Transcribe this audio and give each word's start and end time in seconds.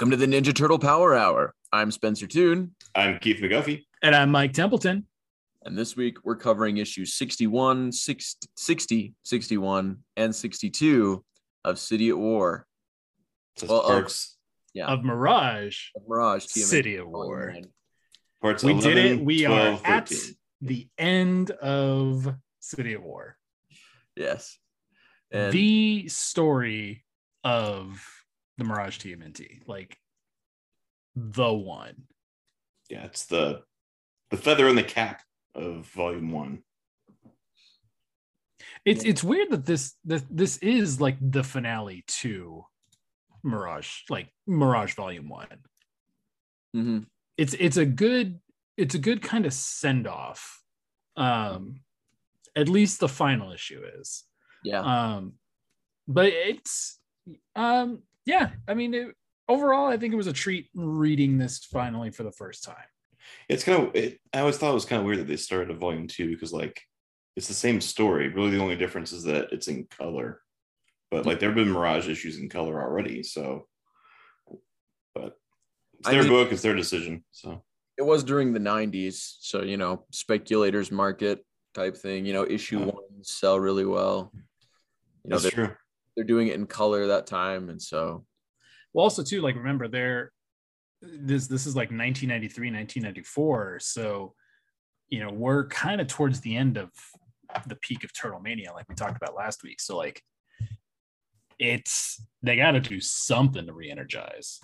Welcome 0.00 0.10
to 0.10 0.16
the 0.16 0.26
Ninja 0.26 0.54
Turtle 0.54 0.78
Power 0.78 1.14
Hour. 1.14 1.54
I'm 1.72 1.90
Spencer 1.90 2.26
Toon, 2.26 2.74
I'm 2.94 3.18
Keith 3.18 3.40
McGuffey. 3.40 3.84
And 4.02 4.14
I'm 4.14 4.30
Mike 4.30 4.52
Templeton. 4.54 5.06
And 5.64 5.76
this 5.76 5.96
week 5.96 6.18
we're 6.24 6.36
covering 6.36 6.78
issues 6.78 7.14
61, 7.14 7.92
60, 7.92 8.48
60 8.56 9.14
61, 9.24 9.98
and 10.16 10.34
62 10.34 11.24
of 11.64 11.78
City 11.78 12.08
at 12.08 12.18
War. 12.18 12.66
Says 13.56 13.68
Well, 13.68 13.82
parts, 13.82 14.36
Yeah, 14.72 14.86
Of 14.86 15.04
Mirage, 15.04 15.88
of 15.96 16.02
Mirage 16.08 16.46
TMNT 16.46 16.64
City 16.64 16.96
at 16.96 17.06
War. 17.06 17.52
nine. 17.52 17.66
parts 18.40 18.62
we 18.64 18.72
11, 18.72 18.94
did 18.94 19.04
it. 19.04 19.24
We 19.24 19.44
12, 19.44 19.82
are 19.84 19.86
at 19.86 20.12
the 20.62 20.88
end 20.98 21.50
of 21.50 22.34
City 22.60 22.94
at 22.94 23.02
War. 23.02 23.36
Yes. 24.16 24.58
And 25.30 25.52
the 25.52 26.08
story 26.08 27.04
of 27.44 28.02
the 28.58 28.64
Mirage 28.64 28.98
TMNT. 28.98 29.60
Like 29.66 29.96
the 31.14 31.52
one. 31.52 32.04
Yeah, 32.88 33.04
it's 33.04 33.26
the 33.26 33.62
the 34.30 34.36
feather 34.36 34.68
in 34.68 34.76
the 34.76 34.82
cap 34.82 35.22
of 35.54 35.86
volume 35.86 36.30
one. 36.32 36.62
It's 38.84 39.04
it's 39.04 39.24
weird 39.24 39.50
that 39.50 39.66
this 39.66 39.94
this 40.04 40.24
this 40.30 40.56
is 40.58 41.00
like 41.00 41.16
the 41.20 41.42
finale 41.44 42.04
to 42.20 42.64
Mirage, 43.42 44.02
like 44.08 44.28
Mirage 44.46 44.94
Volume 44.94 45.28
One. 45.28 45.46
Mhm. 46.76 47.06
it's 47.36 47.54
it's 47.54 47.76
a 47.76 47.84
good 47.84 48.38
it's 48.76 48.94
a 48.94 48.98
good 48.98 49.22
kind 49.22 49.44
of 49.44 49.52
send 49.52 50.06
off 50.06 50.62
um 51.16 51.80
at 52.54 52.68
least 52.68 53.00
the 53.00 53.08
final 53.08 53.50
issue 53.50 53.82
is 53.98 54.24
yeah, 54.62 54.80
um 54.80 55.32
but 56.06 56.26
it's 56.26 57.00
um 57.56 58.02
yeah 58.24 58.50
i 58.68 58.74
mean 58.74 58.94
it, 58.94 59.08
overall 59.48 59.88
i 59.88 59.96
think 59.96 60.12
it 60.12 60.16
was 60.16 60.28
a 60.28 60.32
treat 60.32 60.68
reading 60.74 61.38
this 61.38 61.58
finally 61.64 62.10
for 62.10 62.22
the 62.22 62.30
first 62.32 62.62
time 62.62 62.89
It's 63.48 63.64
kind 63.64 63.82
of 63.88 63.94
it, 63.94 64.20
I 64.32 64.40
always 64.40 64.56
thought 64.58 64.70
it 64.70 64.74
was 64.74 64.84
kind 64.84 65.00
of 65.00 65.06
weird 65.06 65.18
that 65.20 65.26
they 65.28 65.36
started 65.36 65.70
a 65.70 65.78
volume 65.78 66.06
two 66.06 66.30
because 66.30 66.52
like 66.52 66.80
it's 67.36 67.48
the 67.48 67.54
same 67.54 67.80
story. 67.80 68.28
Really, 68.28 68.50
the 68.50 68.60
only 68.62 68.76
difference 68.76 69.12
is 69.12 69.24
that 69.24 69.52
it's 69.52 69.68
in 69.68 69.86
color. 69.86 70.40
But 71.10 71.26
like 71.26 71.40
there 71.40 71.48
have 71.48 71.56
been 71.56 71.70
Mirage 71.70 72.08
issues 72.08 72.38
in 72.38 72.48
color 72.48 72.80
already, 72.82 73.22
so 73.22 73.66
but 75.14 75.36
it's 75.98 76.08
I 76.08 76.12
their 76.12 76.22
mean- 76.22 76.32
book, 76.32 76.52
it's 76.52 76.62
their 76.62 76.74
decision. 76.76 77.24
So 77.30 77.62
it 77.98 78.02
was 78.02 78.24
during 78.24 78.52
the 78.52 78.60
90s. 78.60 79.36
So, 79.40 79.62
you 79.62 79.76
know, 79.76 80.04
speculators 80.10 80.90
market 80.90 81.44
type 81.74 81.96
thing, 81.96 82.24
you 82.24 82.32
know, 82.32 82.46
issue 82.46 82.78
Yeah. 82.78 82.86
ones 82.86 83.30
sell 83.30 83.58
really 83.60 83.84
well. 83.84 84.30
You 84.34 85.30
know, 85.30 85.38
that's 85.38 85.54
they're, 85.54 85.66
true. 85.66 85.76
they're 86.16 86.24
doing 86.24 86.48
it 86.48 86.54
in 86.54 86.66
color 86.66 87.08
that 87.08 87.26
time. 87.26 87.68
And 87.68 87.80
so, 87.80 88.24
well 88.92 89.04
also 89.04 89.22
too 89.22 89.40
like 89.42 89.54
remember 89.56 89.86
there 89.88 90.32
this 91.02 91.46
this 91.46 91.66
is 91.66 91.74
like 91.74 91.90
1993 91.90 92.68
1994 92.70 93.78
so 93.80 94.34
you 95.08 95.18
know 95.20 95.30
we're 95.32 95.66
kind 95.68 96.00
of 96.00 96.06
towards 96.06 96.40
the 96.40 96.54
end 96.56 96.76
of 96.76 96.90
the 97.66 97.76
peak 97.76 98.04
of 98.04 98.12
turtle 98.12 98.40
mania 98.40 98.72
like 98.72 98.88
we 98.88 98.94
talked 98.94 99.16
about 99.16 99.34
last 99.34 99.62
week 99.62 99.80
so 99.80 99.96
like 99.96 100.22
it's 101.58 102.22
they 102.42 102.56
got 102.56 102.72
to 102.72 102.80
do 102.80 103.00
something 103.00 103.66
to 103.66 103.72
re-energize 103.72 104.60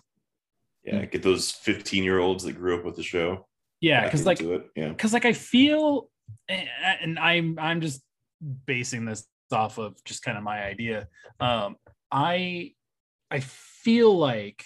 Yeah, 0.85 1.05
get 1.05 1.23
those 1.23 1.51
15 1.51 2.05
year 2.05 2.19
olds 2.19 2.45
that 2.45 2.53
grew 2.53 2.79
up 2.79 2.85
with 2.85 2.97
the 2.97 3.03
show. 3.03 3.47
yeah 3.81 4.05
because 4.05 4.25
like 4.25 4.41
yeah. 4.75 4.89
because 4.89 5.13
like 5.13 5.25
i 5.25 5.33
feel 5.33 6.09
and 6.49 7.19
i'm 7.19 7.59
i'm 7.59 7.81
just 7.81 8.03
basing 8.67 9.05
this 9.05 9.27
off 9.53 9.79
of 9.79 9.95
just 10.05 10.23
kind 10.23 10.37
of 10.37 10.43
my 10.45 10.63
idea 10.65 11.07
um 11.41 11.77
i 12.13 12.73
i 13.31 13.41
feel 13.41 14.17
like 14.17 14.65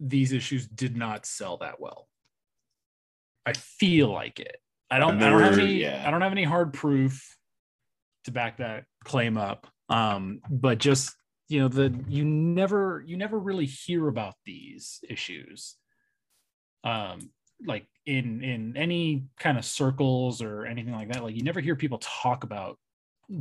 these 0.00 0.32
issues 0.32 0.66
did 0.66 0.96
not 0.96 1.26
sell 1.26 1.58
that 1.58 1.80
well. 1.80 2.08
I 3.44 3.52
feel 3.52 4.12
like 4.12 4.40
it. 4.40 4.56
I 4.90 4.98
don't 4.98 5.20
i 5.20 5.30
don't 5.30 5.42
have 5.42 5.58
any 5.58 5.74
yeah. 5.80 6.04
i 6.06 6.12
don't 6.12 6.20
have 6.20 6.30
any 6.30 6.44
hard 6.44 6.72
proof 6.72 7.36
to 8.24 8.30
back 8.30 8.58
that 8.58 8.84
claim 9.04 9.36
up. 9.36 9.66
Um 9.88 10.40
but 10.48 10.78
just 10.78 11.14
you 11.48 11.60
know 11.60 11.68
the 11.68 11.92
you 12.08 12.24
never 12.24 13.02
you 13.06 13.16
never 13.16 13.38
really 13.38 13.66
hear 13.66 14.08
about 14.08 14.34
these 14.44 15.00
issues 15.08 15.76
um 16.84 17.30
like 17.64 17.86
in 18.04 18.42
in 18.42 18.76
any 18.76 19.24
kind 19.40 19.58
of 19.58 19.64
circles 19.64 20.42
or 20.42 20.66
anything 20.66 20.94
like 20.94 21.12
that. 21.12 21.22
Like 21.22 21.34
you 21.34 21.42
never 21.42 21.60
hear 21.60 21.74
people 21.74 21.98
talk 21.98 22.44
about 22.44 22.78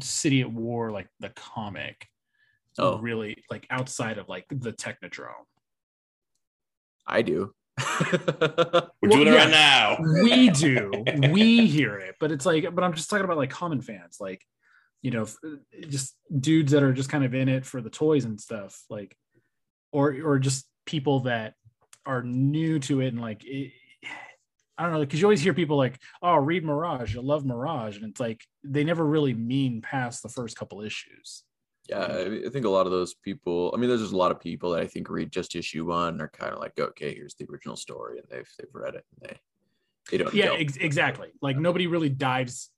city 0.01 0.41
at 0.41 0.51
war 0.51 0.91
like 0.91 1.07
the 1.19 1.29
comic 1.29 2.07
Oh. 2.77 2.97
really 2.97 3.41
like 3.49 3.65
outside 3.69 4.17
of 4.17 4.27
like 4.27 4.45
the 4.49 4.73
technodrome 4.73 5.45
I 7.07 7.21
do. 7.21 7.53
We're 8.01 8.89
Well, 9.01 9.11
doing 9.11 9.27
it 9.27 9.33
yeah. 9.33 9.35
right 9.35 9.51
now. 9.51 9.97
we 10.23 10.49
do 10.49 10.91
we 11.31 11.67
hear 11.67 11.97
it 11.97 12.15
but 12.21 12.31
it's 12.31 12.45
like 12.45 12.73
but 12.73 12.83
i'm 12.85 12.93
just 12.93 13.09
talking 13.09 13.25
about 13.25 13.35
like 13.35 13.49
common 13.49 13.81
fans 13.81 14.17
like 14.21 14.41
you 15.01 15.11
know 15.11 15.27
just 15.89 16.15
dudes 16.39 16.71
that 16.71 16.83
are 16.83 16.93
just 16.93 17.09
kind 17.09 17.25
of 17.25 17.35
in 17.35 17.49
it 17.49 17.65
for 17.65 17.81
the 17.81 17.89
toys 17.89 18.23
and 18.23 18.39
stuff 18.39 18.81
like 18.89 19.15
or 19.91 20.15
or 20.23 20.39
just 20.39 20.65
people 20.85 21.19
that 21.21 21.53
are 22.05 22.23
new 22.23 22.79
to 22.79 23.01
it 23.01 23.09
and 23.09 23.19
like 23.21 23.43
it, 23.43 23.73
i 24.77 24.83
don't 24.83 24.93
know 24.93 24.99
because 25.01 25.19
you 25.19 25.25
always 25.27 25.41
hear 25.41 25.53
people 25.53 25.75
like 25.77 25.99
oh 26.21 26.35
read 26.35 26.63
mirage 26.63 27.13
you'll 27.13 27.25
love 27.25 27.45
mirage 27.45 27.97
and 27.97 28.05
it's 28.05 28.19
like 28.21 28.41
they 28.63 28.83
never 28.85 29.05
really 29.05 29.33
mean 29.33 29.81
past 29.81 30.23
the 30.23 30.29
first 30.29 30.57
couple 30.57 30.81
issues 30.81 31.43
Yeah, 31.89 32.05
I 32.45 32.49
think 32.49 32.65
a 32.65 32.69
lot 32.69 32.85
of 32.87 32.91
those 32.91 33.13
people. 33.13 33.71
I 33.73 33.77
mean, 33.77 33.89
there's 33.89 34.01
just 34.01 34.13
a 34.13 34.17
lot 34.17 34.31
of 34.31 34.39
people 34.39 34.71
that 34.71 34.81
I 34.81 34.87
think 34.87 35.09
read 35.09 35.31
just 35.31 35.55
issue 35.55 35.85
one 35.85 36.19
are 36.21 36.29
kind 36.29 36.51
of 36.53 36.59
like, 36.59 36.79
okay, 36.79 37.13
here's 37.13 37.35
the 37.35 37.45
original 37.51 37.75
story, 37.75 38.17
and 38.17 38.27
they've 38.29 38.49
they've 38.57 38.73
read 38.73 38.95
it, 38.95 39.05
and 39.21 39.29
they 39.29 39.39
they 40.11 40.17
don't. 40.17 40.33
yeah 40.33 40.53
ex- 40.53 40.77
exactly 40.77 41.29
like 41.41 41.57
nobody 41.57 41.87
really 41.87 42.09
dives 42.09 42.69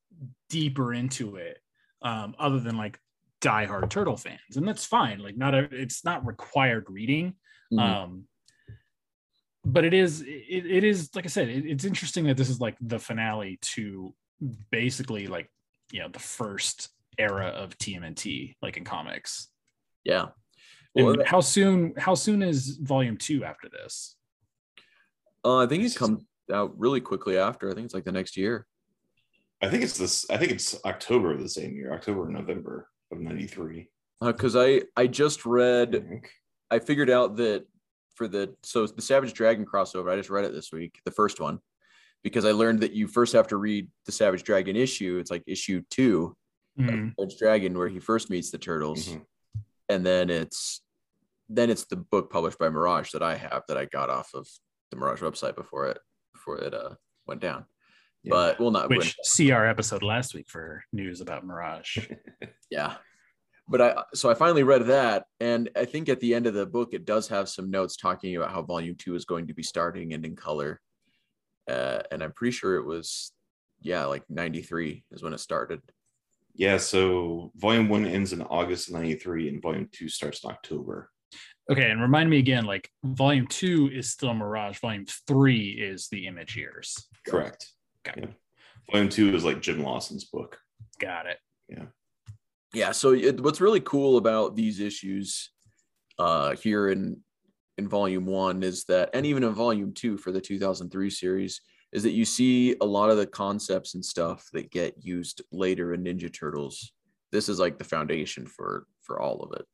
deeper 0.50 0.94
into 0.94 1.36
it 1.36 1.60
um 2.02 2.34
other 2.40 2.60
than 2.60 2.78
like 2.78 2.98
diehard 3.42 3.90
turtle 3.90 4.16
fans 4.16 4.56
and 4.56 4.66
that's 4.68 4.86
fine 4.86 5.20
like 5.20 5.36
not 5.38 5.54
a 5.54 5.68
it's 5.72 6.06
not 6.06 6.26
required 6.26 6.86
reading 6.90 7.34
Mhm. 7.72 7.80
um 7.80 8.24
but 9.66 9.84
it 9.84 9.94
is 9.94 10.22
it, 10.22 10.66
it 10.66 10.84
is 10.86 11.10
like 11.16 11.26
i 11.26 11.28
said 11.28 11.50
it, 11.50 11.66
it's 11.66 11.84
interesting 11.84 12.24
that 12.28 12.38
this 12.38 12.50
is 12.50 12.62
like 12.62 12.78
the 12.80 12.98
finale 13.00 13.60
to 13.62 14.14
basically 14.72 15.28
like 15.28 15.52
you 15.92 16.00
know 16.00 16.08
the 16.08 16.20
first 16.20 16.90
era 17.18 17.48
of 17.48 17.78
tmnt 17.78 18.56
like 18.62 18.78
in 18.78 18.84
comics 18.84 19.50
yeah. 20.04 20.28
and 20.96 21.06
Well, 21.06 21.16
how 21.26 21.42
soon 21.42 21.94
how 21.98 22.16
soon 22.16 22.42
is 22.44 22.78
volume 22.82 23.18
two 23.18 23.44
after 23.44 23.70
this 23.70 24.16
uh, 25.46 25.58
I 25.58 25.68
think 25.68 25.84
it 25.84 25.88
It's- 25.88 25.98
comes 25.98 26.24
out 26.52 26.78
really 26.78 27.00
quickly 27.02 27.38
after. 27.38 27.70
I 27.70 27.74
think 27.74 27.86
it's 27.86 27.94
like 27.94 28.04
the 28.06 28.12
next 28.12 28.36
year. 28.38 28.66
I 29.62 29.70
think 29.70 29.84
it's 29.84 29.98
this. 29.98 30.26
I 30.30 30.38
think 30.38 30.52
it's 30.52 30.78
October 30.86 31.32
of 31.34 31.42
the 31.42 31.48
same 31.50 31.76
year, 31.76 31.94
October 31.94 32.24
or 32.24 32.30
November 32.30 32.90
of 33.12 33.20
'93. 33.20 33.90
Because 34.22 34.56
I 34.56 34.82
I 34.98 35.08
just 35.08 35.46
read 35.46 35.92
think. 35.92 36.32
I 36.72 36.80
figured 36.80 37.10
out 37.10 37.38
that 37.38 37.66
for 38.16 38.28
the 38.28 38.56
so 38.64 38.88
the 38.88 39.02
Savage 39.02 39.34
Dragon 39.34 39.66
crossover, 39.66 40.12
I 40.12 40.16
just 40.18 40.30
read 40.30 40.46
it 40.46 40.54
this 40.54 40.72
week, 40.74 41.00
the 41.06 41.12
first 41.12 41.40
one, 41.40 41.60
because 42.24 42.44
I 42.46 42.52
learned 42.52 42.80
that 42.82 42.94
you 42.94 43.08
first 43.08 43.34
have 43.34 43.48
to 43.50 43.58
read 43.58 43.88
the 44.06 44.12
Savage 44.12 44.44
Dragon 44.44 44.76
issue. 44.76 45.18
It's 45.20 45.32
like 45.32 45.44
issue 45.48 45.82
two, 45.90 46.36
of. 46.78 47.14
Savage 47.20 47.38
Dragon, 47.40 47.78
where 47.78 47.88
he 47.90 48.00
first 48.00 48.30
meets 48.30 48.52
the 48.52 48.58
turtles, 48.58 49.08
Mhm. 49.10 49.26
and 49.90 50.06
then 50.06 50.30
it's 50.30 50.82
then 51.50 51.70
it's 51.70 51.86
the 51.86 51.96
book 51.96 52.30
published 52.30 52.60
by 52.60 52.70
Mirage 52.70 53.12
that 53.12 53.24
I 53.24 53.36
have 53.36 53.64
that 53.70 53.78
I 53.78 53.86
got 53.86 54.10
off 54.10 54.34
of 54.34 54.48
the 54.92 54.98
Mirage 54.98 55.22
website 55.22 55.56
before 55.56 55.88
it 55.88 56.00
before 56.34 56.58
it 56.60 56.74
uh 56.74 56.96
went 57.26 57.42
down. 57.42 57.66
Yeah. 58.24 58.32
but 58.32 58.60
we'll 58.60 58.72
not. 58.72 58.90
Which 58.90 59.16
see 59.24 59.52
our 59.52 59.66
episode 59.66 60.04
last 60.04 60.34
week 60.34 60.50
for 60.50 60.84
news 60.92 61.22
about 61.22 61.46
Mirage. 61.46 61.98
yeah 62.70 62.98
but 63.70 63.82
i 63.82 64.02
so 64.14 64.30
i 64.30 64.34
finally 64.34 64.64
read 64.64 64.86
that 64.86 65.26
and 65.42 65.70
i 65.76 65.84
think 65.84 66.08
at 66.08 66.22
the 66.22 66.34
end 66.34 66.48
of 66.48 66.54
the 66.54 66.66
book 66.66 66.94
it 66.94 67.04
does 67.06 67.28
have 67.28 67.50
some 67.50 67.70
notes 67.70 67.98
talking 67.98 68.36
about 68.38 68.50
how 68.52 68.62
volume 68.62 68.96
two 68.96 69.14
is 69.14 69.26
going 69.26 69.46
to 69.48 69.54
be 69.54 69.62
starting 69.64 70.14
and 70.14 70.26
in 70.26 70.38
color 70.38 70.80
uh, 71.70 72.00
and 72.12 72.24
i'm 72.24 72.32
pretty 72.32 72.52
sure 72.56 72.76
it 72.76 72.86
was 72.86 73.34
yeah 73.82 74.06
like 74.06 74.24
93 74.30 75.04
is 75.12 75.22
when 75.22 75.34
it 75.34 75.40
started 75.42 75.82
Yeah, 76.58 76.78
so 76.78 77.52
volume 77.56 77.88
one 77.88 78.06
ends 78.06 78.34
in 78.34 78.42
August 78.42 78.88
of 78.88 78.96
93 78.96 79.48
and 79.50 79.62
volume 79.62 79.88
two 79.92 80.10
starts 80.10 80.44
in 80.44 80.50
October. 80.50 81.12
Okay, 81.70 81.92
and 81.92 82.02
remind 82.02 82.30
me 82.30 82.40
again, 82.40 82.66
like 82.66 82.90
volume 83.04 83.46
two 83.46 83.90
is 83.94 84.10
still 84.10 84.34
Mirage, 84.34 84.80
volume 84.80 85.06
three 85.28 85.70
is 85.70 86.08
the 86.10 86.26
image 86.26 86.56
years. 86.56 87.08
Correct. 87.28 87.72
Okay. 88.08 88.22
Yeah. 88.22 88.28
Volume 88.92 89.10
two 89.10 89.36
is 89.36 89.44
like 89.44 89.62
Jim 89.62 89.84
Lawson's 89.84 90.26
book. 90.26 90.58
Got 91.00 91.28
it. 91.28 91.38
Yeah. 91.70 91.86
Yeah 92.74 92.92
so 92.92 93.14
it, 93.14 93.40
what's 93.40 93.62
really 93.62 93.82
cool 93.82 94.18
about 94.18 94.56
these 94.56 94.80
issues 94.80 95.52
uh 96.18 96.56
here 96.56 96.90
in 96.90 97.22
in 97.78 97.88
volume 97.88 98.26
one 98.26 98.64
is 98.64 98.86
that 98.86 99.10
and 99.14 99.26
even 99.26 99.44
in 99.44 99.54
volume 99.54 99.94
two 99.94 100.18
for 100.18 100.32
the 100.32 100.42
2003 100.42 101.10
series 101.10 101.62
is 101.94 102.04
that 102.04 102.12
you 102.12 102.26
see 102.26 102.76
a 102.82 102.86
lot 102.86 103.10
of 103.10 103.18
the 103.18 103.26
concepts 103.26 103.96
and 103.96 104.04
stuff 104.04 104.48
that 104.54 104.72
get 104.72 104.94
used 105.00 105.42
later 105.52 105.94
in 105.94 106.04
ninja 106.04 106.32
turtles 106.34 106.92
this 107.32 107.50
is 107.50 107.60
like 107.60 107.78
the 107.78 107.84
foundation 107.84 108.46
for 108.46 108.86
for 109.02 109.20
all 109.20 109.42
of 109.42 109.58
it. 109.60 109.66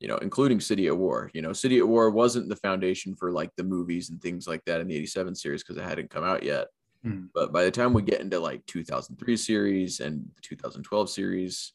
You 0.00 0.08
know 0.08 0.18
including 0.18 0.60
city 0.60 0.86
at 0.88 0.96
war 0.96 1.30
you 1.34 1.40
know 1.40 1.52
city 1.52 1.78
at 1.78 1.88
war 1.88 2.10
wasn't 2.10 2.48
the 2.48 2.56
foundation 2.56 3.14
for 3.14 3.32
like 3.32 3.50
the 3.56 3.64
movies 3.64 4.10
and 4.10 4.20
things 4.20 4.46
like 4.46 4.62
that 4.66 4.80
in 4.80 4.88
the 4.88 4.96
87 4.96 5.34
series 5.34 5.62
because 5.62 5.76
it 5.76 5.88
hadn't 5.88 6.10
come 6.10 6.24
out 6.24 6.42
yet. 6.42 6.68
Hmm. 7.02 7.26
but 7.34 7.52
by 7.52 7.64
the 7.64 7.70
time 7.70 7.92
we 7.92 8.02
get 8.02 8.20
into 8.20 8.38
like 8.38 8.64
2003 8.66 9.36
series 9.36 10.00
and 10.00 10.26
2012 10.42 11.10
series 11.10 11.74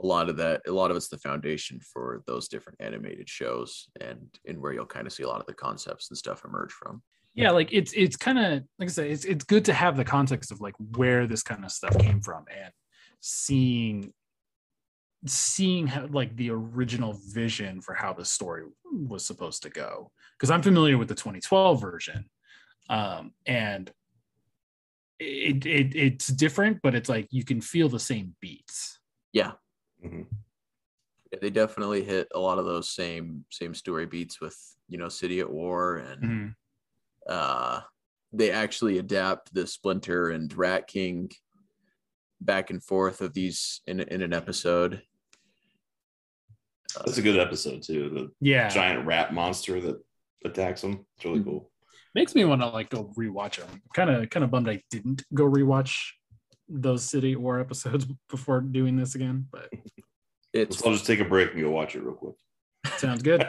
a 0.00 0.06
lot 0.06 0.28
of 0.28 0.36
that 0.36 0.62
a 0.66 0.72
lot 0.72 0.90
of 0.90 0.96
it's 0.96 1.08
the 1.08 1.18
foundation 1.18 1.80
for 1.80 2.22
those 2.26 2.48
different 2.48 2.80
animated 2.80 3.28
shows 3.28 3.88
and 4.00 4.26
and 4.46 4.58
where 4.60 4.72
you'll 4.72 4.86
kind 4.86 5.06
of 5.06 5.12
see 5.12 5.24
a 5.24 5.28
lot 5.28 5.40
of 5.40 5.46
the 5.46 5.54
concepts 5.54 6.10
and 6.10 6.16
stuff 6.16 6.44
emerge 6.44 6.72
from 6.72 7.02
Yeah, 7.34 7.50
like 7.50 7.72
it's 7.72 7.92
it's 7.94 8.16
kind 8.16 8.38
of 8.38 8.62
like 8.78 8.88
I 8.88 8.92
said, 8.92 9.10
it's 9.10 9.24
it's 9.24 9.44
good 9.44 9.64
to 9.66 9.72
have 9.72 9.96
the 9.96 10.04
context 10.04 10.52
of 10.52 10.60
like 10.60 10.74
where 10.96 11.26
this 11.26 11.42
kind 11.42 11.64
of 11.64 11.72
stuff 11.72 11.98
came 11.98 12.20
from 12.20 12.44
and 12.50 12.72
seeing 13.20 14.12
seeing 15.26 15.86
how 15.86 16.06
like 16.06 16.36
the 16.36 16.50
original 16.50 17.18
vision 17.32 17.80
for 17.80 17.94
how 17.94 18.12
the 18.12 18.24
story 18.24 18.64
was 18.92 19.26
supposed 19.26 19.62
to 19.62 19.70
go. 19.70 20.10
Because 20.38 20.50
I'm 20.50 20.62
familiar 20.62 20.98
with 20.98 21.08
the 21.08 21.14
2012 21.14 21.80
version. 21.80 22.28
Um, 22.90 23.32
and 23.46 23.90
it, 25.18 25.64
it 25.64 25.96
it's 25.96 26.26
different, 26.26 26.80
but 26.82 26.94
it's 26.94 27.08
like 27.08 27.28
you 27.30 27.44
can 27.44 27.60
feel 27.60 27.88
the 27.88 28.00
same 28.00 28.34
beats. 28.40 29.00
yeah 29.32 29.52
Mhm. 30.04 30.26
Yeah, 31.32 31.38
they 31.40 31.50
definitely 31.50 32.04
hit 32.04 32.28
a 32.34 32.38
lot 32.38 32.58
of 32.58 32.66
those 32.66 32.90
same 32.90 33.44
same 33.50 33.74
story 33.74 34.06
beats 34.06 34.40
with 34.40 34.56
you 34.88 34.98
know 34.98 35.08
city 35.08 35.40
at 35.40 35.50
war 35.50 35.96
and 35.96 36.22
uh 37.28 37.80
they 38.32 38.50
actually 38.50 38.98
adapt 38.98 39.54
the 39.54 39.66
splinter 39.66 40.30
and 40.30 40.52
rat 40.56 40.86
king 40.88 41.30
back 42.40 42.70
and 42.70 42.82
forth 42.82 43.20
of 43.20 43.32
these 43.32 43.80
in, 43.86 44.00
in 44.00 44.22
an 44.22 44.32
episode 44.34 45.02
That's 47.04 47.18
a 47.18 47.22
good 47.22 47.38
episode 47.38 47.82
too. 47.82 48.10
The 48.10 48.30
Yeah. 48.40 48.68
giant 48.68 49.06
rat 49.06 49.32
monster 49.32 49.80
that 49.80 49.96
attacks 50.44 50.82
them. 50.82 51.06
It's 51.16 51.24
really 51.24 51.42
cool. 51.42 51.70
makes 52.14 52.34
me 52.34 52.44
want 52.44 52.60
to 52.60 52.68
like 52.68 52.90
go 52.90 53.12
rewatch 53.18 53.56
them. 53.56 53.80
Kind 53.94 54.10
of 54.10 54.28
kind 54.30 54.44
of 54.44 54.50
bummed 54.50 54.68
I 54.68 54.82
didn't 54.90 55.22
go 55.32 55.44
rewatch 55.44 55.96
those 56.68 57.02
City 57.04 57.34
War 57.36 57.58
episodes 57.60 58.06
before 58.28 58.60
doing 58.60 58.96
this 58.96 59.14
again, 59.14 59.46
but 59.50 59.68
it's 60.52 60.78
So 60.78 60.86
I'll 60.86 60.92
just 60.92 61.06
take 61.06 61.20
a 61.20 61.24
break 61.24 61.52
and 61.52 61.60
go 61.62 61.70
watch 61.70 61.94
it 61.96 62.02
real 62.02 62.14
quick. 62.14 62.34
sounds 62.98 63.22
good. 63.22 63.40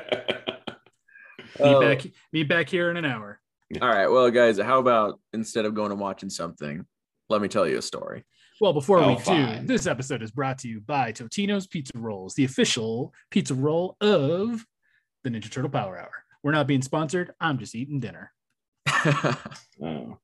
Meet 1.59 1.75
Oh, 1.75 1.79
back 1.79 2.01
meet 2.33 2.49
back 2.49 2.67
here 2.69 2.89
in 2.91 2.97
an 2.97 3.05
hour. 3.05 3.39
all 3.81 3.89
right 3.89 4.07
well 4.07 4.29
guys 4.31 4.59
how 4.59 4.79
about 4.79 5.19
instead 5.33 5.65
of 5.65 5.73
going 5.73 5.91
and 5.91 5.99
watching 5.99 6.29
something 6.29 6.85
let 7.29 7.41
me 7.41 7.47
tell 7.47 7.67
you 7.67 7.77
a 7.77 7.81
story 7.81 8.23
Well, 8.61 8.73
before 8.73 8.99
Oh, 8.99 9.15
we 9.15 9.15
do, 9.23 9.65
this 9.67 9.85
episode 9.87 10.21
is 10.21 10.31
brought 10.31 10.57
to 10.59 10.67
you 10.67 10.79
by 10.81 11.11
Totino's 11.11 11.67
Pizza 11.67 11.91
Rolls, 11.97 12.35
the 12.35 12.45
official 12.45 13.13
pizza 13.31 13.53
roll 13.53 13.97
of 13.99 14.65
the 15.23 15.29
Ninja 15.29 15.49
Turtle 15.51 15.69
Power 15.71 15.97
Hour. 15.99 16.11
We're 16.43 16.51
not 16.53 16.67
being 16.67 16.81
sponsored. 16.83 17.31
I'm 17.41 17.57
just 17.57 17.75
eating 17.75 17.99
dinner. 17.99 18.31
Oh. 19.83 20.17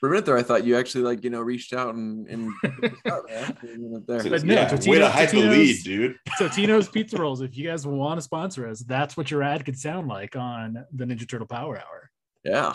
For 0.00 0.06
a 0.08 0.10
minute 0.12 0.24
there, 0.24 0.38
I 0.38 0.42
thought 0.42 0.64
you 0.64 0.78
actually 0.78 1.04
like 1.04 1.22
you 1.24 1.28
know 1.30 1.40
reached 1.42 1.74
out 1.74 1.94
and 1.94 2.26
and 2.28 2.50
there. 2.62 2.92
But 3.04 4.44
no, 4.44 4.54
yeah, 4.54 4.72
way 4.88 4.98
to 4.98 5.04
Totino's- 5.04 5.10
hide 5.12 5.28
the 5.28 5.42
lead, 5.50 5.84
dude. 5.84 6.16
Totino's 6.40 6.88
Pizza 6.88 7.18
Rolls. 7.18 7.42
If 7.42 7.54
you 7.56 7.68
guys 7.68 7.86
want 7.86 8.16
to 8.16 8.22
sponsor 8.22 8.66
us, 8.66 8.80
that's 8.80 9.16
what 9.18 9.30
your 9.30 9.42
ad 9.42 9.66
could 9.66 9.78
sound 9.78 10.08
like 10.08 10.36
on 10.36 10.82
the 10.94 11.04
Ninja 11.04 11.28
Turtle 11.28 11.46
Power 11.46 11.76
Hour. 11.76 12.10
Yeah. 12.44 12.74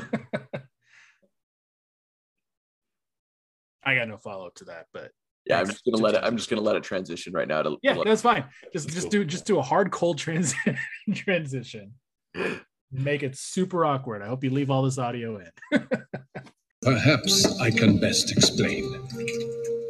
I 3.85 3.95
got 3.95 4.09
no 4.09 4.17
follow 4.17 4.47
up 4.47 4.55
to 4.57 4.65
that, 4.67 4.87
but 4.93 5.11
Yeah, 5.47 5.61
I'm 5.61 5.67
just 5.67 5.83
gonna 5.85 6.03
let 6.03 6.15
it. 6.15 6.21
I'm 6.25 6.37
just 6.37 6.49
gonna 6.49 6.63
let 6.63 6.77
it 6.77 6.83
transition 6.83 7.33
right 7.35 7.47
now 7.49 7.63
to. 7.63 7.77
yeah, 7.83 7.93
to 7.93 7.99
let- 8.01 8.07
that's 8.09 8.23
fine. 8.23 8.45
Just 8.73 8.89
just 8.89 9.11
do 9.11 9.25
just 9.25 9.45
do 9.45 9.59
a 9.59 9.63
hard 9.63 9.91
cold 9.91 10.17
transition 10.25 10.79
transition. 11.15 11.93
Make 12.91 13.23
it 13.23 13.37
super 13.37 13.85
awkward. 13.85 14.23
I 14.23 14.27
hope 14.29 14.43
you 14.45 14.51
leave 14.51 14.71
all 14.71 14.83
this 14.83 14.99
audio 14.99 15.39
in. 15.39 15.51
Perhaps 16.83 17.61
I 17.61 17.71
can 17.71 17.99
best 17.99 18.31
explain. 18.33 18.83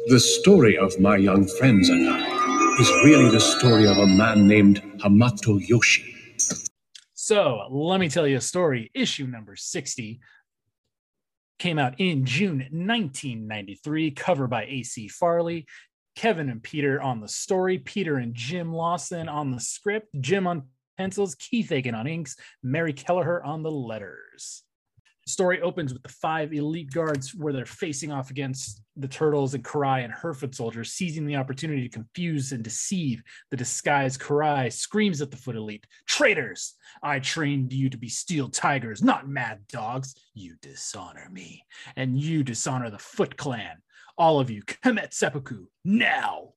The 0.07 0.19
story 0.19 0.77
of 0.77 0.97
my 0.99 1.17
young 1.17 1.47
friends 1.57 1.89
and 1.89 2.09
I 2.09 2.75
is 2.79 2.89
really 3.05 3.29
the 3.29 3.39
story 3.39 3.87
of 3.87 3.97
a 3.97 4.05
man 4.07 4.47
named 4.47 4.81
Hamato 4.97 5.59
Yoshi. 5.67 6.13
So 7.25 7.65
let 7.71 7.99
me 7.99 8.07
tell 8.07 8.27
you 8.27 8.37
a 8.37 8.39
story. 8.39 8.91
Issue 8.93 9.25
number 9.25 9.55
60 9.55 10.19
came 11.57 11.79
out 11.79 11.99
in 11.99 12.23
June 12.23 12.59
1993, 12.59 14.11
cover 14.11 14.45
by 14.45 14.65
AC 14.65 15.07
Farley. 15.07 15.65
Kevin 16.15 16.51
and 16.51 16.61
Peter 16.61 17.01
on 17.01 17.21
the 17.21 17.27
story, 17.27 17.79
Peter 17.79 18.17
and 18.17 18.35
Jim 18.35 18.71
Lawson 18.71 19.27
on 19.27 19.49
the 19.49 19.59
script, 19.59 20.09
Jim 20.21 20.45
on 20.45 20.67
pencils, 20.99 21.33
Keith 21.33 21.71
Aiken 21.71 21.95
on 21.95 22.05
inks, 22.05 22.35
Mary 22.61 22.93
Kelleher 22.93 23.43
on 23.43 23.63
the 23.63 23.71
letters. 23.71 24.61
Story 25.27 25.59
opens 25.61 25.91
with 25.91 26.03
the 26.03 26.09
five 26.09 26.53
elite 26.53 26.91
guards 26.91 27.33
where 27.33 27.51
they're 27.51 27.65
facing 27.65 28.11
off 28.11 28.29
against 28.29 28.81
the 28.95 29.07
Turtles 29.07 29.55
and 29.55 29.63
Karai 29.63 30.03
and 30.03 30.13
her 30.13 30.35
foot 30.35 30.53
soldiers, 30.53 30.91
seizing 30.91 31.25
the 31.25 31.35
opportunity 31.35 31.81
to 31.81 31.89
confuse 31.89 32.51
and 32.51 32.63
deceive 32.63 33.23
the 33.49 33.57
disguised 33.57 34.21
Karai, 34.21 34.71
screams 34.71 35.21
at 35.21 35.31
the 35.31 35.37
foot 35.37 35.55
elite, 35.55 35.87
Traitors! 36.05 36.75
I 37.01 37.17
trained 37.19 37.73
you 37.73 37.89
to 37.89 37.97
be 37.97 38.07
steel 38.07 38.49
tigers, 38.49 39.01
not 39.01 39.27
mad 39.27 39.67
dogs. 39.67 40.13
You 40.35 40.57
dishonor 40.61 41.27
me, 41.31 41.63
and 41.95 42.19
you 42.19 42.43
dishonor 42.43 42.91
the 42.91 42.99
Foot 42.99 43.35
Clan. 43.35 43.77
All 44.19 44.39
of 44.39 44.51
you, 44.51 44.61
commit 44.83 45.13
seppuku 45.13 45.65
now. 45.83 46.53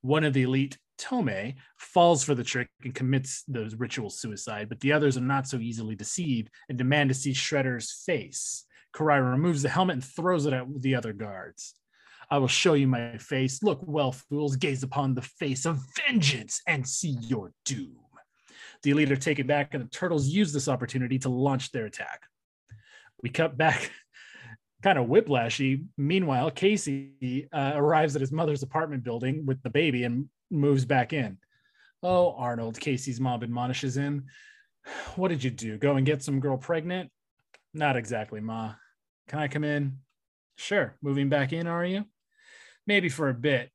One 0.00 0.24
of 0.24 0.32
the 0.32 0.42
elite, 0.42 0.76
Tome, 0.98 1.54
falls 1.76 2.24
for 2.24 2.34
the 2.34 2.44
trick 2.44 2.68
and 2.82 2.94
commits 2.94 3.44
the 3.48 3.72
ritual 3.76 4.10
suicide, 4.10 4.68
but 4.68 4.80
the 4.80 4.92
others 4.92 5.16
are 5.16 5.22
not 5.22 5.46
so 5.46 5.58
easily 5.58 5.94
deceived 5.94 6.50
and 6.68 6.78
demand 6.78 7.10
to 7.10 7.14
see 7.14 7.32
Shredder's 7.32 8.02
face. 8.04 8.64
Karai 8.94 9.18
removes 9.18 9.62
the 9.62 9.68
helmet 9.68 9.94
and 9.94 10.04
throws 10.04 10.46
it 10.46 10.52
at 10.52 10.66
the 10.80 10.94
other 10.94 11.12
guards. 11.12 11.74
I 12.30 12.38
will 12.38 12.48
show 12.48 12.74
you 12.74 12.88
my 12.88 13.18
face. 13.18 13.62
Look 13.62 13.80
well, 13.82 14.12
fools, 14.12 14.56
gaze 14.56 14.82
upon 14.82 15.14
the 15.14 15.22
face 15.22 15.64
of 15.64 15.80
vengeance 16.06 16.60
and 16.66 16.86
see 16.86 17.16
your 17.20 17.52
doom. 17.64 17.96
The 18.82 18.90
elite 18.90 19.12
are 19.12 19.16
taken 19.16 19.46
back, 19.46 19.74
and 19.74 19.84
the 19.84 19.88
turtles 19.88 20.28
use 20.28 20.52
this 20.52 20.68
opportunity 20.68 21.18
to 21.20 21.28
launch 21.28 21.72
their 21.72 21.86
attack. 21.86 22.22
We 23.22 23.30
cut 23.30 23.56
back, 23.56 23.90
kind 24.82 24.98
of 24.98 25.06
whiplashy. 25.06 25.84
Meanwhile, 25.96 26.50
Casey 26.52 27.48
uh, 27.52 27.72
arrives 27.74 28.14
at 28.16 28.20
his 28.20 28.32
mother's 28.32 28.62
apartment 28.62 29.04
building 29.04 29.46
with 29.46 29.62
the 29.62 29.70
baby 29.70 30.04
and 30.04 30.28
moves 30.50 30.84
back 30.84 31.12
in. 31.12 31.38
Oh, 32.02 32.34
Arnold, 32.36 32.78
Casey's 32.78 33.20
mom 33.20 33.42
admonishes 33.42 33.96
him. 33.96 34.26
What 35.16 35.28
did 35.28 35.42
you 35.42 35.50
do? 35.50 35.78
Go 35.78 35.96
and 35.96 36.06
get 36.06 36.22
some 36.22 36.38
girl 36.38 36.56
pregnant? 36.56 37.10
Not 37.74 37.96
exactly, 37.96 38.40
Ma. 38.40 38.74
Can 39.28 39.40
I 39.40 39.48
come 39.48 39.64
in? 39.64 39.98
Sure. 40.56 40.96
Moving 41.02 41.28
back 41.28 41.52
in, 41.52 41.66
are 41.66 41.84
you? 41.84 42.04
Maybe 42.86 43.08
for 43.08 43.28
a 43.28 43.34
bit. 43.34 43.70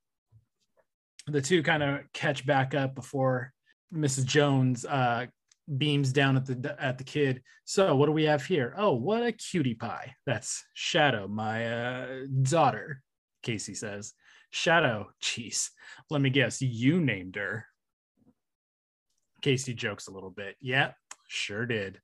The 1.27 1.41
two 1.41 1.63
kind 1.63 1.83
of 1.83 1.99
catch 2.13 2.45
back 2.45 2.73
up 2.73 2.95
before 2.95 3.51
Mrs. 3.93 4.25
Jones 4.25 4.85
uh, 4.85 5.25
beams 5.77 6.11
down 6.11 6.37
at 6.37 6.45
the 6.45 6.75
at 6.79 6.97
the 6.97 7.03
kid. 7.03 7.41
So 7.65 7.95
what 7.95 8.07
do 8.07 8.11
we 8.11 8.23
have 8.23 8.45
here? 8.45 8.73
Oh, 8.77 8.93
what 8.93 9.23
a 9.23 9.31
cutie 9.31 9.75
pie. 9.75 10.15
That's 10.25 10.63
Shadow, 10.73 11.27
my 11.27 11.67
uh, 11.67 12.07
daughter. 12.41 13.01
Casey 13.43 13.75
says. 13.75 14.13
Shadow, 14.51 15.09
jeez. 15.21 15.69
Let 16.09 16.21
me 16.21 16.29
guess, 16.29 16.61
you 16.61 16.99
named 16.99 17.35
her. 17.37 17.65
Casey 19.41 19.73
jokes 19.73 20.07
a 20.07 20.11
little 20.11 20.29
bit. 20.29 20.55
Yeah, 20.61 20.91
sure 21.27 21.65
did. 21.65 21.99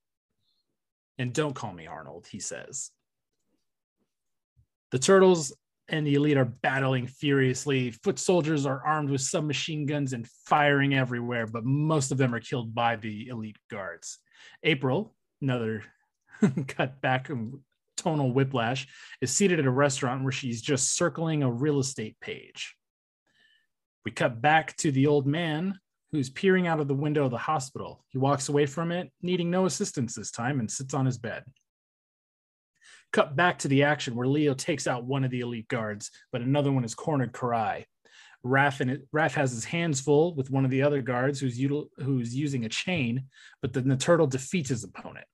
And 1.19 1.33
don't 1.33 1.53
call 1.53 1.73
me 1.73 1.87
Arnold, 1.87 2.27
he 2.29 2.39
says. 2.39 2.91
The 4.91 4.99
turtles 4.99 5.53
and 5.89 6.05
the 6.05 6.15
elite 6.15 6.37
are 6.37 6.45
battling 6.45 7.07
furiously. 7.07 7.91
Foot 7.91 8.19
soldiers 8.19 8.65
are 8.65 8.81
armed 8.85 9.09
with 9.09 9.21
submachine 9.21 9.85
guns 9.85 10.13
and 10.13 10.27
firing 10.45 10.93
everywhere, 10.93 11.47
but 11.47 11.65
most 11.65 12.11
of 12.11 12.17
them 12.17 12.33
are 12.33 12.39
killed 12.39 12.73
by 12.73 12.95
the 12.95 13.27
elite 13.27 13.57
guards. 13.69 14.19
April, 14.63 15.15
another 15.41 15.83
cut 16.67 17.01
back 17.01 17.29
tonal 17.97 18.31
whiplash, 18.31 18.87
is 19.21 19.31
seated 19.31 19.59
at 19.59 19.65
a 19.65 19.71
restaurant 19.71 20.23
where 20.23 20.31
she's 20.31 20.61
just 20.61 20.95
circling 20.95 21.43
a 21.43 21.51
real 21.51 21.79
estate 21.79 22.15
page. 22.21 22.75
We 24.05 24.11
cut 24.11 24.41
back 24.41 24.77
to 24.77 24.91
the 24.91 25.07
old 25.07 25.27
man 25.27 25.79
who's 26.11 26.29
peering 26.29 26.67
out 26.67 26.79
of 26.79 26.87
the 26.87 26.93
window 26.93 27.25
of 27.25 27.31
the 27.31 27.37
hospital. 27.37 28.05
He 28.09 28.17
walks 28.17 28.47
away 28.47 28.65
from 28.65 28.91
it, 28.91 29.11
needing 29.21 29.51
no 29.51 29.65
assistance 29.65 30.15
this 30.15 30.31
time, 30.31 30.59
and 30.59 30.71
sits 30.71 30.93
on 30.93 31.05
his 31.05 31.17
bed. 31.17 31.43
Cut 33.11 33.35
back 33.35 33.59
to 33.59 33.67
the 33.67 33.83
action 33.83 34.15
where 34.15 34.27
Leo 34.27 34.53
takes 34.53 34.87
out 34.87 35.05
one 35.05 35.23
of 35.23 35.31
the 35.31 35.41
elite 35.41 35.67
guards, 35.67 36.11
but 36.31 36.41
another 36.41 36.71
one 36.71 36.83
has 36.83 36.95
cornered 36.95 37.33
Karai. 37.33 37.85
Raph 38.45 38.79
and 38.79 38.91
it, 38.91 39.07
Raph 39.13 39.33
has 39.33 39.51
his 39.51 39.65
hands 39.65 39.99
full 39.99 40.35
with 40.35 40.49
one 40.49 40.65
of 40.65 40.71
the 40.71 40.83
other 40.83 41.01
guards 41.01 41.39
who's 41.39 41.59
util, 41.59 41.87
who's 41.97 42.35
using 42.35 42.65
a 42.65 42.69
chain, 42.69 43.25
but 43.61 43.73
then 43.73 43.87
the 43.87 43.97
turtle 43.97 44.27
defeats 44.27 44.69
his 44.69 44.83
opponent. 44.83 45.25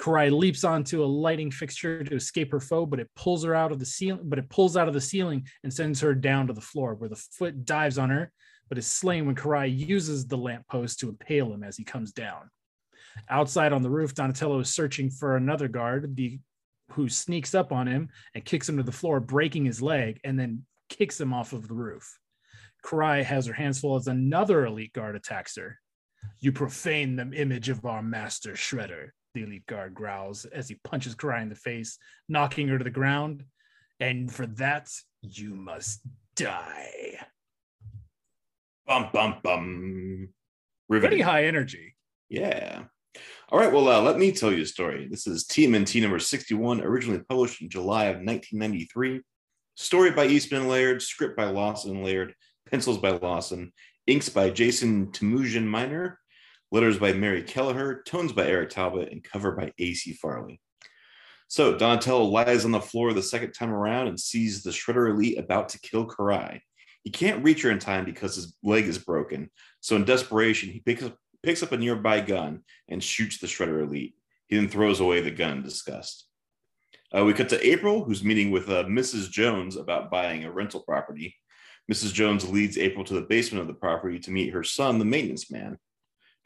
Karai 0.00 0.30
leaps 0.30 0.62
onto 0.62 1.02
a 1.02 1.06
lighting 1.06 1.50
fixture 1.50 2.04
to 2.04 2.14
escape 2.14 2.52
her 2.52 2.60
foe, 2.60 2.84
but 2.84 3.00
it 3.00 3.08
pulls 3.16 3.44
her 3.44 3.54
out 3.54 3.72
of 3.72 3.78
the 3.78 3.86
ceiling, 3.86 4.22
but 4.24 4.38
it 4.38 4.50
pulls 4.50 4.76
out 4.76 4.88
of 4.88 4.94
the 4.94 5.00
ceiling 5.00 5.46
and 5.64 5.72
sends 5.72 6.00
her 6.00 6.14
down 6.14 6.46
to 6.46 6.52
the 6.52 6.60
floor, 6.60 6.94
where 6.94 7.08
the 7.08 7.16
foot 7.16 7.64
dives 7.64 7.96
on 7.96 8.10
her, 8.10 8.30
but 8.68 8.78
is 8.78 8.86
slain 8.86 9.26
when 9.26 9.34
Karai 9.34 9.74
uses 9.74 10.26
the 10.26 10.36
lamppost 10.36 11.00
to 11.00 11.08
impale 11.08 11.52
him 11.52 11.62
as 11.62 11.76
he 11.76 11.84
comes 11.84 12.12
down. 12.12 12.50
Outside 13.30 13.72
on 13.72 13.82
the 13.82 13.90
roof, 13.90 14.14
Donatello 14.14 14.60
is 14.60 14.74
searching 14.74 15.10
for 15.10 15.36
another 15.36 15.68
guard, 15.68 16.14
the 16.14 16.38
who 16.92 17.08
sneaks 17.08 17.54
up 17.54 17.72
on 17.72 17.88
him 17.88 18.08
and 18.34 18.44
kicks 18.44 18.68
him 18.68 18.76
to 18.76 18.82
the 18.82 18.92
floor, 18.92 19.18
breaking 19.18 19.64
his 19.64 19.82
leg, 19.82 20.20
and 20.24 20.38
then 20.38 20.64
kicks 20.88 21.20
him 21.20 21.32
off 21.32 21.52
of 21.52 21.66
the 21.66 21.74
roof. 21.74 22.18
Karai 22.84 23.24
has 23.24 23.46
her 23.46 23.52
hands 23.52 23.80
full 23.80 23.96
as 23.96 24.06
another 24.06 24.66
elite 24.66 24.92
guard 24.92 25.16
attacks 25.16 25.56
her. 25.56 25.78
You 26.38 26.52
profane 26.52 27.16
the 27.16 27.30
image 27.32 27.68
of 27.68 27.84
our 27.84 28.02
master 28.02 28.52
Shredder, 28.52 29.10
the 29.36 29.44
elite 29.44 29.66
guard 29.66 29.94
growls 29.94 30.44
as 30.46 30.68
he 30.68 30.80
punches 30.82 31.14
Karai 31.14 31.42
in 31.42 31.48
the 31.48 31.54
face, 31.54 31.98
knocking 32.28 32.68
her 32.68 32.78
to 32.78 32.84
the 32.84 32.90
ground. 32.90 33.44
And 34.00 34.32
for 34.32 34.46
that, 34.46 34.90
you 35.22 35.54
must 35.54 36.00
die. 36.34 37.18
Bum, 38.86 39.10
bum, 39.12 39.36
bum. 39.42 40.28
Pretty 40.88 41.20
high 41.20 41.44
energy. 41.44 41.96
Yeah. 42.28 42.84
All 43.50 43.58
right, 43.58 43.72
well, 43.72 43.88
uh, 43.88 44.00
let 44.00 44.18
me 44.18 44.32
tell 44.32 44.52
you 44.52 44.62
a 44.62 44.66
story. 44.66 45.06
This 45.08 45.26
is 45.26 45.44
TMNT 45.44 46.02
number 46.02 46.18
61, 46.18 46.80
originally 46.80 47.22
published 47.28 47.62
in 47.62 47.68
July 47.68 48.06
of 48.06 48.16
1993. 48.16 49.20
Story 49.76 50.10
by 50.10 50.26
Eastman 50.26 50.62
and 50.62 50.70
Laird, 50.70 51.02
script 51.02 51.36
by 51.36 51.44
Lawson 51.44 51.92
and 51.92 52.04
Laird, 52.04 52.34
pencils 52.70 52.98
by 52.98 53.10
Lawson, 53.10 53.72
inks 54.06 54.28
by 54.28 54.50
Jason 54.50 55.12
Temujin 55.12 55.66
Minor, 55.66 56.18
letters 56.76 56.98
by 56.98 57.10
Mary 57.14 57.42
Kelleher, 57.42 58.02
tones 58.04 58.34
by 58.34 58.46
Eric 58.46 58.68
Talbot, 58.68 59.10
and 59.10 59.24
cover 59.24 59.52
by 59.52 59.72
AC 59.78 60.12
Farley. 60.12 60.60
So 61.48 61.78
Donatello 61.78 62.24
lies 62.24 62.66
on 62.66 62.70
the 62.70 62.82
floor 62.82 63.14
the 63.14 63.22
second 63.22 63.52
time 63.52 63.70
around 63.72 64.08
and 64.08 64.20
sees 64.20 64.62
the 64.62 64.72
Shredder 64.72 65.08
Elite 65.08 65.38
about 65.38 65.70
to 65.70 65.80
kill 65.80 66.06
Karai. 66.06 66.60
He 67.02 67.08
can't 67.10 67.42
reach 67.42 67.62
her 67.62 67.70
in 67.70 67.78
time 67.78 68.04
because 68.04 68.36
his 68.36 68.54
leg 68.62 68.84
is 68.84 68.98
broken. 68.98 69.48
So 69.80 69.96
in 69.96 70.04
desperation, 70.04 70.68
he 70.68 70.80
picks 70.80 71.02
up 71.02 71.16
picks 71.42 71.62
up 71.62 71.72
a 71.72 71.78
nearby 71.78 72.20
gun 72.20 72.60
and 72.88 73.02
shoots 73.02 73.38
the 73.38 73.46
Shredder 73.46 73.82
Elite. 73.82 74.14
He 74.48 74.56
then 74.56 74.68
throws 74.68 75.00
away 75.00 75.22
the 75.22 75.30
gun 75.30 75.58
in 75.58 75.62
disgust. 75.62 76.28
Uh, 77.16 77.24
we 77.24 77.32
cut 77.32 77.48
to 77.48 77.66
April, 77.66 78.04
who's 78.04 78.22
meeting 78.22 78.50
with 78.50 78.68
uh, 78.68 78.84
Mrs. 78.84 79.30
Jones 79.30 79.76
about 79.76 80.10
buying 80.10 80.44
a 80.44 80.52
rental 80.52 80.80
property. 80.80 81.36
Mrs. 81.90 82.12
Jones 82.12 82.46
leads 82.46 82.76
April 82.76 83.04
to 83.06 83.14
the 83.14 83.22
basement 83.22 83.62
of 83.62 83.66
the 83.66 83.80
property 83.80 84.18
to 84.18 84.30
meet 84.30 84.52
her 84.52 84.62
son, 84.62 84.98
the 84.98 85.04
maintenance 85.06 85.50
man. 85.50 85.78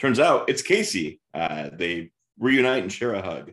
Turns 0.00 0.18
out 0.18 0.48
it's 0.48 0.62
Casey. 0.62 1.20
Uh, 1.34 1.68
they 1.72 2.10
reunite 2.38 2.82
and 2.82 2.90
share 2.90 3.12
a 3.12 3.22
hug. 3.22 3.52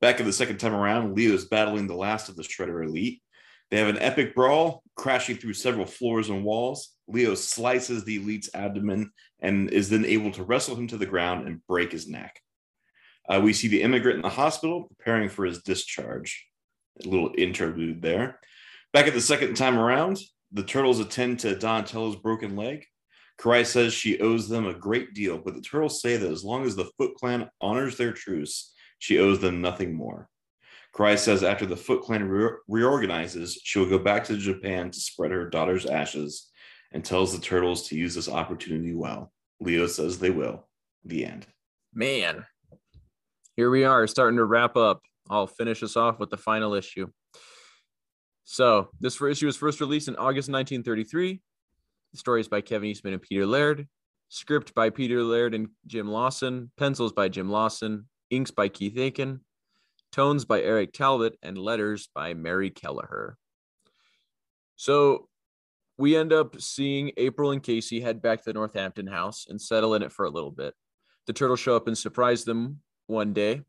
Back 0.00 0.18
at 0.18 0.24
the 0.24 0.32
second 0.32 0.58
time 0.58 0.74
around, 0.74 1.14
Leo 1.14 1.34
is 1.34 1.44
battling 1.44 1.86
the 1.86 1.94
last 1.94 2.30
of 2.30 2.36
the 2.36 2.42
Shredder 2.42 2.84
Elite. 2.84 3.22
They 3.70 3.78
have 3.78 3.88
an 3.88 4.00
epic 4.00 4.34
brawl, 4.34 4.82
crashing 4.96 5.36
through 5.36 5.52
several 5.52 5.84
floors 5.84 6.30
and 6.30 6.42
walls. 6.42 6.94
Leo 7.06 7.34
slices 7.34 8.04
the 8.04 8.16
elite's 8.16 8.50
abdomen 8.54 9.12
and 9.40 9.70
is 9.70 9.90
then 9.90 10.06
able 10.06 10.30
to 10.32 10.42
wrestle 10.42 10.74
him 10.74 10.88
to 10.88 10.96
the 10.96 11.06
ground 11.06 11.46
and 11.46 11.64
break 11.66 11.92
his 11.92 12.08
neck. 12.08 12.40
Uh, 13.28 13.40
we 13.40 13.52
see 13.52 13.68
the 13.68 13.82
immigrant 13.82 14.16
in 14.16 14.22
the 14.22 14.30
hospital 14.30 14.84
preparing 14.84 15.28
for 15.28 15.44
his 15.44 15.62
discharge. 15.62 16.46
A 17.04 17.08
little 17.08 17.32
interlude 17.36 18.00
there. 18.00 18.40
Back 18.92 19.06
at 19.06 19.14
the 19.14 19.20
second 19.20 19.54
time 19.54 19.78
around, 19.78 20.18
the 20.50 20.64
turtles 20.64 20.98
attend 20.98 21.40
to 21.40 21.56
Donatello's 21.56 22.16
broken 22.16 22.56
leg. 22.56 22.84
Karai 23.42 23.66
says 23.66 23.92
she 23.92 24.20
owes 24.20 24.48
them 24.48 24.68
a 24.68 24.74
great 24.74 25.14
deal, 25.14 25.36
but 25.36 25.54
the 25.54 25.60
turtles 25.60 26.00
say 26.00 26.16
that 26.16 26.30
as 26.30 26.44
long 26.44 26.64
as 26.64 26.76
the 26.76 26.90
Foot 26.96 27.16
Clan 27.16 27.50
honors 27.60 27.96
their 27.96 28.12
truce, 28.12 28.72
she 29.00 29.18
owes 29.18 29.40
them 29.40 29.60
nothing 29.60 29.94
more. 29.94 30.28
Karai 30.94 31.18
says 31.18 31.42
after 31.42 31.66
the 31.66 31.76
Foot 31.76 32.02
Clan 32.02 32.28
re- 32.28 32.58
reorganizes, 32.68 33.60
she 33.64 33.80
will 33.80 33.88
go 33.88 33.98
back 33.98 34.24
to 34.24 34.36
Japan 34.36 34.92
to 34.92 35.00
spread 35.00 35.32
her 35.32 35.50
daughter's 35.50 35.86
ashes 35.86 36.50
and 36.92 37.04
tells 37.04 37.34
the 37.34 37.42
turtles 37.42 37.88
to 37.88 37.96
use 37.96 38.14
this 38.14 38.28
opportunity 38.28 38.94
well. 38.94 39.32
Leo 39.58 39.88
says 39.88 40.18
they 40.18 40.30
will. 40.30 40.68
The 41.04 41.24
end. 41.24 41.46
Man, 41.92 42.46
here 43.56 43.70
we 43.70 43.82
are 43.82 44.06
starting 44.06 44.36
to 44.36 44.44
wrap 44.44 44.76
up. 44.76 45.00
I'll 45.28 45.48
finish 45.48 45.82
us 45.82 45.96
off 45.96 46.20
with 46.20 46.30
the 46.30 46.36
final 46.36 46.74
issue. 46.74 47.08
So, 48.44 48.90
this 49.00 49.20
issue 49.20 49.46
was 49.46 49.56
first 49.56 49.80
released 49.80 50.06
in 50.06 50.14
August 50.14 50.48
1933. 50.48 51.40
The 52.12 52.18
story 52.18 52.40
is 52.40 52.48
by 52.48 52.60
Kevin 52.60 52.88
Eastman 52.88 53.14
and 53.14 53.22
Peter 53.22 53.46
Laird. 53.46 53.88
Script 54.28 54.74
by 54.74 54.90
Peter 54.90 55.22
Laird 55.22 55.54
and 55.54 55.68
Jim 55.86 56.08
Lawson. 56.08 56.70
Pencils 56.76 57.12
by 57.12 57.28
Jim 57.28 57.50
Lawson. 57.50 58.06
Inks 58.30 58.50
by 58.50 58.68
Keith 58.68 58.96
Aiken 58.98 59.40
tones 60.12 60.44
by 60.44 60.60
Eric 60.62 60.92
Talbot, 60.92 61.38
and 61.42 61.58
letters 61.58 62.08
by 62.14 62.34
Mary 62.34 62.70
Kelleher. 62.70 63.36
So 64.76 65.28
we 65.98 66.16
end 66.16 66.32
up 66.32 66.60
seeing 66.60 67.12
April 67.16 67.50
and 67.50 67.62
Casey 67.62 68.00
head 68.00 68.22
back 68.22 68.38
to 68.38 68.44
the 68.46 68.52
Northampton 68.52 69.06
house 69.06 69.46
and 69.48 69.60
settle 69.60 69.94
in 69.94 70.02
it 70.02 70.12
for 70.12 70.26
a 70.26 70.30
little 70.30 70.50
bit. 70.50 70.74
The 71.26 71.32
turtles 71.32 71.60
show 71.60 71.74
up 71.74 71.86
and 71.86 71.96
surprise 71.96 72.44
them 72.44 72.80
one 73.06 73.32
day, 73.32 73.62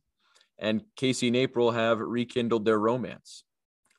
and 0.60 0.84
Casey 0.96 1.28
and 1.28 1.36
April 1.36 1.72
have 1.72 2.00
rekindled 2.00 2.66
their 2.66 2.80
romance. 2.80 3.44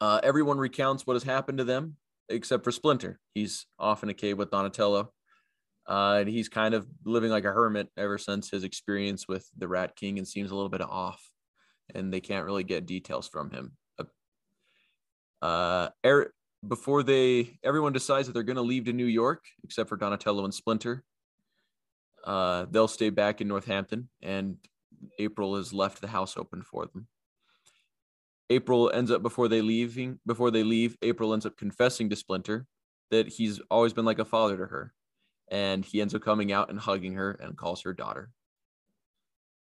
Uh, 0.00 0.20
everyone 0.22 0.58
recounts 0.58 1.06
what 1.06 1.14
has 1.14 1.22
happened 1.22 1.58
to 1.58 1.64
them 1.64 1.96
except 2.28 2.64
for 2.64 2.72
Splinter. 2.72 3.18
He's 3.34 3.66
off 3.78 4.02
in 4.02 4.08
a 4.08 4.14
cave 4.14 4.38
with 4.38 4.50
Donatello. 4.50 5.12
Uh, 5.86 6.16
and 6.20 6.28
he's 6.28 6.48
kind 6.48 6.72
of 6.74 6.86
living 7.04 7.30
like 7.30 7.44
a 7.44 7.52
hermit 7.52 7.88
ever 7.98 8.16
since 8.16 8.50
his 8.50 8.64
experience 8.64 9.28
with 9.28 9.46
the 9.58 9.68
Rat 9.68 9.94
King 9.96 10.16
and 10.18 10.26
seems 10.26 10.50
a 10.50 10.54
little 10.54 10.70
bit 10.70 10.80
off 10.80 11.22
and 11.92 12.12
they 12.12 12.20
can't 12.20 12.46
really 12.46 12.64
get 12.64 12.86
details 12.86 13.28
from 13.28 13.50
him. 13.50 13.72
Uh, 15.42 15.90
er, 16.06 16.32
before 16.66 17.02
they, 17.02 17.58
everyone 17.62 17.92
decides 17.92 18.26
that 18.26 18.32
they're 18.32 18.42
going 18.42 18.56
to 18.56 18.62
leave 18.62 18.86
to 18.86 18.94
New 18.94 19.04
York, 19.04 19.44
except 19.62 19.90
for 19.90 19.96
Donatello 19.96 20.44
and 20.44 20.54
Splinter. 20.54 21.04
Uh, 22.24 22.64
they'll 22.70 22.88
stay 22.88 23.10
back 23.10 23.42
in 23.42 23.48
Northampton, 23.48 24.08
and 24.22 24.56
April 25.18 25.56
has 25.56 25.74
left 25.74 26.00
the 26.00 26.08
house 26.08 26.38
open 26.38 26.62
for 26.62 26.86
them. 26.86 27.06
April 28.50 28.90
ends 28.92 29.10
up 29.10 29.22
before 29.22 29.48
they 29.48 29.62
leaving 29.62 30.18
before 30.26 30.50
they 30.50 30.62
leave. 30.62 30.96
April 31.02 31.32
ends 31.32 31.46
up 31.46 31.56
confessing 31.56 32.10
to 32.10 32.16
Splinter 32.16 32.66
that 33.10 33.28
he's 33.28 33.60
always 33.70 33.92
been 33.92 34.04
like 34.04 34.18
a 34.18 34.24
father 34.24 34.56
to 34.56 34.66
her, 34.66 34.92
and 35.50 35.84
he 35.84 36.00
ends 36.00 36.14
up 36.14 36.22
coming 36.22 36.52
out 36.52 36.70
and 36.70 36.78
hugging 36.78 37.14
her 37.14 37.32
and 37.32 37.56
calls 37.56 37.82
her 37.82 37.92
daughter. 37.92 38.30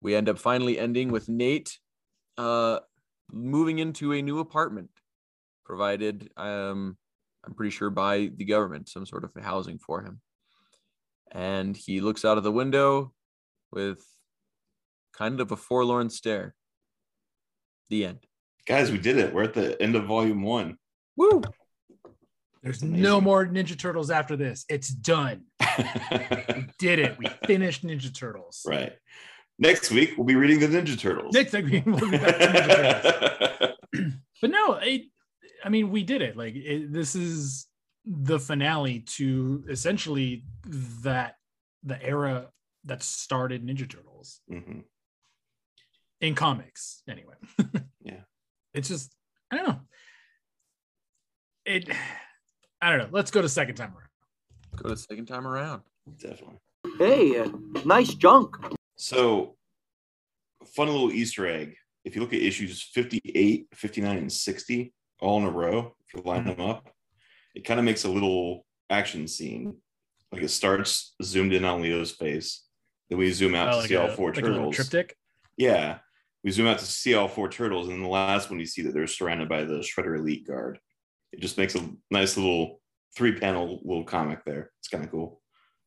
We 0.02 0.16
end 0.16 0.30
up 0.30 0.38
finally 0.38 0.80
ending 0.80 1.12
with 1.12 1.30
Nate 1.30 1.80
uh, 2.38 2.80
moving 3.32 3.80
into 3.80 4.14
a 4.14 4.22
new 4.22 4.40
apartment 4.40 4.90
provided, 5.66 6.30
um, 6.38 6.98
I'm 7.46 7.54
pretty 7.54 7.72
sure, 7.72 7.90
by 7.90 8.32
the 8.36 8.46
government, 8.46 8.88
some 8.88 9.06
sort 9.06 9.24
of 9.24 9.32
housing 9.42 9.80
for 9.80 10.02
him. 10.02 10.22
And 11.32 11.76
he 11.76 12.00
looks 12.02 12.24
out 12.24 12.38
of 12.38 12.44
the 12.44 12.52
window 12.52 13.14
with 13.72 14.06
kind 15.14 15.40
of 15.40 15.52
a 15.52 15.58
forlorn 15.58 16.10
stare. 16.10 16.56
The 17.90 18.06
end. 18.06 18.20
Guys, 18.68 18.92
we 18.92 18.98
did 18.98 19.18
it. 19.18 19.34
We're 19.34 19.44
at 19.44 19.54
the 19.54 19.80
end 19.82 19.96
of 19.96 20.06
volume 20.06 20.42
one. 20.42 20.78
Woo! 21.16 21.42
There's 22.64 22.82
no 22.82 23.22
more 23.22 23.46
Ninja 23.46 23.78
Turtles 23.78 24.10
after 24.10 24.36
this. 24.36 24.66
It's 24.70 24.90
done. 24.90 25.44
we 25.78 26.68
did 26.80 26.98
it. 26.98 27.16
We 27.20 27.28
finished 27.46 27.86
Ninja 27.86 28.14
Turtles. 28.14 28.64
Right. 28.66 28.94
Next 29.60 29.92
week 29.92 30.16
we'll 30.18 30.26
be 30.26 30.36
reading 30.36 30.60
the 30.60 30.68
Ninja 30.68 31.00
Turtles. 31.00 31.34
Next 31.34 31.54
week 31.54 31.86
we'll 31.86 32.10
be 32.10 32.18
back 32.18 32.38
to 32.38 32.48
Ninja 32.48 33.02
Turtles. 33.04 34.14
but 34.42 34.50
no, 34.50 34.74
it, 34.82 35.04
I 35.64 35.70
mean, 35.70 35.92
we 35.92 36.04
did 36.04 36.24
it. 36.24 36.36
Like 36.36 36.56
it, 36.56 36.92
this 36.92 37.16
is 37.16 37.68
the 38.04 38.40
finale 38.40 39.02
to 39.18 39.64
essentially 39.70 40.46
that 41.04 41.36
the 41.84 42.02
era 42.04 42.48
that 42.86 43.04
started 43.04 43.64
Ninja 43.64 43.90
Turtles 43.90 44.42
mm-hmm. 44.52 44.80
in 46.22 46.36
comics. 46.36 47.04
Anyway, 47.08 47.36
yeah, 48.04 48.22
it's 48.76 48.88
just 48.88 49.16
I 49.52 49.58
don't 49.58 49.68
know. 49.68 49.80
it. 51.66 51.90
I 52.82 52.90
don't 52.90 53.00
know. 53.00 53.08
Let's 53.12 53.32
go 53.32 53.42
to 53.42 53.50
second 53.50 53.76
time 53.76 53.94
around. 53.96 54.10
Go 54.84 54.90
to 54.90 54.98
second 54.98 55.26
time 55.26 55.48
around. 55.48 55.82
Definitely. 56.20 56.58
Hey, 57.00 57.40
uh, 57.40 57.50
nice 57.86 58.14
junk. 58.14 58.56
So, 58.96 59.56
fun 60.76 60.88
little 60.88 61.12
Easter 61.12 61.48
egg. 61.48 61.76
If 62.04 62.16
you 62.16 62.22
look 62.22 62.34
at 62.34 62.42
issues 62.42 62.82
58, 62.84 63.68
59, 63.74 64.18
and 64.18 64.32
60 64.32 64.94
all 65.22 65.40
in 65.40 65.46
a 65.46 65.50
row, 65.50 65.96
if 66.06 66.14
you 66.14 66.22
line 66.30 66.46
them 66.46 66.60
up, 66.60 66.90
it 67.56 67.64
kind 67.66 67.80
of 67.80 67.86
makes 67.86 68.04
a 68.04 68.10
little 68.10 68.66
action 68.90 69.28
scene. 69.28 69.78
Like 70.32 70.44
it 70.44 70.50
starts 70.50 71.16
zoomed 71.24 71.54
in 71.54 71.66
on 71.66 71.82
Leo's 71.82 72.12
face. 72.12 72.64
Then 73.10 73.18
we 73.18 73.32
zoom 73.32 73.56
out 73.56 73.70
Oh, 73.70 73.72
to 73.72 73.78
like 73.78 73.88
see 73.88 73.96
all 73.96 74.10
four 74.10 74.30
like 74.30 74.40
a 74.40 74.42
turtles. 74.42 74.76
triptych. 74.76 75.16
Yeah. 75.58 76.00
We 76.46 76.52
zoom 76.52 76.68
out 76.68 76.78
to 76.78 76.86
see 76.86 77.16
all 77.16 77.28
four 77.28 77.50
turtles. 77.50 77.88
And 77.88 77.96
then 77.96 78.04
the 78.04 78.08
last 78.08 78.52
one, 78.52 78.60
you 78.60 78.68
see 78.68 78.84
that 78.84 78.94
they're 78.94 79.08
surrounded 79.08 79.50
by 79.50 79.64
the 79.64 79.80
Shredder 79.80 80.20
Elite 80.20 80.46
Guard. 80.46 80.78
It 81.32 81.40
just 81.40 81.58
makes 81.58 81.74
a 81.74 81.90
nice 82.12 82.38
little 82.38 82.80
three 83.18 83.32
panel 83.38 83.82
little 83.84 84.04
comic 84.04 84.46
there. 84.46 84.70
It's 84.80 84.88
kind 84.88 85.04
of 85.04 85.10
cool. 85.10 85.42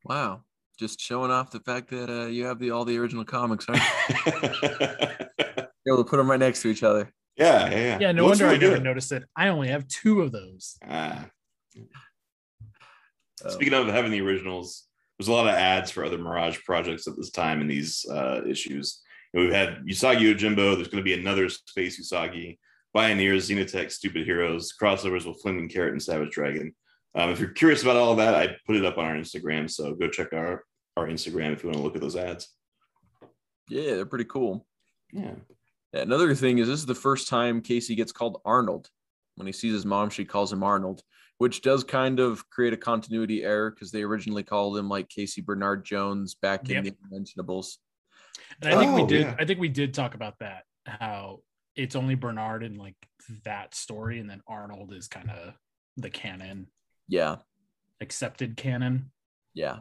Wow. 0.05 0.43
Just 0.77 1.01
showing 1.01 1.31
off 1.31 1.53
the 1.53 1.61
fact 1.61 1.91
that 1.91 2.11
uh, 2.11 2.27
you 2.27 2.45
have 2.45 2.59
the 2.59 2.73
all 2.73 2.85
the 2.85 2.99
original 2.99 3.25
comics, 3.25 3.67
huh? 3.69 3.79
You're 5.87 5.95
able 5.95 6.05
to 6.05 6.11
put 6.11 6.17
them 6.17 6.29
right 6.29 6.41
next 6.41 6.63
to 6.63 6.69
each 6.69 6.83
other. 6.83 7.13
yeah, 7.37 7.71
yeah, 7.71 7.77
yeah. 7.77 7.99
Yeah, 8.01 8.13
no 8.13 8.25
looks 8.27 8.41
wonder 8.41 8.47
I 8.47 8.49
really 8.57 8.65
never 8.65 8.75
good. 8.79 8.85
noticed 8.85 9.13
it. 9.13 9.25
I 9.37 9.49
only 9.49 9.69
have 9.69 9.87
two 9.87 10.23
of 10.23 10.33
those. 10.33 10.77
Ah. 10.89 11.27
Oh. 13.45 13.51
Speaking 13.51 13.75
of 13.75 13.87
having 13.87 14.11
the 14.11 14.21
originals, 14.23 14.89
there's 15.19 15.29
a 15.29 15.33
lot 15.33 15.47
of 15.47 15.55
ads 15.55 15.93
for 15.93 16.05
other 16.05 16.19
Mirage 16.19 16.59
projects 16.65 17.07
at 17.07 17.17
this 17.17 17.31
time 17.31 17.61
in 17.61 17.69
these 17.69 18.05
uh, 18.11 18.41
issues. 18.45 19.03
You 19.33 19.41
know, 19.41 19.47
we've 19.47 19.55
had 19.55 19.85
Usagi 19.85 20.35
Yojimbo. 20.35 20.75
There's 20.75 20.89
going 20.89 21.03
to 21.03 21.03
be 21.03 21.15
another 21.15 21.49
Space 21.49 22.01
Usagi, 22.01 22.59
Pioneers, 22.95 23.49
Xenotech, 23.49 23.91
Stupid 23.93 24.25
Heroes, 24.25 24.73
crossovers 24.81 25.27
with 25.27 25.41
Flaming 25.43 25.69
Carrot 25.69 25.93
and 25.93 26.03
Savage 26.03 26.31
Dragon. 26.31 26.75
Um, 27.15 27.31
if 27.31 27.41
you're 27.41 27.51
curious 27.51 27.83
about 27.83 27.97
all 27.97 28.15
that, 28.17 28.35
I 28.35 28.57
put 28.67 28.77
it 28.77 28.85
up 28.85 28.99
on 28.99 29.05
our 29.05 29.15
Instagram. 29.15 29.71
So 29.71 29.95
go 29.95 30.09
check 30.09 30.33
our, 30.33 30.65
our 30.97 31.07
Instagram 31.07 31.53
if 31.53 31.63
you 31.63 31.69
want 31.69 31.79
to 31.79 31.83
look 31.83 31.95
at 31.97 32.01
those 32.01 32.17
ads. 32.17 32.49
Yeah, 33.69 33.95
they're 33.95 34.07
pretty 34.07 34.25
cool. 34.25 34.67
Yeah. 35.13 35.35
Yeah, 35.93 36.01
another 36.03 36.35
thing 36.35 36.59
is 36.59 36.69
this 36.69 36.81
is 36.81 36.87
the 36.87 36.95
first 36.95 37.29
time 37.29 37.61
Casey 37.63 37.95
gets 37.95 38.13
called 38.13 38.41
Arnold. 38.45 38.89
When 39.37 39.47
he 39.47 39.53
sees 39.53 39.73
his 39.73 39.87
mom, 39.87 40.11
she 40.11 40.25
calls 40.25 40.53
him 40.53 40.63
Arnold, 40.63 41.03
which 41.39 41.63
does 41.63 41.85
kind 41.85 42.19
of 42.19 42.49
create 42.51 42.73
a 42.73 42.77
continuity 42.79 43.45
error 43.45 43.71
because 43.71 43.91
they 43.91 44.03
originally 44.03 44.43
called 44.43 44.77
him 44.77 44.89
like 44.89 45.09
Casey 45.09 45.41
Bernard 45.41 45.85
Jones 45.85 46.35
back 46.35 46.69
in 46.69 46.77
Yep. 46.77 46.85
the 46.85 46.95
Unmentionables. 47.05 47.79
And 48.63 48.73
I 48.75 48.79
think 48.79 48.95
we 48.97 49.03
Oh, 49.03 49.07
did. 49.07 49.21
yeah. 49.23 49.37
I 49.39 49.45
think 49.45 49.59
we 49.61 49.69
did 49.69 49.95
talk 49.95 50.15
about 50.15 50.39
that. 50.41 50.65
How 50.87 51.41
it's 51.77 51.95
only 51.97 52.15
Bernard 52.15 52.63
in 52.63 52.77
like 52.77 52.97
that 53.45 53.75
story, 53.75 54.19
and 54.21 54.29
then 54.29 54.41
Arnold 54.47 54.93
is 54.93 55.07
kind 55.09 55.31
of 55.31 55.55
the 55.97 56.11
canon, 56.11 56.69
Yeah, 57.09 57.37
accepted 58.01 58.57
canon. 58.57 59.11
yeah. 59.55 59.81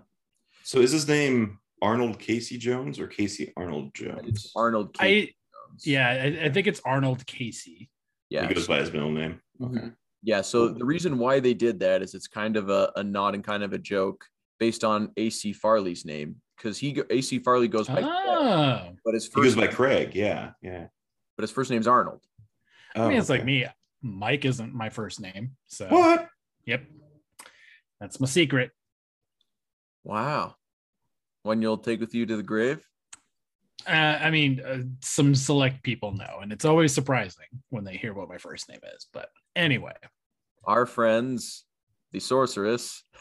So 0.64 0.80
is 0.80 0.92
his 0.92 1.08
name 1.08 1.60
Arnold 1.82 2.20
Casey 2.20 2.58
Jones 2.58 3.00
or 3.00 3.08
Casey 3.08 3.54
Arnold 3.56 3.94
Jones? 3.94 4.22
It's 4.28 4.52
Arnold 4.56 4.96
I 5.00 5.04
Casey 5.06 5.36
Jones. 5.70 5.88
yeah, 5.88 6.10
I, 6.10 6.46
I 6.46 6.50
think 6.50 6.68
it's 6.68 6.82
Arnold 6.86 7.26
Casey. 7.26 7.90
yeah. 8.30 8.48
He 8.48 8.54
goes 8.54 8.68
by 8.68 8.80
his 8.80 8.92
middle 8.92 9.12
name. 9.12 9.40
Okay. 9.62 9.74
Mhm. 9.80 9.96
Yeah. 10.24 10.42
So 10.42 10.68
the 10.70 10.84
reason 10.84 11.20
why 11.20 11.40
they 11.40 11.54
did 11.54 11.80
that 11.80 12.02
is 12.02 12.14
it's 12.16 12.28
kind 12.28 12.58
of 12.58 12.70
a, 12.70 12.92
a 12.98 13.04
nod 13.04 13.34
and 13.36 13.44
kind 13.44 13.64
of 13.64 13.72
a 13.72 13.78
joke 13.78 14.26
based 14.60 14.84
on 14.84 15.12
AC 15.16 15.54
Farley's 15.54 16.04
name 16.04 16.42
because 16.58 16.78
he 16.78 17.02
AC 17.10 17.40
Farley 17.40 17.68
goes 17.68 17.88
by, 17.88 17.96
Craig, 18.02 18.06
Oh, 18.08 18.90
but 19.06 19.14
his 19.14 19.26
He 19.28 19.42
goes 19.42 19.56
by 19.56 19.68
Craig. 19.68 20.16
Yeah. 20.16 20.52
Yeah. 20.62 20.88
but 21.36 21.44
his 21.44 21.52
first 21.52 21.70
name's 21.72 21.88
Arnold. 21.88 22.22
I 22.96 23.08
mean, 23.08 23.18
Oh, 23.18 23.20
it's 23.20 23.30
like 23.30 23.46
me. 23.46 23.66
Mike 24.02 24.46
isn't 24.46 24.74
my 24.74 24.90
first 24.90 25.20
name, 25.22 25.52
so 25.68 25.88
What? 25.88 26.28
Yep, 26.66 26.84
that's 28.00 28.20
my 28.20 28.28
secret. 28.28 28.72
Wow. 30.04 30.56
One 31.44 31.62
you'll 31.62 31.78
take 31.78 32.00
with 32.00 32.14
you 32.14 32.26
to 32.26 32.38
the 32.38 32.44
grave. 32.44 32.86
Uh, 33.88 33.92
I 34.22 34.32
mean, 34.32 34.60
uh, 34.60 34.80
some 35.02 35.34
select 35.36 35.82
people 35.84 36.12
know, 36.12 36.40
and 36.42 36.52
it's 36.52 36.66
always 36.66 36.94
surprising 36.94 37.46
when 37.70 37.84
they 37.86 37.96
hear 37.96 38.14
what 38.14 38.28
my 38.30 38.38
first 38.38 38.68
name 38.70 38.80
is. 38.96 39.08
But 39.14 39.30
anyway, 39.56 39.94
Our 40.66 40.86
friends, 40.86 41.64
the 42.12 42.20
sorceress. 42.20 43.04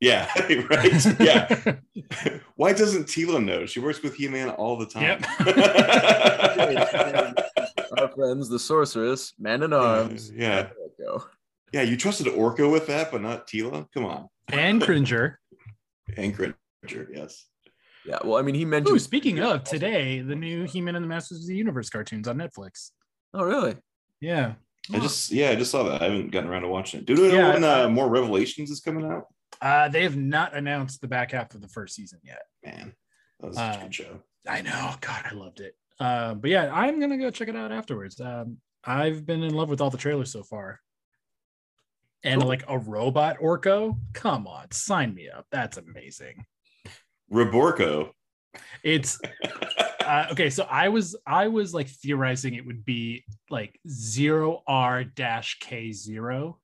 Yeah. 0.00 0.30
right. 0.70 1.20
Yeah. 1.20 1.76
Why 2.56 2.72
doesn't 2.72 3.06
Teela 3.06 3.44
know? 3.44 3.66
She 3.66 3.80
works 3.80 4.02
with 4.02 4.14
He 4.14 4.28
Man 4.28 4.50
all 4.50 4.76
the 4.76 4.86
time. 4.86 5.20
Our 7.98 8.08
friends, 8.08 8.48
the 8.48 8.58
sorceress, 8.58 9.32
man 9.38 9.62
in 9.62 9.72
arms. 9.72 10.30
Yeah. 10.30 10.68
Go. 10.98 11.24
yeah. 11.72 11.82
You 11.82 11.96
trusted 11.96 12.26
Orko 12.28 12.70
with 12.70 12.86
that, 12.86 13.10
but 13.10 13.22
not 13.22 13.46
Teela? 13.48 13.86
Come 13.92 14.04
on. 14.04 14.28
and 14.52 14.80
Cringer. 14.80 15.40
And 16.16 16.34
Cringer. 16.34 16.54
Yes. 17.12 17.46
Yeah. 18.04 18.18
Well, 18.24 18.38
I 18.38 18.42
mean, 18.42 18.54
he 18.54 18.64
mentioned. 18.64 18.96
Ooh, 18.96 19.00
speaking 19.00 19.40
of 19.40 19.64
today, 19.64 20.20
the 20.20 20.34
new 20.36 20.64
He-Man 20.64 20.94
and 20.96 21.04
the 21.04 21.08
Masters 21.08 21.40
of 21.42 21.46
the 21.48 21.56
Universe 21.56 21.90
cartoons 21.90 22.26
on 22.28 22.36
Netflix. 22.38 22.90
Oh, 23.34 23.44
really? 23.44 23.76
Yeah, 24.20 24.54
I 24.92 24.98
just, 25.00 25.30
yeah, 25.30 25.50
I 25.50 25.56
just 25.56 25.70
saw 25.70 25.82
that. 25.84 26.00
I 26.00 26.04
haven't 26.06 26.30
gotten 26.30 26.48
around 26.48 26.62
to 26.62 26.68
watching 26.68 27.00
it. 27.00 27.06
Do 27.06 27.14
we 27.14 27.28
know 27.28 27.34
Yeah, 27.34 27.52
when 27.52 27.64
uh, 27.64 27.88
more 27.88 28.08
Revelations 28.08 28.70
is 28.70 28.80
coming 28.80 29.04
out? 29.04 29.26
Uh, 29.60 29.88
they 29.88 30.02
have 30.02 30.16
not 30.16 30.54
announced 30.54 31.00
the 31.00 31.08
back 31.08 31.32
half 31.32 31.54
of 31.54 31.60
the 31.60 31.68
first 31.68 31.94
season 31.94 32.20
yet. 32.22 32.42
Man, 32.64 32.92
that 33.40 33.46
was 33.48 33.56
a 33.56 33.62
Um, 33.74 33.80
good 33.82 33.94
show. 33.94 34.22
I 34.46 34.62
know, 34.62 34.94
God, 35.00 35.24
I 35.30 35.34
loved 35.34 35.60
it. 35.60 35.74
Uh, 36.00 36.34
but 36.34 36.50
yeah, 36.50 36.70
I'm 36.72 37.00
gonna 37.00 37.18
go 37.18 37.30
check 37.30 37.48
it 37.48 37.56
out 37.56 37.72
afterwards. 37.72 38.20
Um, 38.20 38.58
I've 38.84 39.26
been 39.26 39.42
in 39.42 39.54
love 39.54 39.68
with 39.68 39.80
all 39.80 39.90
the 39.90 39.98
trailers 39.98 40.32
so 40.32 40.42
far. 40.42 40.80
And 42.24 42.40
Cool. 42.40 42.48
like 42.48 42.64
a 42.68 42.78
robot 42.78 43.38
Orko, 43.38 43.98
come 44.12 44.46
on, 44.46 44.70
sign 44.72 45.14
me 45.14 45.28
up. 45.28 45.46
That's 45.52 45.76
amazing. 45.76 46.44
Roborco. 47.32 48.10
It's 48.82 49.20
uh, 50.04 50.26
okay. 50.32 50.50
So 50.50 50.64
I 50.64 50.88
was 50.88 51.14
I 51.26 51.48
was 51.48 51.74
like 51.74 51.88
theorizing 51.88 52.54
it 52.54 52.66
would 52.66 52.84
be 52.84 53.24
like 53.50 53.78
zero 53.88 54.62
R 54.66 55.04
dash 55.04 55.58
K 55.60 55.92
zero, 55.92 56.58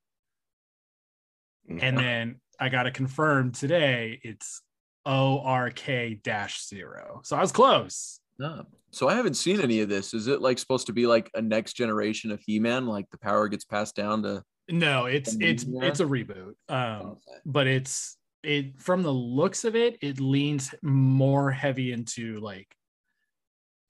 and 1.69 1.97
then 1.99 2.41
I 2.61 2.69
got 2.69 2.87
it 2.87 2.95
confirmed 2.95 3.55
today. 3.55 4.21
It's 4.23 4.63
O 5.07 5.41
R 5.41 5.71
K 5.71 6.21
dash 6.23 6.67
zero. 6.67 7.21
So 7.25 7.37
I 7.37 7.41
was 7.41 7.53
close. 7.53 8.21
No. 8.39 8.67
So 8.91 9.09
I 9.09 9.15
haven't 9.15 9.35
seen 9.35 9.61
any 9.61 9.81
of 9.81 9.89
this. 9.89 10.15
Is 10.15 10.29
it 10.29 10.41
like 10.41 10.59
supposed 10.59 10.87
to 10.87 10.93
be 10.93 11.07
like 11.07 11.31
a 11.35 11.43
next 11.43 11.75
generation 11.75 12.31
of 12.31 12.41
He-Man? 12.45 12.87
Like 12.87 13.11
the 13.11 13.19
power 13.19 13.49
gets 13.49 13.65
passed 13.65 13.97
down 13.97 14.23
to. 14.23 14.43
No, 14.69 15.07
it's 15.07 15.37
it's 15.41 15.67
it's 15.69 16.01
a 16.01 16.05
reboot. 16.05 16.55
Um, 16.69 17.19
but 17.45 17.67
it's 17.67 18.17
it 18.43 18.81
from 18.81 19.03
the 19.03 19.13
looks 19.13 19.65
of 19.65 19.77
it, 19.77 19.99
it 20.01 20.21
leans 20.21 20.75
more 20.83 21.51
heavy 21.51 21.93
into 21.93 22.41
like 22.41 22.75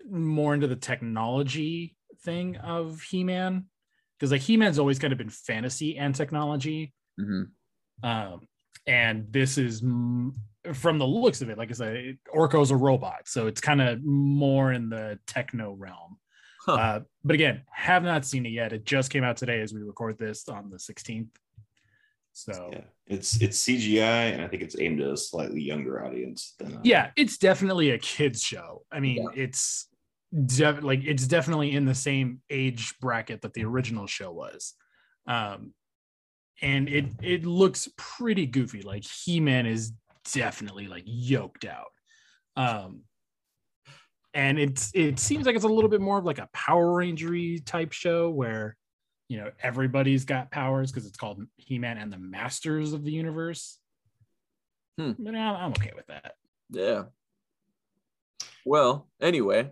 more 0.08 0.54
into 0.54 0.66
the 0.66 0.76
technology 0.76 1.96
thing 2.22 2.56
of 2.56 3.00
He-Man. 3.02 3.66
Because 4.18 4.32
like 4.32 4.40
He-Man's 4.40 4.78
always 4.78 4.98
kind 4.98 5.12
of 5.12 5.18
been 5.18 5.28
fantasy 5.28 5.96
and 5.96 6.14
technology. 6.14 6.92
Mhm. 7.20 7.50
Um, 8.02 8.48
and 8.86 9.26
this 9.30 9.58
is 9.58 9.82
m- 9.82 10.34
from 10.72 10.98
the 10.98 11.06
looks 11.06 11.42
of 11.42 11.50
it, 11.50 11.58
like 11.58 11.70
I 11.70 11.74
said, 11.74 12.18
Orko's 12.32 12.70
a 12.70 12.76
robot, 12.76 13.26
so 13.26 13.46
it's 13.46 13.60
kind 13.60 13.80
of 13.82 14.02
more 14.02 14.72
in 14.72 14.88
the 14.88 15.18
techno 15.26 15.72
realm. 15.72 16.18
Huh. 16.64 16.72
Uh, 16.72 17.00
but 17.22 17.34
again, 17.34 17.62
have 17.70 18.02
not 18.02 18.24
seen 18.24 18.46
it 18.46 18.50
yet. 18.50 18.72
It 18.72 18.86
just 18.86 19.10
came 19.10 19.22
out 19.24 19.36
today 19.36 19.60
as 19.60 19.74
we 19.74 19.82
record 19.82 20.18
this 20.18 20.48
on 20.48 20.70
the 20.70 20.78
16th. 20.78 21.28
So 22.32 22.70
Yeah, 22.72 22.80
it's 23.06 23.40
it's 23.40 23.62
CGI, 23.62 24.32
and 24.32 24.42
I 24.42 24.48
think 24.48 24.62
it's 24.62 24.76
aimed 24.78 25.00
at 25.00 25.10
a 25.10 25.16
slightly 25.16 25.62
younger 25.62 26.04
audience 26.04 26.54
than. 26.58 26.76
Uh, 26.76 26.80
yeah, 26.82 27.10
it's 27.16 27.38
definitely 27.38 27.90
a 27.90 27.98
kids 27.98 28.42
show. 28.42 28.84
I 28.90 28.98
mean, 28.98 29.28
it's 29.36 29.88
def- 30.46 30.82
like 30.82 31.04
it's 31.04 31.28
definitely 31.28 31.72
in 31.72 31.84
the 31.84 31.94
same 31.94 32.40
age 32.50 32.94
bracket 33.00 33.42
that 33.42 33.52
the 33.52 33.64
original 33.64 34.08
show 34.08 34.32
was. 34.32 34.74
Um, 35.28 35.74
and 36.62 36.88
it 36.88 37.06
it 37.22 37.46
looks 37.46 37.88
pretty 37.96 38.46
goofy. 38.46 38.82
Like 38.82 39.04
He-Man 39.04 39.66
is 39.66 39.92
definitely 40.32 40.86
like 40.86 41.04
yoked 41.06 41.64
out. 41.64 41.90
Um, 42.56 43.02
and 44.32 44.58
it's 44.58 44.90
it 44.94 45.18
seems 45.18 45.46
like 45.46 45.56
it's 45.56 45.64
a 45.64 45.68
little 45.68 45.90
bit 45.90 46.00
more 46.00 46.18
of 46.18 46.24
like 46.24 46.38
a 46.38 46.48
Power 46.52 46.86
Rangery 46.86 47.64
type 47.64 47.92
show 47.92 48.30
where 48.30 48.76
you 49.28 49.38
know 49.38 49.50
everybody's 49.62 50.24
got 50.24 50.50
powers 50.50 50.90
because 50.90 51.06
it's 51.06 51.16
called 51.16 51.42
He-Man 51.56 51.98
and 51.98 52.12
the 52.12 52.18
Masters 52.18 52.92
of 52.92 53.04
the 53.04 53.12
Universe. 53.12 53.78
Hmm. 54.98 55.12
But 55.18 55.34
I'm, 55.34 55.56
I'm 55.56 55.70
okay 55.70 55.92
with 55.94 56.06
that. 56.06 56.34
Yeah. 56.70 57.04
Well, 58.64 59.08
anyway. 59.20 59.70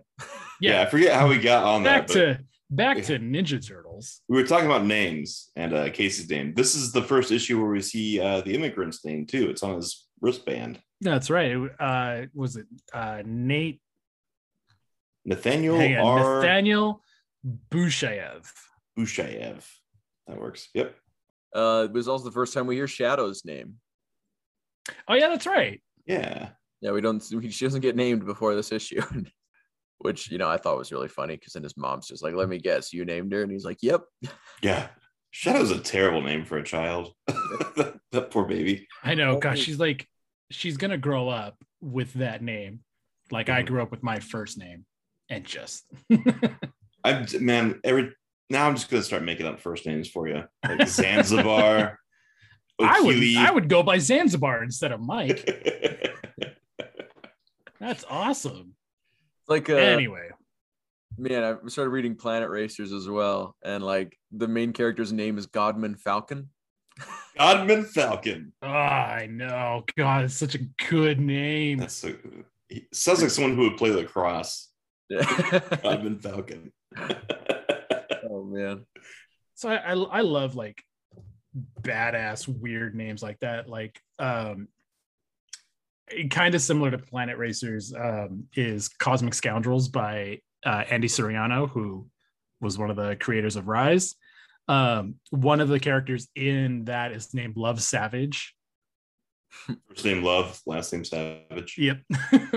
yeah, 0.61 0.81
I 0.81 0.85
forget 0.85 1.13
how 1.13 1.27
we 1.27 1.39
got 1.39 1.63
on 1.63 1.83
back 1.83 2.07
that. 2.07 2.13
But 2.13 2.13
to 2.13 2.39
back 2.69 3.03
to 3.03 3.19
Ninja 3.19 3.65
Turtles. 3.65 4.21
we 4.27 4.41
were 4.41 4.47
talking 4.47 4.65
about 4.65 4.85
names 4.85 5.51
and 5.55 5.73
uh, 5.73 5.89
Casey's 5.89 6.29
name. 6.29 6.53
This 6.53 6.75
is 6.75 6.91
the 6.91 7.01
first 7.01 7.31
issue 7.31 7.59
where 7.61 7.71
we 7.71 7.81
see 7.81 8.19
uh, 8.19 8.41
the 8.41 8.53
immigrant's 8.55 9.03
name 9.05 9.25
too. 9.25 9.49
It's 9.49 9.63
on 9.63 9.75
his 9.75 10.07
wristband. 10.21 10.79
That's 11.01 11.29
right. 11.29 11.55
Uh, 11.79 12.27
was 12.33 12.55
it 12.55 12.65
uh, 12.93 13.21
Nate 13.25 13.81
Nathaniel 15.25 15.77
hang 15.77 15.97
on, 15.97 16.21
R. 16.21 16.41
Nathaniel 16.41 17.01
Bushayev? 17.69 18.49
Bushayev. 18.97 19.65
That 20.27 20.39
works. 20.39 20.69
Yep. 20.73 20.95
Uh, 21.53 21.87
it 21.89 21.93
was 21.93 22.07
also 22.07 22.25
the 22.25 22.31
first 22.31 22.53
time 22.53 22.67
we 22.67 22.75
hear 22.75 22.87
Shadow's 22.87 23.45
name. 23.45 23.75
Oh 25.07 25.13
yeah, 25.13 25.29
that's 25.29 25.45
right. 25.47 25.81
Yeah. 26.05 26.49
Yeah, 26.81 26.91
we 26.91 26.99
don't. 26.99 27.23
We, 27.31 27.49
she 27.49 27.65
doesn't 27.65 27.81
get 27.81 27.95
named 27.95 28.25
before 28.25 28.55
this 28.55 28.73
issue, 28.73 29.01
which 29.99 30.29
you 30.31 30.37
know 30.37 30.49
I 30.49 30.57
thought 30.57 30.77
was 30.77 30.91
really 30.91 31.07
funny 31.07 31.35
because 31.35 31.53
then 31.53 31.63
his 31.63 31.77
mom's 31.77 32.07
just 32.07 32.23
like, 32.23 32.33
"Let 32.35 32.49
me 32.49 32.57
guess, 32.59 32.93
you 32.93 33.05
named 33.05 33.31
her," 33.33 33.41
and 33.43 33.51
he's 33.51 33.65
like, 33.65 33.77
"Yep." 33.81 34.01
Yeah. 34.61 34.87
Shadow's 35.31 35.71
a 35.71 35.79
terrible 35.79 36.21
name 36.21 36.45
for 36.45 36.57
a 36.57 36.63
child. 36.63 37.11
that, 37.27 37.99
that 38.11 38.29
poor 38.31 38.45
baby. 38.45 38.87
I 39.03 39.15
know. 39.15 39.39
Gosh, 39.39 39.59
she's 39.59 39.79
like, 39.79 40.07
she's 40.51 40.77
gonna 40.77 40.97
grow 40.97 41.27
up 41.29 41.57
with 41.81 42.13
that 42.13 42.41
name, 42.43 42.81
like 43.31 43.49
I 43.49 43.63
Mhm. 43.63 43.67
grew 43.67 43.81
up 43.81 43.89
with 43.91 44.03
my 44.03 44.19
first 44.19 44.57
name, 44.59 44.85
and 45.29 45.43
just 45.45 45.85
I'm 47.03 47.25
man, 47.39 47.79
every 47.83 48.13
now 48.49 48.67
I'm 48.67 48.75
just 48.75 48.89
gonna 48.91 49.01
start 49.03 49.23
making 49.23 49.47
up 49.47 49.59
first 49.59 49.85
names 49.87 50.07
for 50.09 50.27
you. 50.27 50.43
Like 50.63 50.87
Zanzibar. 50.87 51.97
I 52.79 53.01
would 53.01 53.17
I 53.37 53.51
would 53.51 53.69
go 53.69 53.81
by 53.83 53.97
Zanzibar 53.99 54.63
instead 54.63 54.91
of 54.91 54.99
Mike. 55.01 55.43
That's 57.79 58.05
awesome. 58.09 58.75
Like 59.47 59.69
uh, 59.69 59.75
anyway, 59.75 60.29
man, 61.17 61.43
I 61.43 61.67
started 61.67 61.89
reading 61.89 62.15
Planet 62.15 62.49
Racers 62.49 62.91
as 62.91 63.07
well, 63.07 63.55
and 63.63 63.83
like 63.83 64.17
the 64.31 64.47
main 64.47 64.73
character's 64.73 65.11
name 65.11 65.37
is 65.37 65.47
Godman 65.47 65.95
Falcon. 65.95 66.49
Godman 67.37 67.85
Falcon. 67.85 68.53
oh, 68.61 68.67
I 68.67 69.27
know. 69.29 69.83
God, 69.97 70.25
it's 70.25 70.35
such 70.35 70.55
a 70.55 70.63
good 70.87 71.19
name. 71.19 71.79
That's 71.79 71.95
so 71.95 72.13
he 72.69 72.87
sounds 72.91 73.21
like 73.21 73.31
someone 73.31 73.55
who 73.55 73.63
would 73.63 73.77
play 73.77 73.91
lacrosse. 73.91 74.69
Godman 75.83 76.19
Falcon. 76.19 76.71
Oh 78.29 78.43
man, 78.45 78.85
so 79.53 79.69
I, 79.69 79.75
I 79.75 79.93
I 79.93 80.21
love 80.21 80.55
like 80.55 80.81
badass 81.81 82.47
weird 82.47 82.95
names 82.95 83.21
like 83.21 83.39
that. 83.41 83.69
Like 83.69 83.99
um 84.17 84.69
kind 86.29 86.55
of 86.55 86.61
similar 86.61 86.91
to 86.91 86.97
Planet 86.97 87.37
Racers 87.37 87.93
um 87.93 88.45
is 88.55 88.89
Cosmic 88.89 89.33
Scoundrels 89.33 89.87
by 89.87 90.39
uh 90.65 90.83
Andy 90.89 91.07
Suriano, 91.07 91.69
who 91.69 92.07
was 92.61 92.77
one 92.77 92.89
of 92.89 92.95
the 92.95 93.15
creators 93.17 93.55
of 93.55 93.67
Rise. 93.67 94.15
Um 94.67 95.15
one 95.31 95.61
of 95.61 95.67
the 95.67 95.79
characters 95.79 96.27
in 96.35 96.85
that 96.85 97.11
is 97.11 97.33
named 97.33 97.57
Love 97.57 97.81
Savage. 97.81 98.55
First 99.89 100.05
name 100.05 100.23
Love, 100.23 100.61
last 100.65 100.91
name 100.93 101.05
Savage. 101.05 101.75
Yep. 101.77 102.01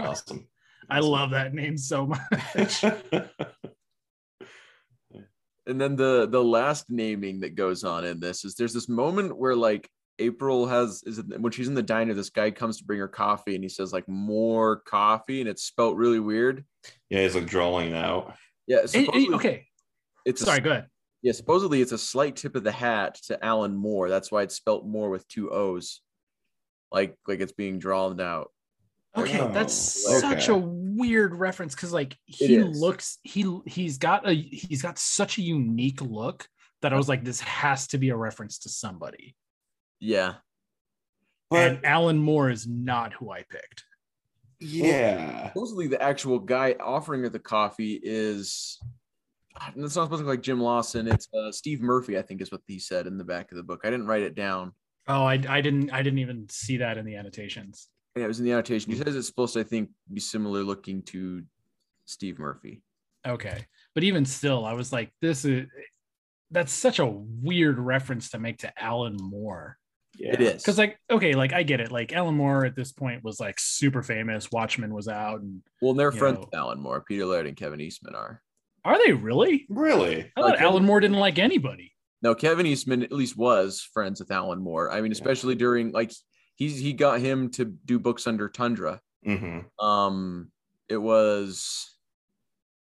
Awesome. 0.01 0.49
I 0.91 1.01
love 1.01 1.31
that 1.31 1.53
name 1.53 1.77
so 1.77 2.07
much. 2.07 2.85
and 5.67 5.81
then 5.81 5.97
the 5.97 6.29
the 6.31 6.43
last 6.43 6.87
naming 6.89 7.41
that 7.41 7.57
goes 7.57 7.83
on 7.85 8.05
in 8.05 8.21
this 8.21 8.45
is 8.45 8.55
there's 8.55 8.73
this 8.73 8.89
moment 8.89 9.37
where 9.37 9.57
like 9.57 9.89
April 10.19 10.67
has 10.67 11.03
is 11.05 11.19
it 11.19 11.41
when 11.41 11.53
she's 11.53 11.69
in 11.69 11.75
the 11.75 11.83
diner, 11.83 12.15
this 12.15 12.31
guy 12.31 12.51
comes 12.51 12.79
to 12.79 12.85
bring 12.85 12.99
her 13.01 13.09
coffee 13.09 13.55
and 13.55 13.63
he 13.65 13.69
says 13.69 13.93
like 13.93 14.09
more 14.09 14.77
coffee 14.81 15.41
and 15.41 15.49
it's 15.49 15.63
spelt 15.65 15.97
really 15.97 16.21
weird. 16.21 16.65
yeah, 17.11 17.23
he's 17.23 17.35
like 17.35 17.47
drawing 17.47 17.91
it 17.91 17.97
out. 17.97 18.35
Yeah, 18.67 18.79
And- 18.79 18.95
and- 18.95 19.05
supposedly 19.07 19.35
okay. 19.37 19.67
it's 20.25 20.43
a 20.43 20.45
Sorry, 20.47 20.61
go 20.61 20.71
ahead. 20.71 20.87
Yeah, 21.23 21.33
supposedly 21.33 21.81
it's 21.81 21.93
a 21.93 21.99
slight 21.99 22.37
tip 22.37 22.55
of 22.57 22.63
the 22.65 22.73
hat 22.73 23.17
to 23.27 23.45
Alan 23.45 23.75
Moore. 23.77 24.09
That's 24.09 24.31
why 24.31 24.43
it's 24.43 24.55
spelt 24.55 24.87
more 24.87 25.11
with 25.11 25.27
two 25.29 25.51
O's, 25.51 26.01
like 26.93 27.17
like 27.27 27.41
it's 27.41 27.53
being 27.53 27.79
drawn 27.79 28.21
out. 28.21 28.51
Okay, 29.17 29.41
Oh, 29.41 29.49
that's 29.49 29.73
such 29.75 30.49
a 30.49 30.57
weird 30.57 31.35
reference 31.35 31.75
because 31.75 31.93
like 31.93 32.17
he 32.27 32.59
looks 32.63 33.19
he 33.25 33.59
he's 33.67 33.99
got 33.99 34.29
a 34.29 34.33
he's 34.35 34.83
got 34.83 34.99
such 34.99 35.39
a 35.39 35.43
unique 35.43 36.01
look 36.03 36.47
that 36.83 36.93
I 36.93 36.97
was 36.97 37.09
like 37.09 37.25
this 37.25 37.41
has 37.41 37.87
to 37.89 37.99
be 37.99 38.11
a 38.11 38.17
reference 38.17 38.59
to 38.61 38.69
somebody. 38.69 39.35
Yeah, 40.01 40.35
But 41.51 41.71
and 41.71 41.85
Alan 41.87 42.19
Moore 42.19 42.51
is 42.51 42.67
not 42.67 43.13
who 43.15 43.31
I 43.31 43.43
picked. 43.49 43.85
yeah. 44.61 45.49
supposedly 45.49 45.87
the 45.87 46.01
actual 46.03 46.39
guy 46.39 46.75
offering 46.81 47.23
her 47.23 47.29
the 47.29 47.39
coffee 47.39 48.01
is. 48.03 48.79
and 49.75 49.85
It's 49.85 49.97
not 49.97 50.05
supposed 50.05 50.21
to 50.23 50.27
look 50.27 50.35
like 50.37 50.43
Jim 50.43 50.61
Lawson. 50.61 51.09
It's 51.09 51.29
uh, 51.35 51.51
Steve 51.53 51.81
Murphy, 51.81 52.19
I 52.19 52.23
think, 52.23 52.41
is 52.43 52.53
what 52.53 52.61
he 52.67 52.79
said 52.79 53.07
in 53.07 53.17
the 53.19 53.25
back 53.25 53.51
of 53.53 53.57
the 53.57 53.63
book. 53.63 53.81
I 53.85 53.91
didn't 53.91 54.07
write 54.07 54.23
it 54.23 54.35
down. 54.35 54.73
Oh, 55.09 55.23
I, 55.25 55.35
I 55.49 55.61
didn't 55.61 55.91
I 55.93 56.03
didn't 56.03 56.19
even 56.19 56.49
see 56.51 56.79
that 56.79 56.99
in 56.99 57.05
the 57.07 57.17
annotations. 57.17 57.89
Yeah, 58.17 58.25
it 58.25 58.29
was 58.29 58.39
in 58.41 58.45
the 58.45 58.53
annotation. 58.53 58.91
He 58.93 58.99
says 58.99 59.15
it's 59.15 59.27
supposed 59.29 59.55
to, 59.55 59.61
I 59.61 59.63
think, 59.63 59.91
be 60.13 60.21
similar 60.21 60.63
looking 60.65 61.03
to 61.05 61.43
Steve 62.07 62.39
Murphy. 62.39 62.83
Okay, 63.27 63.67
but 63.95 64.05
even 64.05 64.25
still, 64.25 64.65
I 64.65 64.73
was 64.73 64.93
like, 64.93 65.13
this 65.21 65.45
is 65.45 65.67
that's 66.51 66.73
such 66.73 66.99
a 66.99 67.07
weird 67.07 67.79
reference 67.79 68.31
to 68.31 68.39
make 68.39 68.59
to 68.59 68.73
Alan 68.83 69.17
Moore. 69.21 69.79
Yeah. 70.19 70.33
It 70.35 70.41
is 70.41 70.63
Because 70.63 70.79
like 70.79 70.99
okay, 71.11 71.35
like 71.35 71.53
I 71.53 71.63
get 71.63 71.81
it. 71.81 71.91
Like 71.93 72.13
Alan 72.13 72.35
Moore 72.35 72.65
at 72.65 72.75
this 72.77 72.93
point 72.93 73.23
was 73.25 73.39
like 73.41 73.59
super 73.59 74.03
famous. 74.03 74.51
Watchmen 74.51 74.93
was 74.95 75.09
out, 75.09 75.41
and 75.41 75.63
well, 75.83 75.95
they're 75.95 76.13
you 76.13 76.19
friends 76.19 76.37
know. 76.37 76.41
with 76.51 76.55
Alan 76.55 76.81
Moore. 76.81 77.05
Peter 77.07 77.27
Laird 77.27 77.47
and 77.47 77.57
Kevin 77.57 77.81
Eastman 77.81 78.15
are. 78.15 78.43
are 78.85 78.99
they 79.05 79.13
really? 79.13 79.67
Really? 79.69 80.33
I 80.37 80.41
thought 80.41 80.51
Like, 80.53 80.61
Alan 80.61 80.85
Moore 80.85 81.01
didn't 81.01 81.19
like 81.19 81.39
anybody. 81.39 81.93
No, 82.23 82.35
Kevin 82.35 82.67
Eastman 82.67 83.03
at 83.03 83.13
least 83.13 83.37
was 83.37 83.83
friends 83.93 84.21
with 84.21 84.31
Alan 84.31 84.61
Moore. 84.63 84.91
I 84.91 84.97
mean, 85.01 85.13
Yeah. 85.13 85.17
especially 85.19 85.55
during 85.55 85.93
like 85.93 86.13
he's 86.55 86.79
he 86.79 86.93
got 86.93 87.21
him 87.21 87.51
to 87.53 87.65
do 87.65 87.99
books 87.99 88.27
under 88.27 88.49
Tundra. 88.49 89.01
Mm-hmm. 89.27 89.85
Um, 89.85 90.51
it 90.89 90.97
was, 90.97 91.95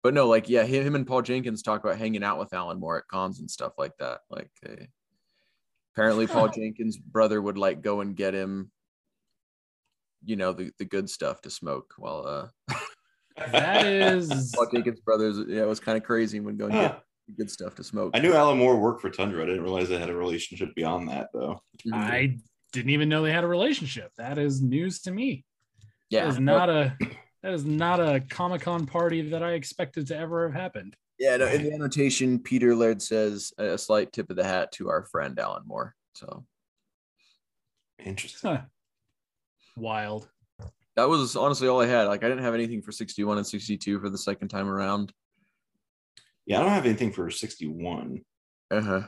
but 0.03 0.13
no, 0.15 0.29
like 0.29 0.49
yeah, 0.49 0.65
him, 0.65 0.85
him 0.85 0.95
and 0.95 1.07
Paul 1.07 1.23
Jenkins 1.23 1.63
talk 1.63 1.83
about 1.83 1.97
hanging 1.99 2.23
out 2.23 2.39
with 2.39 2.53
Alan 2.53 2.79
Moore 2.81 2.99
at 2.99 3.09
cons 3.09 3.39
and 3.41 3.51
stuff 3.51 3.73
like 3.79 3.93
that. 3.99 4.21
Like, 4.31 4.51
uh, 4.69 4.85
apparently, 5.95 6.27
Paul 6.27 6.49
Jenkins' 6.55 6.97
brother 6.97 7.41
would 7.41 7.59
like 7.59 7.83
go 7.83 8.01
and 8.01 8.15
get 8.17 8.35
him, 8.35 8.71
you 10.25 10.37
know, 10.37 10.53
the 10.53 10.71
the 10.79 10.85
good 10.85 11.09
stuff 11.09 11.41
to 11.43 11.51
smoke. 11.51 11.95
While 11.97 12.27
uh, 12.27 12.75
That 13.53 13.87
is 13.87 14.53
Paul 14.57 14.69
Jenkins' 14.73 15.01
brothers, 15.01 15.39
yeah, 15.49 15.63
it 15.63 15.69
was 15.69 15.81
kind 15.81 15.97
of 15.99 16.05
crazy 16.05 16.41
when 16.41 16.57
going 16.57 16.73
get 16.73 17.03
the 17.27 17.35
good 17.35 17.51
stuff 17.51 17.75
to 17.77 17.85
smoke. 17.85 18.13
I 18.15 18.21
knew 18.21 18.35
Alan 18.35 18.59
Moore 18.59 18.77
worked 18.77 19.01
for 19.01 19.11
Tundra. 19.11 19.43
I 19.43 19.47
didn't 19.47 19.63
realize 19.63 19.89
they 19.89 19.99
had 19.99 20.11
a 20.11 20.17
relationship 20.17 20.75
beyond 20.75 21.09
that, 21.09 21.29
though. 21.33 21.61
Mhm. 21.87 21.95
I 21.95 22.37
didn't 22.73 22.91
even 22.91 23.09
know 23.09 23.23
they 23.23 23.33
had 23.33 23.45
a 23.45 23.49
relationship. 23.49 24.13
That 24.19 24.39
is 24.39 24.61
news 24.61 25.01
to 25.03 25.11
me. 25.11 25.45
yeah, 26.11 26.25
That 26.25 26.29
is 26.31 26.39
not 26.41 26.71
a 26.71 26.97
that 27.43 27.53
is 27.53 27.65
not 27.65 28.01
a 28.01 28.21
Comic 28.31 28.63
Con 28.63 28.87
party 28.87 29.31
that 29.31 29.43
I 29.43 29.53
expected 29.53 30.07
to 30.09 30.17
ever 30.17 30.49
have 30.49 30.61
happened. 30.61 30.97
Yeah, 31.19 31.37
no, 31.37 31.47
in 31.47 31.63
the 31.63 31.73
annotation, 31.73 32.39
Peter 32.41 32.75
Laird 32.75 33.01
says 33.01 33.53
a 33.59 33.79
slight 33.79 34.13
tip 34.13 34.31
of 34.31 34.37
the 34.37 34.45
hat 34.45 34.73
to 34.73 34.91
our 34.91 35.05
friend 35.05 35.39
Alan 35.39 35.63
Moore. 35.67 35.95
So 36.15 36.45
Interesting. 38.05 38.51
Huh. 38.51 38.63
Wild. 39.77 40.29
that 40.97 41.09
was 41.09 41.37
honestly 41.37 41.69
all 41.69 41.81
I 41.81 41.87
had. 41.87 42.05
Like 42.05 42.25
I 42.25 42.29
didn't 42.29 42.45
have 42.45 42.55
anything 42.55 42.83
for 42.83 42.93
61 42.93 43.39
and 43.39 43.47
62 43.47 44.01
for 44.01 44.11
the 44.11 44.19
second 44.19 44.49
time 44.49 44.69
around. 44.69 45.13
Yeah, 46.47 46.61
I 46.61 46.63
don't 46.63 46.73
have 46.73 46.85
anything 46.85 47.13
for 47.13 47.31
61. 47.31 48.21
Uh-huh. 48.71 49.03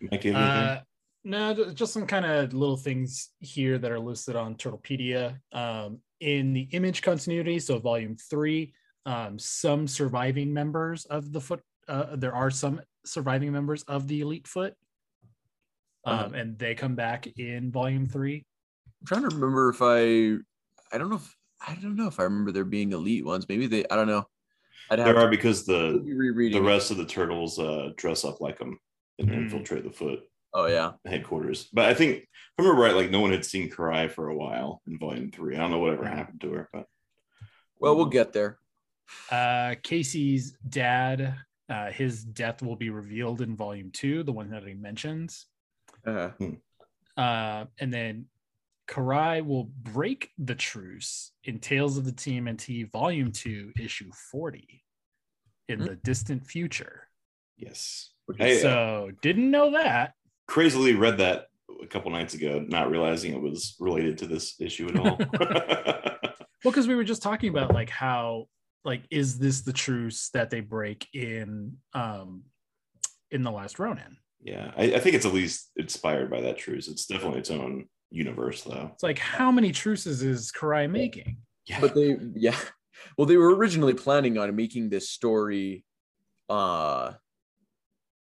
Mike, 0.00 0.24
you 0.24 0.32
have 0.32 0.42
anything? 0.42 0.68
Uh, 0.68 0.80
no, 1.24 1.72
just 1.72 1.92
some 1.92 2.06
kind 2.06 2.24
of 2.24 2.54
little 2.54 2.76
things 2.76 3.30
here 3.40 3.78
that 3.78 3.90
are 3.90 4.00
listed 4.00 4.36
on 4.36 4.54
Turtlepedia. 4.54 5.38
Um, 5.52 5.98
in 6.20 6.52
the 6.52 6.68
image 6.72 7.02
continuity, 7.02 7.58
so 7.58 7.78
volume 7.78 8.16
three, 8.16 8.72
um, 9.06 9.38
some 9.38 9.86
surviving 9.88 10.52
members 10.52 11.04
of 11.06 11.32
the 11.32 11.40
foot, 11.40 11.60
uh, 11.88 12.16
there 12.16 12.34
are 12.34 12.50
some 12.50 12.80
surviving 13.04 13.52
members 13.52 13.82
of 13.84 14.06
the 14.08 14.20
Elite 14.20 14.46
Foot, 14.46 14.74
um, 16.04 16.14
Uh-huh. 16.14 16.30
and 16.34 16.58
they 16.58 16.74
come 16.74 16.94
back 16.94 17.26
in 17.38 17.70
volume 17.70 18.06
three. 18.06 18.44
I'm 19.00 19.06
trying 19.06 19.28
to 19.28 19.34
remember 19.34 19.70
if 19.70 19.80
I 19.80 20.36
I 20.94 20.98
don't 20.98 21.08
know 21.10 21.16
if 21.16 21.36
I 21.66 21.74
don't 21.76 21.96
know 21.96 22.06
if 22.08 22.20
I 22.20 22.24
remember 22.24 22.52
there 22.52 22.64
being 22.64 22.92
elite 22.92 23.24
ones. 23.24 23.46
Maybe 23.48 23.66
they 23.66 23.84
I 23.90 23.96
don't 23.96 24.06
know. 24.08 24.24
I'd 24.90 24.98
have 24.98 25.06
there 25.06 25.14
to 25.14 25.20
are 25.26 25.30
because 25.30 25.64
the 25.64 26.02
be 26.04 26.12
rereading. 26.14 26.62
the 26.62 26.68
it. 26.68 26.72
rest 26.72 26.90
of 26.90 26.96
the 26.96 27.06
turtles 27.06 27.58
uh, 27.58 27.90
dress 27.96 28.24
up 28.24 28.40
like 28.40 28.58
them 28.58 28.78
and 29.18 29.28
Mhm. 29.30 29.34
infiltrate 29.44 29.84
the 29.84 29.90
foot 29.92 30.20
Oh 30.52 30.66
yeah. 30.66 30.92
headquarters. 31.06 31.68
But 31.72 31.84
I 31.86 31.94
think, 31.94 32.16
if 32.18 32.26
I 32.58 32.62
remember 32.62 32.82
right, 32.82 32.94
like 32.96 33.10
no 33.10 33.20
one 33.20 33.30
had 33.30 33.44
seen 33.44 33.70
Karai 33.70 34.10
for 34.10 34.28
a 34.28 34.36
while 34.36 34.82
in 34.86 34.98
volume 34.98 35.30
three. 35.30 35.54
I 35.54 35.60
don't 35.60 35.70
know 35.70 35.78
whatever 35.78 36.04
happened 36.06 36.40
to 36.42 36.52
her, 36.52 36.68
but 36.72 36.86
Well, 37.78 37.96
we'll 37.96 38.06
get 38.06 38.32
there. 38.32 38.58
Uh, 39.30 39.74
Casey's 39.82 40.56
dad, 40.68 41.36
uh, 41.68 41.90
his 41.90 42.24
death 42.24 42.62
will 42.62 42.76
be 42.76 42.90
revealed 42.90 43.40
in 43.40 43.56
volume 43.56 43.90
two, 43.92 44.22
the 44.22 44.32
one 44.32 44.50
that 44.50 44.66
he 44.66 44.74
mentions. 44.74 45.46
Uh-huh. 46.06 46.30
Uh, 47.16 47.66
and 47.78 47.92
then 47.92 48.26
Karai 48.88 49.44
will 49.44 49.64
break 49.82 50.30
the 50.38 50.54
truce 50.54 51.32
in 51.44 51.58
Tales 51.60 51.96
of 51.96 52.04
the 52.04 52.12
TMNT 52.12 52.90
Volume 52.90 53.30
2, 53.30 53.72
Issue 53.78 54.10
40 54.32 54.84
in 55.68 55.78
Hmm. 55.80 55.84
the 55.86 55.96
distant 55.96 56.46
future. 56.46 57.06
yes. 57.56 58.12
Which 58.26 58.40
I 58.40 58.46
is- 58.46 58.58
uh, 58.64 58.68
So, 58.68 59.10
didn't 59.22 59.50
know 59.50 59.72
that. 59.72 60.14
crazily 60.46 60.94
read 60.94 61.18
that 61.18 61.46
a 61.82 61.86
couple 61.86 62.10
nights 62.10 62.34
ago, 62.34 62.64
not 62.68 62.90
realizing 62.90 63.32
it 63.34 63.40
was 63.40 63.76
related 63.78 64.18
to 64.18 64.26
this 64.26 64.60
issue 64.60 64.88
at 64.88 64.96
all. 64.98 65.18
Well, 66.62 66.72
because 66.72 66.86
we 66.88 66.94
were 66.94 67.04
just 67.04 67.22
talking 67.22 67.48
about 67.48 67.72
like 67.72 67.88
how, 67.88 68.46
like, 68.84 69.02
is 69.10 69.38
this 69.38 69.62
the 69.62 69.72
truce 69.72 70.30
that 70.34 70.50
they 70.50 70.60
break 70.60 71.06
in 71.12 71.76
um 71.94 72.44
in 73.30 73.42
the 73.42 73.50
last 73.50 73.78
Ronin? 73.78 74.16
Yeah, 74.42 74.72
I, 74.76 74.94
I 74.94 74.98
think 74.98 75.14
it's 75.16 75.26
at 75.26 75.34
least 75.34 75.70
inspired 75.76 76.30
by 76.30 76.40
that 76.40 76.58
truce. 76.58 76.88
It's 76.88 77.06
definitely 77.06 77.40
its 77.40 77.50
own 77.50 77.86
universe, 78.10 78.62
though. 78.62 78.90
It's 78.94 79.02
like 79.02 79.18
how 79.18 79.52
many 79.52 79.70
truces 79.72 80.22
is 80.22 80.50
Karai 80.50 80.90
making? 80.90 81.36
Yeah, 81.66 81.80
but 81.80 81.94
they 81.94 82.16
yeah 82.34 82.56
well 83.16 83.26
they 83.26 83.36
were 83.36 83.54
originally 83.54 83.94
planning 83.94 84.38
on 84.38 84.54
making 84.54 84.90
this 84.90 85.10
story 85.10 85.84
uh 86.48 87.12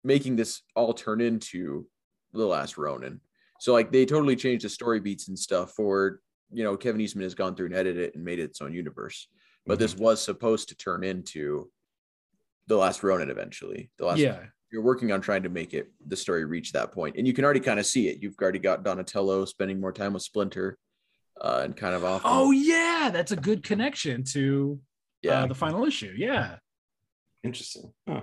making 0.02 0.36
this 0.36 0.62
all 0.74 0.92
turn 0.92 1.20
into 1.20 1.86
the 2.32 2.44
last 2.44 2.76
ronin 2.78 3.20
so 3.60 3.72
like 3.72 3.92
they 3.92 4.04
totally 4.04 4.36
changed 4.36 4.64
the 4.64 4.68
story 4.68 5.00
beats 5.00 5.28
and 5.28 5.38
stuff 5.38 5.72
for 5.72 6.20
you 6.52 6.64
know 6.64 6.76
kevin 6.76 7.00
eastman 7.00 7.24
has 7.24 7.34
gone 7.34 7.54
through 7.54 7.66
and 7.66 7.74
edited 7.74 8.02
it 8.02 8.14
and 8.14 8.24
made 8.24 8.38
it 8.38 8.44
its 8.44 8.60
own 8.60 8.72
universe 8.72 9.28
but 9.66 9.78
this 9.78 9.96
was 9.96 10.20
supposed 10.22 10.68
to 10.68 10.76
turn 10.76 11.04
into 11.04 11.70
the 12.66 12.76
last 12.76 13.02
ronin 13.02 13.30
eventually 13.30 13.90
the 13.98 14.04
last 14.06 14.18
yeah. 14.18 14.40
you're 14.72 14.82
working 14.82 15.12
on 15.12 15.20
trying 15.20 15.42
to 15.42 15.48
make 15.48 15.74
it 15.74 15.88
the 16.06 16.16
story 16.16 16.44
reach 16.44 16.72
that 16.72 16.92
point 16.92 17.16
and 17.16 17.26
you 17.26 17.32
can 17.32 17.44
already 17.44 17.60
kind 17.60 17.78
of 17.80 17.86
see 17.86 18.08
it 18.08 18.22
you've 18.22 18.34
already 18.40 18.58
got 18.58 18.82
donatello 18.84 19.44
spending 19.44 19.80
more 19.80 19.92
time 19.92 20.12
with 20.12 20.22
splinter 20.22 20.78
uh, 21.40 21.62
and 21.64 21.76
kind 21.76 21.94
of 21.96 22.04
off 22.04 22.22
Oh 22.24 22.52
yeah, 22.52 23.10
that's 23.12 23.32
a 23.32 23.36
good 23.36 23.64
connection 23.64 24.22
to 24.32 24.78
yeah 25.20 25.42
uh, 25.42 25.46
the 25.48 25.54
final 25.54 25.84
issue. 25.84 26.14
Yeah. 26.16 26.56
interesting. 27.42 27.92
Huh. 28.08 28.20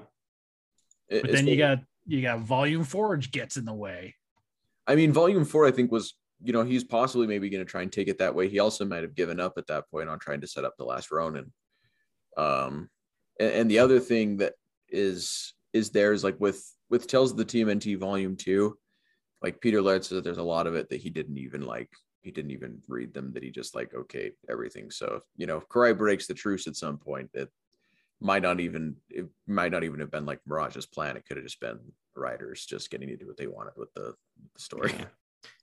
It- 1.10 1.24
But 1.24 1.32
then 1.34 1.46
you 1.46 1.54
it's- 1.56 1.78
got 1.78 1.86
you 2.06 2.22
got 2.22 2.40
volume 2.40 2.86
forge 2.86 3.32
gets 3.32 3.58
in 3.58 3.66
the 3.66 3.74
way. 3.74 4.16
I 4.88 4.96
mean, 4.96 5.12
volume 5.12 5.44
four, 5.46 5.66
I 5.66 5.72
think 5.72 5.92
was, 5.92 6.14
you 6.44 6.54
know, 6.54 6.64
he's 6.64 6.84
possibly 6.84 7.28
maybe 7.28 7.50
going 7.50 7.64
to 7.64 7.70
try 7.70 7.82
and 7.82 7.92
take 7.92 8.08
it 8.08 8.18
that 8.20 8.36
way. 8.36 8.50
He 8.50 8.60
also 8.60 8.86
might 8.86 9.04
have 9.04 9.16
given 9.16 9.40
up 9.40 9.54
at 9.58 9.68
that 9.68 9.90
point 9.90 10.10
on 10.10 10.20
trying 10.20 10.42
to 10.42 10.48
set 10.48 10.66
up 10.66 10.76
the 10.78 10.86
last 10.86 11.12
Ronin. 11.12 11.52
Um, 12.38 12.90
and, 13.40 13.52
and 13.52 13.72
the 13.72 13.80
other 13.80 14.00
thing 14.00 14.38
that 14.38 14.54
is 14.90 15.54
is 15.74 15.92
there 15.92 16.14
is 16.14 16.24
like 16.24 16.40
with 16.40 16.64
with 16.90 17.08
Tales 17.08 17.32
of 17.32 17.38
the 17.38 17.46
TMNT 17.46 17.98
Volume 17.98 18.36
Two, 18.36 18.78
like 19.42 19.62
Peter 19.62 19.82
Laird 19.82 20.04
says, 20.04 20.24
there's 20.24 20.38
a 20.38 20.44
lot 20.44 20.68
of 20.68 20.76
it 20.76 20.90
that 20.90 21.02
he 21.02 21.10
didn't 21.10 21.38
even 21.38 21.62
like. 21.62 21.90
He 22.22 22.30
didn't 22.30 22.52
even 22.52 22.80
read 22.88 23.14
them. 23.14 23.34
That 23.34 23.44
he 23.44 23.50
just 23.50 23.76
like 23.76 23.94
okay 23.94 24.32
everything. 24.50 24.92
So 24.92 25.22
you 25.38 25.48
know, 25.48 25.58
if 25.58 25.68
Karai 25.68 25.98
breaks 25.98 26.28
the 26.28 26.34
truce 26.34 26.68
at 26.68 26.76
some 26.76 26.98
point. 26.98 27.30
It 27.34 27.50
might 28.22 28.44
not 28.44 28.60
even 28.60 28.96
it 29.10 29.26
might 29.48 29.72
not 29.72 29.84
even 29.84 30.00
have 30.00 30.12
been 30.12 30.26
like 30.26 30.40
Mirage's 30.46 30.86
plan. 30.86 31.18
It 31.18 31.26
could 31.26 31.38
have 31.38 31.46
just 31.46 31.60
been 31.60 31.80
writers 32.16 32.66
just 32.66 32.92
getting 32.92 33.10
to 33.10 33.18
do 33.18 33.28
what 33.28 33.38
they 33.38 33.48
wanted 33.48 33.74
with 33.76 33.92
the, 33.94 34.14
the 34.54 34.62
story. 34.62 34.94
Yeah. 34.98 35.06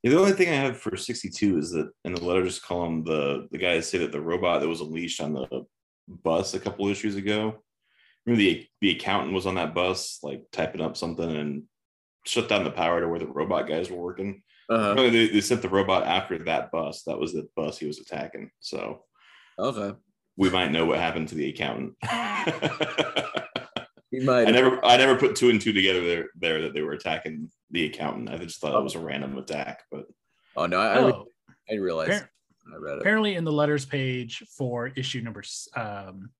Yeah, 0.02 0.12
the 0.12 0.18
only 0.18 0.32
thing 0.32 0.48
I 0.48 0.52
have 0.52 0.78
for 0.78 0.96
62 0.96 1.58
is 1.58 1.70
that 1.72 1.90
in 2.04 2.14
the 2.14 2.24
letters 2.24 2.58
column, 2.60 3.04
the 3.04 3.48
the 3.50 3.58
guys 3.58 3.88
say 3.88 3.98
that 3.98 4.12
the 4.12 4.20
robot 4.20 4.60
that 4.60 4.68
was 4.68 4.80
unleashed 4.80 5.20
on 5.20 5.32
the 5.32 5.66
bus 6.08 6.54
a 6.54 6.60
couple 6.60 6.88
issues 6.88 7.16
ago. 7.16 7.62
Remember 8.24 8.42
the 8.42 8.66
the 8.80 8.90
accountant 8.92 9.34
was 9.34 9.46
on 9.46 9.56
that 9.56 9.74
bus, 9.74 10.18
like 10.22 10.44
typing 10.52 10.80
up 10.80 10.96
something 10.96 11.30
and 11.36 11.64
shut 12.24 12.48
down 12.48 12.64
the 12.64 12.70
power 12.70 13.00
to 13.00 13.08
where 13.08 13.18
the 13.18 13.26
robot 13.26 13.66
guys 13.68 13.90
were 13.90 13.96
working. 14.02 14.42
Uh-huh. 14.70 14.94
They, 14.94 15.28
they 15.28 15.40
sent 15.40 15.62
the 15.62 15.68
robot 15.68 16.06
after 16.06 16.38
that 16.44 16.70
bus. 16.70 17.02
That 17.04 17.18
was 17.18 17.32
the 17.32 17.48
bus 17.56 17.78
he 17.78 17.86
was 17.86 17.98
attacking. 18.00 18.50
So 18.60 19.04
Okay. 19.58 19.96
we 20.36 20.50
might 20.50 20.70
know 20.70 20.84
what 20.86 20.98
happened 20.98 21.28
to 21.28 21.34
the 21.34 21.48
accountant. 21.50 21.94
He 24.10 24.20
might. 24.20 24.48
I 24.48 24.52
never 24.52 24.82
I 24.84 24.96
never 24.96 25.16
put 25.16 25.36
two 25.36 25.50
and 25.50 25.60
two 25.60 25.72
together 25.72 26.00
there 26.04 26.26
there 26.34 26.62
that 26.62 26.72
they 26.74 26.80
were 26.82 26.92
attacking 26.92 27.50
the 27.70 27.86
accountant. 27.86 28.30
I 28.30 28.38
just 28.38 28.60
thought 28.60 28.78
it 28.78 28.82
was 28.82 28.94
a 28.94 29.00
random 29.00 29.36
attack, 29.38 29.82
but 29.90 30.04
Oh 30.56 30.66
no, 30.66 30.78
I, 30.80 30.94
I, 30.94 30.98
Oh, 31.00 31.26
I 31.70 31.74
realized. 31.74 32.10
appar- 32.24 32.28
I 32.74 32.76
read 32.78 32.94
it. 32.96 33.00
apparently 33.00 33.34
in 33.34 33.44
the 33.44 33.52
letters 33.52 33.84
page 33.86 34.42
for 34.56 34.88
issue 34.88 35.20
number 35.22 35.42
um 35.74 36.30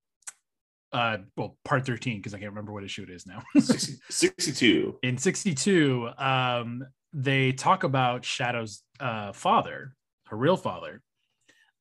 uh 0.91 1.17
well 1.37 1.57
part 1.65 1.85
13 1.85 2.17
because 2.17 2.33
I 2.33 2.39
can't 2.39 2.51
remember 2.51 2.71
what 2.73 2.83
issue 2.83 3.03
it 3.03 3.09
is 3.09 3.25
now. 3.25 3.41
60, 3.59 3.93
62. 4.09 4.99
in 5.03 5.17
62 5.17 6.09
um 6.17 6.83
they 7.13 7.51
talk 7.51 7.83
about 7.83 8.23
shadow's 8.25 8.83
uh 8.99 9.31
father 9.31 9.95
her 10.27 10.37
real 10.37 10.57
father 10.57 11.01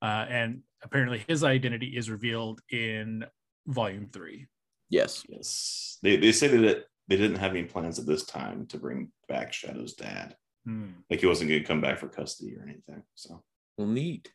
uh 0.02 0.24
and 0.28 0.60
apparently 0.82 1.22
his 1.28 1.44
identity 1.44 1.88
is 1.96 2.08
revealed 2.10 2.60
in 2.70 3.24
volume 3.66 4.08
three 4.12 4.46
Yes. 4.90 5.24
Yes. 5.28 5.98
They 6.02 6.16
they 6.16 6.32
say 6.32 6.48
that 6.48 6.64
it, 6.64 6.86
they 7.08 7.16
didn't 7.16 7.38
have 7.38 7.52
any 7.52 7.64
plans 7.64 7.98
at 7.98 8.06
this 8.06 8.24
time 8.24 8.66
to 8.66 8.78
bring 8.78 9.10
back 9.28 9.52
Shadow's 9.52 9.94
dad. 9.94 10.36
Hmm. 10.64 10.90
Like 11.10 11.20
he 11.20 11.26
wasn't 11.26 11.48
going 11.50 11.62
to 11.62 11.66
come 11.66 11.80
back 11.80 11.98
for 11.98 12.08
custody 12.08 12.54
or 12.56 12.62
anything. 12.62 13.02
So 13.14 13.42
Well, 13.76 13.86
neat. 13.88 14.30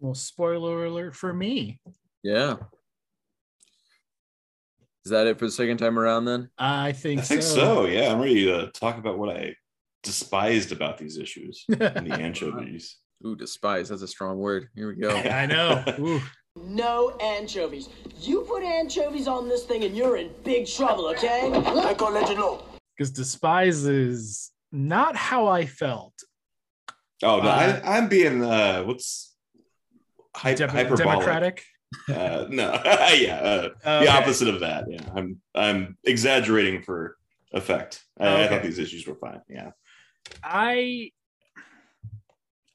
well 0.00 0.14
spoiler 0.14 0.84
alert 0.86 1.14
for 1.14 1.32
me 1.32 1.80
Yeah. 2.22 2.56
Is 5.04 5.10
that 5.10 5.26
it 5.28 5.38
for 5.38 5.46
the 5.46 5.52
second 5.52 5.76
time 5.78 5.98
around 5.98 6.24
then? 6.24 6.50
i 6.58 6.90
think 6.92 7.20
I 7.20 7.24
think 7.24 7.42
so. 7.42 7.86
Yeah, 7.86 8.10
I'm 8.12 8.18
ready 8.20 8.44
to 8.46 8.70
talk 8.72 8.98
about 8.98 9.18
what 9.18 9.36
I 9.36 9.54
despised 10.02 10.72
about 10.72 10.98
these 10.98 11.16
issues 11.18 11.64
and 11.68 12.10
the 12.10 12.14
anchovies. 12.20 12.96
Ooh, 13.24 13.36
despise. 13.36 13.88
That's 13.88 14.02
a 14.02 14.08
strong 14.08 14.38
word. 14.38 14.68
Here 14.74 14.88
we 14.88 14.96
go. 15.00 15.10
i 15.16 15.46
know 15.46 15.84
Ooh. 16.00 16.20
No 16.56 17.10
anchovies. 17.20 17.88
You 18.20 18.42
put 18.42 18.62
anchovies 18.62 19.28
on 19.28 19.48
this 19.48 19.64
thing 19.64 19.84
and 19.84 19.96
you're 19.96 20.16
in 20.16 20.30
big 20.42 20.66
trouble, 20.66 21.06
okay? 21.08 21.50
I 21.54 21.94
call 21.94 22.16
it 22.16 22.28
a 22.30 22.34
no. 22.34 22.62
Because 22.96 23.10
despise 23.10 23.84
is 23.84 24.52
not 24.72 25.14
how 25.16 25.46
i 25.46 25.64
felt 25.64 26.12
Oh 27.22 27.40
no, 27.40 27.48
Uh, 27.48 27.80
I, 27.84 27.96
I'm 27.98 28.08
being 28.08 28.42
uh, 28.42 28.82
what's 28.82 29.34
hy- 30.34 30.54
Dem- 30.54 30.68
hyperbolic? 30.70 30.98
democratic 31.06 31.64
Uh, 32.08 32.46
no, 32.50 32.72
yeah, 33.14 33.38
uh, 33.42 33.68
Okay. 33.86 34.04
the 34.04 34.10
opposite 34.10 34.48
of 34.48 34.60
that. 34.60 34.84
Yeah, 34.88 35.00
I'm 35.14 35.40
I'm 35.54 35.96
exaggerating 36.04 36.82
for 36.82 37.16
effect. 37.52 38.02
I, 38.18 38.44
I 38.44 38.48
thought 38.48 38.62
these 38.64 38.78
issues 38.80 39.06
were 39.06 39.14
fine. 39.14 39.40
Yeah, 39.48 39.70
I 40.42 41.12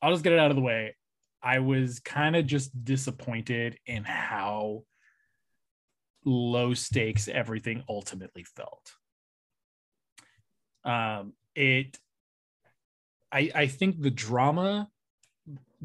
I'll 0.01 0.11
just 0.11 0.23
get 0.23 0.33
it 0.33 0.39
out 0.39 0.49
of 0.49 0.55
the 0.55 0.61
way. 0.63 0.95
I 1.43 1.59
was 1.59 1.99
kind 1.99 2.35
of 2.35 2.45
just 2.45 2.83
disappointed 2.83 3.77
in 3.85 4.03
how 4.03 4.83
low 6.23 6.73
stakes 6.73 7.27
everything 7.27 7.83
ultimately 7.89 8.43
felt. 8.43 8.93
Um 10.83 11.33
it 11.55 11.97
I 13.31 13.51
I 13.53 13.67
think 13.67 14.01
the 14.01 14.11
drama 14.11 14.89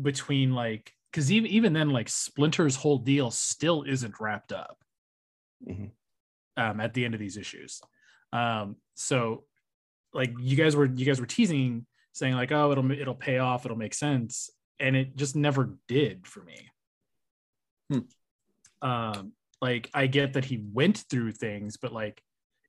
between 0.01 0.55
like 0.55 0.93
cuz 1.13 1.33
even 1.33 1.51
even 1.51 1.73
then 1.73 1.91
like 1.91 2.09
Splinter's 2.09 2.77
whole 2.77 2.99
deal 2.99 3.31
still 3.31 3.83
isn't 3.83 4.21
wrapped 4.21 4.53
up. 4.53 4.79
Mhm. 5.67 5.91
Um 6.57 6.81
at 6.81 6.93
the 6.93 7.05
end 7.05 7.15
of 7.15 7.21
these 7.21 7.37
issues. 7.37 7.81
Um 8.33 8.77
so 8.95 9.45
like 10.13 10.33
you 10.39 10.57
guys 10.57 10.77
were 10.77 10.87
you 10.87 11.07
guys 11.07 11.21
were 11.21 11.27
teasing 11.27 11.87
saying 12.13 12.35
like 12.35 12.53
oh 12.53 12.73
it'll 12.73 12.91
it'll 12.91 13.15
pay 13.15 13.39
off 13.39 13.65
it'll 13.65 13.77
make 13.77 13.95
sense 13.95 14.51
and 14.79 14.97
it 14.97 15.17
just 15.17 15.37
never 15.37 15.77
did 15.89 16.27
for 16.27 16.43
me. 16.43 16.69
Hmm. 17.91 18.01
um 18.83 19.33
like 19.63 19.89
i 19.95 20.09
get 20.09 20.33
that 20.33 20.45
he 20.45 20.65
went 20.73 21.05
through 21.09 21.31
things 21.31 21.77
but 21.77 21.93
like 21.93 22.21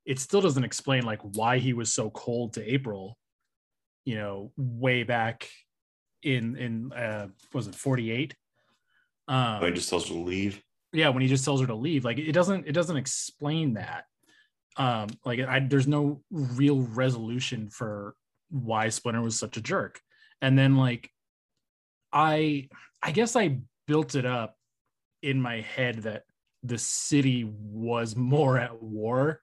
it 0.06 0.20
still 0.20 0.42
doesn't 0.42 0.64
explain 0.64 1.04
like 1.04 1.22
why 1.24 1.58
he 1.58 1.74
was 1.74 1.92
so 1.92 2.12
cold 2.12 2.54
to 2.54 2.72
april 2.74 3.18
you 4.06 4.16
know 4.16 4.52
way 4.56 5.02
back 5.02 5.50
in 6.24 6.56
in 6.56 6.94
uh 6.94 7.28
was 7.54 7.68
it 7.68 7.76
48 7.76 8.36
um 9.28 9.60
oh, 9.62 9.66
he 9.66 9.74
just 9.74 9.90
tells 9.90 10.08
her 10.08 10.14
to 10.14 10.20
leave. 10.20 10.62
yeah 10.94 11.10
when 11.10 11.22
he 11.22 11.28
just 11.28 11.44
tells 11.46 11.62
her 11.62 11.68
to 11.68 11.76
leave. 11.76 12.06
Like 12.06 12.18
it 12.18 12.32
doesn't 12.32 12.68
it 12.68 12.72
doesn't 12.72 12.98
explain 12.98 13.74
that. 13.74 14.06
Um 14.78 15.10
like 15.26 15.40
I, 15.40 15.60
there's 15.60 15.88
no 15.88 16.22
real 16.32 16.82
resolution 16.82 17.70
for 17.70 18.16
why 18.50 18.90
splinter 18.90 19.22
was 19.22 19.38
such 19.38 19.58
a 19.58 19.62
jerk. 19.62 20.00
And 20.42 20.58
then 20.58 20.78
like 20.78 21.10
i 22.12 22.68
i 23.02 23.12
guess 23.12 23.36
i 23.36 23.58
built 23.88 24.16
it 24.16 24.26
up 24.26 24.56
in 25.22 25.42
my 25.42 25.62
head 25.62 25.98
that 26.04 26.24
the 26.64 26.78
city 26.78 27.50
was 27.50 28.16
more 28.16 28.58
at 28.58 28.82
war 28.82 29.42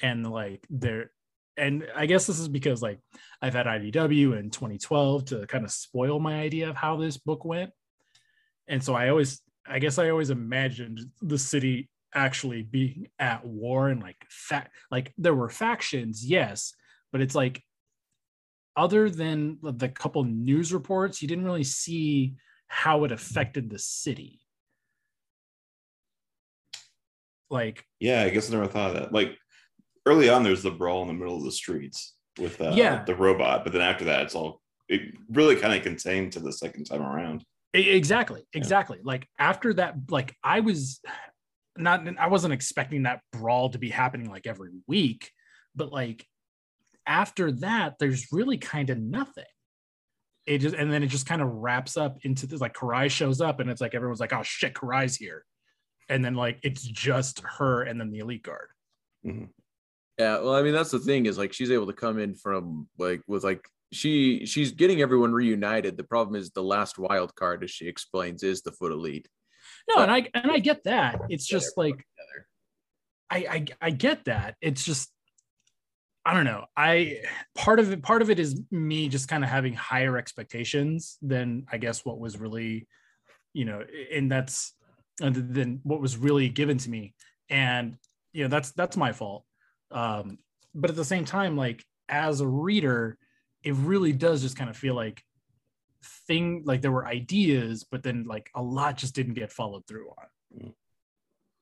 and 0.00 0.30
like 0.30 0.66
there 0.68 1.10
and 1.56 1.86
i 1.94 2.06
guess 2.06 2.26
this 2.26 2.38
is 2.38 2.48
because 2.48 2.82
like 2.82 2.98
i've 3.40 3.54
had 3.54 3.66
idw 3.66 4.38
in 4.38 4.50
2012 4.50 5.24
to 5.24 5.46
kind 5.46 5.64
of 5.64 5.70
spoil 5.70 6.18
my 6.18 6.40
idea 6.40 6.68
of 6.68 6.76
how 6.76 6.96
this 6.96 7.16
book 7.16 7.44
went. 7.44 7.70
And 8.68 8.82
so 8.82 8.94
i 8.94 9.08
always 9.08 9.40
i 9.66 9.78
guess 9.78 9.98
i 9.98 10.10
always 10.10 10.30
imagined 10.30 11.00
the 11.22 11.38
city 11.38 11.88
actually 12.14 12.62
being 12.62 13.08
at 13.18 13.44
war 13.44 13.88
and 13.88 14.02
like 14.02 14.16
fact 14.28 14.74
like 14.90 15.12
there 15.18 15.34
were 15.34 15.50
factions 15.50 16.24
yes 16.24 16.72
but 17.12 17.20
it's 17.20 17.34
like 17.34 17.62
other 18.76 19.08
than 19.10 19.58
the 19.62 19.88
couple 19.88 20.22
news 20.24 20.72
reports 20.72 21.22
you 21.22 21.28
didn't 21.28 21.44
really 21.44 21.64
see 21.64 22.34
how 22.68 23.04
it 23.04 23.12
affected 23.12 23.70
the 23.70 23.78
city 23.78 24.40
like 27.50 27.84
Yeah, 28.00 28.22
I 28.22 28.30
guess 28.30 28.50
I 28.50 28.54
never 28.54 28.66
thought 28.66 28.90
of 28.90 28.96
that. 28.96 29.12
Like 29.12 29.36
early 30.04 30.28
on, 30.28 30.42
there's 30.42 30.62
the 30.62 30.70
brawl 30.70 31.02
in 31.02 31.08
the 31.08 31.14
middle 31.14 31.36
of 31.36 31.44
the 31.44 31.52
streets 31.52 32.14
with 32.38 32.60
uh, 32.60 32.72
Yeah. 32.74 33.04
the 33.04 33.14
robot, 33.14 33.64
but 33.64 33.72
then 33.72 33.82
after 33.82 34.04
that, 34.06 34.22
it's 34.22 34.34
all 34.34 34.60
it 34.88 35.14
really 35.30 35.56
kind 35.56 35.74
of 35.74 35.82
contained 35.82 36.32
to 36.32 36.40
the 36.40 36.52
second 36.52 36.84
time 36.84 37.02
around. 37.02 37.44
Exactly 37.74 38.46
exactly 38.54 38.98
like 39.04 39.28
after 39.38 39.74
that 39.74 39.96
like 40.08 40.34
i 40.42 40.60
was 40.60 41.00
not 41.76 42.08
i 42.18 42.26
wasn't 42.26 42.54
expecting 42.54 43.02
that 43.02 43.20
brawl 43.32 43.68
to 43.68 43.78
be 43.78 43.90
happening 43.90 44.30
like 44.30 44.46
every 44.46 44.70
week 44.86 45.30
but 45.74 45.92
like 45.92 46.24
after 47.06 47.52
that, 47.52 47.94
there's 47.98 48.26
really 48.32 48.58
kind 48.58 48.90
of 48.90 48.98
nothing. 48.98 49.44
It 50.46 50.58
just 50.58 50.76
and 50.76 50.92
then 50.92 51.02
it 51.02 51.08
just 51.08 51.26
kind 51.26 51.42
of 51.42 51.48
wraps 51.48 51.96
up 51.96 52.18
into 52.22 52.46
this 52.46 52.60
like 52.60 52.74
Karai 52.74 53.10
shows 53.10 53.40
up 53.40 53.58
and 53.60 53.68
it's 53.68 53.80
like 53.80 53.94
everyone's 53.94 54.20
like, 54.20 54.32
oh 54.32 54.42
shit, 54.42 54.74
Karai's 54.74 55.16
here. 55.16 55.44
And 56.08 56.24
then 56.24 56.34
like 56.34 56.60
it's 56.62 56.82
just 56.82 57.40
her 57.40 57.82
and 57.82 58.00
then 58.00 58.10
the 58.10 58.20
elite 58.20 58.44
guard. 58.44 58.68
Mm-hmm. 59.26 59.46
Yeah, 60.18 60.38
well, 60.38 60.54
I 60.54 60.62
mean, 60.62 60.72
that's 60.72 60.92
the 60.92 60.98
thing 60.98 61.26
is 61.26 61.36
like 61.36 61.52
she's 61.52 61.70
able 61.70 61.88
to 61.88 61.92
come 61.92 62.18
in 62.18 62.34
from 62.34 62.88
like 62.96 63.22
with 63.26 63.44
like 63.44 63.68
she 63.92 64.46
she's 64.46 64.72
getting 64.72 65.02
everyone 65.02 65.32
reunited. 65.32 65.96
The 65.96 66.04
problem 66.04 66.36
is 66.36 66.50
the 66.50 66.62
last 66.62 66.98
wild 66.98 67.34
card, 67.34 67.64
as 67.64 67.70
she 67.70 67.88
explains, 67.88 68.42
is 68.42 68.62
the 68.62 68.72
foot 68.72 68.92
elite. 68.92 69.28
No, 69.88 70.02
and 70.02 70.10
I 70.10 70.28
and 70.32 70.50
I 70.50 70.58
get 70.58 70.84
that. 70.84 71.20
It's 71.28 71.46
just 71.46 71.76
like. 71.76 72.04
I, 73.28 73.38
I 73.38 73.64
I 73.88 73.90
get 73.90 74.26
that. 74.26 74.54
It's 74.60 74.84
just 74.84 75.10
I 76.26 76.34
don't 76.34 76.44
know. 76.44 76.64
I 76.76 77.20
part 77.54 77.78
of 77.78 77.92
it 77.92 78.02
part 78.02 78.20
of 78.20 78.30
it 78.30 78.40
is 78.40 78.60
me 78.72 79.08
just 79.08 79.28
kind 79.28 79.44
of 79.44 79.48
having 79.48 79.74
higher 79.74 80.18
expectations 80.18 81.18
than 81.22 81.66
I 81.70 81.78
guess 81.78 82.04
what 82.04 82.18
was 82.18 82.36
really, 82.36 82.88
you 83.52 83.64
know, 83.64 83.84
and 84.12 84.30
that's 84.30 84.74
and 85.20 85.54
than 85.54 85.80
what 85.84 86.00
was 86.00 86.16
really 86.16 86.48
given 86.48 86.78
to 86.78 86.90
me. 86.90 87.14
And 87.48 87.96
you 88.32 88.42
know, 88.42 88.48
that's 88.48 88.72
that's 88.72 88.96
my 88.96 89.12
fault. 89.12 89.44
Um, 89.92 90.38
but 90.74 90.90
at 90.90 90.96
the 90.96 91.04
same 91.04 91.24
time, 91.24 91.56
like 91.56 91.84
as 92.08 92.40
a 92.40 92.46
reader, 92.48 93.18
it 93.62 93.74
really 93.74 94.12
does 94.12 94.42
just 94.42 94.56
kind 94.56 94.68
of 94.68 94.76
feel 94.76 94.96
like 94.96 95.22
thing 96.26 96.62
like 96.64 96.82
there 96.82 96.90
were 96.90 97.06
ideas, 97.06 97.84
but 97.88 98.02
then 98.02 98.24
like 98.26 98.50
a 98.52 98.62
lot 98.62 98.96
just 98.96 99.14
didn't 99.14 99.34
get 99.34 99.52
followed 99.52 99.86
through 99.86 100.08
on. 100.08 100.72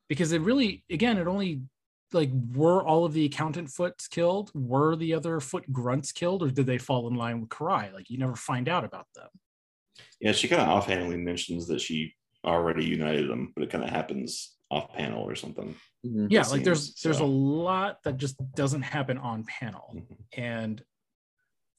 Because 0.09 0.33
it 0.33 0.41
really, 0.41 0.85
again, 0.91 1.19
it 1.19 1.27
only 1.27 1.63
like 2.15 2.31
were 2.55 2.83
all 2.83 3.05
of 3.05 3.13
the 3.13 3.25
accountant 3.27 3.69
foots 3.71 4.09
killed? 4.09 4.51
Were 4.55 4.97
the 4.97 5.13
other 5.15 5.41
foot 5.41 5.71
grunts 5.73 6.13
killed, 6.13 6.43
or 6.43 6.51
did 6.51 6.67
they 6.67 6.79
fall 6.79 7.09
in 7.09 7.15
line 7.15 7.41
with 7.41 7.51
Karai? 7.51 7.93
Like 7.93 8.09
you 8.09 8.19
never 8.19 8.37
find 8.37 8.69
out 8.69 8.85
about 8.85 9.07
them. 9.15 9.29
Yeah, 10.21 10.33
she 10.33 10.49
kind 10.49 10.63
of 10.63 10.69
offhandedly 10.69 11.19
mentions 11.19 11.67
that 11.69 11.81
she 11.81 12.15
already 12.45 12.85
united 12.85 13.29
them, 13.29 13.53
but 13.55 13.65
it 13.65 13.71
kind 13.71 13.85
of 13.85 13.91
happens 13.91 14.57
off 14.71 14.93
panel 14.95 15.23
or 15.23 15.35
something. 15.35 15.75
Mhm. 16.07 16.29
Yeah, 16.31 16.43
It 16.43 16.51
like 16.51 16.65
there's 16.65 16.87
seems 16.87 17.03
there's 17.03 17.21
a 17.21 17.25
lot 17.25 18.03
that 18.05 18.17
just 18.17 18.37
doesn't 18.55 18.83
happen 18.83 19.19
on 19.19 19.45
panel. 19.45 19.93
Mhm. 19.95 20.17
and 20.37 20.85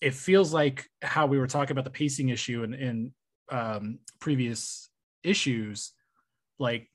it 0.02 0.14
feels 0.14 0.54
like 0.54 0.88
how 1.02 1.26
we 1.26 1.40
were 1.40 1.48
talking 1.48 1.72
about 1.72 1.86
the 1.86 1.90
pacing 1.90 2.30
issue 2.30 2.64
in, 2.64 2.74
in 2.74 3.14
um, 3.50 4.00
previous 4.20 4.90
issues, 5.24 5.94
like 6.60 6.92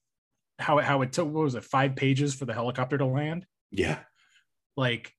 how 0.61 0.79
it, 0.79 0.85
how 0.85 1.03
it 1.03 1.12
took 1.12 1.27
what 1.27 1.44
was 1.44 1.55
it 1.55 1.64
five 1.64 1.96
pages 1.96 2.35
for 2.35 2.44
the 2.44 2.55
helicopter 2.55 2.99
to 2.99 3.07
land? 3.07 3.46
Yeah, 3.70 3.99
Like 4.77 5.12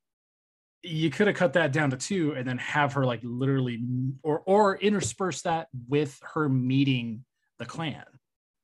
you 0.84 1.10
could 1.10 1.28
have 1.28 1.36
cut 1.36 1.54
that 1.54 1.72
down 1.72 1.92
to 1.92 1.98
two 1.98 2.34
and 2.34 2.48
then 2.48 2.58
have 2.58 2.94
her 2.94 3.06
like 3.06 3.20
literally 3.24 3.80
or 4.24 4.40
or 4.46 4.78
intersperse 4.78 5.44
that 5.44 5.68
with 5.88 6.20
her 6.34 6.50
meeting 6.50 7.24
the 7.60 7.66
clan 7.66 8.06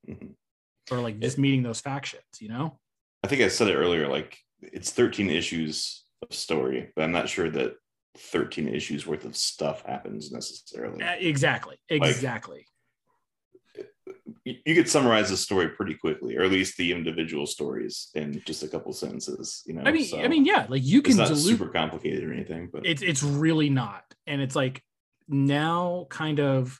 Mhm. 0.09 0.33
or 0.91 0.99
like 0.99 1.19
just 1.19 1.37
meeting 1.37 1.63
those 1.63 1.79
factions, 1.79 2.23
you 2.39 2.49
know? 2.49 2.79
I 3.23 3.27
think 3.27 3.41
I 3.41 3.47
said 3.49 3.67
it 3.67 3.75
earlier. 3.75 4.07
Like 4.07 4.37
it's 4.61 4.91
13 4.91 5.29
issues 5.29 6.05
of 6.23 6.33
story, 6.33 6.91
but 6.95 7.03
I'm 7.03 7.11
not 7.11 7.29
sure 7.29 7.49
that 7.51 7.75
13 8.17 8.67
issues 8.67 9.05
worth 9.05 9.25
of 9.25 9.37
stuff 9.37 9.83
happens 9.85 10.31
necessarily. 10.31 11.03
Uh, 11.03 11.15
Exactly. 11.19 11.77
Exactly. 11.89 12.65
You 14.45 14.75
could 14.75 14.89
summarize 14.89 15.29
the 15.29 15.37
story 15.37 15.69
pretty 15.69 15.93
quickly, 15.95 16.35
or 16.37 16.43
at 16.43 16.51
least 16.51 16.77
the 16.77 16.91
individual 16.91 17.45
stories 17.45 18.09
in 18.15 18.41
just 18.45 18.63
a 18.63 18.67
couple 18.67 18.93
sentences. 18.93 19.63
You 19.65 19.73
know, 19.73 19.83
I 19.85 19.91
mean, 19.91 20.05
so 20.05 20.19
I 20.21 20.27
mean, 20.27 20.45
yeah, 20.45 20.65
like 20.69 20.83
you 20.83 21.01
can. 21.01 21.11
it's 21.11 21.17
not 21.17 21.27
dilute 21.27 21.57
super 21.57 21.69
complicated 21.69 22.23
or 22.23 22.33
anything, 22.33 22.69
but 22.71 22.85
it's 22.85 23.01
it's 23.01 23.23
really 23.23 23.69
not 23.69 24.03
and 24.25 24.41
it's 24.41 24.55
like 24.55 24.81
now 25.27 26.05
kind 26.09 26.39
of 26.39 26.79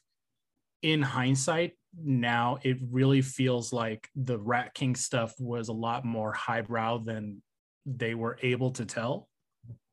in 0.81 1.01
hindsight 1.01 1.73
now 2.03 2.59
it 2.61 2.77
really 2.91 3.21
feels 3.21 3.73
like 3.73 4.07
the 4.15 4.37
rat 4.37 4.73
king 4.73 4.95
stuff 4.95 5.33
was 5.39 5.69
a 5.69 5.73
lot 5.73 6.05
more 6.05 6.31
highbrow 6.31 6.97
than 6.99 7.41
they 7.85 8.13
were 8.13 8.37
able 8.43 8.69
to 8.71 8.85
tell 8.85 9.27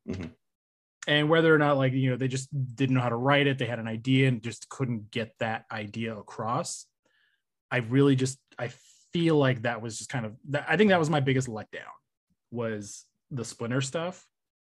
Mhm. 0.07 0.31
and 1.07 1.29
whether 1.31 1.55
or 1.55 1.59
not 1.59 1.79
like 1.79 1.95
you 1.95 2.11
know 2.11 2.17
they 2.17 2.29
just 2.29 2.49
didn't 2.77 2.95
know 2.95 3.01
how 3.01 3.09
to 3.09 3.17
write 3.17 3.47
it 3.47 3.57
they 3.59 3.65
had 3.67 3.79
an 3.79 3.89
idea 3.89 4.29
and 4.29 4.43
just 4.43 4.69
couldn't 4.69 5.11
get 5.11 5.33
that 5.39 5.65
idea 5.73 6.15
across 6.15 6.87
i 7.75 7.79
really 7.79 8.15
just 8.15 8.39
i 8.59 8.69
feel 9.13 9.37
like 9.37 9.63
that 9.63 9.83
was 9.83 9.99
just 9.99 10.11
kind 10.11 10.25
of 10.27 10.33
i 10.69 10.77
think 10.77 10.91
that 10.91 10.99
was 10.99 11.11
my 11.11 11.21
biggest 11.21 11.49
letdown 11.49 11.95
was 12.51 13.05
the 13.31 13.45
splinter 13.45 13.81
stuff 13.81 14.27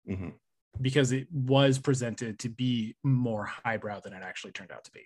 Mhm. 0.09 0.33
because 0.81 1.11
it 1.11 1.27
was 1.31 1.79
presented 1.79 2.39
to 2.39 2.49
be 2.49 2.95
more 3.03 3.45
highbrow 3.45 3.99
than 4.01 4.13
it 4.13 4.23
actually 4.23 4.51
turned 4.53 4.71
out 4.71 4.83
to 4.85 4.91
be. 4.91 5.03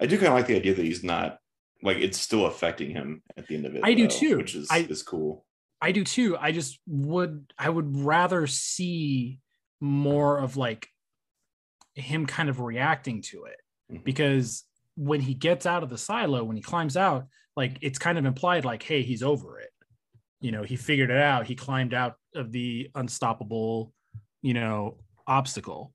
I 0.00 0.06
do 0.06 0.16
kind 0.16 0.28
of 0.28 0.34
like 0.34 0.46
the 0.48 0.56
idea 0.56 0.74
that 0.74 0.84
he's 0.84 1.04
not 1.04 1.38
like 1.82 1.98
it's 1.98 2.18
still 2.20 2.46
affecting 2.46 2.90
him 2.90 3.22
at 3.36 3.46
the 3.46 3.54
end 3.56 3.66
of 3.66 3.74
it. 3.76 3.82
I 3.84 3.94
do 3.94 4.06
too. 4.08 4.36
which 4.38 4.54
is 4.54 4.68
I- 4.70 4.78
is 4.88 5.02
cool. 5.02 5.46
I 5.80 5.92
do 5.92 6.02
too. 6.04 6.36
I 6.36 6.50
just 6.52 6.80
would 6.86 7.52
I 7.58 7.68
would 7.68 7.96
rather 7.96 8.46
see 8.48 9.40
more 9.80 10.38
of 10.38 10.56
like 10.56 10.88
him 11.94 12.26
kind 12.26 12.48
of 12.48 12.58
reacting 12.60 13.22
to 13.30 13.44
it 13.44 13.60
Mhm. 13.92 14.04
because 14.04 14.64
when 14.96 15.20
he 15.20 15.34
gets 15.34 15.66
out 15.66 15.82
of 15.82 15.90
the 15.90 15.98
silo, 15.98 16.44
when 16.44 16.56
he 16.56 16.62
climbs 16.62 16.96
out, 16.96 17.26
like 17.56 17.78
it's 17.80 17.98
kind 17.98 18.18
of 18.18 18.24
implied 18.24 18.64
like, 18.64 18.82
hey, 18.82 19.02
he's 19.02 19.22
over 19.22 19.58
it. 19.58 19.70
You 20.40 20.52
know, 20.52 20.62
he 20.62 20.76
figured 20.76 21.10
it 21.10 21.16
out. 21.16 21.46
He 21.46 21.54
climbed 21.54 21.94
out 21.94 22.16
of 22.34 22.52
the 22.52 22.90
unstoppable, 22.94 23.92
you 24.42 24.54
know, 24.54 24.98
obstacle. 25.26 25.92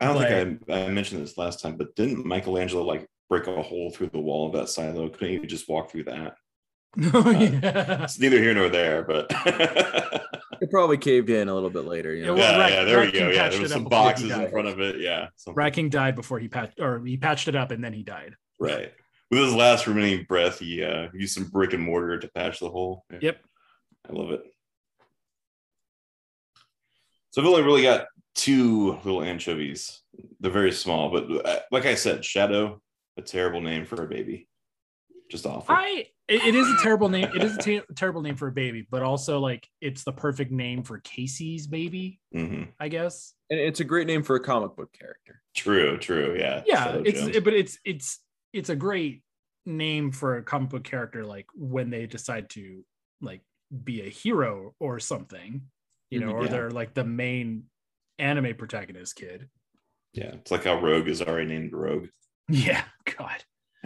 I 0.00 0.06
don't 0.06 0.22
think 0.22 0.62
I, 0.68 0.84
I 0.84 0.88
mentioned 0.88 1.22
this 1.22 1.38
last 1.38 1.60
time, 1.60 1.76
but 1.76 1.94
didn't 1.96 2.26
Michelangelo 2.26 2.82
like 2.82 3.06
break 3.28 3.46
a 3.46 3.62
hole 3.62 3.90
through 3.90 4.10
the 4.10 4.20
wall 4.20 4.46
of 4.46 4.52
that 4.54 4.68
silo? 4.68 5.08
Couldn't 5.08 5.40
he 5.40 5.46
just 5.46 5.68
walk 5.68 5.90
through 5.90 6.04
that? 6.04 6.36
Oh, 7.12 7.30
yeah. 7.38 8.04
It's 8.04 8.18
neither 8.18 8.38
here 8.38 8.54
nor 8.54 8.68
there, 8.68 9.02
but 9.04 9.26
It 10.60 10.70
probably 10.70 10.96
caved 10.96 11.28
in 11.30 11.48
a 11.48 11.54
little 11.54 11.68
bit 11.70 11.84
later. 11.84 12.14
You 12.14 12.20
Yeah, 12.22 12.26
know? 12.28 12.34
well, 12.36 12.52
yeah, 12.52 12.58
Rat- 12.58 12.72
yeah, 12.72 12.84
there 12.84 12.96
Rat 12.98 13.12
we 13.12 13.18
go. 13.18 13.28
Yeah, 13.30 13.48
there 13.48 13.60
was 13.60 13.70
it 13.70 13.74
some 13.74 13.84
boxes 13.84 14.30
in 14.30 14.48
front 14.50 14.68
of 14.68 14.80
it. 14.80 15.00
Yeah, 15.00 15.28
something. 15.36 15.56
Rat 15.56 15.72
King 15.74 15.88
died 15.90 16.14
before 16.14 16.38
he 16.38 16.48
patched 16.48 16.78
or 16.80 17.04
he 17.04 17.16
patched 17.16 17.48
it 17.48 17.56
up 17.56 17.70
and 17.70 17.82
then 17.82 17.92
he 17.92 18.02
died. 18.02 18.34
right. 18.58 18.92
With 19.30 19.40
his 19.42 19.54
last 19.54 19.86
remaining 19.88 20.26
breath, 20.28 20.60
he 20.60 20.84
uh, 20.84 21.08
used 21.12 21.34
some 21.34 21.48
brick 21.48 21.72
and 21.72 21.82
mortar 21.82 22.18
to 22.20 22.28
patch 22.28 22.60
the 22.60 22.68
hole. 22.68 23.04
Yeah, 23.10 23.18
Yep. 23.22 23.38
I 24.08 24.12
love 24.12 24.30
it. 24.30 24.42
So 27.30 27.40
I've 27.42 27.48
only 27.48 27.62
really 27.62 27.82
got 27.82 28.06
two 28.36 28.92
little 29.04 29.22
anchovies. 29.22 30.02
They're 30.40 30.52
very 30.52 30.70
small, 30.72 31.10
but 31.10 31.46
uh, 31.46 31.58
like 31.72 31.86
I 31.86 31.94
said, 31.96 32.24
Shadow, 32.24 32.80
a 33.16 33.22
terrible 33.22 33.60
name 33.60 33.86
for 33.86 34.04
a 34.04 34.08
baby. 34.08 34.46
Just 35.34 35.46
awful. 35.46 35.74
I 35.74 36.06
it, 36.28 36.44
it 36.44 36.54
is 36.54 36.68
a 36.68 36.76
terrible 36.80 37.08
name. 37.08 37.28
It 37.34 37.42
is 37.42 37.56
a 37.56 37.60
ter- 37.60 37.84
terrible 37.96 38.22
name 38.22 38.36
for 38.36 38.46
a 38.46 38.52
baby, 38.52 38.86
but 38.88 39.02
also 39.02 39.40
like 39.40 39.66
it's 39.80 40.04
the 40.04 40.12
perfect 40.12 40.52
name 40.52 40.84
for 40.84 41.00
Casey's 41.00 41.66
baby, 41.66 42.20
Mhm. 42.32 42.68
I 42.78 42.86
guess. 42.86 43.34
And 43.50 43.58
it's 43.58 43.80
a 43.80 43.84
great 43.84 44.06
name 44.06 44.22
for 44.22 44.36
a 44.36 44.40
comic 44.40 44.76
book 44.76 44.92
character. 44.92 45.42
True, 45.56 45.98
true. 45.98 46.36
Yeah. 46.38 46.62
Yeah, 46.66 46.84
Shadow 46.84 47.02
it's 47.04 47.20
it- 47.36 47.42
but 47.44 47.52
it's 47.52 47.78
it's 47.84 48.20
it's 48.52 48.68
a 48.68 48.76
great 48.76 49.22
name 49.66 50.12
for 50.12 50.36
a 50.36 50.42
comic 50.44 50.70
book 50.70 50.84
character 50.84 51.24
like 51.24 51.46
when 51.56 51.90
they 51.90 52.06
decide 52.06 52.48
to 52.50 52.84
like 53.20 53.40
be 53.82 54.02
a 54.02 54.08
hero 54.08 54.72
or 54.78 55.00
something, 55.00 55.62
you 56.10 56.20
know, 56.20 56.28
Mhm, 56.32 56.34
or 56.34 56.42
yeah. 56.44 56.50
they're 56.50 56.70
like 56.70 56.94
the 56.94 57.02
main 57.04 57.64
anime 58.20 58.54
protagonist 58.56 59.16
kid. 59.16 59.48
yeah. 60.12 60.34
It's 60.34 60.52
like 60.52 60.62
how 60.62 60.80
Rogue 60.80 61.08
is 61.08 61.20
already 61.20 61.48
named 61.48 61.72
Rogue. 61.72 62.06
Yeah, 62.48 62.84
god. 63.18 63.42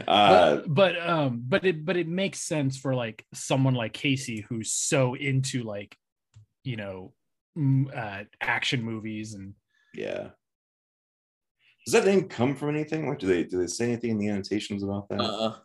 Uh, 0.06 0.56
but, 0.56 0.74
but 0.74 1.08
um 1.08 1.42
but 1.46 1.64
it 1.64 1.84
but 1.84 1.96
it 1.96 2.06
makes 2.06 2.40
sense 2.40 2.76
for 2.76 2.94
like 2.94 3.24
someone 3.34 3.74
like 3.74 3.92
casey 3.92 4.44
who's 4.48 4.72
so 4.72 5.14
into 5.14 5.62
like 5.64 5.96
you 6.64 6.76
know 6.76 7.12
m- 7.56 7.90
uh 7.94 8.22
action 8.40 8.82
movies 8.82 9.34
and 9.34 9.54
yeah. 9.94 10.28
Does 11.86 11.94
that 11.94 12.04
name 12.04 12.28
come 12.28 12.54
from 12.54 12.68
anything? 12.68 13.08
Like, 13.08 13.18
do 13.18 13.26
they 13.26 13.44
do 13.44 13.58
they 13.58 13.66
say 13.66 13.86
anything 13.86 14.10
in 14.10 14.18
the 14.18 14.28
annotations 14.28 14.82
about 14.82 15.08
that? 15.08 15.20
Uh, 15.20 15.56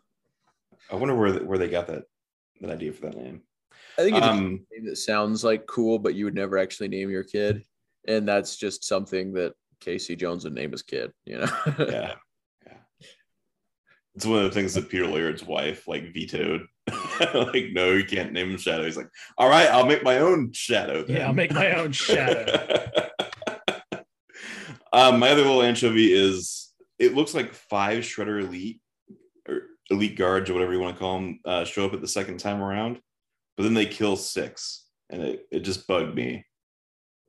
I 0.90 0.96
wonder 0.96 1.14
where 1.14 1.34
where 1.44 1.58
they 1.58 1.68
got 1.68 1.86
that 1.88 2.04
that 2.60 2.70
idea 2.70 2.92
for 2.92 3.02
that 3.02 3.16
name. 3.16 3.42
I 3.98 4.02
think 4.02 4.16
it's 4.16 4.26
Um, 4.26 4.66
a 4.70 4.74
name 4.74 4.86
that 4.86 4.96
sounds 4.96 5.44
like 5.44 5.66
cool, 5.66 5.98
but 5.98 6.14
you 6.14 6.24
would 6.24 6.34
never 6.34 6.56
actually 6.56 6.88
name 6.88 7.10
your 7.10 7.24
kid, 7.24 7.64
and 8.08 8.26
that's 8.26 8.56
just 8.56 8.84
something 8.84 9.34
that 9.34 9.52
Casey 9.80 10.16
Jones 10.16 10.44
would 10.44 10.54
name 10.54 10.72
his 10.72 10.82
kid. 10.82 11.12
You 11.26 11.38
know? 11.38 11.46
yeah, 11.78 11.84
yeah. 11.90 12.14
It's 14.14 14.26
one 14.26 14.38
of 14.38 14.44
the 14.44 14.50
things 14.50 14.74
that 14.74 14.88
Peter 14.88 15.06
Laird's 15.06 15.44
wife 15.44 15.88
like 15.88 16.12
vetoed. 16.12 16.66
like, 17.34 17.70
no, 17.72 17.92
you 17.92 18.04
can't 18.04 18.32
name 18.32 18.50
him 18.50 18.58
Shadow. 18.58 18.84
He's 18.84 18.96
like, 18.96 19.10
all 19.38 19.48
right, 19.48 19.68
I'll 19.68 19.86
make 19.86 20.04
my 20.04 20.18
own 20.18 20.52
Shadow. 20.52 21.02
Then. 21.02 21.16
Yeah, 21.16 21.26
I'll 21.26 21.34
make 21.34 21.52
my 21.52 21.72
own 21.72 21.92
Shadow. 21.92 23.10
um, 24.92 25.18
my 25.18 25.30
other 25.30 25.42
little 25.42 25.62
anchovy 25.62 26.12
is 26.12 26.72
it 26.98 27.14
looks 27.14 27.34
like 27.34 27.52
five 27.52 28.04
Shredder 28.04 28.40
Elite 28.40 28.80
or 29.48 29.62
Elite 29.90 30.16
Guards 30.16 30.48
or 30.48 30.54
whatever 30.54 30.72
you 30.72 30.80
want 30.80 30.94
to 30.94 31.00
call 31.00 31.14
them 31.14 31.40
uh, 31.44 31.64
show 31.64 31.84
up 31.84 31.94
at 31.94 32.00
the 32.00 32.08
second 32.08 32.38
time 32.38 32.62
around, 32.62 33.00
but 33.56 33.64
then 33.64 33.74
they 33.74 33.86
kill 33.86 34.16
six, 34.16 34.86
and 35.10 35.22
it, 35.22 35.46
it 35.50 35.60
just 35.60 35.86
bugged 35.86 36.14
me. 36.14 36.44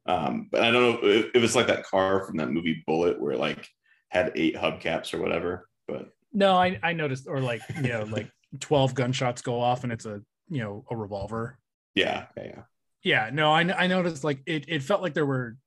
Um, 0.05 0.49
but 0.51 0.61
I 0.61 0.71
don't 0.71 1.01
know 1.01 1.09
if, 1.09 1.25
if 1.33 1.43
it's 1.43 1.55
like 1.55 1.67
that 1.67 1.85
car 1.85 2.25
from 2.25 2.37
that 2.37 2.51
movie 2.51 2.83
Bullitt 2.85 3.19
where 3.19 3.31
it 3.31 3.39
like 3.39 3.67
had 4.09 4.33
eight 4.35 4.55
hubcaps 4.55 5.13
or 5.13 5.19
whatever. 5.19 5.67
But 5.87 6.09
No, 6.35 6.55
I, 6.55 6.77
I 6.83 6.93
noticed, 6.93 7.25
or 7.27 7.39
like, 7.39 7.61
you 7.75 7.89
know, 7.89 8.03
like 8.03 8.29
12 8.59 8.93
gunshots 8.93 9.41
go 9.41 9.59
off 9.59 9.83
and 9.83 9.91
it's 9.91 10.05
a, 10.05 10.21
you 10.49 10.59
know, 10.61 10.85
a 10.91 10.95
revolver. 10.95 11.57
yeah, 11.95 12.27
yeah, 12.37 12.43
yeah. 12.43 12.61
Yeah, 13.03 13.29
no, 13.31 13.51
I, 13.51 13.61
I 13.83 13.87
noticed 13.87 14.23
like 14.23 14.41
it, 14.47 14.65
it 14.67 14.81
felt 14.83 15.01
like 15.03 15.13
there 15.13 15.25
were 15.27 15.57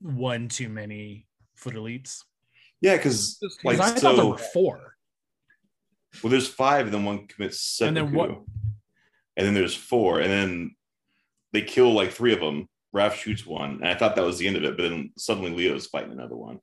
one 0.00 0.48
too 0.48 0.68
many 0.68 1.26
foot 1.56 1.74
elites. 1.74 2.22
Yeah, 2.80 2.96
because 2.96 3.38
Because 3.40 3.58
like 3.64 3.80
I 3.80 3.90
thought 3.90 4.16
there 4.16 4.26
were 4.26 4.38
four. 4.38 4.94
well, 6.22 6.30
there's 6.30 6.46
five, 6.48 6.86
and 6.86 6.94
then 6.94 7.04
one 7.04 7.26
commits 7.26 7.60
seppuku, 7.60 7.98
And 7.98 8.08
then 8.08 8.14
what- 8.16 8.30
and 9.36 9.46
then 9.46 9.54
there's 9.54 9.74
four, 9.74 10.20
and 10.20 10.30
then 10.30 10.76
they 11.52 11.60
kill 11.62 11.92
like 11.92 12.12
three 12.12 12.32
of 12.32 12.40
them. 12.40 12.68
Raph 12.94 13.14
shoots 13.14 13.44
one, 13.44 13.72
and 13.82 13.88
I 13.88 13.94
thought 13.94 14.16
that 14.16 14.24
was 14.24 14.38
the 14.38 14.46
end 14.46 14.56
of 14.56 14.64
it, 14.64 14.76
but 14.78 14.84
then 14.84 15.10
suddenly 15.18 15.50
Leo's 15.50 15.86
fighting 15.86 16.12
another 16.12 16.36
one. 16.36 16.60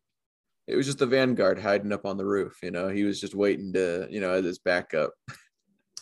It 0.68 0.76
was 0.76 0.86
just 0.86 1.00
the 1.00 1.06
Vanguard 1.06 1.60
hiding 1.60 1.92
up 1.92 2.06
on 2.06 2.18
the 2.18 2.26
roof. 2.26 2.58
You 2.64 2.72
know, 2.72 2.88
he 2.88 3.04
was 3.04 3.20
just 3.20 3.36
waiting 3.36 3.74
to, 3.74 4.08
you 4.10 4.22
know, 4.22 4.32
as 4.32 4.46
his 4.46 4.60
backup. 4.60 5.12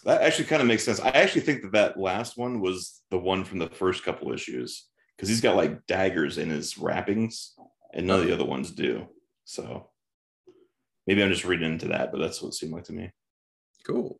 That 0.03 0.23
actually 0.23 0.45
kind 0.45 0.63
of 0.63 0.67
makes 0.67 0.83
sense. 0.83 0.99
I 0.99 1.09
actually 1.09 1.41
think 1.41 1.61
that 1.61 1.73
that 1.73 1.99
last 1.99 2.35
one 2.35 2.59
was 2.59 3.03
the 3.11 3.19
one 3.19 3.43
from 3.43 3.59
the 3.59 3.69
first 3.69 4.03
couple 4.03 4.33
issues 4.33 4.87
because 5.15 5.29
he's 5.29 5.41
got 5.41 5.55
like 5.55 5.85
daggers 5.85 6.39
in 6.39 6.49
his 6.49 6.75
wrappings, 6.75 7.53
and 7.93 8.07
none 8.07 8.19
of 8.19 8.25
the 8.25 8.33
other 8.33 8.43
ones 8.43 8.71
do. 8.71 9.05
So 9.45 9.91
maybe 11.05 11.21
I'm 11.21 11.29
just 11.29 11.45
reading 11.45 11.71
into 11.71 11.89
that, 11.89 12.11
but 12.11 12.19
that's 12.19 12.41
what 12.41 12.47
it 12.49 12.55
seemed 12.55 12.73
like 12.73 12.85
to 12.85 12.93
me. 12.93 13.11
Cool. 13.85 14.19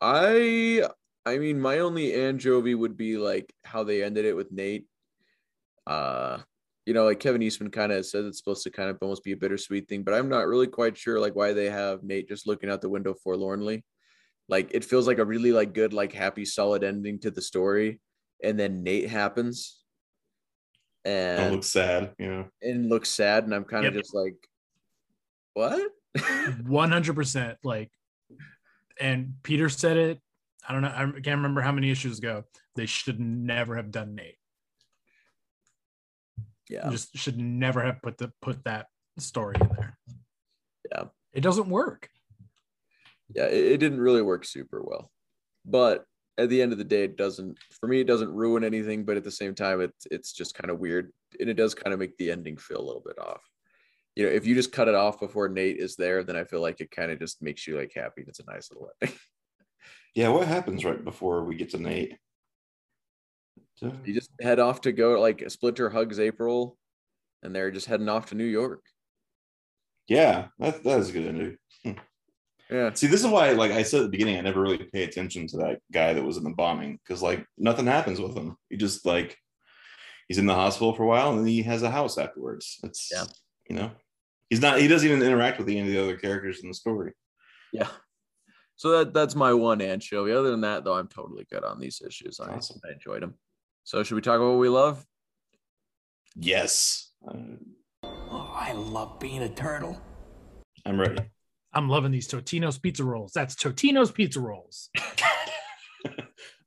I 0.00 0.88
I 1.26 1.36
mean 1.36 1.60
my 1.60 1.80
only 1.80 2.14
anchovy 2.14 2.74
would 2.74 2.96
be 2.96 3.18
like 3.18 3.52
how 3.64 3.84
they 3.84 4.02
ended 4.02 4.24
it 4.24 4.34
with 4.34 4.50
Nate. 4.50 4.86
Uh 5.86 6.38
you 6.90 6.94
know, 6.94 7.04
like 7.04 7.20
Kevin 7.20 7.40
Eastman 7.40 7.70
kind 7.70 7.92
of 7.92 8.04
says 8.04 8.26
it's 8.26 8.38
supposed 8.38 8.64
to 8.64 8.70
kind 8.72 8.90
of 8.90 8.98
almost 9.00 9.22
be 9.22 9.30
a 9.30 9.36
bittersweet 9.36 9.88
thing, 9.88 10.02
but 10.02 10.12
I'm 10.12 10.28
not 10.28 10.48
really 10.48 10.66
quite 10.66 10.98
sure 10.98 11.20
like 11.20 11.36
why 11.36 11.52
they 11.52 11.70
have 11.70 12.02
Nate 12.02 12.28
just 12.28 12.48
looking 12.48 12.68
out 12.68 12.80
the 12.80 12.88
window 12.88 13.14
forlornly. 13.22 13.84
Like 14.48 14.72
it 14.74 14.84
feels 14.84 15.06
like 15.06 15.18
a 15.18 15.24
really 15.24 15.52
like 15.52 15.72
good, 15.72 15.92
like 15.92 16.12
happy, 16.12 16.44
solid 16.44 16.82
ending 16.82 17.20
to 17.20 17.30
the 17.30 17.42
story. 17.42 18.00
And 18.42 18.58
then 18.58 18.82
Nate 18.82 19.08
happens 19.08 19.84
Don't 21.04 21.14
and 21.44 21.52
look 21.52 21.62
sad, 21.62 22.12
you 22.18 22.26
know. 22.26 22.48
and 22.60 22.88
looks 22.88 23.08
sad, 23.08 23.44
and 23.44 23.54
I'm 23.54 23.62
kind 23.62 23.86
of 23.86 23.94
Yep. 23.94 24.02
just 24.02 24.12
like, 24.12 24.34
what? 25.54 25.92
100% 26.18 27.56
like 27.62 27.92
and 29.00 29.34
peter 29.44 29.68
said 29.68 29.96
it 29.96 30.18
i 30.68 30.72
don't 30.72 30.82
know 30.82 30.88
i 30.92 31.04
can't 31.04 31.36
remember 31.36 31.60
how 31.60 31.70
many 31.70 31.88
issues 31.88 32.18
ago 32.18 32.42
they 32.74 32.84
should 32.84 33.20
never 33.20 33.76
have 33.76 33.92
done 33.92 34.16
nate 34.16 34.39
yeah. 36.70 36.88
just 36.90 37.16
should 37.16 37.38
never 37.38 37.82
have 37.82 38.00
put 38.02 38.18
the 38.18 38.32
put 38.40 38.64
that 38.64 38.86
story 39.18 39.56
in 39.60 39.68
there. 39.76 39.98
Yeah. 40.92 41.04
it 41.32 41.42
doesn't 41.42 41.68
work. 41.68 42.08
Yeah 43.34 43.46
it, 43.46 43.72
it 43.72 43.76
didn't 43.78 44.00
really 44.00 44.22
work 44.22 44.44
super 44.44 44.82
well. 44.82 45.10
But 45.64 46.04
at 46.38 46.48
the 46.48 46.62
end 46.62 46.72
of 46.72 46.78
the 46.78 46.84
day 46.84 47.04
it 47.04 47.16
doesn't 47.16 47.58
for 47.80 47.86
me 47.86 48.00
it 48.00 48.06
doesn't 48.06 48.32
ruin 48.32 48.64
anything 48.64 49.04
but 49.04 49.16
at 49.16 49.24
the 49.24 49.30
same 49.30 49.54
time 49.54 49.80
it's 49.80 50.06
it's 50.10 50.32
just 50.32 50.54
kind 50.54 50.70
of 50.70 50.78
weird. 50.78 51.12
And 51.38 51.48
it 51.50 51.54
does 51.54 51.74
kind 51.74 51.92
of 51.92 52.00
make 52.00 52.16
the 52.16 52.30
ending 52.30 52.56
feel 52.56 52.80
a 52.80 52.86
little 52.86 53.02
bit 53.04 53.18
off. 53.18 53.42
You 54.16 54.24
know 54.24 54.32
if 54.32 54.46
you 54.46 54.54
just 54.54 54.72
cut 54.72 54.88
it 54.88 54.94
off 54.94 55.20
before 55.20 55.48
nate 55.48 55.76
is 55.76 55.96
there 55.96 56.24
then 56.24 56.36
i 56.36 56.42
feel 56.44 56.60
like 56.60 56.80
it 56.80 56.90
kind 56.90 57.12
of 57.12 57.18
just 57.18 57.42
makes 57.42 57.66
you 57.66 57.76
like 57.76 57.92
happy. 57.94 58.24
It's 58.26 58.40
a 58.40 58.50
nice 58.50 58.70
little 58.70 58.88
ending. 59.02 59.16
Yeah, 60.14 60.28
what 60.30 60.48
happens 60.48 60.84
right 60.84 61.02
before 61.02 61.44
we 61.44 61.54
get 61.54 61.70
to 61.70 61.78
Nate? 61.78 62.16
You 64.04 64.12
just 64.14 64.30
head 64.40 64.58
off 64.60 64.80
to 64.82 64.92
go 64.92 65.20
like 65.20 65.42
splinter 65.50 65.88
hugs 65.90 66.18
april 66.20 66.76
and 67.42 67.54
they're 67.54 67.70
just 67.70 67.86
heading 67.86 68.08
off 68.08 68.26
to 68.26 68.34
new 68.34 68.44
york 68.44 68.84
Yeah, 70.08 70.48
that, 70.58 70.82
that 70.84 70.98
is 71.00 71.08
a 71.10 71.12
good 71.12 71.26
ending. 71.26 71.56
Hmm. 71.84 71.92
yeah 72.70 72.92
See, 72.94 73.06
this 73.06 73.20
is 73.24 73.26
why, 73.26 73.52
like 73.52 73.70
I 73.72 73.82
said 73.82 74.00
at 74.00 74.04
the 74.04 74.10
beginning, 74.10 74.36
I 74.36 74.42
never 74.42 74.60
really 74.60 74.78
pay 74.92 75.04
attention 75.04 75.46
to 75.48 75.56
that 75.58 75.78
guy 75.92 76.12
that 76.12 76.22
was 76.24 76.36
in 76.36 76.44
the 76.44 76.50
bombing 76.50 76.98
because, 77.02 77.22
like, 77.22 77.44
nothing 77.56 77.86
happens 77.86 78.20
with 78.20 78.36
him. 78.36 78.56
He 78.68 78.76
just 78.76 79.06
like 79.06 79.36
he's 80.28 80.38
in 80.38 80.46
the 80.46 80.54
hospital 80.54 80.92
for 80.94 81.04
a 81.04 81.06
while 81.06 81.30
and 81.30 81.38
then 81.40 81.46
he 81.46 81.62
has 81.62 81.82
a 81.82 81.90
house 81.90 82.18
afterwards. 82.18 82.78
It's 82.84 83.08
Yeah. 83.12 83.24
you 83.68 83.76
know, 83.76 83.90
he's 84.50 84.60
not. 84.60 84.80
He 84.80 84.88
doesn't 84.88 85.08
even 85.08 85.22
interact 85.22 85.58
with 85.58 85.68
any 85.68 85.80
of 85.80 85.86
the 85.86 85.98
other 86.02 86.16
characters 86.16 86.60
in 86.62 86.68
the 86.68 86.74
story. 86.74 87.12
yeah 87.72 87.88
so 88.76 88.90
that 88.96 89.12
that's 89.14 89.34
my 89.34 89.52
one 89.52 89.80
anchovy 89.82 90.32
other 90.32 90.50
than 90.50 90.62
that 90.62 90.84
though 90.84 90.94
i'm 90.94 91.06
totally 91.06 91.46
good 91.52 91.62
on 91.64 91.78
these 91.78 92.00
issues 92.04 92.40
i, 92.40 92.50
I 92.50 92.92
enjoyed 92.92 93.22
them 93.22 93.34
so 93.84 94.02
should 94.02 94.14
we 94.14 94.20
talk 94.20 94.36
about 94.36 94.50
what 94.50 94.58
we 94.58 94.68
love 94.68 95.04
Yes, 96.36 97.10
Oh, 97.92 98.52
I 98.54 98.72
love 98.72 99.18
being 99.18 99.42
a 99.42 99.48
turtle. 99.48 100.00
I'm 100.86 100.98
ready. 101.00 101.20
i'm 101.74 101.88
loving 101.88 102.10
these 102.12 102.26
totino's 102.28 102.78
pizza 102.78 103.04
rolls 103.04 103.32
that's 103.32 103.54
totino's 103.54 104.10
pizza 104.10 104.40
rolls 104.40 104.88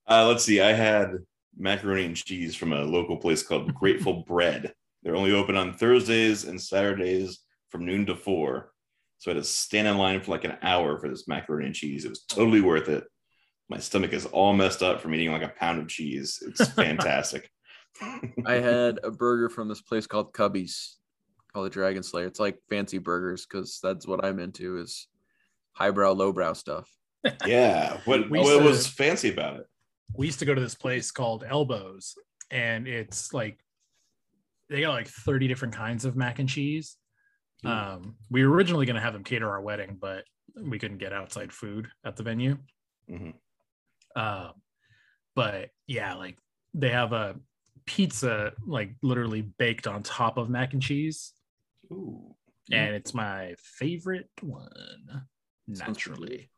Uh, 0.05 0.27
let's 0.27 0.43
see. 0.43 0.59
I 0.59 0.73
had 0.73 1.13
macaroni 1.57 2.03
and 2.05 2.15
cheese 2.15 2.55
from 2.57 2.73
a 2.73 2.81
local 2.81 3.15
place 3.15 3.41
called 3.41 3.73
Grateful 3.79 4.23
Bread. 4.27 4.73
They're 5.01 5.15
only 5.15 5.31
open 5.31 5.55
on 5.55 5.73
Thursdays 5.73 6.43
and 6.43 6.61
Saturdays 6.61 7.39
from 7.69 7.85
noon 7.85 8.05
to 8.07 8.15
four. 8.17 8.73
So 9.19 9.31
I 9.31 9.33
had 9.33 9.41
to 9.43 9.47
stand 9.49 9.87
in 9.87 9.97
line 9.97 10.19
for 10.21 10.31
like 10.31 10.43
an 10.43 10.57
hour 10.61 10.99
for 10.99 11.07
this 11.07 11.25
macaroni 11.29 11.67
and 11.67 11.73
cheese. 11.73 12.03
It 12.03 12.09
was 12.09 12.25
totally 12.25 12.59
worth 12.59 12.89
it. 12.89 13.05
My 13.73 13.79
stomach 13.79 14.13
is 14.13 14.25
all 14.27 14.53
messed 14.53 14.83
up 14.83 15.01
from 15.01 15.15
eating 15.15 15.31
like 15.31 15.41
a 15.41 15.47
pound 15.49 15.79
of 15.81 15.87
cheese. 15.87 16.41
It's 16.45 16.69
fantastic. 16.73 17.49
I 18.45 18.53
had 18.53 18.99
a 19.03 19.09
burger 19.11 19.49
from 19.49 19.67
this 19.67 19.81
place 19.81 20.05
called 20.05 20.31
Cubby's, 20.33 20.97
called 21.51 21.65
the 21.65 21.69
Dragon 21.71 22.03
Slayer. 22.03 22.27
It's 22.27 22.39
like 22.39 22.59
fancy 22.69 22.99
burgers 22.99 23.45
because 23.47 23.79
that's 23.81 24.05
what 24.07 24.23
I'm 24.23 24.39
into 24.39 24.77
is 24.77 25.07
highbrow, 25.71 26.11
lowbrow 26.11 26.53
stuff. 26.53 26.87
yeah. 27.47 27.97
What, 28.05 28.29
what 28.29 28.59
to- 28.59 28.63
was 28.63 28.85
fancy 28.85 29.31
about 29.31 29.57
it? 29.59 29.65
we 30.15 30.27
used 30.27 30.37
to 30.39 30.45
go 30.45 30.53
to 30.53 30.61
this 30.61 30.75
place 30.75 31.09
called 31.09 31.43
elbows 31.47 32.13
and 32.51 32.87
it's 32.87 33.33
like 33.33 33.57
they 34.69 34.81
got 34.81 34.91
like 34.91 35.07
30 35.07 35.47
different 35.47 35.73
kinds 35.73 36.05
of 36.05 36.15
mac 36.15 36.37
and 36.37 36.47
cheese 36.49 36.97
um 37.65 38.13
we 38.29 38.45
were 38.45 38.53
originally 38.53 38.85
going 38.85 38.95
to 38.97 39.01
have 39.01 39.13
them 39.13 39.23
cater 39.23 39.49
our 39.49 39.61
wedding 39.61 39.97
but 39.99 40.25
we 40.61 40.77
couldn't 40.77 40.99
get 40.99 41.13
outside 41.13 41.51
food 41.51 41.87
at 42.05 42.15
the 42.15 42.21
venue 42.21 42.57
Mhm. 43.09 43.33
Um 44.15 44.51
but 45.35 45.69
yeah 45.87 46.13
like 46.15 46.37
they 46.73 46.89
have 46.89 47.13
a 47.13 47.35
pizza 47.85 48.53
like 48.65 48.95
literally 49.01 49.41
baked 49.41 49.87
on 49.87 50.03
top 50.03 50.37
of 50.37 50.49
mac 50.49 50.73
and 50.73 50.81
cheese 50.81 51.33
Ooh. 51.91 52.35
and 52.71 52.95
it's 52.95 53.13
my 53.13 53.55
favorite 53.57 54.29
one 54.41 55.25
naturally 55.67 56.49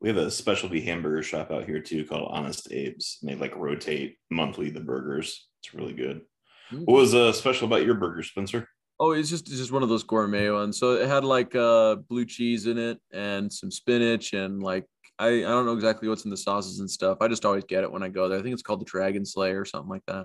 We 0.00 0.08
have 0.08 0.16
a 0.18 0.30
specialty 0.30 0.80
hamburger 0.80 1.22
shop 1.22 1.50
out 1.50 1.66
here 1.66 1.80
too 1.80 2.04
called 2.04 2.30
Honest 2.32 2.66
Abe's. 2.72 3.18
And 3.20 3.30
they 3.30 3.34
like 3.36 3.54
rotate 3.56 4.16
monthly 4.30 4.70
the 4.70 4.80
burgers. 4.80 5.46
It's 5.62 5.74
really 5.74 5.92
good. 5.92 6.22
What 6.70 6.94
was 6.94 7.14
uh, 7.14 7.32
special 7.32 7.66
about 7.66 7.84
your 7.84 7.96
burger, 7.96 8.22
Spencer? 8.22 8.66
Oh, 8.98 9.10
it's 9.12 9.28
just 9.28 9.48
it's 9.48 9.58
just 9.58 9.72
one 9.72 9.82
of 9.82 9.88
those 9.88 10.04
gourmet 10.04 10.48
ones. 10.50 10.78
So 10.78 10.94
it 10.94 11.08
had 11.08 11.24
like 11.24 11.54
uh 11.54 11.96
blue 12.08 12.24
cheese 12.24 12.66
in 12.66 12.78
it 12.78 12.98
and 13.12 13.52
some 13.52 13.70
spinach 13.70 14.32
and 14.32 14.62
like 14.62 14.86
I, 15.20 15.28
I 15.28 15.42
don't 15.42 15.66
know 15.66 15.74
exactly 15.74 16.08
what's 16.08 16.24
in 16.24 16.30
the 16.30 16.36
sauces 16.36 16.80
and 16.80 16.90
stuff. 16.90 17.18
I 17.20 17.28
just 17.28 17.44
always 17.44 17.64
get 17.64 17.84
it 17.84 17.92
when 17.92 18.02
I 18.02 18.08
go 18.08 18.26
there. 18.26 18.38
I 18.38 18.42
think 18.42 18.54
it's 18.54 18.62
called 18.62 18.80
the 18.80 18.86
Dragon 18.86 19.26
Slayer 19.26 19.60
or 19.60 19.66
something 19.66 19.90
like 19.90 20.04
that. 20.06 20.24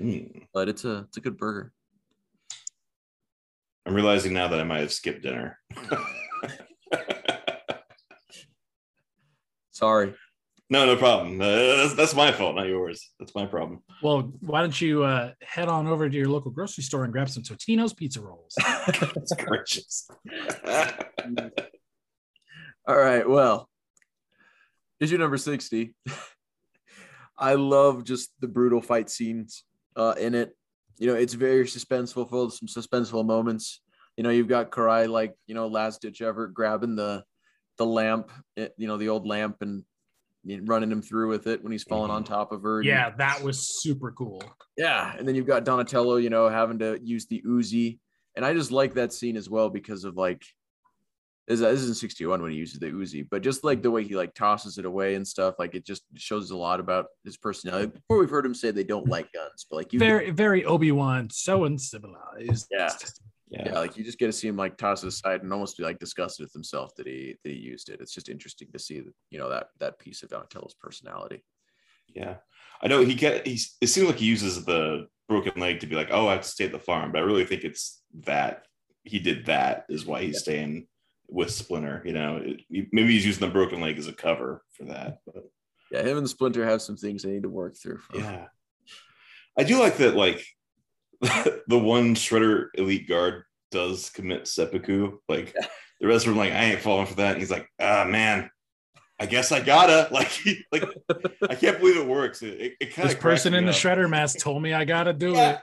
Mm. 0.00 0.46
But 0.54 0.68
it's 0.68 0.84
a 0.84 0.98
it's 1.08 1.16
a 1.16 1.20
good 1.20 1.36
burger. 1.36 1.72
I'm 3.84 3.94
realizing 3.94 4.32
now 4.32 4.46
that 4.46 4.60
I 4.60 4.64
might 4.64 4.80
have 4.80 4.92
skipped 4.92 5.22
dinner. 5.22 5.58
Sorry. 9.72 10.14
no, 10.70 10.86
no 10.86 10.96
problem. 10.96 11.40
Uh, 11.40 11.44
that's, 11.44 11.94
that's 11.94 12.14
my 12.14 12.30
fault, 12.32 12.54
not 12.54 12.68
yours. 12.68 13.10
That's 13.18 13.34
my 13.34 13.46
problem. 13.46 13.82
well 14.00 14.32
why 14.40 14.60
don't 14.60 14.80
you 14.80 15.02
uh 15.02 15.32
head 15.42 15.66
on 15.68 15.88
over 15.88 16.08
to 16.08 16.16
your 16.16 16.28
local 16.28 16.52
grocery 16.52 16.84
store 16.84 17.02
and 17.02 17.12
grab 17.12 17.28
some 17.28 17.42
totino's 17.42 17.92
pizza 17.92 18.20
rolls 18.20 18.54
That's 18.86 19.34
gracious. 19.34 20.08
All 22.88 22.96
right. 22.96 23.28
Well, 23.28 23.68
issue 25.00 25.18
number 25.18 25.36
60. 25.36 25.94
I 27.38 27.54
love 27.54 28.04
just 28.04 28.30
the 28.40 28.48
brutal 28.48 28.80
fight 28.80 29.10
scenes 29.10 29.64
uh, 29.96 30.14
in 30.18 30.34
it. 30.34 30.56
You 30.98 31.08
know, 31.08 31.14
it's 31.14 31.34
very 31.34 31.64
suspenseful, 31.64 32.28
full 32.28 32.44
of 32.44 32.54
some 32.54 32.68
suspenseful 32.68 33.26
moments. 33.26 33.82
You 34.16 34.24
know, 34.24 34.30
you've 34.30 34.48
got 34.48 34.70
Karai 34.70 35.08
like, 35.08 35.34
you 35.46 35.54
know, 35.54 35.66
last 35.66 36.00
ditch 36.00 36.22
effort 36.22 36.54
grabbing 36.54 36.96
the 36.96 37.24
the 37.76 37.84
lamp, 37.84 38.32
eh, 38.56 38.68
you 38.78 38.86
know, 38.86 38.96
the 38.96 39.10
old 39.10 39.26
lamp 39.26 39.56
and 39.60 39.84
running 40.64 40.90
him 40.90 41.02
through 41.02 41.28
with 41.28 41.46
it 41.46 41.62
when 41.62 41.72
he's 41.72 41.82
falling 41.82 42.10
on 42.10 42.22
top 42.22 42.52
of 42.52 42.62
her. 42.62 42.80
yeah 42.80 43.10
that 43.18 43.42
was 43.42 43.80
super 43.82 44.12
cool 44.12 44.40
yeah, 44.76 45.14
and 45.16 45.26
then 45.26 45.34
you've 45.34 45.46
got 45.46 45.64
Donatello, 45.64 46.16
you 46.16 46.28
know, 46.28 46.48
having 46.48 46.78
to 46.80 47.00
use 47.02 47.26
the 47.26 47.42
Uzi, 47.46 47.98
and 48.34 48.44
I 48.44 48.52
just 48.52 48.70
like 48.70 48.94
that 48.94 49.12
scene 49.12 49.36
as 49.36 49.48
well 49.48 49.70
because 49.70 50.04
of 50.04 50.16
like, 50.16 50.44
Uh, 51.48 51.54
this, 51.54 51.60
this 51.60 51.80
is 51.82 51.88
in 51.88 51.94
61 51.94 52.42
when 52.42 52.50
he 52.50 52.56
uses 52.56 52.78
the 52.78 52.86
Uzi, 52.86 53.26
but 53.30 53.42
just 53.42 53.64
like 53.64 53.82
the 53.82 53.90
way 53.90 54.04
he 54.04 54.16
like 54.16 54.34
tosses 54.34 54.78
it 54.78 54.84
away 54.84 55.14
and 55.14 55.26
stuff, 55.26 55.54
like 55.58 55.74
it 55.74 55.84
just 55.84 56.02
shows 56.14 56.50
a 56.50 56.56
lot 56.56 56.80
about 56.80 57.06
his 57.24 57.36
personality. 57.36 57.86
Before 57.86 58.18
we've 58.18 58.30
heard 58.30 58.46
him 58.46 58.54
say 58.54 58.70
they 58.70 58.84
don't 58.84 59.06
mm. 59.06 59.10
like 59.10 59.32
guns, 59.32 59.66
but 59.68 59.76
like 59.76 59.92
you 59.92 59.98
very 59.98 60.30
very 60.30 60.64
Obi-Wan, 60.64 61.30
so 61.30 61.64
uncivilized. 61.64 62.68
Yeah. 62.70 62.90
Yeah. 63.48 63.62
yeah, 63.66 63.78
like 63.78 63.96
you 63.96 64.02
just 64.02 64.18
get 64.18 64.26
to 64.26 64.32
see 64.32 64.48
him 64.48 64.56
like 64.56 64.76
toss 64.76 65.04
it 65.04 65.06
aside 65.06 65.44
and 65.44 65.52
almost 65.52 65.76
be 65.76 65.84
like 65.84 66.00
disgusted 66.00 66.42
with 66.44 66.52
himself 66.52 66.96
that 66.96 67.06
he 67.06 67.36
that 67.44 67.50
he 67.50 67.56
used 67.56 67.90
it. 67.90 68.00
It's 68.00 68.12
just 68.12 68.28
interesting 68.28 68.68
to 68.72 68.78
see 68.80 69.04
you 69.30 69.38
know 69.38 69.48
that 69.50 69.68
that 69.78 70.00
piece 70.00 70.24
of 70.24 70.30
Donatello's 70.30 70.74
personality. 70.74 71.44
Yeah. 72.12 72.36
I 72.82 72.88
know 72.88 73.04
he 73.04 73.14
get 73.14 73.46
he's 73.46 73.76
it 73.80 73.86
seems 73.86 74.08
like 74.08 74.18
he 74.18 74.26
uses 74.26 74.64
the 74.64 75.06
broken 75.28 75.60
leg 75.60 75.80
to 75.80 75.86
be 75.86 75.94
like, 75.94 76.08
oh, 76.10 76.26
I 76.26 76.32
have 76.32 76.42
to 76.42 76.48
stay 76.48 76.64
at 76.64 76.72
the 76.72 76.78
farm, 76.80 77.12
but 77.12 77.20
I 77.20 77.24
really 77.24 77.44
think 77.44 77.62
it's 77.62 78.02
that 78.24 78.66
he 79.04 79.20
did 79.20 79.46
that 79.46 79.86
is 79.88 80.04
why 80.04 80.22
he's 80.22 80.40
staying 80.40 80.88
with 81.28 81.50
Splinter. 81.50 82.02
You 82.04 82.12
know, 82.12 82.36
it, 82.44 82.60
maybe 82.92 83.12
he's 83.12 83.26
using 83.26 83.46
the 83.46 83.52
broken 83.52 83.80
leg 83.80 83.98
as 83.98 84.06
a 84.08 84.12
cover 84.12 84.62
for 84.72 84.84
that. 84.84 85.18
But 85.26 85.44
Yeah, 85.90 86.02
him 86.02 86.18
and 86.18 86.28
Splinter 86.28 86.64
have 86.64 86.82
some 86.82 86.96
things 86.96 87.22
they 87.22 87.30
need 87.30 87.42
to 87.44 87.48
work 87.48 87.76
through. 87.76 88.00
yeah, 88.14 88.46
I 89.58 89.64
do 89.64 89.78
like 89.78 89.96
that. 89.98 90.14
Like 90.16 90.44
the 91.20 91.78
one 91.78 92.14
Shredder 92.14 92.68
elite 92.74 93.08
guard 93.08 93.44
does 93.70 94.10
commit 94.10 94.46
seppuku. 94.46 95.18
Like 95.28 95.54
the 96.00 96.06
rest 96.06 96.26
of 96.26 96.30
them, 96.32 96.38
like 96.38 96.52
I 96.52 96.64
ain't 96.64 96.80
falling 96.80 97.06
for 97.06 97.14
that. 97.14 97.32
And 97.32 97.38
he's 97.40 97.50
like, 97.50 97.68
ah, 97.80 98.04
man. 98.08 98.50
I 99.18 99.24
guess 99.24 99.50
I 99.50 99.60
gotta 99.60 100.08
like, 100.12 100.30
like 100.70 100.84
I 101.48 101.54
can't 101.54 101.78
believe 101.78 101.96
it 101.96 102.06
works. 102.06 102.42
It, 102.42 102.60
it, 102.60 102.72
it 102.80 102.94
kind 102.94 103.08
This 103.08 103.14
of 103.14 103.20
person 103.22 103.54
in 103.54 103.64
the 103.64 103.72
shredder 103.72 104.10
mask 104.10 104.38
told 104.40 104.62
me 104.62 104.74
I 104.74 104.84
gotta 104.84 105.14
do 105.14 105.32
Yeah. 105.32 105.52
it. 105.52 105.60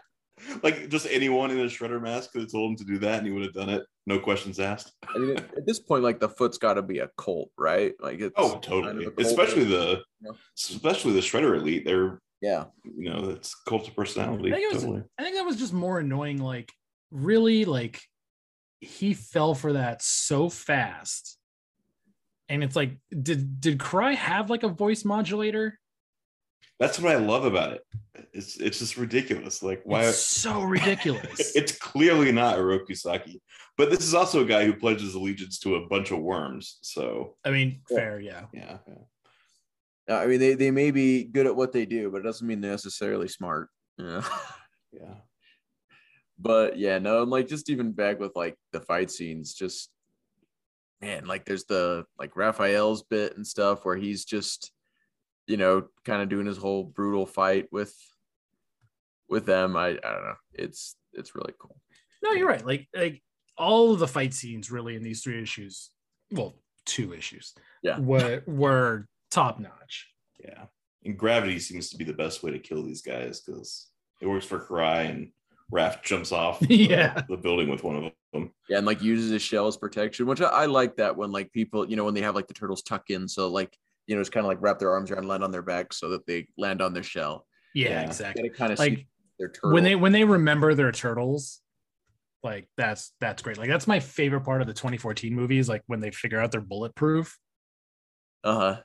Like 0.62 0.90
just 0.90 1.08
anyone 1.10 1.52
in 1.52 1.60
a 1.60 1.66
shredder 1.66 2.02
mask 2.02 2.32
could 2.32 2.42
have 2.42 2.52
told 2.52 2.72
him 2.72 2.78
to 2.78 2.84
do 2.86 2.98
that 3.00 3.20
and 3.20 3.28
he 3.28 3.34
would 3.34 3.44
have 3.44 3.54
done 3.54 3.70
it 3.70 3.84
no 4.06 4.20
questions 4.20 4.60
asked 4.60 4.92
I 5.08 5.18
mean, 5.18 5.38
at 5.38 5.58
at 5.58 5.66
this 5.66 5.80
point, 5.80 6.04
like 6.04 6.20
the 6.20 6.30
foot's 6.30 6.58
got 6.58 6.74
to 6.74 6.82
be 6.82 7.00
a 7.00 7.10
cult, 7.18 7.50
right? 7.58 7.94
Like 8.00 8.20
it's 8.20 8.34
oh 8.38 8.52
kind 8.52 8.64
totally 8.64 9.06
of 9.06 9.14
especially 9.18 9.64
the 9.64 10.04
Yeah. 10.22 10.32
especially 10.58 11.14
the 11.14 11.22
shredder 11.22 11.56
elite 11.56 11.86
they're 11.86 12.20
yeah, 12.42 12.66
you 12.84 13.10
know 13.10 13.30
it's 13.30 13.56
cult 13.56 13.88
of 13.88 13.96
personality 13.96 14.52
I 14.52 14.56
think, 14.56 14.66
it 14.66 14.74
was, 14.74 14.84
totally. 14.84 15.04
I 15.18 15.24
think 15.24 15.38
that 15.38 15.46
was 15.46 15.56
just 15.56 15.72
more 15.72 16.00
annoying. 16.00 16.40
Like, 16.40 16.74
really, 17.10 17.64
like 17.64 18.02
he 18.82 19.14
fell 19.14 19.56
for 19.56 19.74
that 19.74 20.02
so 20.02 20.50
fast. 20.50 21.38
And 22.50 22.62
it's 22.62 22.76
like, 22.76 22.98
did 23.10 23.62
did 23.62 23.80
Karai 23.80 24.16
have 24.16 24.50
like 24.50 24.64
a 24.64 24.68
voice 24.68 25.06
modulator? 25.06 25.80
That's 26.84 27.00
what 27.00 27.12
i 27.12 27.16
love 27.18 27.46
about 27.46 27.74
it 27.74 27.82
it's 28.34 28.58
it's 28.58 28.80
just 28.80 28.98
ridiculous 28.98 29.64
like 29.64 29.82
why 29.86 30.06
It's 30.06 30.18
so 30.18 30.62
ridiculous. 30.62 31.56
it's 31.56 31.78
clearly 31.78 32.32
not 32.32 32.58
Oroku 32.58 32.96
Saki 32.98 33.42
but 33.78 33.90
this 33.90 34.02
is 34.02 34.14
also 34.14 34.42
a 34.42 34.46
guy 34.46 34.66
who 34.66 34.74
pledges 34.74 35.14
allegiance 35.16 35.60
to 35.60 35.76
a 35.76 35.88
bunch 35.88 36.12
of 36.12 36.20
worms 36.20 36.78
so 36.82 37.36
I 37.44 37.52
mean, 37.52 37.82
Yeah. 37.90 37.98
fair, 37.98 38.20
yeah. 38.20 38.46
yeah, 38.54 38.78
yeah. 40.08 40.18
I 40.18 40.28
mean 40.28 40.40
they 40.40 40.54
they 40.56 40.72
may 40.72 40.92
be 40.92 41.24
good 41.24 41.48
at 41.48 41.56
what 41.56 41.72
they 41.72 41.86
do, 41.86 42.12
but 42.12 42.18
it 42.18 42.24
doesn't 42.24 42.46
mean 42.48 42.62
they're 42.62 42.72
necessarily 42.72 43.28
smart. 43.28 43.70
Yeah. 43.98 44.24
yeah. 44.92 45.16
but 46.38 46.78
yeah, 46.78 47.00
no, 47.00 47.22
and 47.22 47.32
like 47.32 47.48
just 47.48 47.70
even 47.70 47.92
back 47.94 48.20
with 48.20 48.36
like 48.36 48.56
the 48.74 48.82
fight 48.82 49.10
scenes, 49.12 49.54
just 49.54 49.90
man, 51.02 51.26
like 51.26 51.46
there's 51.46 51.66
the 51.66 52.06
like 52.20 52.36
Raphael's 52.36 53.04
bit 53.04 53.36
and 53.38 53.46
stuff 53.46 53.86
where 53.86 53.96
he's 53.98 54.24
just, 54.26 54.72
you 55.48 55.58
know, 55.58 55.88
kind 56.06 56.22
of 56.22 56.30
doing 56.30 56.46
his 56.46 56.58
whole 56.58 56.84
brutal 56.84 57.26
fight 57.26 57.68
with 57.72 57.94
with 59.30 59.46
them. 59.46 59.76
I 59.76 59.88
I 59.90 59.92
don't 59.94 60.04
know. 60.24 60.36
It's 60.54 60.96
it's 61.14 61.36
really 61.36 61.54
cool. 61.60 61.78
No, 62.24 62.32
you're 62.32 62.48
right. 62.48 62.66
Like 62.66 62.88
like 62.96 63.22
all 63.58 63.94
of 63.94 64.00
the 64.00 64.08
fight 64.08 64.34
scenes 64.34 64.72
really 64.72 64.96
in 64.96 65.04
these 65.04 65.22
three 65.22 65.42
issues, 65.42 65.90
well, 66.32 66.56
two 66.86 67.14
issues, 67.14 67.54
Yeah. 67.84 68.00
were 68.00 68.42
were 68.48 69.08
top 69.32 69.60
notch. 69.60 70.08
Yeah. 70.40 70.66
And 71.06 71.18
gravity 71.18 71.60
seems 71.60 71.90
to 71.90 71.98
be 71.98 72.06
the 72.06 72.14
best 72.14 72.44
way 72.44 72.52
to 72.52 72.60
kill 72.60 72.82
these 72.84 73.02
guys 73.02 73.42
because 73.42 73.90
it 74.22 74.28
works 74.28 74.46
for 74.46 74.60
Karai 74.60 75.10
and 75.10 75.32
Raph 75.72 76.02
jumps 76.04 76.32
off 76.32 76.60
the, 76.62 76.76
Yeah. 76.76 77.22
the 77.28 77.38
building 77.38 77.70
with 77.70 77.84
one 77.84 77.96
of 77.98 78.04
them. 78.34 78.52
Yeah, 78.70 78.78
and 78.78 78.88
like 78.88 79.02
uses 79.04 79.30
his 79.30 79.42
shell 79.42 79.68
as 79.68 79.78
protection, 79.78 80.26
which 80.26 80.42
I, 80.42 80.46
I 80.48 80.66
like 80.66 80.96
that 80.96 81.16
when 81.16 81.32
like 81.32 81.52
people, 81.52 81.88
you 81.88 81.96
know, 81.96 82.06
when 82.06 82.14
they 82.16 82.22
have 82.22 82.36
like 82.36 82.48
the 82.48 82.54
turtles 82.54 82.82
tuck 82.82 83.10
in, 83.10 83.28
so 83.28 83.50
like 83.50 83.78
you 84.08 84.16
know, 84.16 84.22
it's 84.22 84.30
kind 84.30 84.46
of 84.46 84.50
like 84.50 84.58
wrap 84.62 84.80
their 84.80 84.92
arms 84.92 85.12
around, 85.12 85.28
land 85.28 85.44
on 85.44 85.52
their 85.52 85.62
back, 85.62 85.94
so 85.94 86.10
that 86.10 86.26
they 86.28 86.48
land 86.58 86.82
on 86.82 86.94
their 86.94 87.04
shell. 87.04 87.46
Yeah, 87.74 87.90
Yeah. 87.90 88.02
exactly. 88.02 88.44
You 88.46 88.52
kind 88.52 88.74
of 88.74 88.80
Like 88.80 89.08
their 89.40 89.50
turtle. 89.50 89.72
when 89.74 89.84
they 89.84 89.96
when 89.96 90.12
they 90.12 90.24
remember 90.26 90.74
their 90.76 90.92
turtles, 90.92 91.62
like 92.44 92.68
that's 92.78 93.14
that's 93.22 93.42
great. 93.42 93.58
Like 93.58 93.70
that's 93.70 93.88
my 93.88 94.00
favorite 94.00 94.42
part 94.42 94.62
of 94.62 94.68
the 94.68 94.74
2014 94.74 95.34
movies. 95.34 95.70
like 95.70 95.82
when 95.88 96.00
they 96.02 96.12
figure 96.12 96.40
out 96.40 96.52
they're 96.52 96.60
bulletproof 96.62 97.38
uh 98.44 98.60
huh. 98.76 98.82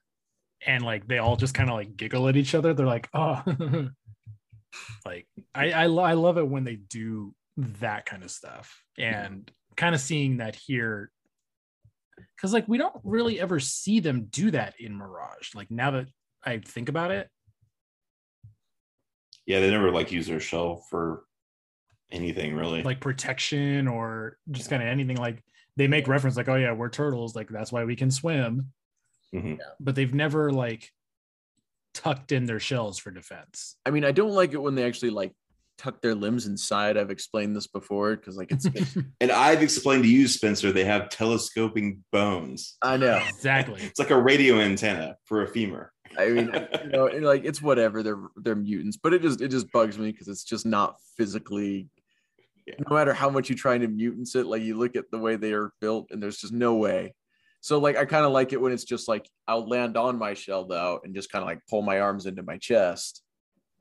and 0.66 0.84
like 0.84 1.08
they 1.08 1.18
all 1.18 1.36
just 1.36 1.54
kind 1.54 1.68
of 1.68 1.74
like 1.76 1.96
giggle 1.96 2.28
at 2.28 2.36
each 2.36 2.54
other. 2.54 2.72
They're 2.72 2.86
like, 2.86 3.08
oh, 3.12 3.42
like 5.04 5.26
I 5.54 5.72
I, 5.72 5.86
lo- 5.86 6.02
I 6.04 6.12
love 6.14 6.38
it 6.38 6.46
when 6.48 6.64
they 6.64 6.76
do 6.76 7.34
that 7.56 8.06
kind 8.06 8.22
of 8.22 8.30
stuff 8.30 8.80
and 8.96 9.50
kind 9.76 9.94
of 9.94 10.00
seeing 10.00 10.36
that 10.38 10.54
here 10.54 11.10
because 12.36 12.52
like 12.52 12.66
we 12.68 12.78
don't 12.78 12.94
really 13.04 13.40
ever 13.40 13.58
see 13.60 14.00
them 14.00 14.26
do 14.30 14.50
that 14.52 14.74
in 14.80 14.94
Mirage. 14.96 15.54
Like 15.54 15.70
now 15.70 15.90
that 15.92 16.06
I 16.44 16.58
think 16.58 16.88
about 16.88 17.10
it, 17.10 17.28
Yeah, 19.46 19.60
they 19.60 19.70
never 19.70 19.90
like 19.90 20.12
use 20.12 20.26
their 20.26 20.40
shell 20.40 20.84
for 20.90 21.24
anything 22.10 22.54
really. 22.54 22.82
like 22.82 23.00
protection 23.00 23.86
or 23.86 24.38
just 24.50 24.70
kind 24.70 24.82
of 24.82 24.88
anything 24.88 25.16
like 25.18 25.42
they 25.76 25.86
make 25.86 26.08
reference 26.08 26.36
like 26.38 26.48
oh 26.48 26.54
yeah 26.54 26.72
we're 26.72 26.88
turtles 26.88 27.36
like 27.36 27.48
that's 27.50 27.70
why 27.70 27.84
we 27.84 27.94
can 27.96 28.10
swim 28.10 28.72
Mhm. 29.34 29.58
but 29.78 29.94
they've 29.94 30.14
never 30.14 30.50
like 30.50 30.90
tucked 31.92 32.32
in 32.32 32.46
their 32.46 32.60
shells 32.60 32.98
for 32.98 33.10
defense 33.10 33.76
I 33.84 33.90
mean, 33.90 34.04
I 34.06 34.12
don't 34.12 34.30
like 34.32 34.54
it 34.54 34.62
when 34.62 34.74
they 34.74 34.84
actually 34.84 35.10
like 35.10 35.34
tuck 35.78 36.02
their 36.02 36.14
limbs 36.14 36.46
inside. 36.46 36.96
I've 36.96 37.10
explained 37.10 37.56
this 37.56 37.66
before 37.66 38.16
because 38.16 38.36
like 38.36 38.50
it's. 38.50 38.66
And 39.20 39.32
I've 39.32 39.62
explained 39.62 40.02
to 40.02 40.08
you, 40.08 40.28
Spencer, 40.28 40.72
they 40.72 40.84
have 40.84 41.08
telescoping 41.08 42.04
bones. 42.12 42.76
I 42.82 42.96
know. 42.96 43.22
exactly 43.28 43.82
It's 43.82 43.98
like 43.98 44.10
a 44.10 44.20
radio 44.20 44.56
antenna 44.60 45.16
for 45.24 45.42
a 45.42 45.48
femur. 45.48 45.92
I 46.18 46.28
mean, 46.28 46.50
you 46.84 46.90
know, 46.90 47.06
and, 47.06 47.24
like 47.24 47.44
it's 47.44 47.62
whatever. 47.62 48.02
They're 48.02 48.22
they're 48.36 48.56
mutants, 48.56 48.96
but 48.96 49.14
it 49.14 49.22
just 49.22 49.40
it 49.40 49.48
just 49.48 49.70
bugs 49.72 49.98
me 49.98 50.10
because 50.10 50.28
it's 50.28 50.44
just 50.44 50.66
not 50.66 50.96
physically. 51.16 51.88
Yeah. 52.66 52.74
No 52.88 52.96
matter 52.96 53.14
how 53.14 53.30
much 53.30 53.48
you 53.48 53.56
try 53.56 53.78
to 53.78 53.88
mutants 53.88 54.34
it, 54.34 54.46
like 54.46 54.62
you 54.62 54.76
look 54.76 54.94
at 54.94 55.10
the 55.10 55.18
way 55.18 55.36
they 55.36 55.52
are 55.52 55.72
built, 55.80 56.08
and 56.10 56.22
there's 56.22 56.38
just 56.38 56.52
no 56.52 56.74
way. 56.74 57.14
So 57.60 57.78
like 57.78 57.96
I 57.96 58.04
kind 58.04 58.24
of 58.24 58.32
like 58.32 58.52
it 58.52 58.60
when 58.60 58.72
it's 58.72 58.84
just 58.84 59.08
like 59.08 59.28
I'll 59.46 59.66
land 59.66 59.96
on 59.96 60.18
my 60.18 60.34
shell 60.34 60.66
though, 60.66 61.00
and 61.02 61.14
just 61.14 61.30
kind 61.30 61.42
of 61.42 61.46
like 61.46 61.60
pull 61.68 61.82
my 61.82 62.00
arms 62.00 62.26
into 62.26 62.42
my 62.42 62.58
chest 62.58 63.22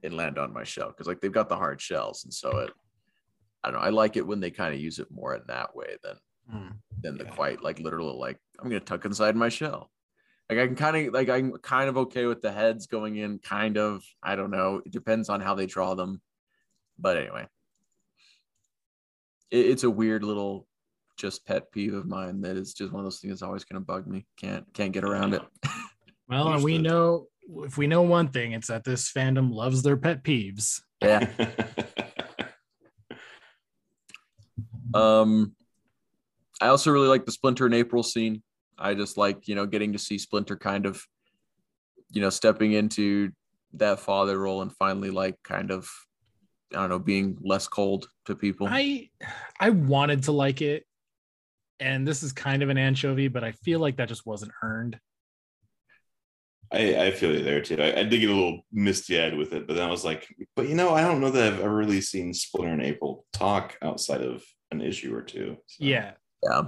and 0.03 0.15
land 0.15 0.37
on 0.37 0.53
my 0.53 0.63
shell 0.63 0.87
because 0.89 1.07
like 1.07 1.19
they've 1.21 1.31
got 1.31 1.49
the 1.49 1.55
hard 1.57 1.81
shells, 1.81 2.23
and 2.23 2.33
so 2.33 2.57
it. 2.59 2.71
I 3.63 3.71
don't 3.71 3.79
know. 3.81 3.85
I 3.85 3.89
like 3.89 4.15
it 4.17 4.25
when 4.25 4.39
they 4.39 4.51
kind 4.51 4.73
of 4.73 4.79
use 4.79 4.99
it 4.99 5.07
more 5.11 5.33
in 5.35 5.41
that 5.47 5.75
way 5.75 5.97
than 6.03 6.15
Hmm. 6.49 6.69
than 7.01 7.17
the 7.17 7.25
Yeah. 7.25 7.31
quite 7.35 7.61
like 7.63 7.79
literal 7.79 8.17
like 8.19 8.39
I'm 8.59 8.69
gonna 8.69 8.79
tuck 8.79 9.03
inside 9.05 9.35
my 9.35 9.49
shell. 9.49 9.91
Like 10.49 10.59
I 10.59 10.67
can 10.67 10.75
kind 10.77 11.07
of 11.07 11.13
like 11.13 11.27
I'm 11.27 11.51
kind 11.57 11.89
of 11.89 11.97
okay 11.97 12.25
with 12.25 12.41
the 12.41 12.51
heads 12.51 12.87
going 12.87 13.17
in, 13.17 13.39
kind 13.39 13.77
of. 13.77 14.03
I 14.23 14.35
don't 14.37 14.51
know. 14.51 14.81
It 14.85 14.91
depends 14.93 15.27
on 15.29 15.41
how 15.41 15.55
they 15.55 15.65
draw 15.65 15.93
them. 15.95 16.21
But 16.97 17.17
anyway. 17.17 17.47
It, 19.51 19.65
it's 19.65 19.83
a 19.83 19.89
weird 19.89 20.23
little 20.23 20.67
just 21.17 21.45
pet 21.45 21.71
peeve 21.71 21.93
of 21.95 22.05
mine 22.05 22.41
that 22.41 22.55
is 22.57 22.73
just 22.73 22.91
one 22.93 22.99
of 23.01 23.05
those 23.05 23.19
things 23.19 23.31
that's 23.33 23.41
always 23.41 23.63
gonna 23.65 23.81
bug 23.81 24.07
me. 24.07 24.25
Can't 24.37 24.65
can't 24.73 24.93
get 24.93 25.03
around 25.03 25.33
it. 25.33 25.41
well 26.29 26.53
and 26.53 26.63
we 26.63 26.77
know 26.77 27.27
if 27.63 27.77
we 27.77 27.87
know 27.87 28.01
one 28.01 28.27
thing 28.27 28.51
it's 28.51 28.67
that 28.67 28.83
this 28.83 29.11
fandom 29.11 29.51
loves 29.51 29.83
their 29.83 29.97
pet 29.97 30.23
peeves 30.23 30.81
Yeah. 31.01 31.27
Um 34.93 35.53
I 36.61 36.67
also 36.67 36.91
really 36.91 37.07
like 37.07 37.25
the 37.25 37.31
Splinter 37.31 37.65
and 37.65 37.75
April 37.75 38.01
scene. 38.01 38.41
I 38.79 38.93
just 38.93 39.17
like, 39.17 39.47
you 39.47 39.53
know, 39.53 39.65
getting 39.65 39.93
to 39.93 39.99
see 39.99 40.17
Splinter 40.17 40.55
kind 40.55 40.85
of, 40.85 41.05
you 42.11 42.21
know, 42.21 42.29
stepping 42.29 42.73
into 42.73 43.31
that 43.73 43.99
father 43.99 44.39
role 44.39 44.61
and 44.61 44.75
finally 44.75 45.11
like 45.11 45.35
kind 45.43 45.71
of 45.71 45.89
I 46.73 46.77
don't 46.77 46.89
know, 46.89 46.99
being 46.99 47.37
less 47.41 47.67
cold 47.67 48.09
to 48.25 48.35
people. 48.35 48.67
i 48.69 49.09
i 49.59 49.69
wanted 49.69 50.23
to 50.23 50.31
like 50.31 50.61
it 50.61 50.85
and 51.79 52.07
this 52.07 52.23
is 52.23 52.33
kind 52.33 52.61
of 52.63 52.69
an 52.69 52.77
anchovy 52.77 53.27
but 53.27 53.43
i 53.43 53.51
feel 53.51 53.79
like 53.79 53.97
that 53.97 54.09
just 54.09 54.25
wasn't 54.25 54.51
earned 54.63 54.99
I, 56.71 57.05
I 57.07 57.11
feel 57.11 57.33
you 57.33 57.43
there 57.43 57.61
too. 57.61 57.81
I, 57.81 57.99
I 57.99 58.03
did 58.03 58.19
get 58.19 58.29
a 58.29 58.33
little 58.33 58.61
misty 58.71 59.21
eyed 59.21 59.37
with 59.37 59.53
it, 59.53 59.67
but 59.67 59.75
then 59.75 59.87
I 59.87 59.91
was 59.91 60.03
like, 60.03 60.27
but 60.55 60.67
you 60.67 60.75
know, 60.75 60.89
I 60.93 61.01
don't 61.01 61.21
know 61.21 61.29
that 61.31 61.53
I've 61.53 61.59
ever 61.61 61.75
really 61.75 62.01
seen 62.01 62.33
Splinter 62.33 62.73
and 62.73 62.81
April 62.83 63.25
talk 63.33 63.77
outside 63.81 64.21
of 64.21 64.43
an 64.71 64.81
issue 64.81 65.15
or 65.15 65.21
two. 65.21 65.57
So, 65.67 65.75
yeah 65.85 66.11
yeah. 66.43 66.61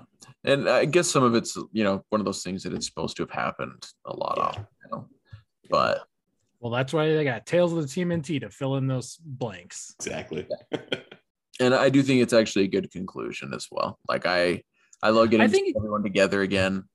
And 0.46 0.68
I 0.68 0.86
guess 0.86 1.08
some 1.08 1.22
of 1.24 1.36
it's, 1.36 1.56
you 1.74 1.84
know, 1.84 2.04
one 2.10 2.20
of 2.20 2.26
those 2.26 2.42
things 2.42 2.64
that 2.64 2.74
it's 2.74 2.88
supposed 2.88 3.16
to 3.18 3.24
have 3.24 3.30
happened 3.32 3.86
a 4.06 4.16
lot 4.16 4.36
Yeah. 4.38 4.44
of, 4.46 4.56
you 4.58 4.92
know. 4.92 5.08
But 5.70 6.06
well 6.60 6.72
that's 6.72 6.92
why 6.94 7.08
they 7.14 7.24
got 7.24 7.46
tales 7.46 7.72
of 7.74 7.80
the 7.82 7.86
tmnt 7.88 8.42
to 8.42 8.50
fill 8.50 8.76
in 8.78 8.88
those 8.88 9.18
blanks 9.24 9.96
exactly. 10.00 10.46
and 11.60 11.74
I 11.74 11.90
do 11.90 12.02
think 12.04 12.22
it's 12.22 12.34
actually 12.34 12.66
a 12.66 12.70
good 12.70 12.92
conclusion 12.92 13.54
as 13.54 13.68
well. 13.72 14.00
Like 14.08 14.26
I 14.26 14.64
I 15.04 15.10
love 15.10 15.30
getting 15.30 15.46
I 15.46 15.48
think- 15.50 15.76
everyone 15.78 16.04
together 16.04 16.42
again. 16.42 16.86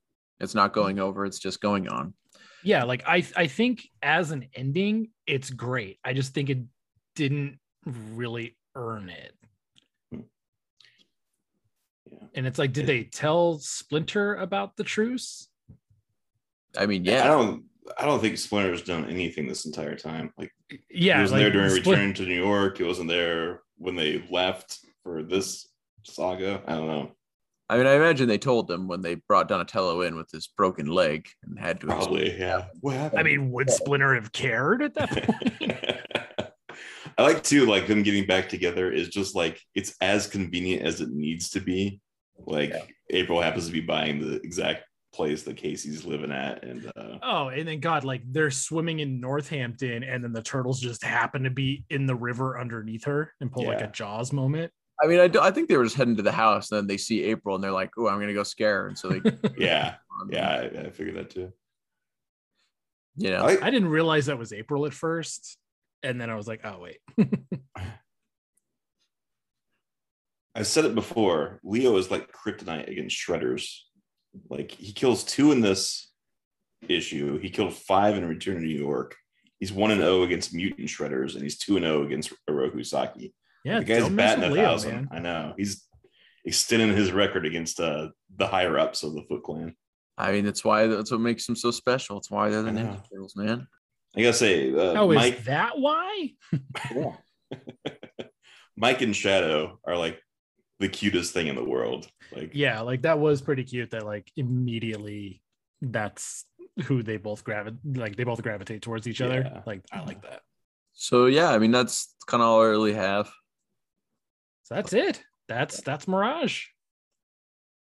It's 0.40 0.54
not 0.54 0.72
going 0.72 0.98
over. 0.98 1.24
It's 1.24 1.38
just 1.38 1.60
going 1.60 1.86
on. 1.88 2.12
Yeah 2.64 2.84
like 2.84 3.02
i 3.06 3.24
i 3.36 3.46
think 3.46 3.82
as 4.02 4.30
an 4.30 4.48
ending 4.54 5.08
it's 5.26 5.50
great 5.50 5.98
i 6.04 6.12
just 6.12 6.34
think 6.34 6.50
it 6.50 6.58
didn't 7.14 7.58
really 7.86 8.56
earn 8.74 9.08
it 9.08 9.32
Yeah. 10.10 10.20
and 12.34 12.46
it's 12.46 12.58
like 12.58 12.72
did 12.72 12.86
they 12.86 13.04
tell 13.04 13.58
splinter 13.58 14.34
about 14.36 14.76
the 14.76 14.84
truce 14.84 15.48
I 16.76 16.86
mean, 16.86 17.04
yeah 17.04 17.12
I 17.12 17.16
yeah, 17.16 17.24
don't. 17.28 17.64
I 17.98 18.04
don't 18.04 18.18
think 18.20 18.36
Splinter's 18.36 18.82
done 18.82 19.08
anything 19.08 19.46
this 19.46 19.64
entire 19.64 19.94
time. 19.94 20.32
Like 20.36 20.50
yeah 20.90 21.14
he 21.16 21.20
wasn't 21.20 21.40
like, 21.40 21.44
there 21.44 21.52
during 21.52 21.70
Splin- 21.70 21.98
return 21.98 22.14
to 22.14 22.26
New 22.26 22.42
York. 22.42 22.78
He 22.78 22.82
wasn't 22.82 23.08
there 23.10 23.60
when 23.76 23.94
they 23.94 24.24
left 24.28 24.80
for 25.04 25.22
this 25.22 25.68
saga. 26.02 26.62
I 26.66 26.72
don't 26.72 26.88
know. 26.88 27.12
I 27.68 27.78
mean, 27.78 27.86
I 27.86 27.94
imagine 27.94 28.28
they 28.28 28.38
told 28.38 28.68
them 28.68 28.88
when 28.88 29.00
they 29.00 29.14
brought 29.14 29.48
Donatello 29.48 30.02
in 30.02 30.16
with 30.16 30.30
his 30.30 30.46
broken 30.46 30.86
leg 30.86 31.28
and 31.44 31.58
had 31.58 31.80
to 31.80 31.86
Probably, 31.86 32.38
yeah. 32.38 32.66
What 32.80 32.96
happened? 32.96 33.20
i 33.20 33.22
mean 33.22 33.50
would 33.52 33.70
splinter 33.70 34.14
have 34.14 34.32
cared 34.32 34.82
at 34.82 34.94
that 34.94 35.10
point 35.10 35.90
I 37.16 37.22
like 37.22 37.42
too, 37.44 37.66
like 37.66 37.86
them 37.86 38.02
getting 38.02 38.26
back 38.26 38.48
together 38.48 38.90
is 38.90 39.08
just 39.08 39.36
like 39.36 39.60
it's 39.74 39.94
as 40.00 40.26
convenient 40.26 40.82
as 40.82 41.00
it 41.00 41.10
needs 41.10 41.50
to 41.50 41.60
be. 41.60 42.00
Like 42.38 42.70
Yeah. 42.70 42.82
April 43.10 43.40
happens 43.40 43.66
to 43.66 43.72
be 43.72 43.80
buying 43.80 44.18
the 44.18 44.36
exact 44.42 44.84
place 45.12 45.44
that 45.44 45.56
Casey's 45.56 46.04
living 46.04 46.32
at, 46.32 46.64
and 46.64 46.90
uh, 46.96 47.18
oh 47.22 47.48
and 47.48 47.68
then 47.68 47.78
god 47.78 48.02
like 48.02 48.22
they're 48.32 48.50
swimming 48.50 48.98
in 48.98 49.20
northampton 49.20 50.02
and 50.02 50.24
then 50.24 50.32
the 50.32 50.42
turtles 50.42 50.80
just 50.80 51.04
happen 51.04 51.44
to 51.44 51.50
be 51.50 51.84
in 51.88 52.06
the 52.06 52.14
river 52.16 52.58
underneath 52.58 53.04
her 53.04 53.32
and 53.40 53.52
pull 53.52 53.64
like 53.64 53.80
a 53.80 53.86
jaws 53.86 54.32
moment 54.32 54.72
I 55.02 55.06
mean, 55.06 55.20
I, 55.20 55.28
do, 55.28 55.40
I 55.40 55.50
think 55.50 55.68
they 55.68 55.76
were 55.76 55.84
just 55.84 55.96
heading 55.96 56.16
to 56.16 56.22
the 56.22 56.32
house. 56.32 56.70
And 56.70 56.78
then 56.78 56.86
they 56.86 56.96
see 56.96 57.24
April 57.24 57.54
and 57.54 57.64
they're 57.64 57.72
like, 57.72 57.90
"Oh, 57.98 58.08
I'm 58.08 58.20
gonna 58.20 58.32
go 58.32 58.44
scare 58.44 58.82
her." 58.82 58.88
And 58.88 58.98
so 58.98 59.08
they, 59.08 59.20
yeah, 59.58 59.96
yeah, 60.30 60.50
I, 60.50 60.86
I 60.86 60.90
figured 60.90 61.16
that 61.16 61.30
too. 61.30 61.52
you 63.16 63.30
know, 63.30 63.44
I, 63.44 63.64
i 63.64 63.70
didn't 63.70 63.88
realize 63.88 64.26
that 64.26 64.38
was 64.38 64.52
april 64.52 64.86
at 64.86 64.92
first 64.92 65.56
and 66.02 66.20
then 66.20 66.30
i 66.30 66.34
was 66.34 66.48
like 66.48 66.62
oh 66.64 66.80
wait 66.80 66.98
I 70.56 70.62
said 70.62 70.84
it 70.84 70.94
before. 70.94 71.58
Leo 71.64 71.96
is 71.96 72.12
like 72.12 72.30
kryptonite 72.32 72.88
against 72.88 73.16
shredders. 73.16 73.76
Like 74.48 74.70
he 74.70 74.92
kills 74.92 75.24
two 75.24 75.50
in 75.50 75.60
this 75.60 76.12
issue. 76.88 77.38
He 77.38 77.50
killed 77.50 77.74
five 77.74 78.16
in 78.16 78.24
Return 78.24 78.54
to 78.54 78.60
New 78.60 78.68
York. 78.68 79.16
He's 79.58 79.72
one 79.72 79.90
and 79.90 80.00
zero 80.00 80.22
against 80.22 80.54
mutant 80.54 80.86
shredders, 80.88 81.34
and 81.34 81.42
he's 81.42 81.58
two 81.58 81.76
and 81.76 81.84
zero 81.84 82.04
against 82.04 82.32
Oroku 82.48 82.86
Saki. 82.86 83.34
Yeah 83.64 83.78
the 83.80 83.84
guy's 83.84 84.08
batting 84.08 84.44
a 84.44 84.50
Leo, 84.50 84.64
thousand. 84.64 84.94
man. 84.94 85.08
I 85.10 85.18
know 85.18 85.54
he's 85.56 85.86
extending 86.44 86.94
his 86.94 87.10
record 87.12 87.46
against 87.46 87.80
uh, 87.80 88.08
the 88.36 88.46
higher 88.46 88.78
ups 88.78 89.02
of 89.02 89.14
the 89.14 89.22
Foot 89.22 89.42
Clan. 89.42 89.74
I 90.16 90.32
mean, 90.32 90.44
that's 90.44 90.64
why 90.64 90.86
that's 90.86 91.10
what 91.10 91.20
makes 91.20 91.46
them 91.46 91.56
so 91.56 91.70
special. 91.70 92.18
It's 92.18 92.30
why 92.30 92.50
they're 92.50 92.62
the 92.62 92.68
I 92.68 92.72
know. 92.72 92.82
Ninja 92.82 93.10
Turtles, 93.10 93.36
man. 93.36 93.66
I 94.16 94.22
gotta 94.22 94.32
say, 94.34 94.72
uh, 94.72 95.00
oh, 95.00 95.12
Mike, 95.12 95.38
is 95.40 95.44
that 95.46 95.78
why? 95.78 96.30
Yeah. 96.94 97.12
Mike 98.76 99.02
and 99.02 99.14
Shadow 99.14 99.78
are 99.86 99.96
like 99.96 100.20
the 100.80 100.88
cutest 100.88 101.32
thing 101.32 101.46
in 101.46 101.56
the 101.56 101.64
world. 101.64 102.08
Like, 102.34 102.50
Yeah, 102.52 102.80
like 102.80 103.02
that 103.02 103.18
was 103.18 103.40
pretty 103.40 103.64
cute. 103.64 103.90
That 103.90 104.04
like 104.04 104.30
immediately, 104.36 105.42
that's 105.80 106.44
who 106.84 107.02
they 107.02 107.16
both 107.16 107.44
gravitate. 107.44 107.78
Like 107.96 108.16
they 108.16 108.24
both 108.24 108.42
gravitate 108.42 108.82
towards 108.82 109.06
each 109.06 109.20
other. 109.20 109.42
Yeah. 109.44 109.62
Like 109.66 109.82
I 109.92 110.04
like 110.04 110.22
that. 110.22 110.40
So 110.92 111.26
yeah, 111.26 111.50
I 111.50 111.58
mean, 111.58 111.70
that's 111.72 112.14
kind 112.26 112.42
of 112.42 112.48
all 112.48 112.62
I 112.62 112.66
really 112.66 112.94
have. 112.94 113.30
So 114.64 114.74
that's 114.74 114.92
it. 114.92 115.22
That's 115.48 115.80
that's 115.82 116.08
Mirage, 116.08 116.64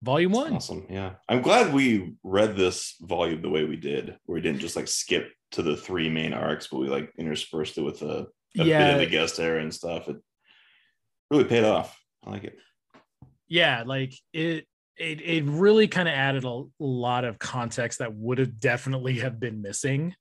Volume 0.03 0.33
That's 0.33 0.45
One. 0.45 0.55
Awesome. 0.55 0.87
Yeah. 0.89 1.13
I'm 1.29 1.43
glad 1.43 1.75
we 1.75 2.15
read 2.23 2.57
this 2.57 2.97
volume 3.01 3.43
the 3.43 3.51
way 3.51 3.65
we 3.65 3.77
did, 3.77 4.17
where 4.25 4.35
we 4.35 4.41
didn't 4.41 4.61
just 4.61 4.77
like 4.77 4.89
skip 4.89 5.33
to 5.53 5.63
the 5.63 5.77
three 5.77 6.09
main 6.09 6.33
arcs, 6.33 6.69
but 6.69 6.79
we 6.79 6.89
like 6.89 7.13
interspersed 7.19 7.77
it 7.77 7.83
with 7.83 8.03
a, 8.03 8.27
a 8.59 8.65
bit 8.65 8.95
of 8.95 9.01
the 9.01 9.07
guest 9.07 9.39
era 9.39 9.61
and 9.61 9.75
stuff. 9.75 10.09
It 10.09 10.17
really 11.31 11.45
paid 11.45 11.65
off. 11.65 12.01
I 12.25 12.31
like 12.31 12.45
it. 12.45 12.59
yeah, 13.49 13.83
like 13.87 14.15
it. 14.33 14.67
It 14.97 15.23
it 15.23 15.45
really 15.47 15.89
kind 15.89 16.09
of 16.09 16.15
added 16.15 16.45
a 16.45 16.63
lot 16.79 17.25
of 17.25 17.39
context 17.39 18.01
that 18.01 18.13
would 18.15 18.37
have 18.37 18.61
definitely 18.61 19.21
have 19.21 19.41
been 19.41 19.63
missing. 19.63 20.15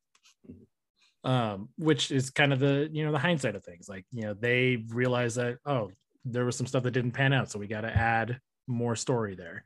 Um, 1.25 1.67
which 1.77 2.11
is 2.11 2.29
kind 2.29 2.53
of 2.53 2.59
the 2.59 2.89
you 2.89 3.05
know 3.05 3.11
the 3.11 3.19
hindsight 3.19 3.55
of 3.55 3.63
things. 3.65 3.89
Like 3.89 4.05
you 4.11 4.21
know 4.23 4.33
they 4.33 4.85
realize 4.87 5.35
that 5.35 5.57
oh 5.65 5.91
there 6.25 6.45
was 6.45 6.55
some 6.55 6.67
stuff 6.67 6.83
that 6.83 6.91
didn't 6.91 7.11
pan 7.11 7.33
out, 7.33 7.49
so 7.49 7.59
we 7.59 7.67
got 7.67 7.81
to 7.81 7.95
add 7.95 8.39
more 8.67 8.95
story 8.95 9.35
there. 9.35 9.65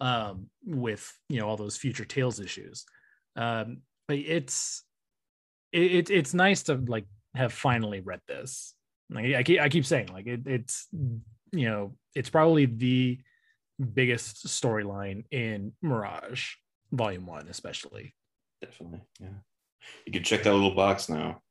Um, 0.00 0.46
with 0.64 1.12
you 1.28 1.40
know 1.40 1.48
all 1.48 1.56
those 1.56 1.76
future 1.76 2.04
tales 2.04 2.38
issues. 2.38 2.84
Um, 3.34 3.78
but 4.06 4.18
it's 4.18 4.84
it, 5.72 5.92
it 5.92 6.10
it's 6.10 6.34
nice 6.34 6.62
to 6.64 6.74
like 6.74 7.06
have 7.34 7.52
finally 7.52 8.00
read 8.00 8.20
this. 8.28 8.74
Like 9.10 9.34
I 9.34 9.42
keep 9.42 9.60
I 9.60 9.68
keep 9.68 9.84
saying 9.84 10.08
like 10.12 10.26
it, 10.26 10.46
it's 10.46 10.86
you 10.92 11.68
know 11.68 11.96
it's 12.14 12.30
probably 12.30 12.66
the 12.66 13.18
biggest 13.94 14.46
storyline 14.46 15.24
in 15.30 15.72
Mirage 15.82 16.54
Volume 16.92 17.26
One, 17.26 17.48
especially. 17.48 18.14
Definitely. 18.62 19.00
Yeah. 19.20 19.28
You 20.06 20.12
can 20.12 20.22
check 20.22 20.42
that 20.42 20.52
little 20.52 20.74
box 20.74 21.08
now. 21.08 21.42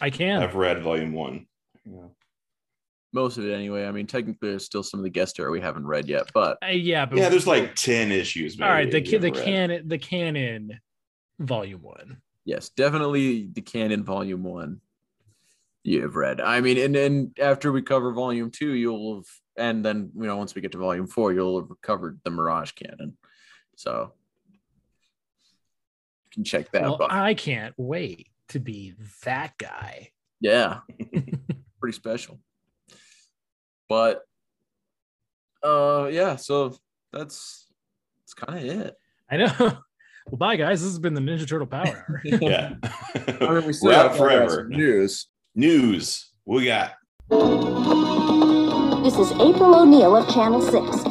I 0.00 0.10
can. 0.10 0.42
I've 0.42 0.54
read 0.54 0.82
volume 0.82 1.12
one. 1.12 1.46
Yeah. 1.84 2.08
Most 3.12 3.38
of 3.38 3.44
it, 3.44 3.52
anyway. 3.52 3.86
I 3.86 3.90
mean, 3.90 4.06
technically, 4.06 4.50
there's 4.50 4.64
still 4.64 4.82
some 4.84 5.00
of 5.00 5.04
the 5.04 5.10
guest 5.10 5.38
era 5.40 5.50
we 5.50 5.60
haven't 5.60 5.86
read 5.86 6.08
yet, 6.08 6.30
but 6.32 6.58
Uh, 6.62 6.68
yeah, 6.68 7.06
but 7.06 7.18
Yeah, 7.18 7.28
there's 7.28 7.46
like 7.46 7.74
10 7.74 8.12
issues. 8.12 8.60
all 8.60 8.68
right. 8.68 8.90
The 8.90 9.00
the 9.18 9.30
canon 9.30 9.88
the 9.88 9.98
canon 9.98 10.80
Volume 11.38 11.82
One. 11.82 12.20
yes, 12.44 12.68
definitely 12.68 13.48
the 13.52 13.62
canon 13.62 14.04
volume 14.04 14.44
one 14.44 14.80
you 15.82 16.02
have 16.02 16.14
read. 16.14 16.40
I 16.40 16.60
mean, 16.60 16.76
and 16.78 16.94
then 16.94 17.32
after 17.40 17.72
we 17.72 17.80
cover 17.82 18.12
volume 18.12 18.50
two, 18.50 18.72
you'll 18.74 19.16
have, 19.16 19.24
and 19.56 19.82
then 19.84 20.10
you 20.14 20.26
know, 20.26 20.36
once 20.36 20.54
we 20.54 20.60
get 20.60 20.72
to 20.72 20.78
volume 20.78 21.06
four, 21.06 21.32
you'll 21.32 21.58
have 21.60 21.70
covered 21.82 22.20
the 22.22 22.30
Mirage 22.30 22.72
canon. 22.72 23.16
So 23.76 24.12
you 26.26 26.30
can 26.34 26.44
check 26.44 26.70
that. 26.72 26.82
Well, 26.82 26.98
box. 26.98 27.12
I 27.14 27.32
can't 27.34 27.74
wait 27.78 28.28
to 28.48 28.60
be 28.60 28.94
that 29.24 29.56
guy. 29.58 30.10
yeah, 30.40 30.80
pretty 31.80 31.96
special. 31.96 32.38
But 33.90 34.22
uh, 35.64 36.08
yeah. 36.12 36.36
So 36.36 36.78
that's 37.12 37.66
that's 38.22 38.32
kind 38.34 38.58
of 38.58 38.64
it. 38.86 38.96
I 39.30 39.36
know. 39.36 39.78
Well, 40.28 40.36
bye 40.36 40.54
guys. 40.54 40.80
This 40.80 40.90
has 40.90 40.98
been 40.98 41.14
the 41.14 41.20
Ninja 41.20 41.48
Turtle 41.48 41.66
Power 41.66 41.86
Hour. 41.86 42.22
Yeah. 42.24 42.74
I 43.40 43.54
mean, 43.54 43.66
we 43.66 43.72
still 43.72 43.88
We're 43.90 43.96
have 43.96 44.10
out 44.12 44.16
forever. 44.16 44.68
news. 44.68 45.26
News. 45.56 46.30
We 46.44 46.66
got 46.66 46.92
This 49.02 49.16
is 49.16 49.32
April 49.40 49.74
O'Neil 49.74 50.14
of 50.14 50.28
Channel 50.32 50.60
6. 50.60 51.04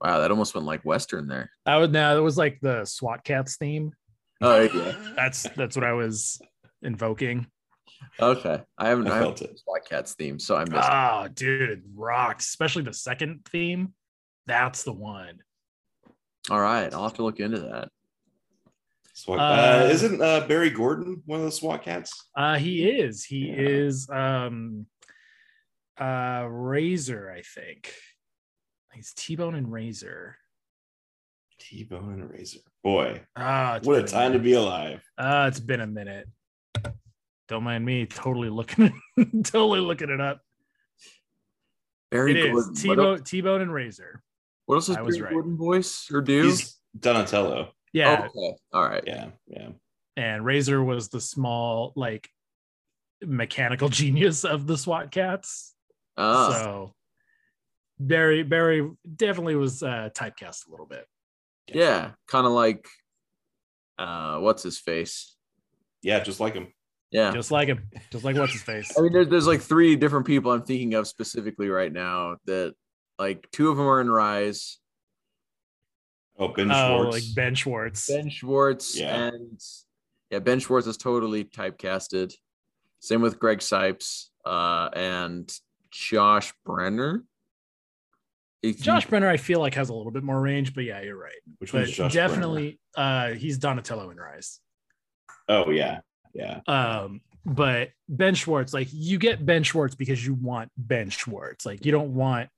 Wow, 0.00 0.18
that 0.20 0.30
almost 0.30 0.54
went 0.54 0.66
like 0.66 0.82
Western 0.82 1.28
there. 1.28 1.50
That 1.66 1.76
was 1.76 1.90
now 1.90 2.14
that 2.14 2.22
was 2.22 2.38
like 2.38 2.58
the 2.60 2.84
SWAT 2.86 3.22
Kats 3.24 3.56
theme. 3.56 3.92
Oh 4.40 4.60
yeah. 4.62 4.94
That's 5.16 5.44
that's 5.56 5.76
what 5.76 5.84
I 5.84 5.92
was 5.92 6.40
invoking. 6.82 7.46
Okay. 8.20 8.62
I 8.76 8.88
haven't 8.88 9.08
I 9.08 9.16
I 9.16 9.20
felt 9.20 9.38
felt 9.38 9.50
it. 9.50 9.58
SWAT 9.58 9.88
Kats 9.88 10.14
theme, 10.14 10.38
so 10.38 10.56
I 10.56 10.64
missed. 10.64 10.88
Oh, 10.90 11.28
dude, 11.32 11.70
it 11.70 11.80
rocks. 11.94 12.46
Especially 12.48 12.82
the 12.82 12.92
second 12.92 13.46
theme. 13.50 13.94
That's 14.46 14.82
the 14.82 14.92
one. 14.92 15.38
All 16.50 16.60
right, 16.60 16.92
I'll 16.92 17.02
have 17.04 17.14
to 17.14 17.24
look 17.24 17.40
into 17.40 17.58
that. 17.60 17.88
SWAT. 19.14 19.38
Uh, 19.40 19.42
Uh, 19.42 19.88
isn't 19.90 20.20
uh, 20.22 20.46
Barry 20.46 20.70
Gordon 20.70 21.22
one 21.24 21.40
of 21.40 21.46
the 21.46 21.52
SWAT 21.52 21.82
kats? 21.82 22.12
Uh 22.36 22.58
he 22.58 22.88
is. 22.88 23.24
He 23.24 23.48
Yeah. 23.48 23.54
is 23.56 24.08
um 24.10 24.86
uh 25.98 26.46
Razor, 26.48 27.30
I 27.30 27.40
think. 27.42 27.92
He's 28.92 29.12
T-Bone 29.14 29.54
and 29.54 29.72
Razor. 29.72 30.36
T 31.58 31.84
Bone 31.84 32.12
and 32.20 32.30
Razor. 32.30 32.60
Boy, 32.86 33.20
Ah, 33.34 33.80
what 33.82 33.98
a 33.98 34.02
been 34.02 34.06
time 34.12 34.32
to 34.34 34.38
be 34.38 34.52
alive. 34.52 35.02
Uh, 35.18 35.46
it's 35.48 35.58
been 35.58 35.80
a 35.80 35.88
minute. 35.88 36.28
Don't 37.48 37.64
mind 37.64 37.84
me 37.84 38.06
totally 38.06 38.48
looking 38.48 38.92
totally 39.42 39.80
looking 39.80 40.08
it 40.08 40.20
up. 40.20 40.40
Barry 42.12 42.40
It 42.40 42.52
Gordon. 42.52 42.72
is 42.74 42.80
T-Bone, 42.80 43.18
else, 43.18 43.28
T-Bone 43.28 43.60
and 43.62 43.72
Razor. 43.74 44.22
what 44.66 44.76
else 44.76 44.88
is 44.88 44.94
I 44.96 44.98
Barry 45.00 45.06
was 45.06 45.20
right. 45.20 45.32
Gordon 45.32 45.56
voice 45.56 46.08
or 46.12 46.20
do? 46.20 46.44
He's 46.44 46.76
Donatello. 46.96 47.72
Yeah. 47.92 48.20
Oh, 48.22 48.26
okay. 48.40 48.56
All 48.72 48.88
right. 48.88 49.02
Yeah, 49.04 49.30
yeah. 49.48 49.70
And 50.16 50.44
Razor 50.44 50.80
was 50.84 51.08
the 51.08 51.20
small, 51.20 51.92
like 51.96 52.28
mechanical 53.20 53.88
genius 54.00 54.44
of 54.44 54.68
the 54.68 54.78
SWAT 54.78 55.10
kats. 55.10 55.74
Ah, 56.16 56.50
So 56.52 56.94
Barry 57.98 58.44
Barry 58.44 58.88
definitely 59.16 59.56
was 59.56 59.82
uh 59.82 60.10
typecast 60.14 60.68
a 60.68 60.70
little 60.70 60.86
bit. 60.86 61.04
Yeah, 61.72 62.10
kind 62.28 62.46
of 62.46 62.52
like 62.52 62.86
uh, 63.98 64.38
what's 64.38 64.62
his 64.62 64.78
face? 64.78 65.34
Yeah, 66.02 66.20
just 66.20 66.40
like 66.40 66.54
him. 66.54 66.72
Yeah. 67.10 67.30
just 67.32 67.50
like 67.50 67.68
him, 67.68 67.88
just 68.10 68.24
like 68.24 68.36
what's 68.36 68.52
his 68.52 68.62
face. 68.62 68.92
I 68.98 69.00
mean, 69.00 69.12
there's 69.12 69.28
there's 69.28 69.46
like 69.46 69.60
three 69.60 69.96
different 69.96 70.26
people 70.26 70.52
I'm 70.52 70.62
thinking 70.62 70.94
of 70.94 71.06
specifically 71.06 71.68
right 71.68 71.92
now 71.92 72.36
that 72.46 72.74
like 73.18 73.48
two 73.52 73.70
of 73.70 73.76
them 73.76 73.86
are 73.86 74.00
in 74.00 74.10
Rise. 74.10 74.78
Oh, 76.38 76.48
Ben 76.48 76.66
Schwartz. 76.68 77.06
Oh, 77.06 77.08
like 77.10 77.22
Ben 77.34 77.54
Schwartz. 77.54 78.06
Ben 78.08 78.28
Schwartz 78.28 78.98
Yeah. 78.98 79.28
and 79.28 79.60
yeah, 80.30 80.40
Ben 80.40 80.58
Schwartz 80.60 80.86
is 80.86 80.96
totally 80.96 81.44
typecasted. 81.44 82.34
Same 83.00 83.22
with 83.22 83.38
Greg 83.38 83.58
Cipes 83.60 84.26
uh, 84.44 84.90
and 84.94 85.50
Josh 85.90 86.52
Brener. 86.66 87.20
If 88.70 88.78
you- 88.78 88.84
Josh 88.84 89.06
Brener, 89.06 89.28
I 89.28 89.36
feel 89.36 89.60
like 89.60 89.74
has 89.74 89.88
a 89.88 89.94
little 89.94 90.12
bit 90.12 90.22
more 90.22 90.40
range, 90.40 90.74
but 90.74 90.84
yeah, 90.84 91.00
you're 91.02 91.16
right. 91.18 91.32
Which 91.58 91.72
But 91.72 91.82
one's 91.82 91.92
Josh 91.92 92.10
Brener? 92.12 92.14
definitely, 92.14 92.80
uh, 92.96 93.30
he's 93.30 93.58
Donatello 93.58 94.10
in 94.10 94.16
Rise. 94.16 94.60
Oh 95.48 95.70
yeah, 95.70 96.00
yeah. 96.34 96.60
Um, 96.66 97.20
but 97.44 97.90
Ben 98.08 98.34
Schwartz, 98.34 98.74
like 98.74 98.88
you 98.90 99.18
get 99.18 99.44
Ben 99.46 99.62
Schwartz 99.62 99.94
because 99.94 100.24
you 100.26 100.34
want 100.34 100.70
Ben 100.76 101.10
Schwartz. 101.10 101.64
Like 101.64 101.84
you 101.86 101.92
don't 101.92 102.14
want 102.14 102.48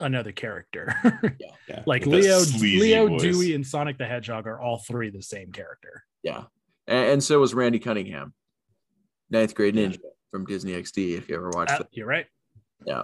another 0.00 0.32
character. 0.32 0.92
yeah. 1.68 1.82
like 1.86 2.04
With 2.04 2.24
Leo, 2.24 2.40
Leo, 2.60 3.08
voice. 3.08 3.22
Dewey, 3.22 3.54
and 3.54 3.64
Sonic 3.64 3.98
the 3.98 4.06
Hedgehog 4.06 4.46
are 4.48 4.60
all 4.60 4.78
three 4.78 5.10
the 5.10 5.22
same 5.22 5.52
character. 5.52 6.02
yeah, 6.24 6.44
and, 6.88 7.06
and 7.12 7.22
so 7.24 7.38
was 7.38 7.54
Randy 7.54 7.78
Cunningham, 7.78 8.34
ninth 9.30 9.54
grade 9.54 9.76
Yeah. 9.76 9.86
ninja 9.88 9.98
from 10.32 10.44
Disney 10.46 10.72
XD. 10.72 11.16
If 11.16 11.28
you 11.28 11.36
ever 11.36 11.50
watched 11.50 11.72
Uh, 11.72 11.82
it, 11.82 11.86
you're 11.92 12.06
right. 12.08 12.26
yeah, 12.84 13.02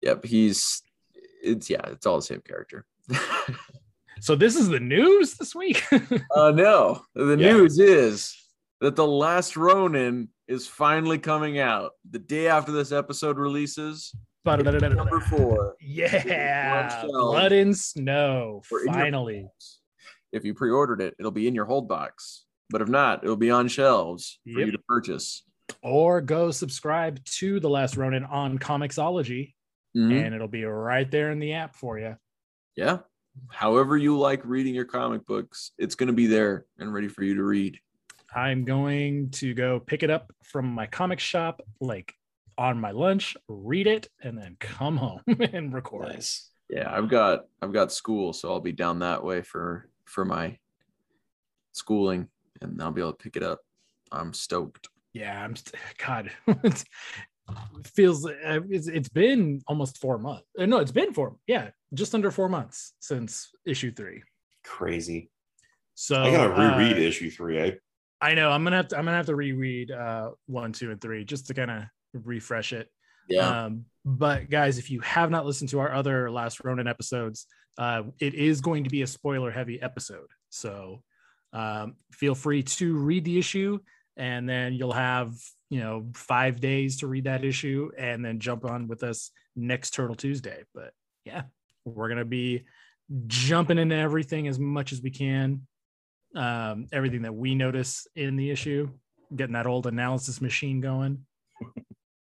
yep, 0.00 0.24
he's 0.24 0.82
it's 1.44 1.68
yeah, 1.70 1.82
it's 1.86 2.06
all 2.06 2.16
the 2.16 2.22
same 2.22 2.40
character. 2.40 2.86
So 4.20 4.34
this 4.36 4.56
is 4.56 4.68
the 4.68 4.80
news 4.80 5.34
this 5.34 5.54
week. 5.54 5.82
Uh 6.34 6.50
no, 6.52 7.02
the 7.14 7.36
Yeah. 7.36 7.52
news 7.52 7.78
is 7.78 8.34
that 8.80 8.96
the 8.96 9.06
last 9.06 9.56
Ronin 9.56 10.28
is 10.48 10.66
finally 10.66 11.18
coming 11.18 11.58
out 11.58 11.92
the 12.10 12.18
day 12.18 12.48
after 12.48 12.72
this 12.72 12.92
episode 12.92 13.38
releases. 13.38 14.14
Number 14.46 15.20
four. 15.20 15.74
Yeah, 15.80 17.00
Blood 17.06 17.52
and 17.52 17.76
snow. 17.76 18.62
Or 18.70 18.80
in 18.80 18.84
your- 18.86 18.94
Finally, 18.94 19.48
If 20.32 20.44
you 20.44 20.52
pre-ordered 20.54 21.00
it, 21.00 21.14
it'll 21.18 21.30
be 21.30 21.48
in 21.48 21.54
your 21.54 21.64
hold 21.64 21.88
box. 21.88 22.44
But 22.70 22.82
if 22.82 22.88
not, 22.88 23.24
it'll 23.24 23.36
be 23.36 23.50
on 23.50 23.68
shelves 23.68 24.38
for 24.52 24.58
Yep. 24.60 24.66
you 24.66 24.72
to 24.72 24.78
purchase. 24.88 25.44
or 25.82 26.20
go 26.20 26.50
subscribe 26.50 27.24
to 27.24 27.58
the 27.60 27.68
Last 27.70 27.96
Ronin 27.96 28.24
on 28.24 28.58
Comixology, 28.58 29.53
Mhm. 29.96 30.26
and 30.26 30.34
it'll 30.34 30.48
be 30.48 30.64
right 30.64 31.10
there 31.10 31.30
in 31.30 31.38
the 31.38 31.54
app 31.54 31.74
for 31.76 31.98
you. 31.98 32.16
Yeah. 32.76 32.98
However 33.50 33.96
you 33.96 34.18
like 34.18 34.44
reading 34.44 34.74
your 34.74 34.84
comic 34.84 35.26
books, 35.26 35.72
it's 35.78 35.94
going 35.94 36.06
to 36.08 36.12
be 36.12 36.26
there 36.26 36.66
and 36.78 36.92
ready 36.92 37.08
for 37.08 37.22
you 37.24 37.34
to 37.34 37.42
read. 37.42 37.78
I'm 38.34 38.64
going 38.64 39.30
to 39.32 39.54
go 39.54 39.80
pick 39.80 40.02
it 40.02 40.10
up 40.10 40.32
from 40.42 40.66
my 40.66 40.86
comic 40.86 41.20
shop, 41.20 41.62
like 41.80 42.14
on 42.58 42.80
my 42.80 42.90
lunch, 42.90 43.36
read 43.48 43.86
it, 43.86 44.08
and 44.22 44.36
then 44.38 44.56
come 44.60 44.96
home 45.04 45.22
and 45.52 45.72
record. 45.72 46.08
Nice. 46.08 46.50
Yeah, 46.68 46.90
I've 46.90 47.08
got 47.08 47.44
I've 47.60 47.72
got 47.72 47.92
school, 47.92 48.32
so 48.32 48.50
I'll 48.50 48.60
be 48.60 48.72
down 48.72 49.00
that 49.00 49.22
way 49.22 49.42
for 49.42 49.88
for 50.06 50.24
my 50.24 50.58
schooling, 51.72 52.28
and 52.60 52.80
I'll 52.82 52.90
be 52.90 53.00
able 53.00 53.12
to 53.12 53.22
pick 53.22 53.36
it 53.36 53.42
up. 53.42 53.60
I'm 54.10 54.32
stoked. 54.32 54.88
Yeah, 55.12 55.42
I'm. 55.44 55.56
St- 55.56 55.74
God, 55.98 56.30
feels 57.84 58.26
uh, 58.26 58.60
it's, 58.70 58.88
it's 58.88 59.08
been 59.08 59.62
almost 59.66 59.98
four 59.98 60.18
months. 60.18 60.44
Uh, 60.58 60.66
No, 60.66 60.78
it's 60.78 60.92
been 60.92 61.12
four. 61.12 61.36
Yeah, 61.46 61.70
just 61.92 62.14
under 62.14 62.30
four 62.30 62.48
months 62.48 62.94
since 63.00 63.50
issue 63.66 63.92
three. 63.92 64.22
Crazy. 64.64 65.30
So 65.94 66.22
I 66.22 66.30
gotta 66.30 66.50
reread 66.50 66.96
uh, 66.96 67.00
issue 67.00 67.30
three. 67.30 67.62
I 67.62 67.78
I 68.20 68.34
know. 68.34 68.50
I'm 68.50 68.64
gonna 68.64 68.76
have 68.76 68.88
to. 68.88 68.98
I'm 68.98 69.04
gonna 69.04 69.16
have 69.16 69.26
to 69.26 69.36
reread 69.36 69.90
uh, 69.90 70.30
one, 70.46 70.72
two, 70.72 70.90
and 70.90 71.00
three 71.00 71.24
just 71.24 71.46
to 71.48 71.54
kind 71.54 71.70
of 71.70 71.82
refresh 72.12 72.72
it. 72.72 72.88
Yeah, 73.28 73.64
Um, 73.64 73.86
but 74.04 74.50
guys, 74.50 74.78
if 74.78 74.90
you 74.90 75.00
have 75.00 75.30
not 75.30 75.46
listened 75.46 75.70
to 75.70 75.80
our 75.80 75.92
other 75.92 76.30
Last 76.30 76.62
Ronin 76.62 76.86
episodes, 76.86 77.46
uh, 77.78 78.02
it 78.20 78.34
is 78.34 78.60
going 78.60 78.84
to 78.84 78.90
be 78.90 79.02
a 79.02 79.06
spoiler 79.06 79.50
heavy 79.50 79.80
episode. 79.80 80.26
So 80.50 81.02
um, 81.52 81.94
feel 82.12 82.34
free 82.34 82.62
to 82.62 82.96
read 82.96 83.24
the 83.24 83.38
issue, 83.38 83.78
and 84.16 84.48
then 84.48 84.74
you'll 84.74 84.92
have 84.92 85.34
you 85.70 85.80
know 85.80 86.06
five 86.14 86.60
days 86.60 86.98
to 86.98 87.06
read 87.06 87.24
that 87.24 87.44
issue, 87.44 87.90
and 87.96 88.24
then 88.24 88.40
jump 88.40 88.64
on 88.64 88.88
with 88.88 89.02
us 89.02 89.30
next 89.56 89.90
Turtle 89.90 90.16
Tuesday. 90.16 90.64
But 90.74 90.92
yeah, 91.24 91.42
we're 91.84 92.08
gonna 92.08 92.24
be 92.24 92.64
jumping 93.26 93.78
into 93.78 93.96
everything 93.96 94.48
as 94.48 94.58
much 94.58 94.92
as 94.92 95.02
we 95.02 95.10
can. 95.10 95.66
Um, 96.34 96.86
everything 96.92 97.22
that 97.22 97.34
we 97.34 97.54
notice 97.54 98.08
in 98.16 98.36
the 98.36 98.50
issue, 98.50 98.90
getting 99.34 99.52
that 99.52 99.66
old 99.66 99.86
analysis 99.86 100.40
machine 100.40 100.80
going. 100.80 101.24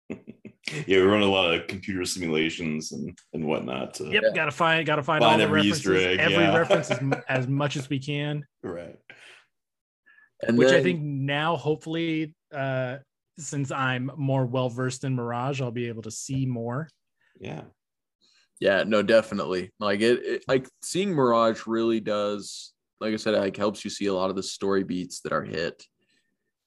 yeah, 0.09 0.97
we 0.97 1.01
run 1.01 1.21
a 1.21 1.25
lot 1.25 1.53
of 1.53 1.67
computer 1.67 2.05
simulations 2.05 2.91
and 2.91 3.17
and 3.33 3.45
whatnot. 3.45 3.95
To, 3.95 4.05
Yep, 4.05 4.35
gotta 4.35 4.51
find 4.51 4.85
gotta 4.85 5.03
find, 5.03 5.21
Find 5.21 5.31
all 5.31 5.37
the 5.37 5.43
every 5.43 5.61
references, 5.61 6.05
egg, 6.05 6.19
every 6.19 6.43
yeah. 6.43 6.57
reference 6.57 6.91
as, 6.91 6.99
as 7.29 7.47
much 7.47 7.75
as 7.75 7.89
we 7.89 7.99
can. 7.99 8.45
Right. 8.63 8.97
And 10.47 10.57
Which 10.57 10.71
I 10.71 10.81
think 10.81 11.01
now, 11.01 11.57
hopefully, 11.57 12.33
uh, 12.53 12.97
since 13.37 13.71
I'm 13.71 14.11
more 14.17 14.45
well 14.45 14.69
versed 14.69 15.03
in 15.03 15.15
Mirage, 15.15 15.61
I'll 15.61 15.71
be 15.71 15.87
able 15.87 16.01
to 16.03 16.11
see 16.11 16.45
more. 16.45 16.89
Yeah. 17.39 17.63
Yeah, 18.59 18.83
no, 18.83 19.01
definitely. 19.01 19.71
Like 19.79 20.01
it, 20.01 20.25
it 20.25 20.43
like 20.47 20.67
seeing 20.81 21.11
Mirage 21.11 21.65
really 21.65 21.99
does, 22.01 22.73
like 22.99 23.13
I 23.13 23.17
said, 23.17 23.35
like 23.35 23.55
helps 23.55 23.83
you 23.85 23.89
see 23.89 24.07
a 24.07 24.13
lot 24.13 24.29
of 24.29 24.35
the 24.35 24.43
story 24.43 24.83
beats 24.83 25.21
that 25.21 25.31
are 25.31 25.43
hit 25.43 25.85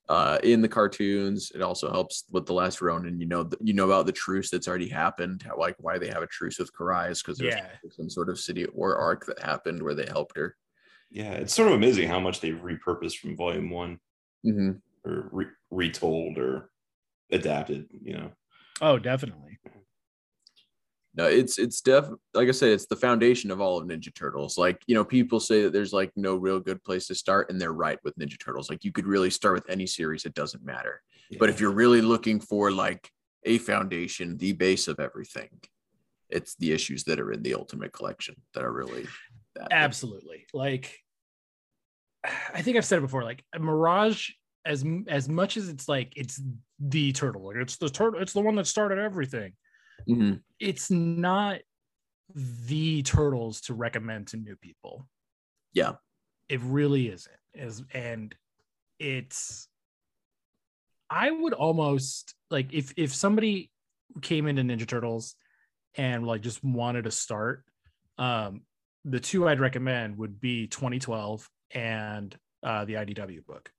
uh 0.09 0.39
in 0.43 0.63
the 0.63 0.69
cartoons. 0.69 1.53
It 1.55 1.61
also 1.63 1.91
helps 1.91 2.25
with 2.31 2.47
the 2.47 2.55
last 2.55 2.81
Ronin. 2.81 3.21
You 3.21 3.27
know, 3.27 3.45
th- 3.45 3.61
you 3.63 3.75
know 3.75 3.85
about 3.85 4.07
the 4.07 4.13
truce 4.13 4.51
that's 4.51 4.67
already 4.69 4.89
happened, 4.89 5.43
how, 5.43 5.57
like 5.59 5.77
why 5.79 5.99
they 5.99 6.09
have 6.09 6.23
a 6.23 6.27
truce 6.27 6.59
with 6.59 6.73
Karai 6.73 7.11
is 7.11 7.23
because 7.23 7.39
there's 7.39 7.55
Yeah. 7.55 7.69
some 7.91 8.09
sort 8.09 8.31
of 8.31 8.41
city 8.41 8.67
war 8.73 8.97
arc 8.97 9.27
that 9.27 9.41
happened 9.41 9.83
where 9.83 9.95
they 9.95 10.07
helped 10.07 10.37
her. 10.37 10.57
Yeah. 11.13 11.33
It's 11.33 11.55
sort 11.55 11.69
of 11.69 11.75
amazing 11.75 12.09
how 12.09 12.19
much 12.19 12.41
they've 12.41 12.55
repurposed 12.61 13.19
from 13.19 13.37
volume 13.37 13.71
one 13.71 13.99
Mm-hmm. 14.45 14.71
or 15.09 15.29
re- 15.31 15.47
retold 15.71 16.37
or 16.39 16.69
adapted, 17.31 17.87
you 18.03 18.15
know. 18.15 18.33
Oh, 18.81 18.99
definitely. 18.99 19.61
No, 21.15 21.27
it's 21.27 21.59
it's 21.59 21.81
def 21.81 22.09
like 22.35 22.49
I 22.49 22.53
said, 22.53 22.71
it's 22.71 22.87
the 22.87 22.97
foundation 22.97 23.51
of 23.53 23.61
all 23.61 23.79
of 23.79 23.87
Ninja 23.87 24.13
Turtles. 24.13 24.59
Like, 24.59 24.83
you 24.89 24.95
know, 24.97 25.05
people 25.05 25.39
say 25.39 25.63
that 25.63 25.73
there's 25.73 25.93
like 25.93 26.11
no 26.17 26.35
real 26.37 26.59
good 26.59 26.83
place 26.83 27.07
to 27.07 27.15
start, 27.15 27.51
and 27.51 27.61
they're 27.61 27.73
right 27.73 27.99
with 28.03 28.17
Ninja 28.19 28.37
Turtles. 28.43 28.69
Like 28.71 28.83
you 28.83 28.91
could 28.91 29.07
really 29.07 29.31
start 29.31 29.55
with 29.55 29.71
any 29.71 29.87
series, 29.87 30.25
it 30.25 30.35
doesn't 30.35 30.65
matter. 30.65 31.03
But 31.39 31.49
if 31.51 31.61
you're 31.61 31.71
really 31.71 32.01
looking 32.03 32.41
for 32.41 32.73
like 32.73 33.09
a 33.45 33.59
foundation, 33.59 34.39
the 34.39 34.53
base 34.55 34.89
of 34.89 34.99
everything, 34.99 35.51
it's 36.31 36.55
the 36.57 36.73
issues 36.73 37.05
that 37.05 37.21
are 37.21 37.31
in 37.31 37.43
the 37.43 37.55
ultimate 37.55 37.93
collection 37.93 38.35
that 38.55 38.65
are 38.65 38.73
really 38.73 39.07
that 39.57 39.69
Absolutely. 39.73 40.47
Like, 40.55 40.99
I 42.55 42.63
think 42.63 42.77
I've 42.77 42.85
said 42.85 42.99
it 42.99 43.03
before. 43.03 43.25
Like 43.25 43.45
Mirage, 43.59 44.31
as 44.65 44.85
as 45.09 45.29
much 45.29 45.57
as 45.57 45.69
it's 45.69 45.89
like 45.89 46.13
it's 46.17 46.41
the 46.79 47.13
turtle, 47.13 47.47
like 47.47 47.57
it's 47.57 47.77
the 47.77 47.89
turtle, 47.91 48.21
it's 48.21 48.33
the 48.33 48.41
one 48.41 48.55
that 48.57 48.67
started 48.67 48.99
everything. 48.99 49.53
Mhm. 50.09 50.41
It's 50.61 50.91
not 50.91 51.61
the 52.35 53.03
turtles 53.03 53.61
to 53.63 53.75
recommend 53.75 54.29
to 54.29 54.37
new 54.37 54.57
people. 54.57 55.07
Yeah. 55.75 55.93
it 56.49 56.61
really 56.63 57.09
isn't 57.09 57.37
is 57.55 57.83
and 57.95 58.35
it's 58.99 59.69
i 61.11 61.31
would 61.31 61.53
almost 61.55 62.35
like 62.51 62.73
if 62.73 62.93
if 62.97 63.15
somebody 63.15 63.71
came 64.23 64.47
into 64.47 64.63
ninja 64.63 64.87
turtles 64.87 65.35
and 65.97 66.27
like 66.27 66.41
just 66.43 66.63
wanted 66.65 67.05
to 67.05 67.11
start 67.11 67.65
um 68.19 68.63
the 69.05 69.21
two 69.21 69.49
i'd 69.49 69.61
recommend 69.61 70.17
would 70.19 70.41
be 70.41 70.67
2012 70.69 71.49
and 71.75 72.37
uh 72.63 72.85
the 72.85 72.95
idw 72.95 73.45
book. 73.47 73.71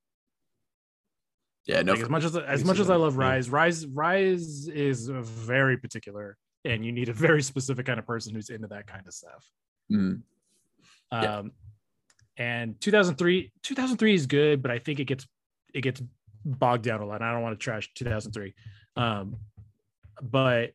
Yeah, 1.66 1.82
no, 1.82 1.94
like, 1.94 2.04
as 2.04 2.10
much 2.10 2.24
as 2.26 2.36
as 2.36 2.66
much 2.66 2.80
as 2.80 2.90
i 2.90 2.96
love 2.96 3.16
rise 3.18 3.50
rise 3.50 3.86
rise 3.88 4.68
is 4.68 5.08
very 5.08 5.78
particular 5.78 6.38
and 6.66 6.86
you 6.86 6.92
need 6.92 7.10
a 7.10 7.14
very 7.14 7.42
specific 7.42 7.86
kind 7.86 8.00
of 8.00 8.06
person 8.06 8.34
who's 8.36 8.50
into 8.50 8.68
that 8.68 8.88
kind 8.88 9.08
of 9.08 9.14
stuff. 9.14 9.50
Mhm. 9.92 10.22
Yeah. 11.12 11.38
um 11.38 11.52
and 12.38 12.82
2003 12.82 13.52
2003 13.62 14.14
is 14.16 14.26
good 14.26 14.62
but 14.64 14.72
i 14.72 14.80
think 14.80 15.00
it 15.00 15.06
gets 15.06 15.28
it 15.74 15.82
gets 15.82 16.02
bogged 16.44 16.84
down 16.84 17.00
a 17.02 17.06
lot 17.06 17.16
and 17.22 17.26
i 17.26 17.32
don't 17.32 17.44
want 17.44 17.58
to 17.58 17.64
trash 17.64 17.90
2003 17.94 18.54
um 18.96 19.36
but 20.22 20.72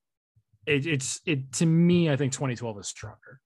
it, 0.67 0.87
it's 0.87 1.21
it 1.27 1.53
to 1.53 1.67
me 1.67 2.09
i 2.11 2.17
think 2.17 2.33
2012 2.33 2.79
is 2.79 2.87
stronger 2.87 3.41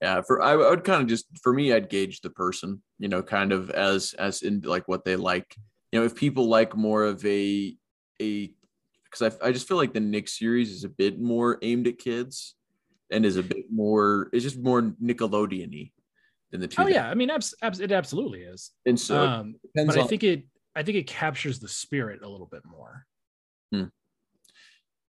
yeah 0.00 0.20
for 0.26 0.42
I, 0.42 0.52
I 0.52 0.70
would 0.70 0.84
kind 0.84 1.02
of 1.02 1.08
just 1.08 1.26
for 1.42 1.52
me 1.52 1.72
i'd 1.72 1.88
gauge 1.88 2.20
the 2.20 2.30
person 2.30 2.82
you 2.98 3.08
know 3.08 3.22
kind 3.22 3.52
of 3.52 3.70
as 3.70 4.14
as 4.14 4.42
in 4.42 4.60
like 4.60 4.88
what 4.88 5.04
they 5.04 5.16
like. 5.16 5.54
You 5.92 6.00
know 6.00 6.06
if 6.06 6.14
people 6.14 6.48
like 6.48 6.76
more 6.76 7.04
of 7.04 7.24
a 7.24 7.76
a 8.20 8.52
because 9.04 9.38
I, 9.40 9.48
I 9.48 9.52
just 9.52 9.68
feel 9.68 9.76
like 9.76 9.94
the 9.94 10.00
nick 10.00 10.28
series 10.28 10.70
is 10.70 10.84
a 10.84 10.88
bit 10.88 11.20
more 11.20 11.58
aimed 11.62 11.86
at 11.86 11.98
kids 11.98 12.56
and 13.10 13.24
is 13.24 13.36
a 13.36 13.42
bit 13.42 13.66
more 13.70 14.28
it's 14.32 14.42
just 14.42 14.58
more 14.58 14.82
nickelodeon-y 14.82 15.92
than 16.50 16.60
the 16.60 16.68
two 16.68 16.82
oh 16.82 16.88
yeah 16.88 17.08
i 17.08 17.14
mean 17.14 17.30
abs- 17.30 17.54
abs- 17.62 17.80
it 17.80 17.92
absolutely 17.92 18.42
is. 18.42 18.72
And 18.84 18.98
so 18.98 19.26
um 19.26 19.54
but 19.74 19.96
i 19.96 20.02
on 20.02 20.08
think 20.08 20.24
it 20.24 20.44
I 20.76 20.82
think 20.82 20.98
it 20.98 21.06
captures 21.06 21.58
the 21.58 21.68
spirit 21.68 22.22
a 22.22 22.28
little 22.28 22.46
bit 22.46 22.60
more. 22.66 23.06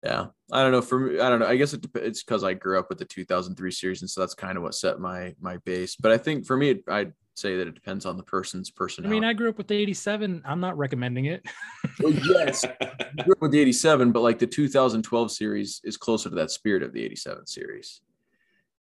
Yeah, 0.03 0.27
I 0.51 0.61
don't 0.61 0.71
know. 0.71 0.81
For 0.81 0.99
me, 0.99 1.19
I 1.19 1.29
don't 1.29 1.39
know. 1.39 1.47
I 1.47 1.57
guess 1.57 1.73
it, 1.73 1.85
it's 1.95 2.23
because 2.23 2.43
I 2.43 2.53
grew 2.53 2.77
up 2.77 2.89
with 2.89 2.99
the 2.99 3.05
2003 3.05 3.71
series, 3.71 4.01
and 4.01 4.09
so 4.09 4.21
that's 4.21 4.35
kind 4.35 4.57
of 4.57 4.63
what 4.63 4.75
set 4.75 4.99
my 4.99 5.35
my 5.39 5.57
base. 5.57 5.95
But 5.95 6.11
I 6.11 6.17
think 6.17 6.45
for 6.45 6.55
me, 6.55 6.69
it, 6.69 6.83
I'd 6.87 7.13
say 7.35 7.57
that 7.57 7.67
it 7.67 7.75
depends 7.75 8.05
on 8.05 8.17
the 8.17 8.23
person's 8.23 8.69
personality. 8.69 9.15
I 9.15 9.19
mean, 9.19 9.29
I 9.29 9.33
grew 9.33 9.49
up 9.49 9.57
with 9.57 9.67
the 9.67 9.75
87. 9.75 10.41
I'm 10.45 10.59
not 10.59 10.77
recommending 10.77 11.25
it. 11.25 11.45
Well, 11.99 12.13
yes, 12.13 12.63
I 12.63 13.23
grew 13.23 13.33
up 13.33 13.41
with 13.41 13.49
the 13.49 13.59
87, 13.59 14.11
but 14.11 14.19
like 14.19 14.37
the 14.37 14.45
2012 14.45 15.31
series 15.31 15.81
is 15.83 15.97
closer 15.97 16.29
to 16.29 16.35
that 16.35 16.51
spirit 16.51 16.83
of 16.83 16.93
the 16.93 17.03
87 17.03 17.47
series. 17.47 18.01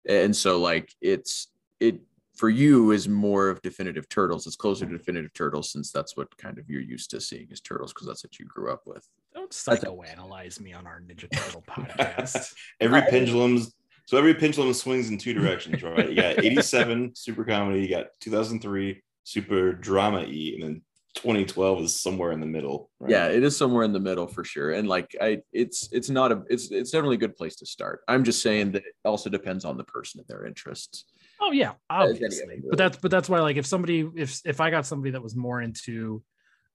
And 0.09 0.36
so 0.36 0.59
like 0.59 0.91
it's 0.99 1.49
it 1.80 2.01
for 2.43 2.49
you 2.49 2.91
is 2.91 3.07
more 3.07 3.47
of 3.47 3.61
definitive 3.61 4.09
turtles. 4.09 4.45
It's 4.45 4.57
closer 4.57 4.85
to 4.85 4.91
mm. 4.91 4.97
definitive 4.97 5.33
turtles 5.33 5.71
since 5.71 5.93
that's 5.93 6.17
what 6.17 6.35
kind 6.35 6.59
of 6.59 6.69
you're 6.69 6.81
used 6.81 7.09
to 7.11 7.21
seeing 7.21 7.47
as 7.53 7.61
turtles 7.61 7.93
because 7.93 8.05
that's 8.05 8.21
what 8.21 8.37
you 8.37 8.43
grew 8.43 8.69
up 8.69 8.81
with. 8.85 9.07
Don't 9.33 9.51
psychoanalyze 9.51 10.59
me 10.59 10.73
on 10.73 10.85
our 10.85 10.99
Ninja 10.99 11.31
Turtle 11.31 11.63
podcast. 11.65 12.53
every 12.81 13.01
pendulum's 13.03 13.73
so 14.07 14.17
every 14.17 14.33
pendulum 14.33 14.73
swings 14.73 15.09
in 15.09 15.17
two 15.17 15.33
directions, 15.33 15.81
right? 15.83 16.09
You 16.09 16.17
got 16.17 16.39
87 16.43 17.15
super 17.15 17.45
comedy, 17.45 17.79
you 17.79 17.87
got 17.87 18.07
2003 18.19 19.01
super 19.23 19.71
drama 19.71 20.23
e, 20.23 20.55
and 20.55 20.63
then 20.63 20.81
2012 21.15 21.83
is 21.83 22.01
somewhere 22.01 22.33
in 22.33 22.39
the 22.39 22.45
middle. 22.45 22.89
right? 22.99 23.11
Yeah, 23.11 23.27
it 23.27 23.43
is 23.43 23.55
somewhere 23.55 23.83
in 23.83 23.93
the 23.93 24.01
middle 24.01 24.27
for 24.27 24.43
sure. 24.43 24.71
And 24.73 24.87
like 24.89 25.15
I 25.21 25.41
it's 25.53 25.87
it's 25.91 26.09
not 26.09 26.33
a 26.33 26.43
it's 26.49 26.71
it's 26.71 26.91
definitely 26.91 27.15
a 27.15 27.19
good 27.19 27.37
place 27.37 27.55
to 27.57 27.65
start. 27.65 28.01
I'm 28.09 28.25
just 28.25 28.41
saying 28.41 28.73
that 28.73 28.83
it 28.85 28.95
also 29.05 29.29
depends 29.29 29.63
on 29.63 29.77
the 29.77 29.83
person 29.85 30.19
and 30.19 30.27
their 30.27 30.45
interests. 30.45 31.05
Oh 31.45 31.51
yeah, 31.51 31.73
obviously. 31.89 32.61
But 32.69 32.77
that's 32.77 32.97
but 32.97 33.11
that's 33.11 33.27
why 33.27 33.41
like 33.41 33.57
if 33.57 33.65
somebody 33.65 34.09
if 34.15 34.39
if 34.45 34.61
I 34.61 34.69
got 34.69 34.85
somebody 34.85 35.11
that 35.11 35.21
was 35.21 35.35
more 35.35 35.61
into 35.61 36.23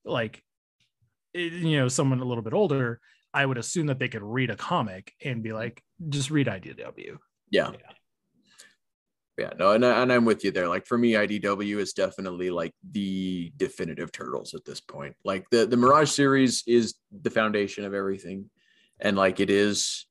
like 0.04 0.42
eh, 1.34 1.40
you 1.40 1.78
know 1.78 1.88
someone 1.88 2.20
a 2.20 2.24
little 2.24 2.42
bit 2.42 2.52
older, 2.52 3.00
I 3.32 3.46
would 3.46 3.56
assume 3.56 3.86
that 3.86 3.98
they 3.98 4.08
could 4.08 4.22
read 4.22 4.50
a 4.50 4.56
comic 4.56 5.14
and 5.24 5.42
be 5.42 5.54
like 5.54 5.82
just 6.10 6.30
read 6.30 6.48
IDW. 6.48 7.16
Yeah. 7.50 7.70
Yeah, 9.38 9.52
no, 9.56 9.70
and, 9.70 9.86
I, 9.86 10.02
and 10.02 10.12
I'm 10.12 10.24
with 10.24 10.42
you 10.44 10.50
there. 10.50 10.68
Like 10.68 10.84
for 10.84 10.98
me, 10.98 11.12
IDW 11.12 11.78
is 11.78 11.92
definitely 11.92 12.50
like 12.50 12.74
the 12.90 13.52
definitive 13.56 14.10
turtles 14.10 14.52
at 14.52 14.64
this 14.64 14.80
point. 14.80 15.14
Like 15.24 15.48
the 15.50 15.64
the 15.64 15.76
Mirage 15.76 16.10
series 16.10 16.64
is 16.66 16.94
the 17.22 17.30
foundation 17.30 17.84
of 17.84 17.94
everything, 17.94 18.50
and 19.00 19.16
like 19.16 19.38
it 19.38 19.48
is 19.48 20.06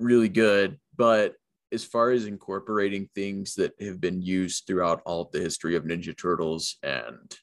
really 0.00 0.28
good. 0.28 0.80
But 0.96 1.36
as 1.72 1.84
far 1.84 2.10
as 2.10 2.26
incorporating 2.26 3.08
things 3.14 3.54
that 3.54 3.72
have 3.80 4.00
been 4.00 4.20
used 4.20 4.64
throughout 4.66 5.02
all 5.04 5.22
of 5.22 5.30
the 5.32 5.40
history 5.40 5.76
of 5.76 5.84
Ninja 5.84 6.16
Turtles 6.16 6.76
and 6.82 7.36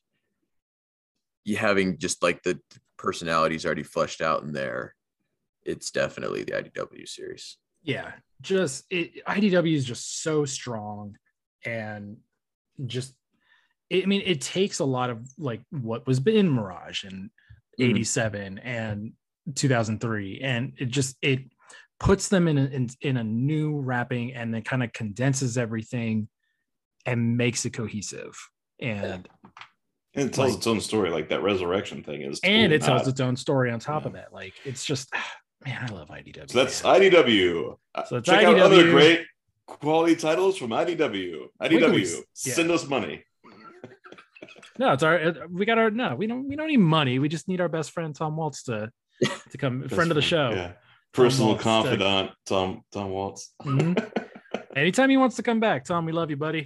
you 1.46 1.56
having 1.56 1.98
just 1.98 2.22
like 2.22 2.44
the 2.44 2.60
personalities 2.98 3.66
already 3.66 3.84
fleshed 3.84 4.22
out 4.22 4.44
in 4.44 4.52
there, 4.52 4.96
it's 5.64 5.92
definitely 5.92 6.44
the 6.44 6.52
IDW 6.52 7.08
series. 7.08 7.58
Yeah, 7.84 8.12
just 8.42 8.86
it, 8.90 9.26
IDW 9.26 9.74
is 9.74 9.86
just 9.86 10.22
so 10.22 10.44
strong 10.44 11.16
and 11.64 12.18
just 12.86 13.14
I 13.92 14.04
mean 14.06 14.22
it 14.26 14.42
takes 14.42 14.80
a 14.80 14.86
lot 14.86 15.10
of 15.10 15.26
like 15.38 15.62
what 15.70 16.06
was 16.06 16.20
in 16.20 16.50
Mirage 16.50 17.06
and 17.06 17.30
Mhm. 17.80 17.92
87 18.00 18.58
and 18.60 19.14
2003 19.56 20.42
and 20.42 20.74
it 20.78 20.88
just 20.90 21.16
it 21.22 21.40
puts 22.00 22.28
them 22.30 22.48
in 22.48 22.58
a, 22.58 22.66
in, 22.66 22.90
in 23.02 23.18
a 23.18 23.24
new 23.24 23.80
wrapping 23.80 24.34
and 24.34 24.54
then 24.54 24.62
kind 24.62 24.84
of 24.84 24.94
condenses 24.94 25.58
everything 25.58 26.28
and 27.06 27.38
makes 27.38 27.66
it 27.66 27.72
cohesive 27.72 28.38
and 28.80 29.28
And 30.14 30.30
it 30.30 30.34
tells 30.34 30.50
Like- 30.52 30.58
its 30.58 30.68
own 30.68 30.80
story, 30.82 31.10
like 31.10 31.30
that 31.30 31.42
resurrection 31.42 32.04
thing 32.04 32.22
is. 32.22 32.40
and 32.44 32.72
totally 32.72 32.76
it 32.76 32.82
tells 32.84 33.08
its 33.08 33.20
own 33.20 33.36
story 33.36 33.72
on 33.72 33.80
top 33.80 34.06
of 34.06 34.14
Yeah. 34.14 34.22
that 34.22 34.34
like 34.34 34.54
it's 34.66 34.84
just 34.86 35.12
man 35.66 35.80
I 35.90 35.94
love 35.94 36.10
IDW 36.10 36.50
So 36.52 36.60
that's 36.64 36.84
man. 36.84 37.02
IDW. 37.02 37.78
Uh, 37.96 38.04
So 38.06 38.18
it's 38.18 38.28
Check 38.30 38.44
out 38.46 38.60
other 38.60 38.92
great 38.92 39.22
quality 39.66 40.16
titles 40.16 40.58
from 40.58 40.70
IDW. 40.70 41.48
IDW, 41.62 41.92
we 41.94 42.04
s- 42.04 42.22
yeah. 42.46 42.54
send 42.54 42.70
us 42.72 42.88
money. 42.88 43.24
No, 44.80 44.94
it's 44.94 45.02
our. 45.02 45.34
We 45.52 45.66
got 45.66 45.80
our. 45.80 45.90
No, 45.90 46.16
we 46.16 46.28
don't. 46.28 46.48
We 46.48 46.56
don't 46.56 46.68
need 46.68 46.78
money. 46.78 47.18
We 47.18 47.30
just 47.30 47.48
need 47.48 47.60
our 47.62 47.68
best 47.68 47.90
friend 47.92 48.14
Tom 48.14 48.38
Waltz 48.38 48.62
to 48.64 48.92
to 49.50 49.58
come, 49.58 49.90
friend 49.90 50.12
of 50.12 50.16
the 50.16 50.22
show. 50.22 50.52
Yeah. 50.52 50.74
Personal 51.14 51.50
Waltz, 51.50 51.64
confidant, 51.64 52.32
Tom 52.46 52.84
Tom 52.92 53.10
Waltz. 53.10 53.54
Mhm. 53.64 54.12
Anytime 54.76 55.10
he 55.10 55.18
wants 55.18 55.36
to 55.38 55.44
come 55.44 55.60
back, 55.60 55.86
Tom, 55.86 56.06
we 56.06 56.12
love 56.12 56.30
you, 56.30 56.38
buddy. 56.38 56.60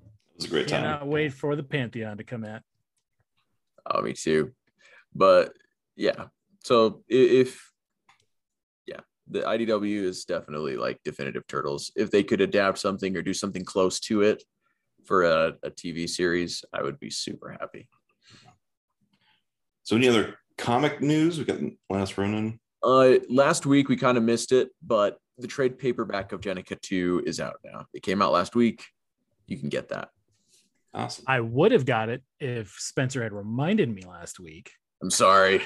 It 0.00 0.36
was 0.36 0.44
a 0.46 0.48
great 0.48 0.68
time. 0.68 0.80
I 0.84 0.86
cannot 0.92 1.06
wait 1.06 1.32
for 1.32 1.54
the 1.54 1.62
Pantheon 1.62 2.16
to 2.16 2.24
come 2.24 2.44
out. 2.44 2.62
Oh, 3.86 4.02
me 4.02 4.12
too. 4.12 4.52
But 5.14 5.52
yeah, 5.96 6.26
so 6.64 7.02
if 7.08 7.72
yeah, 8.86 9.00
the 9.28 9.40
IDW 9.40 10.02
is 10.02 10.24
definitely 10.24 10.76
like 10.76 11.00
definitive 11.04 11.46
turtles. 11.46 11.92
If 11.96 12.10
they 12.10 12.22
could 12.24 12.40
adapt 12.40 12.78
something 12.78 13.16
or 13.16 13.22
do 13.22 13.34
something 13.34 13.64
close 13.64 14.00
to 14.00 14.22
it 14.22 14.42
for 15.04 15.24
a, 15.24 15.54
a 15.62 15.70
TV 15.70 16.08
series, 16.08 16.64
I 16.72 16.82
would 16.82 16.98
be 16.98 17.10
super 17.10 17.56
happy. 17.58 17.88
So 19.84 19.96
any 19.96 20.08
other 20.08 20.36
comic 20.58 21.00
news? 21.00 21.38
We 21.38 21.44
got 21.44 21.60
Last 21.88 22.18
Ronin. 22.18 22.60
Uh, 22.82 23.14
last 23.28 23.66
week 23.66 23.88
we 23.88 23.96
kind 23.96 24.16
of 24.16 24.24
missed 24.24 24.52
it, 24.52 24.70
but 24.82 25.18
the 25.38 25.46
trade 25.46 25.78
paperback 25.78 26.32
of 26.32 26.40
Jennika 26.40 26.80
2 26.80 27.24
is 27.26 27.40
out 27.40 27.56
now. 27.64 27.86
It 27.94 28.02
came 28.02 28.22
out 28.22 28.32
last 28.32 28.54
week. 28.54 28.84
You 29.46 29.56
can 29.56 29.68
get 29.68 29.88
that. 29.88 30.10
Awesome. 30.94 31.24
I 31.28 31.40
would 31.40 31.72
have 31.72 31.84
got 31.86 32.08
it 32.08 32.22
if 32.40 32.74
Spencer 32.78 33.22
had 33.22 33.32
reminded 33.32 33.94
me 33.94 34.02
last 34.02 34.40
week. 34.40 34.70
I'm 35.02 35.10
sorry. 35.10 35.62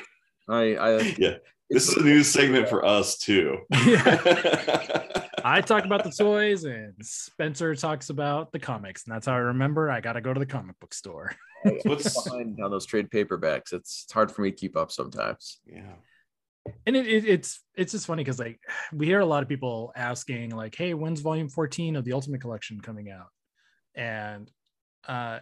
I 0.48 0.74
I 0.76 0.98
yeah. 1.18 1.36
This 1.70 1.88
is 1.88 1.96
a 1.96 2.02
new 2.02 2.22
segment 2.22 2.68
for 2.68 2.84
us 2.84 3.16
too. 3.16 3.58
I 5.44 5.62
talk 5.64 5.84
about 5.86 6.04
the 6.04 6.10
toys, 6.18 6.64
and 6.64 6.92
Spencer 7.00 7.74
talks 7.74 8.10
about 8.10 8.52
the 8.52 8.58
comics, 8.58 9.04
and 9.04 9.14
that's 9.14 9.26
how 9.26 9.32
I 9.32 9.38
remember. 9.38 9.90
I 9.90 10.00
got 10.00 10.12
to 10.14 10.20
go 10.20 10.34
to 10.34 10.38
the 10.40 10.46
comic 10.46 10.78
book 10.80 10.92
store. 10.92 11.34
What's 11.84 12.24
behind 12.24 12.60
on 12.62 12.70
those 12.70 12.84
trade 12.84 13.08
paperbacks. 13.08 13.72
It's, 13.72 14.04
it's 14.04 14.12
hard 14.12 14.30
for 14.30 14.42
me 14.42 14.50
to 14.50 14.56
keep 14.56 14.76
up 14.76 14.92
sometimes. 14.92 15.60
yeah. 15.66 15.94
And 16.86 16.96
it, 16.96 17.06
it, 17.06 17.24
it's 17.24 17.60
it's 17.74 17.92
just 17.92 18.06
funny 18.06 18.22
because 18.22 18.38
like 18.38 18.60
we 18.92 19.06
hear 19.06 19.20
a 19.20 19.26
lot 19.26 19.42
of 19.42 19.48
people 19.48 19.92
asking 19.96 20.50
like 20.50 20.74
hey 20.74 20.94
when's 20.94 21.20
volume 21.20 21.48
14 21.48 21.96
of 21.96 22.04
the 22.04 22.12
ultimate 22.12 22.40
collection 22.40 22.80
coming 22.80 23.10
out? 23.10 23.28
And 23.94 24.50
uh 25.06 25.40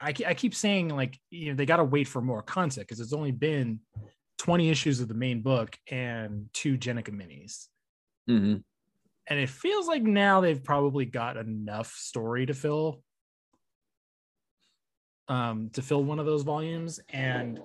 i, 0.00 0.14
I 0.26 0.34
keep 0.34 0.54
saying 0.54 0.88
like 0.88 1.18
you 1.30 1.50
know 1.50 1.56
they 1.56 1.66
got 1.66 1.78
to 1.78 1.84
wait 1.84 2.06
for 2.06 2.22
more 2.22 2.42
content 2.42 2.86
because 2.86 3.00
it's 3.00 3.12
only 3.12 3.32
been 3.32 3.80
20 4.38 4.70
issues 4.70 5.00
of 5.00 5.08
the 5.08 5.14
main 5.14 5.42
book 5.42 5.76
and 5.90 6.46
two 6.52 6.78
jennika 6.78 7.10
minis. 7.10 7.66
Hmm 8.26 8.58
and 9.30 9.38
it 9.38 9.48
feels 9.48 9.86
like 9.86 10.02
now 10.02 10.40
they've 10.40 10.62
probably 10.62 11.04
got 11.04 11.36
enough 11.36 11.92
story 11.92 12.44
to 12.46 12.52
fill 12.52 13.02
um 15.28 15.70
to 15.72 15.80
fill 15.80 16.02
one 16.02 16.18
of 16.18 16.26
those 16.26 16.42
volumes. 16.42 17.00
And 17.08 17.60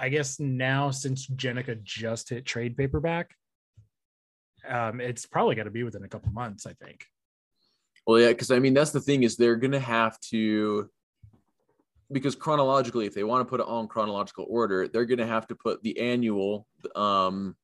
i 0.00 0.08
guess 0.08 0.40
now 0.40 0.90
since 0.90 1.26
jennika 1.28 1.80
just 1.82 2.30
hit 2.30 2.44
trade 2.44 2.76
paperback 2.76 3.34
um 4.68 5.00
it's 5.00 5.26
probably 5.26 5.54
got 5.54 5.64
to 5.64 5.70
be 5.70 5.82
within 5.82 6.04
a 6.04 6.08
couple 6.08 6.32
months 6.32 6.66
i 6.66 6.72
think 6.74 7.06
Well, 8.06 8.20
yeah, 8.20 8.28
because 8.28 8.50
I 8.50 8.58
mean 8.58 8.74
that's 8.74 8.90
the 8.90 9.00
thing 9.00 9.22
is 9.22 9.36
they're 9.36 9.56
gonna 9.56 9.80
have 9.80 10.18
to 10.30 10.90
because 12.12 12.34
chronologically, 12.34 13.06
if 13.06 13.14
they 13.14 13.24
want 13.24 13.40
to 13.40 13.50
put 13.50 13.60
it 13.60 13.66
on 13.66 13.88
chronological 13.88 14.46
order, 14.48 14.86
they're 14.88 15.06
gonna 15.06 15.26
have 15.26 15.46
to 15.48 15.54
put 15.54 15.82
the 15.82 15.98
annual, 15.98 16.66
um, 16.94 17.56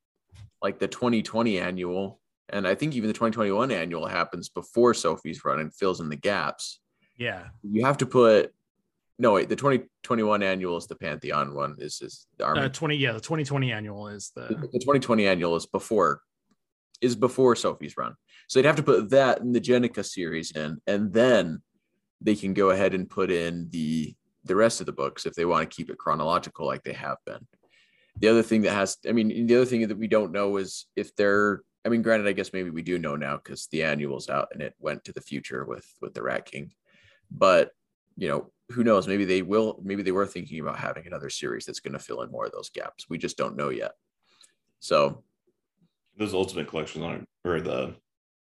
like 0.63 0.79
the 0.79 0.89
2020 0.89 1.59
annual, 1.61 2.21
and 2.49 2.67
I 2.67 2.75
think 2.75 2.95
even 2.95 3.09
the 3.09 3.15
2021 3.15 3.71
annual 3.71 4.07
happens 4.07 4.49
before 4.49 4.95
Sophie's 4.95 5.45
run 5.45 5.61
and 5.61 5.75
fills 5.75 6.01
in 6.01 6.09
the 6.09 6.17
gaps. 6.17 6.81
yeah 7.19 7.49
You 7.63 7.85
have 7.85 7.99
to 7.99 8.07
put 8.07 8.55
no 9.21 9.35
wait, 9.35 9.51
the 9.51 9.57
2021 9.57 10.43
annual 10.43 10.79
is 10.79 10.87
the 10.87 10.97
Pantheon 10.97 11.55
one. 11.55 11.77
Is 11.79 12.01
is 12.01 12.27
the 12.39 12.45
Army 12.45 12.63
uh, 12.63 12.69
20 12.71 12.97
yeah 12.97 13.13
the 13.13 13.21
2020 13.21 13.71
annual 13.71 14.09
is 14.09 14.33
the 14.35 14.47
the 14.49 14.55
the 14.55 14.79
2020 14.79 15.27
annual 15.27 15.57
is 15.57 15.67
before 15.67 16.23
is 17.03 17.15
before 17.15 17.55
Sophie's 17.55 17.97
run. 17.97 18.15
So 18.49 18.59
they'd 18.59 18.67
have 18.67 18.77
to 18.77 18.83
put 18.83 19.11
that 19.11 19.41
in 19.41 19.53
the 19.53 19.61
Jennika 19.61 20.05
series 20.05 20.53
in, 20.53 20.79
and 20.87 21.13
then 21.13 21.63
they 22.21 22.35
can 22.35 22.55
go 22.55 22.71
ahead 22.71 22.95
and 22.95 23.09
put 23.09 23.31
in 23.31 23.69
the 23.71 24.15
the 24.45 24.57
rest 24.57 24.81
of 24.81 24.87
the 24.87 24.93
books 24.93 25.27
if 25.27 25.35
they 25.35 25.45
want 25.45 25.69
to 25.69 25.77
keep 25.77 25.91
it 25.91 25.99
chronological 25.99 26.67
like 26.67 26.83
they 26.83 26.95
have 26.95 27.19
been. 27.27 27.47
The 28.17 28.29
other 28.29 28.43
thing 28.43 28.63
that 28.63 28.73
has, 28.73 28.97
I 29.07 29.13
mean, 29.13 29.47
the 29.47 29.57
other 29.57 29.67
thing 29.67 29.87
that 29.87 29.99
we 29.99 30.09
don't 30.09 30.33
know 30.33 30.57
is 30.57 30.87
if 30.97 31.15
they're. 31.15 31.63
I 31.83 31.89
mean, 31.89 32.03
granted, 32.03 32.29
I 32.29 32.33
guess 32.33 32.53
maybe 32.53 32.69
we 32.69 32.83
do 32.83 32.99
know 32.99 33.17
now 33.17 33.37
because 33.37 33.67
the 33.69 33.85
annual's 33.85 34.29
out 34.29 34.49
and 34.53 34.61
it 34.61 34.75
went 34.79 35.05
to 35.05 35.13
the 35.13 35.23
future 35.23 35.65
with 35.65 35.87
with 36.01 36.13
the 36.15 36.23
Rat 36.23 36.47
King, 36.47 36.73
but 37.31 37.71
you 38.21 38.29
know 38.29 38.51
who 38.71 38.85
knows 38.85 39.09
maybe 39.09 39.25
they 39.25 39.43
will 39.43 39.81
maybe 39.83 40.03
they 40.05 40.13
were 40.13 40.27
thinking 40.27 40.61
about 40.61 40.79
having 40.79 41.07
another 41.07 41.31
series 41.31 41.65
that's 41.65 41.81
going 41.81 41.95
to 41.95 41.99
fill 41.99 42.23
in 42.23 42.31
more 42.31 42.45
of 42.47 42.53
those 42.53 42.71
gaps 42.71 43.07
we 43.09 43.19
just 43.19 43.37
don't 43.37 43.57
know 43.57 43.71
yet 43.71 43.93
so 44.79 45.25
Those 46.17 46.35
ultimate 46.35 46.69
collections 46.69 47.03
aren't 47.05 47.27
or 47.45 47.61
the 47.61 47.97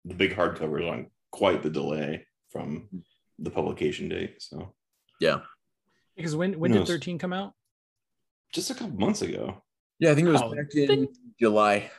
the 0.04 0.14
big 0.14 0.36
hardcovers 0.36 0.86
on 0.88 1.06
quite 1.30 1.62
the 1.62 1.70
delay 1.70 2.26
from 2.50 2.88
the 3.38 3.50
publication 3.50 4.08
date. 4.08 4.34
So 4.38 4.74
yeah 5.20 5.40
because 6.16 6.36
when 6.36 6.58
when 6.60 6.70
did 6.72 6.86
13 6.86 7.18
come 7.18 7.32
out 7.32 7.54
just 8.52 8.70
a 8.70 8.74
couple 8.74 8.96
months 8.98 9.22
ago. 9.22 9.62
Yeah, 9.98 10.10
I 10.12 10.14
think 10.14 10.28
it 10.28 10.32
was 10.32 10.42
Oh, 10.42 10.54
back 10.54 10.66
in 10.74 10.86
then- 10.88 11.08
July. 11.40 11.90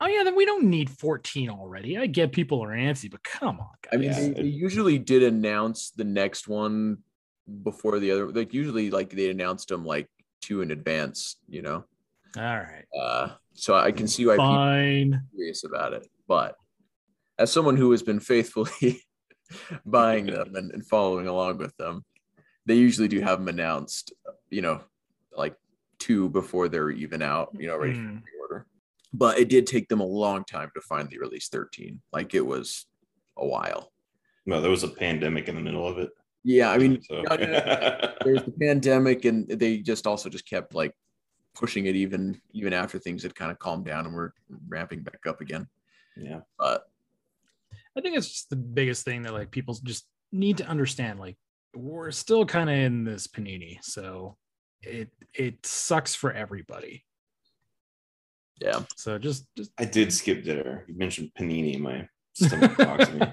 Oh 0.00 0.06
yeah, 0.08 0.22
then 0.24 0.34
we 0.34 0.46
don't 0.46 0.64
need 0.64 0.88
14 0.88 1.50
already. 1.50 1.98
I 1.98 2.06
get 2.06 2.32
people 2.32 2.64
are 2.64 2.74
antsy, 2.74 3.08
but 3.10 3.22
come 3.22 3.60
on, 3.60 3.68
guys. 3.82 3.92
I 3.92 3.96
mean, 3.98 4.08
Yeah, 4.10 4.14
they, 4.20 4.26
it- 4.26 4.36
they 4.36 4.48
usually 4.68 4.98
did 4.98 5.22
announce 5.22 5.90
the 5.90 6.04
next 6.04 6.48
one 6.48 6.98
before 7.62 7.98
the 7.98 8.10
other. 8.10 8.30
Like 8.30 8.52
usually, 8.54 8.90
like 8.90 9.10
they 9.10 9.30
announced 9.30 9.68
them 9.68 9.84
like 9.84 10.08
two 10.40 10.62
in 10.62 10.70
advance. 10.70 11.36
You 11.48 11.62
know, 11.62 11.84
all 12.36 12.42
right, 12.42 12.84
uh, 12.98 13.28
so 13.54 13.74
I 13.74 13.92
can 13.92 14.08
see 14.08 14.26
why 14.26 14.34
people 14.34 14.46
fine. 14.48 15.14
are 15.14 15.24
curious 15.34 15.64
about 15.64 15.92
it. 15.92 16.06
But 16.28 16.56
as 17.38 17.52
someone 17.52 17.76
who 17.76 17.90
has 17.92 18.02
been 18.02 18.20
faithfully 18.20 19.02
buying 19.86 20.26
them 20.34 20.54
and, 20.54 20.70
and 20.72 20.86
following 20.86 21.26
along 21.26 21.58
with 21.58 21.76
them, 21.76 22.04
they 22.66 22.74
usually 22.74 23.08
do 23.08 23.20
have 23.20 23.38
them 23.38 23.48
announced. 23.48 24.12
You 24.50 24.62
know, 24.62 24.80
like 25.36 25.54
two 25.98 26.28
before 26.30 26.68
they're 26.68 26.90
even 26.90 27.22
out. 27.22 27.50
You 27.58 27.66
know, 27.68 27.76
ready 27.76 27.94
for 27.94 28.00
Mm. 28.00 28.22
pre-order. 28.22 28.66
But 29.12 29.38
it 29.40 29.48
did 29.48 29.66
take 29.66 29.88
them 29.88 30.00
a 30.00 30.04
long 30.06 30.44
time 30.44 30.70
to 30.74 30.80
finally 30.82 31.18
release 31.18 31.48
13. 31.48 32.00
Like 32.12 32.32
it 32.34 32.46
was 32.46 32.86
a 33.36 33.44
while. 33.44 33.90
No, 34.46 34.60
there 34.60 34.70
was 34.70 34.84
a 34.84 34.88
pandemic 34.88 35.48
in 35.48 35.56
the 35.56 35.60
middle 35.60 35.86
of 35.86 35.98
it. 35.98 36.10
Yeah, 36.44 36.70
I 36.70 36.78
mean, 36.78 37.02
So- 37.02 37.22
no, 37.22 37.36
no, 37.36 37.46
no. 37.46 38.14
there's 38.24 38.44
the 38.44 38.54
pandemic, 38.60 39.24
and 39.26 39.48
they 39.48 39.78
just 39.78 40.06
also 40.06 40.28
just 40.28 40.48
kept 40.48 40.74
like 40.74 40.94
pushing 41.54 41.86
it 41.86 41.96
even 41.96 42.40
even 42.52 42.72
after 42.72 42.98
things 42.98 43.22
had 43.24 43.34
kind 43.34 43.50
of 43.50 43.58
calmed 43.58 43.84
down 43.84 44.06
and 44.06 44.14
we're 44.14 44.30
ramping 44.68 45.02
back 45.02 45.26
up 45.26 45.40
again. 45.40 45.66
yeah. 46.16 46.40
But 46.58 46.84
I 47.96 48.00
think 48.00 48.16
it's 48.16 48.28
just 48.28 48.50
the 48.50 48.56
biggest 48.56 49.04
thing 49.04 49.22
that 49.22 49.32
like 49.32 49.50
people 49.50 49.74
just 49.82 50.06
need 50.32 50.58
to 50.58 50.66
understand. 50.66 51.18
Like 51.20 51.36
we're 51.74 52.10
still 52.12 52.46
kind 52.46 52.70
of 52.70 52.76
in 52.76 53.04
this 53.04 53.26
panini, 53.26 53.78
so 53.82 54.36
it 54.82 55.10
it 55.34 55.66
sucks 55.66 56.14
for 56.14 56.32
everybody. 56.32 57.04
yeah, 58.60 58.80
So 58.96 59.18
just 59.18 59.46
just 59.56 59.72
I 59.76 59.84
did 59.84 60.12
skip 60.12 60.44
dinner. 60.44 60.84
You 60.88 60.96
mentioned 60.96 61.32
panini. 61.38 61.78
My 61.78 62.08
stomach 62.32 62.76
boxed 62.78 63.12
me. 63.12 63.26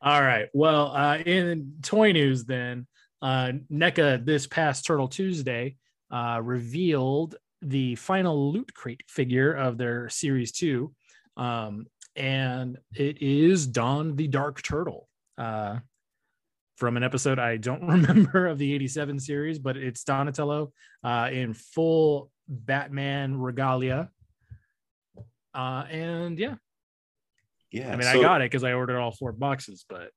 All 0.00 0.22
right. 0.22 0.48
Well, 0.52 0.92
uh, 0.94 1.18
in 1.18 1.74
toy 1.82 2.12
news, 2.12 2.44
then 2.44 2.86
uh, 3.22 3.52
NECA 3.70 4.24
this 4.24 4.46
past 4.46 4.86
Turtle 4.86 5.08
Tuesday 5.08 5.76
uh, 6.10 6.40
revealed 6.42 7.36
the 7.62 7.96
final 7.96 8.52
loot 8.52 8.72
crate 8.74 9.02
figure 9.08 9.52
of 9.52 9.78
their 9.78 10.08
series 10.08 10.52
two, 10.52 10.94
um, 11.36 11.86
and 12.14 12.78
it 12.94 13.20
is 13.20 13.66
Don 13.66 14.16
the 14.16 14.28
Dark 14.28 14.62
Turtle. 14.62 15.08
Uh, 15.36 15.78
from 16.76 16.96
an 16.96 17.02
episode 17.02 17.40
I 17.40 17.56
don't 17.56 17.82
remember 17.86 18.46
of 18.46 18.58
the 18.58 18.72
87 18.72 19.18
series, 19.18 19.58
but 19.58 19.76
it's 19.76 20.04
Donatello 20.04 20.72
uh, 21.02 21.28
in 21.32 21.52
full 21.52 22.30
Batman 22.48 23.36
regalia. 23.36 24.10
Uh, 25.52 25.84
and 25.90 26.38
yeah, 26.38 26.54
Yeah. 27.70 27.92
I 27.92 27.96
mean, 27.96 28.06
I 28.08 28.20
got 28.20 28.40
it 28.40 28.50
because 28.50 28.64
I 28.64 28.72
ordered 28.72 28.98
all 28.98 29.12
four 29.12 29.32
boxes, 29.32 29.84
but 29.88 30.10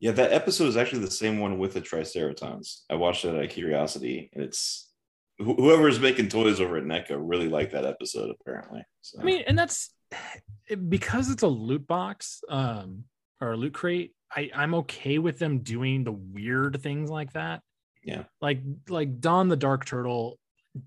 Yeah, 0.00 0.12
that 0.12 0.32
episode 0.32 0.66
is 0.68 0.76
actually 0.76 1.04
the 1.04 1.10
same 1.10 1.38
one 1.38 1.58
with 1.58 1.74
the 1.74 1.80
Triceratons. 1.80 2.82
I 2.90 2.94
watched 2.94 3.24
it 3.24 3.34
out 3.34 3.44
of 3.44 3.50
curiosity, 3.50 4.30
and 4.32 4.44
it's 4.44 4.90
wh- 5.38 5.56
whoever's 5.56 6.00
making 6.00 6.28
toys 6.28 6.60
over 6.60 6.76
at 6.76 6.84
NECA 6.84 7.16
really 7.18 7.48
liked 7.48 7.72
that 7.72 7.84
episode, 7.84 8.34
apparently. 8.40 8.82
So, 9.00 9.20
I 9.20 9.24
mean, 9.24 9.44
and 9.46 9.58
that's 9.58 9.92
because 10.88 11.30
it's 11.30 11.42
a 11.42 11.48
loot 11.48 11.86
box 11.86 12.42
um, 12.48 13.04
or 13.40 13.52
a 13.52 13.56
loot 13.56 13.74
crate. 13.74 14.14
I, 14.34 14.50
I'm 14.54 14.74
okay 14.76 15.18
with 15.18 15.38
them 15.38 15.58
doing 15.60 16.04
the 16.04 16.12
weird 16.12 16.80
things 16.82 17.10
like 17.10 17.32
that. 17.34 17.60
Yeah. 18.02 18.24
Like 18.40 18.60
like 18.88 19.20
Don 19.20 19.48
the 19.48 19.56
Dark 19.56 19.84
Turtle 19.84 20.38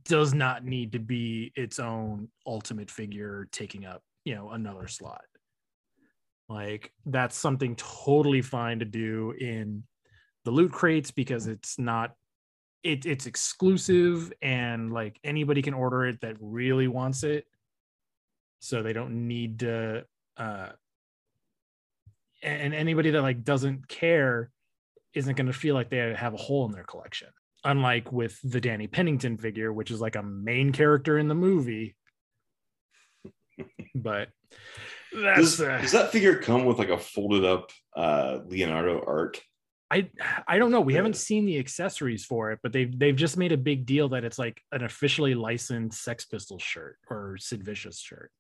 does 0.06 0.34
not 0.34 0.66
need 0.66 0.94
to 0.94 1.00
be 1.00 1.52
its 1.56 1.80
own 1.80 2.30
ultimate 2.46 2.90
figure 2.90 3.48
taking 3.52 3.86
up, 3.86 4.02
you 4.26 4.36
know, 4.36 4.50
another 4.50 4.88
slot. 4.88 5.22
Like 6.48 6.92
that's 7.06 7.38
something 7.38 7.76
totally 7.76 8.42
fine 8.42 8.80
to 8.80 8.86
do 8.86 9.32
in 9.32 9.84
the 10.44 10.52
loot 10.52 10.72
crates 10.72 11.12
because 11.12 11.48
it's 11.48 11.80
not 11.80 12.14
it, 12.84 13.08
it's 13.08 13.26
exclusive 13.26 14.32
and 14.44 14.94
like 14.94 15.20
anybody 15.24 15.64
can 15.64 15.74
order 15.74 16.06
it 16.06 16.22
that 16.22 16.38
really 16.40 16.88
wants 16.88 17.24
it. 17.24 17.46
So 18.60 18.84
they 18.84 18.94
don't 18.94 19.28
need 19.28 19.60
to 19.60 20.06
uh 20.38 20.70
and 22.44 22.76
anybody 22.76 23.10
that 23.10 23.22
like 23.24 23.44
doesn't 23.44 23.88
care 23.88 24.52
isn't 25.16 25.36
going 25.36 25.48
to 25.48 25.54
feel 25.54 25.74
like 25.74 25.90
they 25.90 26.14
have 26.14 26.36
a 26.36 26.38
hole 26.38 26.66
in 26.66 26.72
their 26.72 26.84
collection. 26.84 27.30
Unlike 27.64 28.12
with 28.12 28.40
the 28.44 28.62
danny 28.62 28.86
pennington 28.86 29.38
figure 29.40 29.74
which 29.74 29.90
is 29.90 30.00
like 30.00 30.16
a 30.16 30.22
main 30.22 30.72
character 30.72 31.18
in 31.18 31.28
the 31.28 31.36
movie. 31.36 31.96
But 33.96 34.28
does, 35.22 35.62
uh, 35.62 35.80
does 35.82 35.92
that 35.92 36.12
figure 36.12 36.38
come 36.38 36.66
with 36.66 36.80
like 36.80 36.90
a 36.90 36.98
folded 36.98 37.46
up 37.46 37.72
uh, 37.96 38.40
Leonardo 38.46 39.04
arc? 39.06 39.42
I 39.92 40.10
I 40.48 40.58
don't 40.58 40.72
know. 40.72 40.82
We 40.82 40.96
haven't 40.96 41.16
seen 41.16 41.46
the 41.46 41.60
accessories 41.60 42.26
for 42.26 42.52
it, 42.52 42.60
but 42.64 42.74
they've 42.74 42.98
they've 42.98 43.16
just 43.16 43.38
made 43.38 43.52
a 43.52 43.58
big 43.58 43.86
deal 43.86 44.10
that 44.10 44.24
it's 44.24 44.40
like 44.40 44.62
an 44.72 44.84
officially 44.84 45.36
licensed 45.36 46.04
Sex 46.04 46.26
Pistols 46.26 46.64
shirt 46.64 46.98
or 47.10 47.38
Sid 47.38 47.64
Vicious 47.64 48.00
shirt. 48.00 48.32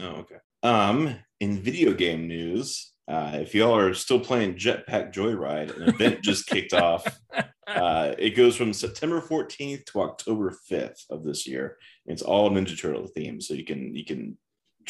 Oh, 0.00 0.24
okay. 0.24 0.36
Um, 0.62 1.16
in 1.40 1.62
video 1.62 1.94
game 1.94 2.26
news, 2.26 2.92
uh, 3.08 3.32
if 3.34 3.54
y'all 3.54 3.76
are 3.76 3.94
still 3.94 4.20
playing 4.20 4.54
Jetpack 4.54 5.12
Joyride, 5.12 5.76
an 5.76 5.88
event 5.88 6.22
just 6.22 6.46
kicked 6.46 6.74
off. 6.74 7.20
Uh, 7.66 8.16
it 8.18 8.30
goes 8.30 8.56
from 8.56 8.72
September 8.72 9.20
14th 9.20 9.84
to 9.86 10.00
October 10.00 10.52
5th 10.68 11.08
of 11.08 11.22
this 11.22 11.46
year. 11.46 11.76
It's 12.04 12.20
all 12.20 12.50
Ninja 12.50 12.76
Turtle 12.76 13.08
themed, 13.16 13.44
so 13.44 13.54
you 13.54 13.64
can 13.64 13.94
you 13.94 14.04
can 14.04 14.36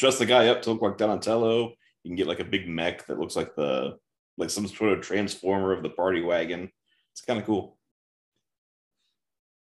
dress 0.01 0.17
the 0.17 0.25
guy 0.25 0.47
up 0.47 0.63
to 0.63 0.71
look 0.71 0.81
like 0.81 0.97
Donatello. 0.97 1.73
You 2.03 2.09
can 2.09 2.15
get 2.15 2.27
like 2.27 2.39
a 2.39 2.43
big 2.43 2.67
mech 2.67 3.05
that 3.05 3.19
looks 3.19 3.35
like 3.35 3.55
the 3.55 3.97
like 4.37 4.49
some 4.49 4.67
sort 4.67 4.93
of 4.93 5.01
transformer 5.01 5.71
of 5.71 5.83
the 5.83 5.89
party 5.89 6.21
wagon. 6.21 6.71
It's 7.13 7.21
kind 7.21 7.39
of 7.39 7.45
cool. 7.45 7.77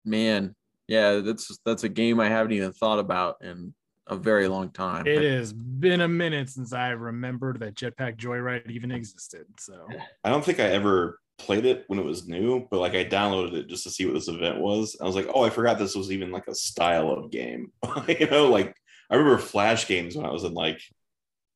man, 0.05 0.55
yeah, 0.87 1.17
that's 1.17 1.59
that's 1.67 1.85
a 1.85 1.89
game 1.89 2.21
I 2.21 2.29
haven't 2.29 2.53
even 2.53 2.73
thought 2.73 3.01
about 3.01 3.39
in 3.43 3.75
a 4.07 4.17
very 4.17 4.47
long 4.47 4.71
time. 4.71 5.07
It 5.07 5.23
has 5.23 5.53
been 5.53 6.01
a 6.01 6.09
minute 6.09 6.49
since 6.49 6.73
I 6.73 6.91
remembered 6.91 7.59
that 7.61 7.75
Jetpack 7.75 8.17
Joyride 8.17 8.71
even 8.71 8.93
existed. 8.93 9.47
So 9.59 9.89
I 10.25 10.31
don't 10.31 10.45
think 10.45 10.61
I 10.61 10.65
ever 10.65 11.19
played 11.39 11.65
it 11.65 11.85
when 11.89 11.99
it 11.99 12.05
was 12.05 12.29
new, 12.29 12.69
but 12.71 12.79
like 12.79 12.95
I 12.95 13.05
downloaded 13.05 13.55
it 13.55 13.69
just 13.69 13.83
to 13.85 13.91
see 13.91 14.05
what 14.05 14.15
this 14.15 14.29
event 14.29 14.61
was. 14.61 14.97
I 15.01 15.05
was 15.07 15.17
like, 15.17 15.29
oh, 15.35 15.43
I 15.43 15.51
forgot 15.51 15.79
this 15.79 15.97
was 15.97 16.13
even 16.13 16.31
like 16.31 16.47
a 16.47 16.55
style 16.55 17.11
of 17.11 17.33
game. 17.33 17.73
you 18.09 18.29
know, 18.31 18.49
like 18.49 18.77
I 19.11 19.17
remember 19.17 19.39
Flash 19.39 19.87
games 19.87 20.17
when 20.17 20.27
I 20.27 20.31
was 20.31 20.45
in 20.45 20.55
like 20.55 20.81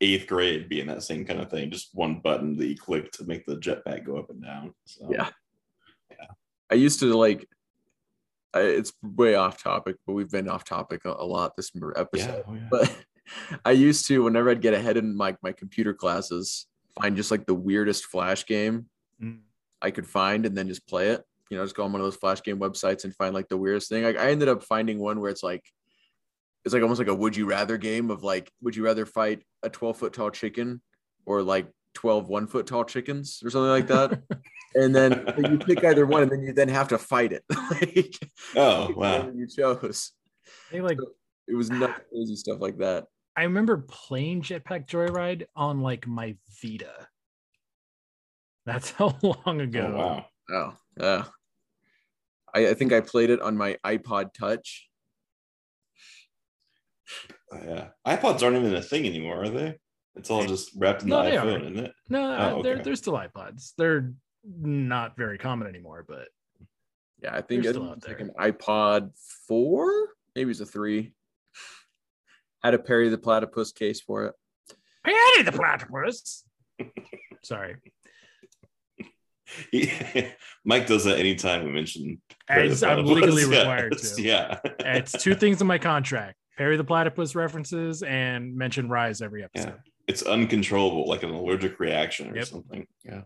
eighth 0.01 0.27
grade 0.27 0.69
being 0.69 0.87
that 0.89 1.03
same 1.03 1.25
kind 1.25 1.41
of 1.41 1.51
thing, 1.51 1.71
just 1.71 1.91
one 1.95 2.21
button 2.21 2.57
that 2.57 2.67
you 2.67 2.77
click 2.77 3.13
to 3.13 3.25
make 3.25 3.47
the 3.47 3.57
jetpack 3.57 4.05
go 4.05 4.19
up 4.19 4.31
and 4.31 4.43
down. 4.43 4.75
So 4.87 5.09
Yeah. 5.11 5.31
I 6.71 6.75
used 6.75 7.01
to 7.01 7.15
like. 7.15 7.49
I, 8.53 8.61
it's 8.61 8.93
way 9.03 9.35
off 9.35 9.63
topic, 9.63 9.97
but 10.07 10.13
we've 10.13 10.31
been 10.31 10.49
off 10.49 10.65
topic 10.65 11.05
a, 11.05 11.11
a 11.11 11.27
lot 11.27 11.57
this 11.57 11.73
yeah, 11.75 11.89
episode. 11.97 12.45
oh, 12.47 12.55
yeah. 12.55 12.69
But 12.71 12.97
I 13.65 13.73
used 13.73 14.07
to, 14.07 14.23
whenever 14.23 14.51
I'd 14.51 14.63
get 14.63 14.75
ahead 14.75 14.97
in 14.97 15.17
my 15.17 15.37
my 15.43 15.53
computer 15.53 15.93
classes, 15.93 16.67
find 17.01 17.17
just 17.17 17.31
like 17.31 17.47
the 17.47 17.55
weirdest 17.55 18.07
flash 18.07 18.47
game 18.47 18.87
mm, 19.23 19.41
I 19.83 19.91
could 19.91 20.07
find, 20.07 20.47
and 20.47 20.57
then 20.57 20.69
just 20.69 20.87
play 20.87 21.09
it. 21.09 21.25
You 21.51 21.59
know, 21.59 21.65
just 21.65 21.77
go 21.77 21.85
on 21.85 21.93
one 21.93 22.01
of 22.01 22.07
those 22.07 22.17
flash 22.17 22.43
game 22.43 22.59
websites 22.59 23.05
and 23.05 23.15
find 23.15 23.35
like 23.35 23.49
the 23.49 23.57
weirdest 23.57 23.89
thing. 23.89 24.05
Like 24.05 24.19
I 24.19 24.31
ended 24.31 24.49
up 24.49 24.63
finding 24.63 24.99
one 24.99 25.21
where 25.21 25.31
it's 25.31 25.43
like, 25.43 25.65
it's 26.65 26.73
like 26.73 26.83
almost 26.83 26.99
like 26.99 27.09
a 27.09 27.15
would 27.15 27.37
you 27.37 27.47
rather 27.47 27.77
game 27.77 28.11
of 28.11 28.23
like, 28.23 28.51
would 28.63 28.75
you 28.75 28.85
rather 28.85 29.05
fight 29.07 29.43
a 29.63 29.71
12 29.71 29.97
foot 29.99 30.13
tall 30.13 30.31
chicken 30.31 30.81
or 31.27 31.43
like 31.43 31.69
12 31.95 32.29
one 32.29 32.47
foot 32.47 32.67
tall 32.67 32.85
chickens 32.85 33.43
or 33.45 33.51
something 33.51 33.71
like 33.71 33.87
that? 33.89 34.23
and 34.75 34.95
then 34.95 35.25
you 35.39 35.59
pick 35.59 35.85
either 35.85 36.07
one, 36.07 36.23
and 36.23 36.33
then 36.33 36.43
you 36.43 36.53
then 36.53 36.69
have 36.69 36.89
to 36.89 36.99
fight 36.99 37.33
it. 37.33 37.45
like, 37.71 38.17
Oh, 38.57 38.93
wow. 38.97 39.31
You 39.35 39.47
chose. 39.47 40.13
they 40.71 40.81
like 40.81 40.99
It 41.49 41.55
was 41.55 41.71
nuts, 41.71 42.01
crazy 42.11 42.37
stuff 42.37 42.61
like 42.61 42.79
that. 42.79 43.07
I 43.37 43.43
remember 43.43 43.79
playing 43.89 44.43
Jetpack 44.43 44.87
Joyride 44.87 45.45
on 45.57 45.81
like 45.81 46.07
my 46.07 46.37
Vita. 46.63 47.09
That's 48.65 48.91
how 48.91 49.19
long 49.23 49.43
oh, 49.47 49.61
ago. 49.61 49.93
Oh, 49.95 49.99
wow. 49.99 50.27
Oh, 50.51 50.77
yeah. 50.99 51.25
I, 52.55 52.69
I 52.69 52.75
think 52.75 52.93
I 52.93 53.01
played 53.01 53.31
it 53.31 53.41
on 53.41 53.57
my 53.57 53.77
iPod 53.85 54.33
Touch. 54.33 54.89
Oh, 57.53 57.59
yeah. 57.65 57.89
iPods 58.07 58.43
aren't 58.43 58.57
even 58.57 58.75
a 58.75 58.83
thing 58.83 59.07
anymore, 59.07 59.43
are 59.45 59.49
they? 59.49 59.77
It's 60.17 60.31
all 60.31 60.45
just 60.47 60.71
wrapped 60.77 61.03
in 61.03 61.09
the 61.09 61.17
No, 61.23 61.29
they 61.31 61.37
are. 61.37 61.45
iPhone, 61.45 61.63
isn't 61.73 61.79
it? 61.87 61.93
No, 62.09 62.37
Oh, 62.57 62.63
they're 62.63 62.79
they're 62.83 62.97
still 62.97 63.15
iPods. 63.15 63.73
They're 63.77 64.13
not 64.61 65.17
very 65.17 65.39
common 65.39 65.67
anymore, 65.69 66.05
but 66.09 66.29
Yeah, 67.23 67.31
I 67.35 67.41
think 67.43 67.63
They're 67.63 67.71
it 67.71 67.75
still 67.75 67.89
out 67.91 67.97
was 67.97 68.09
like 68.09 68.21
an 68.21 68.31
iPod 68.39 69.11
four, 69.49 69.91
maybe 70.37 70.51
it's 70.51 70.61
a 70.61 70.67
three. 70.67 71.13
Had 72.63 72.75
a 72.75 72.79
Perry 72.79 73.09
the 73.09 73.19
Platypus 73.19 73.73
case 73.73 74.01
for 74.01 74.25
it. 74.27 74.35
Patty 75.05 75.43
the 75.43 75.53
platypus. 75.53 76.45
Sorry. 77.43 77.77
He, 79.71 79.91
Mike 80.65 80.87
does 80.87 81.05
that 81.05 81.19
anytime 81.19 81.65
we 81.65 81.73
mention. 81.73 82.21
As 82.49 82.83
I'm 82.83 83.05
legally 83.05 83.45
required 83.49 83.93
it's- 83.93 84.17
to. 84.17 84.23
Yeah. 84.23 84.61
It's 84.81 85.13
two 85.13 85.35
things 85.35 85.61
in 85.61 85.67
my 85.67 85.79
contract: 85.79 86.37
Perry 86.57 86.77
the 86.77 86.85
Platypus 86.85 87.35
references 87.35 88.03
and 88.03 88.57
mention 88.57 88.89
Rise 88.89 89.21
every 89.23 89.43
episode. 89.45 89.69
Yeah. 89.69 89.91
It's 90.07 90.23
uncontrollable, 90.23 91.09
like 91.09 91.23
an 91.23 91.31
allergic 91.31 91.81
reaction 91.81 92.31
or 92.31 92.37
Yep. 92.37 92.47
something. 92.47 92.87
Yeah. 93.05 93.23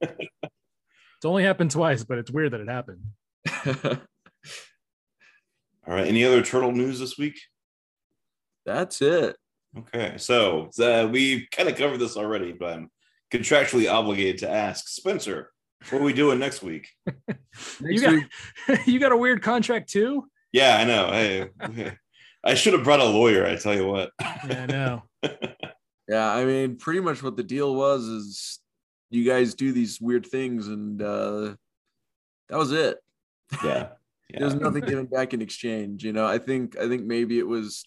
It's 0.00 1.24
only 1.24 1.42
happened 1.44 1.70
twice, 1.70 2.04
but 2.04 2.18
it's 2.18 2.30
weird 2.30 2.52
that 2.52 2.60
it 2.60 2.68
happened. 2.68 3.02
All 5.86 5.94
right. 5.94 6.06
Any 6.06 6.24
other 6.24 6.42
turtle 6.42 6.72
news 6.72 6.98
this 7.00 7.18
week? 7.18 7.38
That's 8.64 9.00
it. 9.02 9.36
Okay, 9.76 10.14
so 10.16 10.70
uh, 10.80 11.08
we 11.10 11.46
kind 11.52 11.68
of 11.68 11.76
covered 11.76 11.98
this 11.98 12.16
already, 12.16 12.52
but 12.52 12.72
I'm 12.74 12.90
contractually 13.30 13.90
obligated 13.92 14.38
to 14.38 14.50
ask 14.50 14.88
Spencer, 14.88 15.50
what 15.90 16.00
are 16.00 16.04
we 16.04 16.12
doing 16.12 16.38
next 16.38 16.62
week? 16.62 16.88
You 17.80 18.00
got 18.00 18.86
you 18.86 19.00
got 19.00 19.10
a 19.12 19.16
weird 19.16 19.42
contract 19.42 19.90
too. 19.90 20.28
Yeah, 20.52 20.76
I 20.78 20.84
know. 20.84 21.10
Hey, 21.10 21.94
I 22.44 22.54
should 22.54 22.72
have 22.72 22.84
brought 22.84 23.00
a 23.00 23.04
lawyer. 23.04 23.46
I 23.46 23.56
tell 23.56 23.74
you 23.74 23.86
what. 23.86 24.10
Yeah, 24.20 24.62
I 24.62 24.66
know. 24.66 25.02
Yeah, 26.08 26.32
I 26.32 26.46
mean, 26.46 26.76
pretty 26.76 27.00
much 27.00 27.22
what 27.22 27.36
the 27.36 27.42
deal 27.42 27.74
was 27.74 28.04
is 28.04 28.60
you 29.10 29.24
guys 29.30 29.52
do 29.54 29.72
these 29.72 30.00
weird 30.00 30.24
things, 30.24 30.66
and 30.68 31.02
uh, 31.02 31.54
that 32.48 32.56
was 32.56 32.72
it. 32.72 32.96
Yeah, 33.62 33.88
There's 34.30 34.54
nothing 34.54 34.84
given 34.84 35.04
back 35.04 35.34
in 35.34 35.42
exchange. 35.42 36.02
You 36.04 36.14
know, 36.14 36.24
I 36.26 36.38
think 36.38 36.78
I 36.78 36.88
think 36.88 37.04
maybe 37.04 37.38
it 37.38 37.46
was 37.46 37.84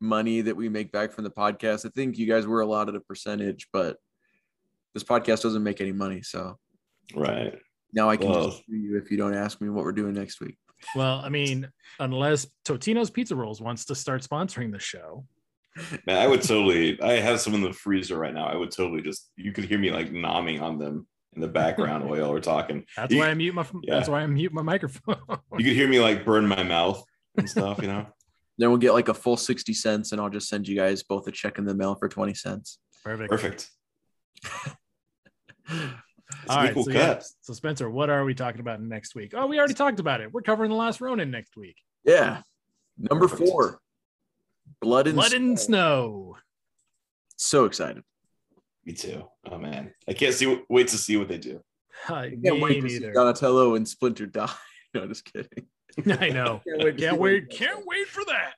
money 0.00 0.40
that 0.40 0.56
we 0.56 0.70
make 0.70 0.92
back 0.92 1.12
from 1.12 1.24
the 1.24 1.30
podcast. 1.30 1.84
I 1.84 1.90
think 1.90 2.16
you 2.16 2.26
guys 2.26 2.46
were 2.46 2.62
allotted 2.62 2.94
a 2.94 3.00
percentage, 3.00 3.68
but 3.70 3.98
this 4.94 5.04
podcast 5.04 5.42
doesn't 5.42 5.62
make 5.62 5.82
any 5.82 5.92
money. 5.92 6.22
So 6.22 6.58
right. 7.14 7.58
now 7.92 8.08
I 8.08 8.16
can 8.16 8.30
Well- 8.30 8.46
just 8.46 8.64
sue 8.64 8.76
you 8.76 8.96
if 8.96 9.10
you 9.10 9.18
don't 9.18 9.34
ask 9.34 9.60
me 9.60 9.68
what 9.68 9.84
we're 9.84 9.92
doing 9.92 10.14
next 10.14 10.40
week. 10.40 10.56
Well, 10.94 11.20
I 11.24 11.28
mean, 11.28 11.68
unless 11.98 12.46
Totino's 12.66 13.10
Pizza 13.10 13.34
Rolls 13.36 13.60
wants 13.60 13.84
to 13.86 13.94
start 13.94 14.22
sponsoring 14.22 14.72
the 14.72 14.78
show, 14.78 15.24
Man, 16.06 16.16
I 16.16 16.26
would 16.26 16.42
totally. 16.42 17.00
I 17.00 17.12
have 17.20 17.40
some 17.40 17.54
in 17.54 17.62
the 17.62 17.72
freezer 17.72 18.18
right 18.18 18.34
now. 18.34 18.46
I 18.46 18.56
would 18.56 18.72
totally 18.72 19.00
just. 19.02 19.30
You 19.36 19.52
could 19.52 19.64
hear 19.64 19.78
me 19.78 19.90
like 19.92 20.10
nomming 20.10 20.60
on 20.60 20.76
them 20.78 21.06
in 21.34 21.40
the 21.40 21.46
background 21.48 22.04
while 22.08 22.30
we're 22.30 22.40
talking. 22.40 22.84
that's 22.96 23.12
You- 23.12 23.20
why 23.20 23.28
I 23.28 23.34
mute 23.34 23.54
my 23.54 23.64
Yeah. 23.84 23.94
that's 23.94 24.08
why 24.08 24.22
I 24.22 24.26
mute 24.26 24.52
my 24.52 24.62
microphone. 24.62 25.16
You 25.56 25.64
could 25.64 25.74
hear 25.74 25.86
me 25.88 26.00
like 26.00 26.24
burn 26.24 26.48
my 26.48 26.62
mouth 26.64 27.04
and 27.36 27.48
stuff. 27.48 27.80
You 27.80 27.88
know. 27.88 28.06
Then 28.60 28.70
we'll 28.70 28.78
get 28.78 28.92
like 28.92 29.06
a 29.08 29.14
full 29.14 29.36
60 29.36 29.72
cents, 29.72 30.10
and 30.10 30.20
I'll 30.20 30.28
just 30.30 30.48
send 30.48 30.66
you 30.66 30.74
guys 30.74 31.04
both 31.04 31.28
a 31.28 31.30
check 31.30 31.58
in 31.58 31.64
the 31.64 31.76
mail 31.76 31.94
for 31.94 32.08
20 32.08 32.34
cents. 32.34 32.80
Perfect. 33.04 33.30
Perfect. 33.30 33.68
All 36.48 36.64
It's 36.64 36.76
a 36.76 36.82
so, 36.82 36.90
yeah, 36.90 37.20
so 37.40 37.52
Spencer, 37.54 37.88
what 37.88 38.10
are 38.10 38.24
we 38.24 38.34
talking 38.34 38.60
about 38.60 38.82
next 38.82 39.14
week? 39.14 39.32
Oh, 39.34 39.46
we 39.46 39.58
already 39.58 39.74
talked 39.74 39.98
about 40.00 40.20
it. 40.20 40.32
We're 40.32 40.42
covering 40.42 40.70
the 40.70 40.76
last 40.76 41.00
Ronin 41.00 41.30
next 41.30 41.56
week. 41.56 41.76
Yeah. 42.04 42.42
Number 42.98 43.28
four. 43.28 43.80
Blood 44.80 45.06
and 45.06 45.16
Blood 45.16 45.32
and 45.32 45.58
Snow. 45.58 46.34
snow. 46.34 46.36
So 47.36 47.64
excited. 47.64 48.02
Me 48.84 48.92
too. 48.92 49.24
Oh 49.50 49.58
man, 49.58 49.92
I 50.08 50.12
can't 50.12 50.34
see. 50.34 50.62
Wait 50.68 50.88
to 50.88 50.98
see 50.98 51.16
what 51.16 51.28
they 51.28 51.38
do. 51.38 51.60
Uh, 52.08 52.14
I 52.14 52.30
can't 52.44 52.60
wait 52.60 52.80
to 52.80 52.88
see 52.88 52.98
neither. 52.98 53.12
Donatello 53.12 53.74
and 53.74 53.86
Splinter 53.88 54.26
die. 54.26 54.50
No, 54.94 55.06
just 55.06 55.30
kidding. 55.30 55.66
I 56.18 56.30
know. 56.30 56.62
Can't 56.66 56.84
wait 56.84 56.96
Can't 56.98 57.18
wait. 57.18 57.50
Can't 57.50 57.86
wait 57.86 58.06
for 58.08 58.24
that. 58.24 58.54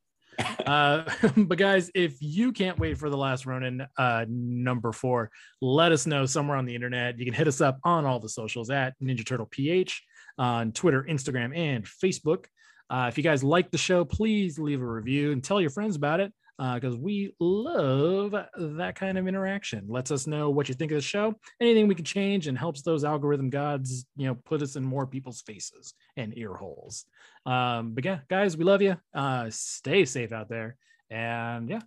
Uh, 0.67 1.05
but 1.37 1.59
guys, 1.59 1.91
if 1.95 2.17
you 2.21 2.53
can't 2.53 2.79
wait 2.79 2.99
for 2.99 3.11
the 3.11 3.17
last 3.17 3.47
Ronin 3.47 3.87
uh, 3.97 4.25
number 4.29 4.93
four, 4.93 5.31
let 5.61 5.93
us 5.93 6.07
know 6.07 6.27
somewhere 6.27 6.57
on 6.57 6.67
the 6.67 6.75
internet. 6.75 7.19
You 7.19 7.25
can 7.25 7.35
hit 7.35 7.49
us 7.49 7.61
up 7.61 7.79
on 7.85 8.05
all 8.05 8.21
the 8.21 8.29
socials 8.29 8.71
at 8.71 8.95
Ninja 9.03 9.25
Turtle 9.25 9.47
PH 9.47 10.03
on 10.39 10.73
Twitter, 10.73 11.05
Instagram, 11.09 11.57
and 11.57 11.85
Facebook. 11.85 12.47
Uh, 12.89 13.07
if 13.09 13.17
you 13.17 13.25
guys 13.25 13.45
like 13.45 13.71
the 13.71 13.79
show, 13.79 14.05
please 14.05 14.59
leave 14.59 14.83
a 14.83 14.87
review 14.87 15.33
and 15.33 15.45
tell 15.45 15.61
your 15.61 15.71
friends 15.71 15.97
about 15.97 16.21
it 16.21 16.33
because 16.75 16.97
we 16.97 17.35
love 17.41 18.33
that 18.33 18.95
kind 18.95 19.17
of 19.17 19.27
interaction. 19.27 19.87
Lets 19.89 20.11
us 20.11 20.27
know 20.27 20.51
what 20.51 20.69
you 20.69 20.75
think 20.75 20.93
of 20.93 20.97
the 20.97 21.03
show, 21.03 21.35
anything 21.61 21.89
we 21.89 21.95
can 21.95 22.05
change, 22.05 22.49
and 22.49 22.59
helps 22.59 22.83
those 22.83 23.03
algorithm 23.03 23.49
gods, 23.49 24.05
you 24.17 24.27
know, 24.27 24.35
put 24.35 24.61
us 24.61 24.77
in 24.77 24.85
more 24.85 25.07
people's 25.07 25.41
faces 25.41 25.95
and 26.17 26.37
ear 26.37 26.53
holes. 26.53 27.07
Um, 27.47 27.93
but 27.95 28.05
yeah, 28.05 28.19
guys, 28.29 28.59
we 28.59 28.65
love 28.65 28.83
you. 28.83 28.97
Uh, 29.15 29.47
stay 29.49 30.05
safe 30.05 30.33
out 30.33 30.51
there, 30.51 30.77
and 31.11 31.71
yeah, 31.71 31.81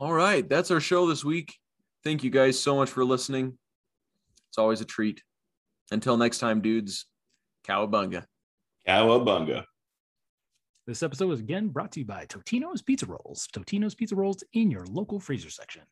All 0.00 0.12
right. 0.12 0.46
That's 0.48 0.70
our 0.70 0.80
show 0.80 1.06
this 1.06 1.24
week. 1.24 1.54
Thank 2.02 2.24
you 2.24 2.30
guys 2.30 2.58
so 2.58 2.76
much 2.76 2.90
for 2.90 3.04
listening. 3.04 3.56
It's 4.48 4.58
always 4.58 4.80
a 4.80 4.84
treat. 4.84 5.22
Until 5.90 6.16
next 6.16 6.38
time, 6.38 6.60
dudes, 6.60 7.06
cowabunga. 7.66 8.24
Cowabunga. 8.88 9.64
This 10.86 11.02
episode 11.02 11.26
was 11.26 11.40
again 11.40 11.68
brought 11.68 11.90
to 11.92 12.00
you 12.00 12.06
by 12.06 12.26
Totino's 12.26 12.80
Pizza 12.80 13.06
Rolls. 13.06 13.48
Totino's 13.52 13.96
Pizza 13.96 14.14
Rolls 14.14 14.44
in 14.52 14.70
your 14.70 14.86
local 14.86 15.18
freezer 15.18 15.50
section. 15.50 15.82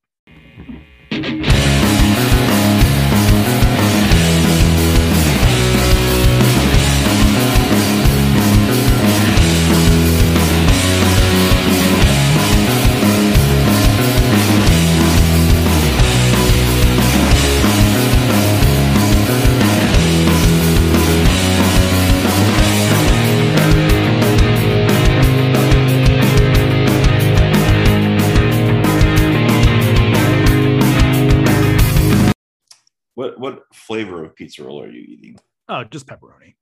Flavor 33.87 34.25
of 34.25 34.35
pizza 34.35 34.65
roll 34.65 34.83
are 34.83 34.91
you 34.91 35.03
eating? 35.03 35.37
Oh, 35.69 35.85
just 35.85 36.07
pepperoni. 36.07 36.55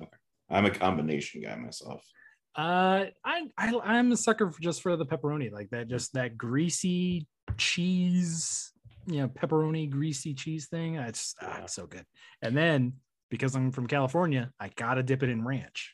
Okay. 0.00 0.10
I'm 0.50 0.66
a 0.66 0.70
combination 0.70 1.42
guy 1.42 1.56
myself. 1.56 2.04
Uh, 2.56 3.06
I, 3.24 3.42
I 3.58 3.78
I'm 3.82 4.12
a 4.12 4.16
sucker 4.16 4.50
for 4.50 4.60
just 4.60 4.82
for 4.82 4.96
the 4.96 5.06
pepperoni, 5.06 5.50
like 5.50 5.70
that, 5.70 5.88
just 5.88 6.12
that 6.14 6.38
greasy 6.38 7.26
cheese, 7.56 8.72
you 9.06 9.18
know, 9.18 9.28
pepperoni 9.28 9.90
greasy 9.90 10.34
cheese 10.34 10.68
thing. 10.68 10.94
It's 10.94 11.34
ah, 11.42 11.62
it's 11.62 11.74
so 11.74 11.86
good. 11.86 12.04
And 12.42 12.56
then 12.56 12.94
because 13.28 13.56
I'm 13.56 13.72
from 13.72 13.88
California, 13.88 14.52
I 14.60 14.70
gotta 14.76 15.02
dip 15.02 15.22
it 15.24 15.30
in 15.30 15.44
ranch. 15.44 15.93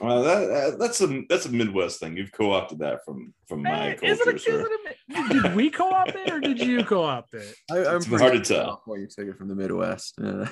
Well, 0.00 0.22
that, 0.24 0.46
that- 0.46 0.78
that's 0.78 1.00
a 1.00 1.22
that's 1.28 1.46
a 1.46 1.50
Midwest 1.50 2.00
thing. 2.00 2.16
You've 2.16 2.32
co-opted 2.32 2.80
that 2.80 3.04
from 3.04 3.32
from 3.46 3.62
my 3.62 3.96
Hey, 4.00 4.08
is 4.08 4.20
it 4.20 4.26
a- 4.26 4.30
culture, 4.32 4.60
is 4.60 4.66
it 4.66 4.96
a 5.30 5.42
did 5.42 5.54
we 5.54 5.70
co-opt 5.70 6.14
it 6.16 6.30
or 6.32 6.40
did 6.40 6.58
you 6.60 6.84
co-opt 6.84 7.34
it? 7.34 7.54
I, 7.70 7.84
I'm 7.86 7.96
It's 7.96 8.06
hard 8.08 8.32
to 8.32 8.40
tell. 8.40 8.82
Why 8.86 8.96
you 8.96 9.06
took 9.06 9.28
it 9.28 9.36
from 9.38 9.48
the 9.48 9.54
Midwest? 9.54 10.14
Yeah. 10.20 10.48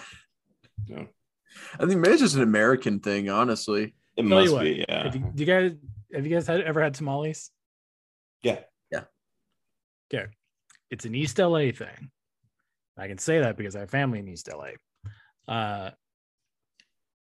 Yeah. 0.87 1.05
I 1.79 1.87
think 1.87 2.01
maybe 2.01 2.13
it's 2.13 2.23
just 2.23 2.37
an 2.37 2.43
American 2.43 3.01
thing, 3.01 3.29
honestly. 3.29 3.95
It 4.17 4.23
Tell 4.23 4.41
must 4.41 4.53
what, 4.53 4.63
be, 4.63 4.85
yeah. 4.89 5.05
Have 5.05 5.15
you, 5.17 5.31
do 5.35 5.45
you 5.45 5.47
guys 5.47 5.73
have 6.15 6.27
you 6.27 6.35
guys 6.35 6.47
had, 6.47 6.61
ever 6.61 6.81
had 6.83 6.95
tamales? 6.95 7.51
Yeah. 8.43 8.61
Yeah. 8.91 9.05
Okay. 10.13 10.27
It's 10.91 11.05
an 11.05 11.15
East 11.15 11.39
LA 11.39 11.73
thing. 11.73 12.11
I 12.97 13.09
can 13.09 13.19
say 13.19 13.41
that 13.41 13.57
because 13.57 13.75
I 13.75 13.81
have 13.81 13.91
family 13.91 14.19
in 14.21 14.29
East 14.29 14.49
LA. 14.53 14.73
Uh 15.53 15.91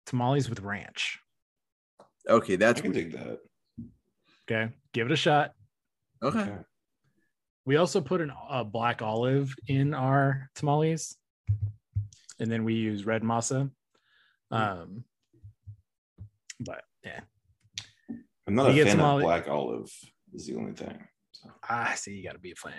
tamales 0.06 0.48
with 0.48 0.60
ranch. 0.60 1.18
Okay, 2.28 2.54
I 2.54 2.56
that's 2.56 2.80
can 2.80 2.92
weird. 2.92 3.12
dig 3.12 3.20
that. 3.20 3.38
Okay. 4.50 4.72
Give 4.92 5.06
it 5.06 5.12
a 5.12 5.16
shot. 5.16 5.52
okay. 6.22 6.40
Okay. 6.40 6.56
We 7.64 7.76
also 7.76 8.00
put 8.00 8.20
an, 8.20 8.32
a 8.48 8.64
black 8.64 9.02
olive 9.02 9.52
in 9.66 9.92
our 9.92 10.48
tamales. 10.54 11.16
And 12.38 12.50
then 12.50 12.64
we 12.64 12.74
use 12.74 13.04
red 13.06 13.22
masa. 13.22 13.70
Um 14.50 15.04
but 16.60 16.82
yeah. 17.04 17.20
I'm 18.46 18.54
not 18.54 18.68
a 18.68 18.70
You 18.70 18.84
get 18.84 18.88
fan 18.88 18.98
some 18.98 19.16
of 19.16 19.22
black 19.22 19.48
olive. 19.48 19.90
Is 20.32 20.46
the 20.46 20.56
only 20.56 20.72
thing. 20.72 20.96
So, 21.32 21.50
I 21.68 21.94
see 21.96 22.12
you 22.12 22.22
gotta 22.24 22.38
be 22.38 22.52
a 22.52 22.54
fan. 22.54 22.72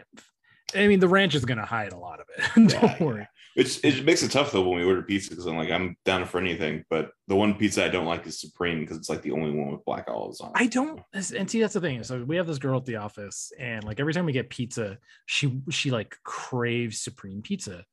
I 0.76 0.88
mean, 0.88 1.00
the 1.00 1.08
ranch 1.08 1.36
is 1.36 1.46
gonna 1.46 1.66
hide 1.66 1.94
a 1.94 1.98
lot 1.98 2.20
of 2.20 2.28
it. 2.36 2.44
Don't 2.56 2.72
Yeah, 2.72 3.04
worry. 3.04 3.28
It's, 3.56 3.80
it 3.80 4.06
makes 4.06 4.22
it 4.22 4.30
tough 4.30 4.52
though 4.52 4.62
when 4.62 4.78
we 4.78 4.86
order 4.86 5.02
pizza 5.02 5.32
because 5.32 5.48
I'm 5.48 5.58
like 5.58 5.72
I'm 5.72 5.98
down 6.06 6.26
for 6.26 6.38
anything, 6.40 6.86
but 6.92 7.12
the 7.28 7.36
one 7.36 7.56
pizza 7.56 7.84
I 7.84 7.90
don't 7.90 8.06
like 8.06 8.28
is 8.28 8.40
supreme 8.40 8.80
because 8.82 8.98
it's 8.98 9.10
like 9.10 9.24
the 9.24 9.32
only 9.32 9.50
one 9.50 9.72
with 9.72 9.84
black 9.84 10.08
olives 10.08 10.42
on. 10.42 10.50
it. 10.50 10.54
I 10.56 10.68
don't 10.68 11.02
and 11.14 11.50
see 11.50 11.60
that's 11.60 11.74
the 11.74 11.82
thing. 11.82 12.04
So 12.04 12.24
we 12.24 12.36
have 12.36 12.46
this 12.46 12.60
girl 12.60 12.78
at 12.78 12.86
the 12.86 12.98
office, 12.98 13.52
and 13.58 13.84
like 13.84 14.00
every 14.00 14.14
time 14.14 14.26
we 14.28 14.32
get 14.32 14.52
pizza, 14.52 15.00
she 15.26 15.60
she 15.72 15.90
like 15.90 16.16
craves 16.24 17.02
supreme 17.02 17.42
pizza. 17.42 17.84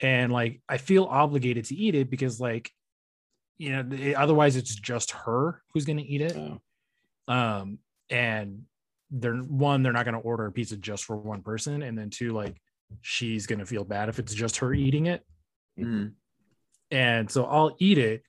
And 0.00 0.32
like 0.32 0.62
I 0.68 0.78
feel 0.78 1.04
obligated 1.04 1.64
to 1.66 1.74
eat 1.74 1.94
it 1.96 2.08
because 2.08 2.38
like 2.40 2.70
you 3.58 3.70
know, 3.82 4.12
otherwise 4.16 4.54
it's 4.56 4.74
just 4.74 5.10
her 5.10 5.60
who's 5.74 5.84
gonna 5.86 6.04
eat 6.06 6.20
it. 6.20 6.36
Um, 7.28 7.78
and 8.10 8.62
they're 9.10 9.36
one, 9.36 9.82
they're 9.82 9.92
not 9.92 10.04
gonna 10.04 10.18
order 10.20 10.46
a 10.46 10.52
pizza 10.52 10.76
just 10.76 11.04
for 11.04 11.16
one 11.16 11.42
person, 11.42 11.82
and 11.82 11.96
then 11.98 12.10
two, 12.10 12.32
like 12.32 12.56
she's 13.02 13.46
gonna 13.46 13.66
feel 13.66 13.84
bad 13.84 14.08
if 14.08 14.18
it's 14.18 14.34
just 14.34 14.58
her 14.58 14.72
eating 14.74 15.06
it. 15.06 15.24
Mhm. 15.78 16.12
and 16.90 17.30
so 17.30 17.44
I'll 17.44 17.76
eat 17.78 17.98
it. 17.98 18.22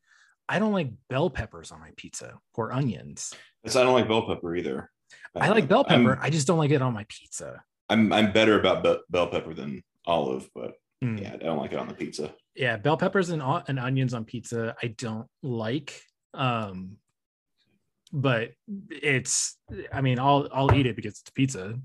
I 0.47 0.59
don't 0.59 0.73
like 0.73 0.91
bell 1.09 1.29
peppers 1.29 1.71
on 1.71 1.79
my 1.79 1.91
pizza 1.97 2.37
or 2.53 2.71
onions. 2.71 3.33
That's, 3.63 3.75
I 3.75 3.83
don't 3.83 3.93
like 3.93 4.07
bell 4.07 4.27
pepper 4.27 4.55
either. 4.55 4.89
I 5.35 5.49
like 5.49 5.67
bell 5.67 5.85
I'm- 5.87 6.03
pepper. 6.05 6.19
I 6.21 6.29
just 6.29 6.45
don't 6.47 6.57
like 6.59 6.71
it 6.71 6.81
on 6.81 6.93
my 6.93 7.05
pizza. 7.09 7.63
I'm 7.89 8.13
I'm 8.13 8.31
better 8.31 8.59
about 8.59 8.83
be- 8.83 8.99
bell 9.09 9.27
pepper 9.27 9.53
than 9.53 9.83
olive, 10.05 10.49
but 10.53 10.73
Mm. 11.03 11.19
yeah, 11.19 11.33
I 11.33 11.37
don't 11.37 11.57
like 11.57 11.71
it 11.73 11.79
on 11.79 11.87
the 11.87 11.95
pizza. 11.95 12.33
yeah 12.55 12.77
bell 12.77 12.95
peppers 12.97 13.29
and, 13.31 13.41
and 13.67 13.79
onions 13.79 14.13
on 14.13 14.23
pizza 14.25 14.75
i 14.83 14.87
don't 14.87 15.25
like 15.41 15.99
um 16.35 16.97
but 18.11 18.51
it's 18.89 19.57
i 19.93 20.01
mean 20.01 20.19
i'll 20.19 20.47
i'll 20.53 20.73
eat 20.73 20.85
it 20.85 20.95
because 20.95 21.19
it's 21.19 21.29
pizza. 21.31 21.79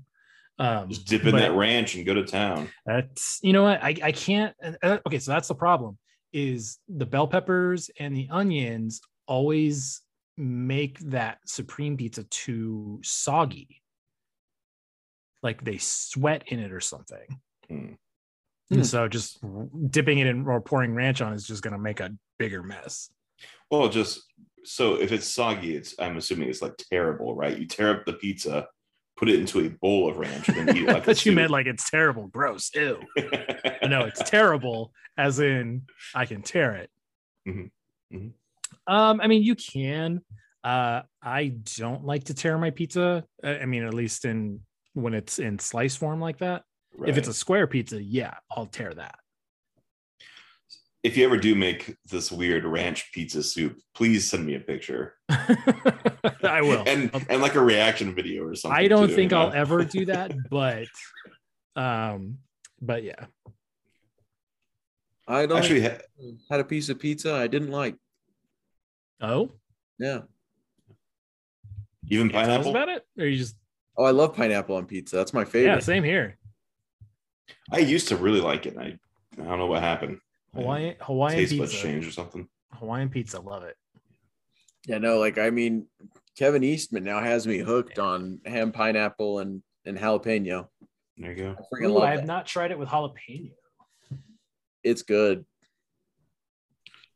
Um 0.59 0.89
Just 0.89 1.05
dip 1.05 1.23
in 1.25 1.35
that 1.35 1.53
ranch 1.53 1.93
and 1.95 2.05
go 2.05 2.15
to 2.15 2.25
town. 2.25 2.69
that's 2.85 3.39
you 3.43 3.53
know 3.53 3.63
what? 3.63 3.83
I 3.83 3.95
i 4.03 4.11
can't 4.11 4.55
uh, 4.81 4.97
okay 5.05 5.19
so 5.19 5.31
that's 5.31 5.47
the 5.47 5.55
problem 5.55 5.97
is 6.33 6.79
the 6.89 7.05
bell 7.05 7.27
peppers 7.27 7.89
and 7.99 8.15
the 8.15 8.27
onions 8.31 9.01
always 9.27 10.01
make 10.35 10.99
that 10.99 11.39
supreme 11.45 11.97
pizza 11.97 12.23
too 12.23 12.99
soggy. 13.03 13.81
Like 15.43 15.63
they 15.63 15.77
sweat 15.77 16.43
in 16.47 16.59
it 16.59 16.71
or 16.71 16.81
something. 16.81 17.39
Hmm. 17.67 17.93
and 18.71 18.85
so 18.85 19.07
just 19.07 19.39
dipping 19.91 20.19
it 20.19 20.27
in 20.27 20.45
or 20.47 20.61
pouring 20.61 20.93
ranch 20.93 21.21
on 21.21 21.33
is 21.33 21.45
just 21.45 21.61
going 21.63 21.73
to 21.73 21.79
make 21.79 21.99
a 21.99 22.11
bigger 22.39 22.63
mess. 22.63 23.09
Well, 23.69 23.89
just 23.89 24.23
so 24.67 24.95
if 24.95 25.11
it's 25.11 25.27
soggy, 25.27 25.75
it's 25.75 25.95
I'm 25.99 26.17
assuming 26.17 26.49
it's 26.49 26.61
like 26.61 26.75
terrible, 26.91 27.35
right? 27.35 27.57
You 27.57 27.65
tear 27.65 27.91
up 27.91 28.05
the 28.05 28.13
pizza, 28.13 28.67
put 29.15 29.29
it 29.29 29.39
into 29.39 29.59
a 29.61 29.69
bowl 29.69 30.09
of 30.09 30.17
ranch, 30.17 30.49
and 30.49 30.67
then 30.67 30.77
eat 30.77 30.83
it 30.83 30.87
like 30.93 31.05
thought 31.05 31.25
you 31.25 31.31
meant 31.31 31.51
like 31.51 31.67
it's 31.67 31.89
terrible, 31.89 32.27
gross, 32.27 32.69
ew. 32.75 32.99
no, 33.87 34.03
it's 34.05 34.29
terrible, 34.29 34.91
as 35.17 35.39
in 35.39 35.83
I 36.13 36.25
can 36.25 36.41
tear 36.41 36.75
it. 36.75 36.89
Mhm. 37.47 37.71
Mhm. 38.13 38.31
Um, 38.87 39.21
I 39.21 39.27
mean, 39.27 39.43
you 39.43 39.55
can. 39.55 40.21
Uh, 40.63 41.03
I 41.23 41.53
don't 41.77 42.03
like 42.05 42.25
to 42.25 42.33
tear 42.33 42.57
my 42.57 42.71
pizza. 42.71 43.23
uh, 43.43 43.47
I 43.47 43.65
mean, 43.65 43.83
at 43.83 43.93
least 43.93 44.25
in 44.25 44.61
when 44.93 45.13
it's 45.13 45.39
in 45.39 45.59
slice 45.59 45.95
form 45.95 46.19
like 46.19 46.39
that. 46.39 46.63
If 47.05 47.17
it's 47.17 47.27
a 47.27 47.33
square 47.33 47.67
pizza, 47.67 48.01
yeah, 48.01 48.33
I'll 48.49 48.65
tear 48.65 48.93
that. 48.93 49.19
If 51.07 51.15
you 51.15 51.23
ever 51.25 51.37
do 51.37 51.55
make 51.55 51.95
this 52.11 52.31
weird 52.31 52.65
ranch 52.65 53.11
pizza 53.13 53.41
soup, 53.41 53.79
please 53.95 54.29
send 54.29 54.45
me 54.45 54.55
a 54.55 54.59
picture 54.59 55.13
I 55.29 56.61
will. 56.61 56.83
and 56.85 57.09
and 57.29 57.41
like 57.41 57.55
a 57.55 57.61
reaction 57.61 58.13
video 58.13 58.43
or 58.43 58.55
something. 58.55 58.77
I 58.77 58.87
don't 58.89 59.07
too, 59.07 59.15
think 59.15 59.31
you 59.31 59.37
I'll 59.37 59.53
ever 59.53 59.83
do 59.85 60.05
that, 60.05 60.33
but 60.49 60.87
um, 61.75 62.39
but 62.81 63.03
yeah. 63.03 63.25
I 65.27 65.45
don't 65.45 65.57
actually. 65.57 65.81
Ha- 65.81 65.97
had 66.49 66.59
a 66.59 66.63
piece 66.65 66.89
of 66.89 66.99
pizza 66.99 67.33
I 67.33 67.47
didn't 67.47 67.71
like. 67.71 67.95
Oh, 69.21 69.51
Yeah. 69.99 70.21
even 72.09 72.29
Can 72.29 72.39
you 72.39 72.45
tell 72.45 72.59
us 72.59 72.65
pineapple. 72.65 72.71
about 72.71 72.89
it, 72.89 73.03
or 73.17 73.25
you 73.25 73.37
just 73.37 73.55
Oh, 73.97 74.03
I 74.03 74.11
love 74.11 74.35
pineapple 74.35 74.75
on 74.75 74.85
pizza. 74.85 75.15
That's 75.15 75.33
my 75.33 75.43
favorite. 75.45 75.73
yeah, 75.73 75.79
same 75.79 76.03
here. 76.03 76.37
I 77.71 77.79
used 77.79 78.09
to 78.09 78.15
really 78.17 78.41
like 78.41 78.65
it. 78.67 78.75
And 78.75 78.83
I 78.83 78.99
I 79.41 79.45
don't 79.45 79.57
know 79.59 79.65
what 79.67 79.81
happened. 79.81 80.19
Hawaiian 80.57 80.95
Hawaiian 81.01 81.39
Taste 81.39 81.57
buds 81.57 81.71
pizza. 81.71 81.87
change 81.87 82.07
or 82.07 82.11
something. 82.11 82.47
Hawaiian 82.73 83.09
pizza, 83.09 83.39
love 83.39 83.63
it. 83.63 83.75
Yeah, 84.87 84.97
no, 84.99 85.19
like 85.19 85.37
I 85.37 85.49
mean, 85.49 85.87
Kevin 86.37 86.63
Eastman 86.63 87.03
now 87.03 87.19
has 87.19 87.45
me 87.47 87.57
hooked 87.59 87.99
on 87.99 88.39
ham, 88.45 88.71
pineapple, 88.71 89.39
and 89.39 89.61
and 89.85 89.97
jalapeno. 89.97 90.67
There 91.17 91.31
you 91.31 91.35
go. 91.37 91.55
I, 91.81 91.85
Ooh, 91.85 91.99
I 91.99 92.11
have 92.11 92.21
that. 92.21 92.27
not 92.27 92.45
tried 92.45 92.71
it 92.71 92.79
with 92.79 92.89
jalapeno. 92.89 93.51
It's 94.83 95.01
good. 95.01 95.45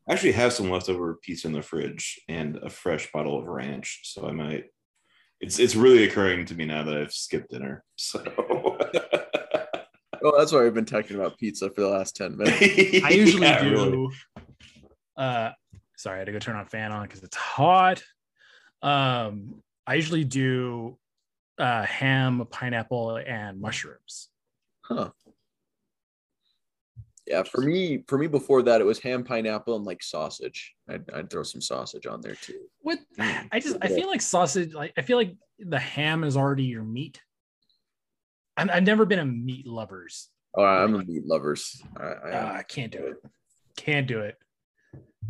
I 0.09 0.13
actually 0.13 0.31
have 0.33 0.51
some 0.51 0.69
leftover 0.69 1.15
pizza 1.21 1.47
in 1.47 1.53
the 1.53 1.61
fridge 1.61 2.19
and 2.27 2.57
a 2.57 2.69
fresh 2.69 3.11
bottle 3.11 3.39
of 3.39 3.45
ranch, 3.47 4.01
so 4.03 4.27
I 4.27 4.31
might. 4.31 4.65
It's 5.39 5.57
it's 5.59 5.75
really 5.75 6.03
occurring 6.03 6.45
to 6.45 6.55
me 6.55 6.65
now 6.65 6.83
that 6.83 6.97
I've 6.97 7.13
skipped 7.13 7.51
dinner. 7.51 7.83
So 7.97 8.23
Oh, 10.23 10.37
that's 10.37 10.51
why 10.51 10.61
we've 10.63 10.73
been 10.73 10.85
talking 10.85 11.15
about 11.15 11.37
pizza 11.37 11.69
for 11.69 11.81
the 11.81 11.87
last 11.87 12.15
ten 12.15 12.37
minutes. 12.37 12.59
I 13.03 13.09
usually 13.11 13.47
Yeah, 13.47 13.59
do. 13.63 13.71
really. 13.71 14.07
Uh, 15.17 15.51
sorry, 15.97 16.15
I 16.15 16.19
had 16.19 16.25
to 16.27 16.31
go 16.31 16.39
turn 16.39 16.55
on 16.55 16.65
fan 16.65 16.91
on 16.91 17.03
because 17.07 17.23
it's 17.23 17.35
hot. 17.35 18.03
Um, 18.81 19.61
I 19.87 19.95
usually 19.95 20.23
do 20.23 20.97
uh, 21.57 21.83
ham, 21.83 22.45
pineapple, 22.49 23.17
and 23.17 23.59
mushrooms. 23.59 24.29
Huh. 24.81 25.09
Yeah, 27.27 27.43
for 27.43 27.61
me, 27.61 28.03
for 28.07 28.17
me 28.17 28.27
before 28.27 28.61
that, 28.63 28.81
it 28.81 28.83
was 28.83 28.99
ham, 28.99 29.23
pineapple, 29.23 29.75
and 29.75 29.85
like 29.85 30.01
sausage. 30.03 30.73
I'd, 30.89 31.09
I'd 31.11 31.29
throw 31.29 31.43
some 31.43 31.61
sausage 31.61 32.05
on 32.07 32.21
there 32.21 32.35
too. 32.35 32.61
What 32.81 32.99
Mm, 33.17 33.47
I 33.51 33.59
just 33.59 33.77
I 33.81 33.87
feel 33.87 34.07
like 34.07 34.21
sausage. 34.21 34.73
Like 34.73 34.93
I 34.97 35.01
feel 35.01 35.17
like 35.17 35.35
the 35.59 35.79
ham 35.79 36.23
is 36.23 36.35
already 36.35 36.63
your 36.63 36.83
meat. 36.83 37.21
I'm, 38.61 38.69
I've 38.69 38.83
never 38.83 39.05
been 39.05 39.17
a 39.19 39.25
meat 39.25 39.65
lovers. 39.65 40.29
Oh, 40.55 40.63
I'm 40.63 40.93
a 40.93 41.03
meat 41.03 41.25
lovers. 41.25 41.81
I, 41.97 42.03
I, 42.03 42.31
Uh, 42.31 42.53
I 42.57 42.63
can't 42.63 42.91
do 42.91 43.07
it. 43.07 43.17
Can't 43.75 44.05
do 44.05 44.19
it. 44.19 44.37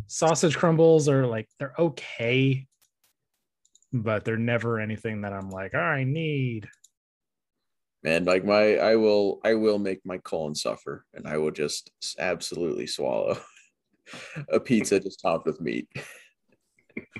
Sausage 0.06 0.56
crumbles 0.56 1.08
are 1.08 1.26
like 1.26 1.48
they're 1.58 1.72
okay, 1.78 2.66
but 3.92 4.24
they're 4.24 4.36
never 4.36 4.78
anything 4.80 5.22
that 5.22 5.32
I'm 5.32 5.48
like, 5.48 5.74
I 5.74 6.04
need. 6.04 6.68
And 8.04 8.26
like 8.26 8.44
my, 8.44 8.76
I 8.76 8.96
will, 8.96 9.40
I 9.44 9.54
will 9.54 9.78
make 9.78 10.00
my 10.04 10.18
colon 10.18 10.54
suffer, 10.54 11.06
and 11.14 11.26
I 11.26 11.38
will 11.38 11.52
just 11.52 11.90
absolutely 12.18 12.86
swallow 12.86 13.38
a 14.50 14.60
pizza 14.60 15.00
just 15.00 15.20
topped 15.22 15.46
with 15.46 15.60
meat. 15.60 15.88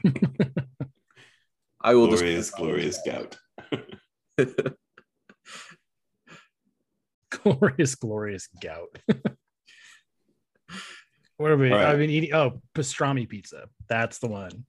I 1.80 1.94
will 1.94 2.08
just 2.08 2.22
glorious, 2.22 2.50
glorious 2.50 2.98
gout. 3.06 3.38
glorious, 7.42 7.94
glorious 7.94 8.48
gout. 8.60 8.98
what 11.36 11.50
have 11.50 11.60
we? 11.60 11.70
All 11.70 11.78
right. 11.78 11.86
I've 11.86 11.98
been 11.98 12.10
eating. 12.10 12.32
Oh, 12.34 12.60
pastrami 12.74 13.28
pizza. 13.28 13.68
That's 13.88 14.18
the 14.18 14.28
one. 14.28 14.64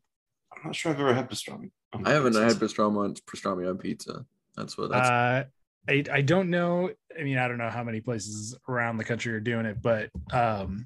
I'm 0.52 0.64
not 0.66 0.76
sure 0.76 0.92
I've 0.92 1.00
ever 1.00 1.14
had 1.14 1.30
pastrami. 1.30 1.72
on 1.94 2.06
I 2.08 2.12
haven't 2.12 2.36
I 2.36 2.44
had 2.44 2.58
pastrami 2.58 2.98
on 2.98 3.16
pastrami 3.16 3.70
on 3.70 3.78
pizza. 3.78 4.26
That's 4.56 4.78
what 4.78 4.92
that's. 4.92 5.10
Uh, 5.10 5.44
I 5.90 6.04
I 6.12 6.22
don't 6.22 6.50
know. 6.50 6.90
I 7.18 7.24
mean, 7.24 7.38
I 7.38 7.48
don't 7.48 7.58
know 7.58 7.70
how 7.70 7.84
many 7.84 8.02
places 8.02 8.58
around 8.68 8.98
the 8.98 9.04
country 9.04 9.34
are 9.34 9.40
doing 9.40 9.66
it, 9.66 9.82
but 9.82 10.10
um, 10.32 10.86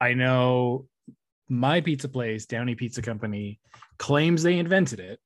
I 0.00 0.14
know 0.14 0.86
my 1.48 1.80
pizza 1.80 2.08
place, 2.08 2.46
Downey 2.46 2.74
Pizza 2.74 3.02
Company, 3.02 3.60
claims 3.98 4.42
they 4.42 4.58
invented 4.58 5.00
it, 5.00 5.20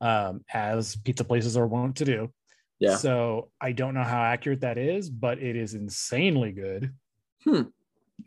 um, 0.00 0.44
as 0.52 0.96
pizza 0.96 1.24
places 1.24 1.56
are 1.56 1.66
wont 1.66 1.96
to 1.96 2.04
do. 2.04 2.32
Yeah. 2.78 2.96
So 2.96 3.50
I 3.60 3.72
don't 3.72 3.94
know 3.94 4.02
how 4.04 4.22
accurate 4.22 4.60
that 4.62 4.78
is, 4.78 5.08
but 5.10 5.38
it 5.38 5.56
is 5.56 5.74
insanely 5.74 6.52
good. 6.52 6.92
Hmm. 7.44 7.62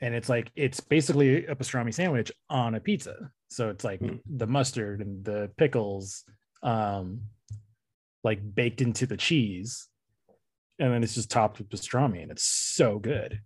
And 0.02 0.14
it's 0.14 0.30
like 0.30 0.52
it's 0.56 0.80
basically 0.80 1.46
a 1.48 1.56
pastrami 1.56 1.94
sandwich 1.94 2.32
on 2.50 2.76
a 2.76 2.80
pizza. 2.80 3.32
So 3.50 3.70
it's 3.70 3.84
like 3.84 4.00
Hmm. 4.00 4.16
the 4.26 4.48
mustard 4.48 5.02
and 5.02 5.24
the 5.24 5.50
pickles, 5.58 6.24
um, 6.64 7.22
like 8.24 8.40
baked 8.56 8.82
into 8.82 9.06
the 9.06 9.18
cheese, 9.18 9.88
and 10.80 10.92
then 10.94 11.04
it's 11.04 11.16
just 11.16 11.32
topped 11.32 11.58
with 11.60 11.70
pastrami, 11.70 12.22
and 12.22 12.32
it's 12.32 12.44
so 12.44 13.00
good. 13.00 13.42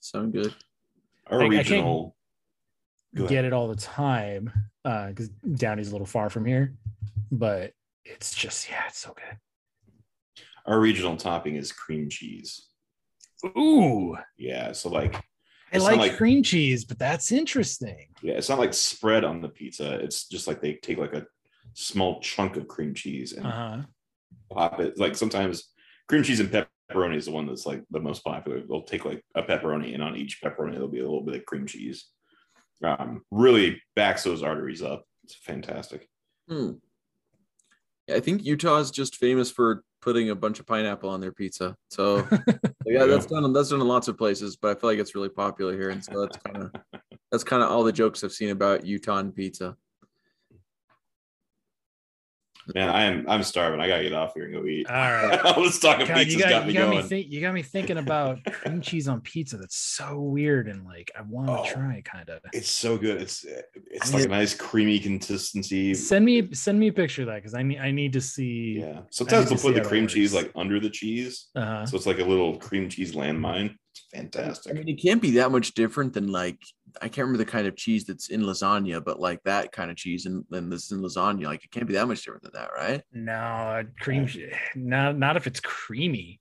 Sound 0.00 0.32
good. 0.32 0.54
Our 1.26 1.42
I- 1.42 1.46
I 1.46 1.48
can't 1.48 1.58
regional. 1.68 2.16
Go. 3.14 3.28
Get 3.28 3.44
it 3.44 3.52
all 3.52 3.68
the 3.68 3.76
time 3.76 4.50
because 4.82 5.28
Downey's 5.46 5.88
a 5.88 5.92
little 5.92 6.06
far 6.06 6.28
from 6.30 6.44
here, 6.44 6.74
but 7.30 7.72
it's 8.04 8.34
just 8.34 8.68
yeah, 8.70 8.82
it's 8.88 8.98
so 8.98 9.14
good. 9.14 9.38
Our 10.66 10.80
regional 10.80 11.16
topping 11.16 11.56
is 11.56 11.72
cream 11.72 12.08
cheese. 12.08 12.68
Ooh, 13.58 14.16
Yeah, 14.38 14.72
so 14.72 14.88
like 14.88 15.22
I 15.72 15.78
like, 15.78 15.98
like- 15.98 16.16
cream 16.16 16.42
cheese, 16.42 16.84
but 16.84 16.98
that's 16.98 17.32
interesting. 17.32 18.08
yeah, 18.22 18.34
it's 18.34 18.48
not 18.48 18.58
like 18.58 18.72
spread 18.72 19.24
on 19.24 19.40
the 19.42 19.48
pizza. 19.48 19.94
It's 19.94 20.28
just 20.28 20.46
like 20.46 20.60
they 20.60 20.74
take 20.74 20.98
like 20.98 21.12
a 21.14 21.26
small 21.74 22.20
chunk 22.20 22.56
of 22.56 22.68
cream 22.68 22.94
cheese 22.94 23.32
and 23.32 23.46
Uh-huh. 23.46 23.82
pop 24.50 24.80
it. 24.80 24.98
Like 24.98 25.16
sometimes 25.16 25.70
cream 26.08 26.22
cheese 26.22 26.40
and 26.40 26.48
pepperoni 26.50 27.16
is 27.16 27.26
the 27.26 27.32
one 27.32 27.46
that's 27.46 27.66
like 27.66 27.82
the 27.90 28.00
most 28.00 28.22
popular. 28.24 28.60
They'll 28.62 28.82
take 28.82 29.04
like 29.04 29.22
a 29.34 29.42
pepperoni, 29.42 29.92
and 29.94 30.02
on 30.02 30.16
each 30.16 30.40
pepperoni 30.42 30.72
there'll 30.72 30.88
be 30.88 31.00
a 31.00 31.04
little 31.04 31.22
bit 31.24 31.36
of 31.36 31.44
cream 31.46 31.66
cheese. 31.66 32.06
Um, 32.82 33.22
really 33.30 33.80
backs 33.96 34.24
those 34.24 34.42
arteries 34.42 34.82
up. 34.82 35.04
It's 35.24 35.34
fantastic. 35.34 36.08
Hmm. 36.48 36.72
Yeah, 38.06 38.16
I 38.16 38.20
think 38.20 38.44
Utah 38.44 38.78
is 38.78 38.90
just 38.90 39.16
famous 39.16 39.50
for 39.50 39.82
putting 40.02 40.30
a 40.30 40.34
bunch 40.34 40.60
of 40.60 40.66
pineapple 40.66 41.08
on 41.08 41.20
their 41.20 41.32
pizza. 41.32 41.74
So 41.90 42.26
yeah, 42.86 43.06
that's 43.06 43.26
done 43.26 43.52
that's 43.52 43.70
done 43.70 43.80
in 43.80 43.88
lots 43.88 44.08
of 44.08 44.18
places, 44.18 44.56
but 44.56 44.76
I 44.76 44.80
feel 44.80 44.90
like 44.90 44.98
it's 44.98 45.14
really 45.14 45.30
popular 45.30 45.72
here. 45.72 45.90
And 45.90 46.04
so 46.04 46.20
that's 46.20 46.36
kind 46.38 46.64
of 46.64 47.00
that's 47.32 47.44
kind 47.44 47.62
of 47.62 47.70
all 47.70 47.84
the 47.84 47.92
jokes 47.92 48.22
I've 48.22 48.32
seen 48.32 48.50
about 48.50 48.84
Utah 48.84 49.18
and 49.18 49.34
pizza. 49.34 49.76
Man, 52.74 52.88
I 52.88 53.04
am 53.04 53.24
I'm 53.28 53.42
starving. 53.42 53.80
I 53.80 53.88
gotta 53.88 54.04
get 54.04 54.12
off 54.12 54.32
here 54.34 54.44
and 54.44 54.54
go 54.54 54.64
eat. 54.66 54.88
All 54.88 54.94
right. 54.94 55.40
All 55.44 55.62
this 55.62 55.78
talking 55.78 56.06
God, 56.06 56.16
pizza's 56.18 56.34
you 56.34 56.40
got, 56.40 56.48
got, 56.50 56.66
me 56.66 56.72
you 56.72 56.78
got 56.78 56.90
me 56.90 57.02
think 57.02 57.30
you 57.30 57.40
got 57.40 57.54
me 57.54 57.62
thinking 57.62 57.98
about 57.98 58.42
cream 58.44 58.80
cheese 58.80 59.08
on 59.08 59.20
pizza. 59.20 59.56
That's 59.56 59.76
so 59.76 60.20
weird 60.20 60.68
and 60.68 60.84
like 60.84 61.10
I 61.18 61.22
want 61.22 61.48
to 61.48 61.54
Oh. 61.54 61.64
try 61.72 62.02
kind 62.04 62.28
of. 62.30 62.40
it's 62.52 62.70
so 62.70 62.96
good. 62.96 63.20
It's 63.20 63.44
it's 63.90 64.14
like 64.14 64.24
a 64.24 64.28
nice 64.28 64.54
creamy 64.54 64.98
consistency. 64.98 65.94
Send 65.94 66.24
me 66.24 66.52
send 66.54 66.78
me 66.78 66.88
a 66.88 66.92
picture 66.92 67.22
of 67.22 67.28
that 67.28 67.36
because 67.36 67.54
I 67.54 67.62
need 67.62 67.78
I 67.78 67.90
need 67.90 68.12
to 68.14 68.20
see. 68.20 68.78
Yeah. 68.80 69.00
Sometimes 69.10 69.48
to 69.48 69.54
they'll 69.54 69.62
put 69.62 69.74
the 69.74 69.86
cream 69.88 70.06
cheese 70.06 70.32
like 70.32 70.50
under 70.54 70.80
the 70.80 70.90
cheese. 70.90 71.48
Uh-huh. 71.54 71.86
So 71.86 71.96
it's 71.96 72.06
like 72.06 72.18
a 72.18 72.24
little 72.24 72.56
cream 72.58 72.88
cheese 72.88 73.14
landmine. 73.14 73.74
It's 73.92 74.06
fantastic. 74.12 74.72
I 74.72 74.74
mean, 74.78 74.88
it 74.88 75.00
can't 75.02 75.20
be 75.22 75.32
that 75.32 75.52
much 75.52 75.74
different 75.74 76.14
than 76.14 76.28
like 76.28 76.58
I 77.02 77.08
can't 77.08 77.26
remember 77.26 77.38
the 77.38 77.50
kind 77.50 77.66
of 77.66 77.76
cheese 77.76 78.04
that's 78.04 78.28
in 78.28 78.42
lasagna, 78.42 79.04
but 79.04 79.20
like 79.20 79.42
that 79.44 79.72
kind 79.72 79.90
of 79.90 79.96
cheese 79.96 80.26
and 80.26 80.44
then 80.50 80.70
this 80.70 80.90
in 80.90 81.00
lasagna, 81.00 81.46
like 81.46 81.64
it 81.64 81.70
can't 81.70 81.86
be 81.86 81.94
that 81.94 82.06
much 82.06 82.24
different 82.24 82.42
than 82.42 82.52
that, 82.54 82.70
right? 82.76 83.02
No, 83.12 83.84
cream. 84.00 84.28
Not 84.74 85.18
not 85.18 85.36
if 85.36 85.46
it's 85.46 85.60
creamy. 85.60 86.40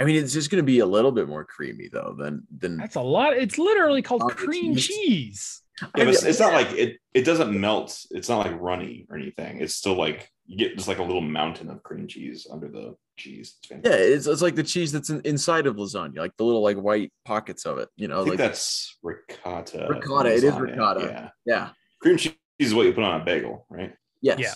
I 0.00 0.04
mean, 0.04 0.16
it's 0.16 0.32
just 0.32 0.50
going 0.50 0.62
to 0.62 0.66
be 0.66 0.80
a 0.80 0.86
little 0.86 1.12
bit 1.12 1.28
more 1.28 1.44
creamy 1.44 1.88
though 1.92 2.14
than 2.18 2.46
than. 2.56 2.78
That's 2.78 2.96
a 2.96 3.00
lot. 3.00 3.34
It's 3.34 3.58
literally 3.58 4.02
called 4.02 4.22
cream 4.32 4.74
cheese. 4.74 4.88
cheese. 4.88 5.62
Yeah, 5.82 5.88
but 6.04 6.08
it's, 6.08 6.24
it's 6.24 6.40
not 6.40 6.52
like 6.52 6.72
it 6.72 6.98
it 7.14 7.24
doesn't 7.24 7.58
melt. 7.58 8.04
It's 8.10 8.28
not 8.28 8.46
like 8.46 8.60
runny 8.60 9.06
or 9.08 9.16
anything. 9.16 9.60
It's 9.60 9.74
still 9.74 9.94
like 9.94 10.30
you 10.46 10.56
get 10.56 10.76
just 10.76 10.88
like 10.88 10.98
a 10.98 11.02
little 11.02 11.20
mountain 11.20 11.70
of 11.70 11.82
cream 11.82 12.06
cheese 12.06 12.46
under 12.50 12.68
the 12.68 12.94
cheese. 13.16 13.56
It's 13.62 13.84
Yeah, 13.84 13.92
it's, 13.92 14.26
it's 14.26 14.42
like 14.42 14.54
the 14.54 14.62
cheese 14.62 14.92
that's 14.92 15.10
in, 15.10 15.20
inside 15.24 15.66
of 15.66 15.76
lasagna, 15.76 16.18
like 16.18 16.36
the 16.36 16.44
little 16.44 16.62
like 16.62 16.76
white 16.76 17.12
pockets 17.24 17.64
of 17.64 17.78
it. 17.78 17.88
You 17.96 18.08
know, 18.08 18.20
I 18.20 18.24
think 18.24 18.30
like 18.30 18.38
that's 18.38 18.96
ricotta. 19.02 19.86
Ricotta, 19.88 20.34
it 20.34 20.44
is 20.44 20.54
ricotta. 20.54 21.00
Yeah. 21.00 21.28
yeah, 21.46 21.70
Cream 22.00 22.16
cheese 22.16 22.34
is 22.58 22.74
what 22.74 22.86
you 22.86 22.92
put 22.92 23.04
on 23.04 23.20
a 23.20 23.24
bagel, 23.24 23.66
right? 23.70 23.94
yes. 24.20 24.38
Yeah. 24.38 24.52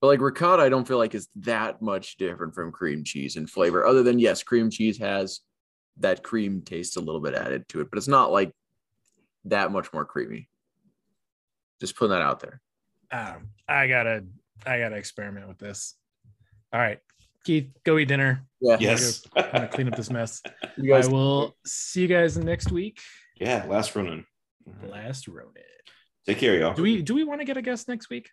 But 0.00 0.08
like 0.08 0.20
ricotta, 0.20 0.62
I 0.62 0.68
don't 0.68 0.86
feel 0.86 0.98
like 0.98 1.14
is 1.14 1.28
that 1.36 1.82
much 1.82 2.16
different 2.16 2.54
from 2.54 2.70
cream 2.70 3.02
cheese 3.02 3.36
in 3.36 3.46
flavor, 3.46 3.84
other 3.84 4.02
than 4.02 4.18
yes, 4.18 4.42
cream 4.42 4.70
cheese 4.70 4.98
has 4.98 5.40
that 5.98 6.22
cream 6.22 6.62
taste 6.62 6.96
a 6.96 7.00
little 7.00 7.20
bit 7.20 7.34
added 7.34 7.68
to 7.68 7.80
it, 7.80 7.90
but 7.90 7.98
it's 7.98 8.08
not 8.08 8.30
like 8.30 8.52
that 9.44 9.72
much 9.72 9.92
more 9.92 10.04
creamy. 10.04 10.48
Just 11.80 11.96
putting 11.96 12.12
that 12.12 12.22
out 12.22 12.40
there. 12.40 12.60
Um, 13.10 13.48
I 13.68 13.88
gotta 13.88 14.24
I 14.66 14.78
gotta 14.78 14.96
experiment 14.96 15.48
with 15.48 15.58
this. 15.58 15.94
All 16.72 16.80
right, 16.80 17.00
Keith, 17.48 17.70
go 17.82 17.96
eat 17.96 18.08
dinner. 18.08 18.44
Yeah. 18.60 18.76
Yes. 18.78 19.22
I'm 19.34 19.50
gonna 19.50 19.68
clean 19.68 19.88
up 19.88 19.96
this 19.96 20.10
mess. 20.10 20.42
You 20.76 20.92
guys 20.92 21.08
I 21.08 21.12
will 21.12 21.56
see 21.64 22.02
you 22.02 22.06
guys 22.06 22.36
next 22.36 22.70
week. 22.70 23.00
yeah. 23.40 23.64
Last 23.66 23.96
Ronin. 23.96 24.26
Last 24.86 25.26
Ronin. 25.26 25.62
Take 26.26 26.36
care, 26.40 26.58
y'all. 26.58 26.74
Do 26.74 26.82
we 26.82 27.00
do 27.00 27.14
we 27.14 27.24
want 27.24 27.40
to 27.40 27.46
get 27.46 27.56
a 27.56 27.62
guest 27.62 27.88
next 27.88 28.10
week? 28.10 28.28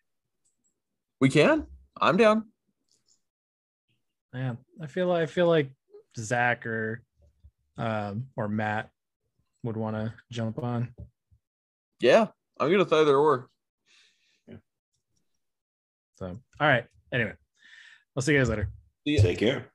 We 1.22 1.30
can. 1.30 1.66
I'm 2.02 2.18
down. 2.18 2.50
Yeah, 4.34 4.56
I 4.82 4.88
feel 4.88 5.10
I 5.14 5.28
feel 5.28 5.48
like 5.48 5.72
Zach 6.18 6.66
or 6.66 7.02
um 7.78 8.28
or 8.36 8.50
Matt 8.50 8.90
would 9.64 9.78
want 9.78 9.96
to 9.96 10.14
jump 10.30 10.62
on. 10.62 10.94
Yeah. 12.02 12.28
I'm 12.60 12.70
gonna 12.70 12.84
throw 12.84 13.06
their 13.06 13.18
or. 13.18 13.48
Yeah. 14.50 14.58
So 16.16 16.26
all 16.60 16.68
right. 16.68 16.86
Anyway, 17.14 17.34
I'll 18.18 18.22
see 18.22 18.34
you 18.34 18.40
guys 18.40 18.50
later. 18.50 18.70
Take 19.06 19.38
care. 19.40 19.75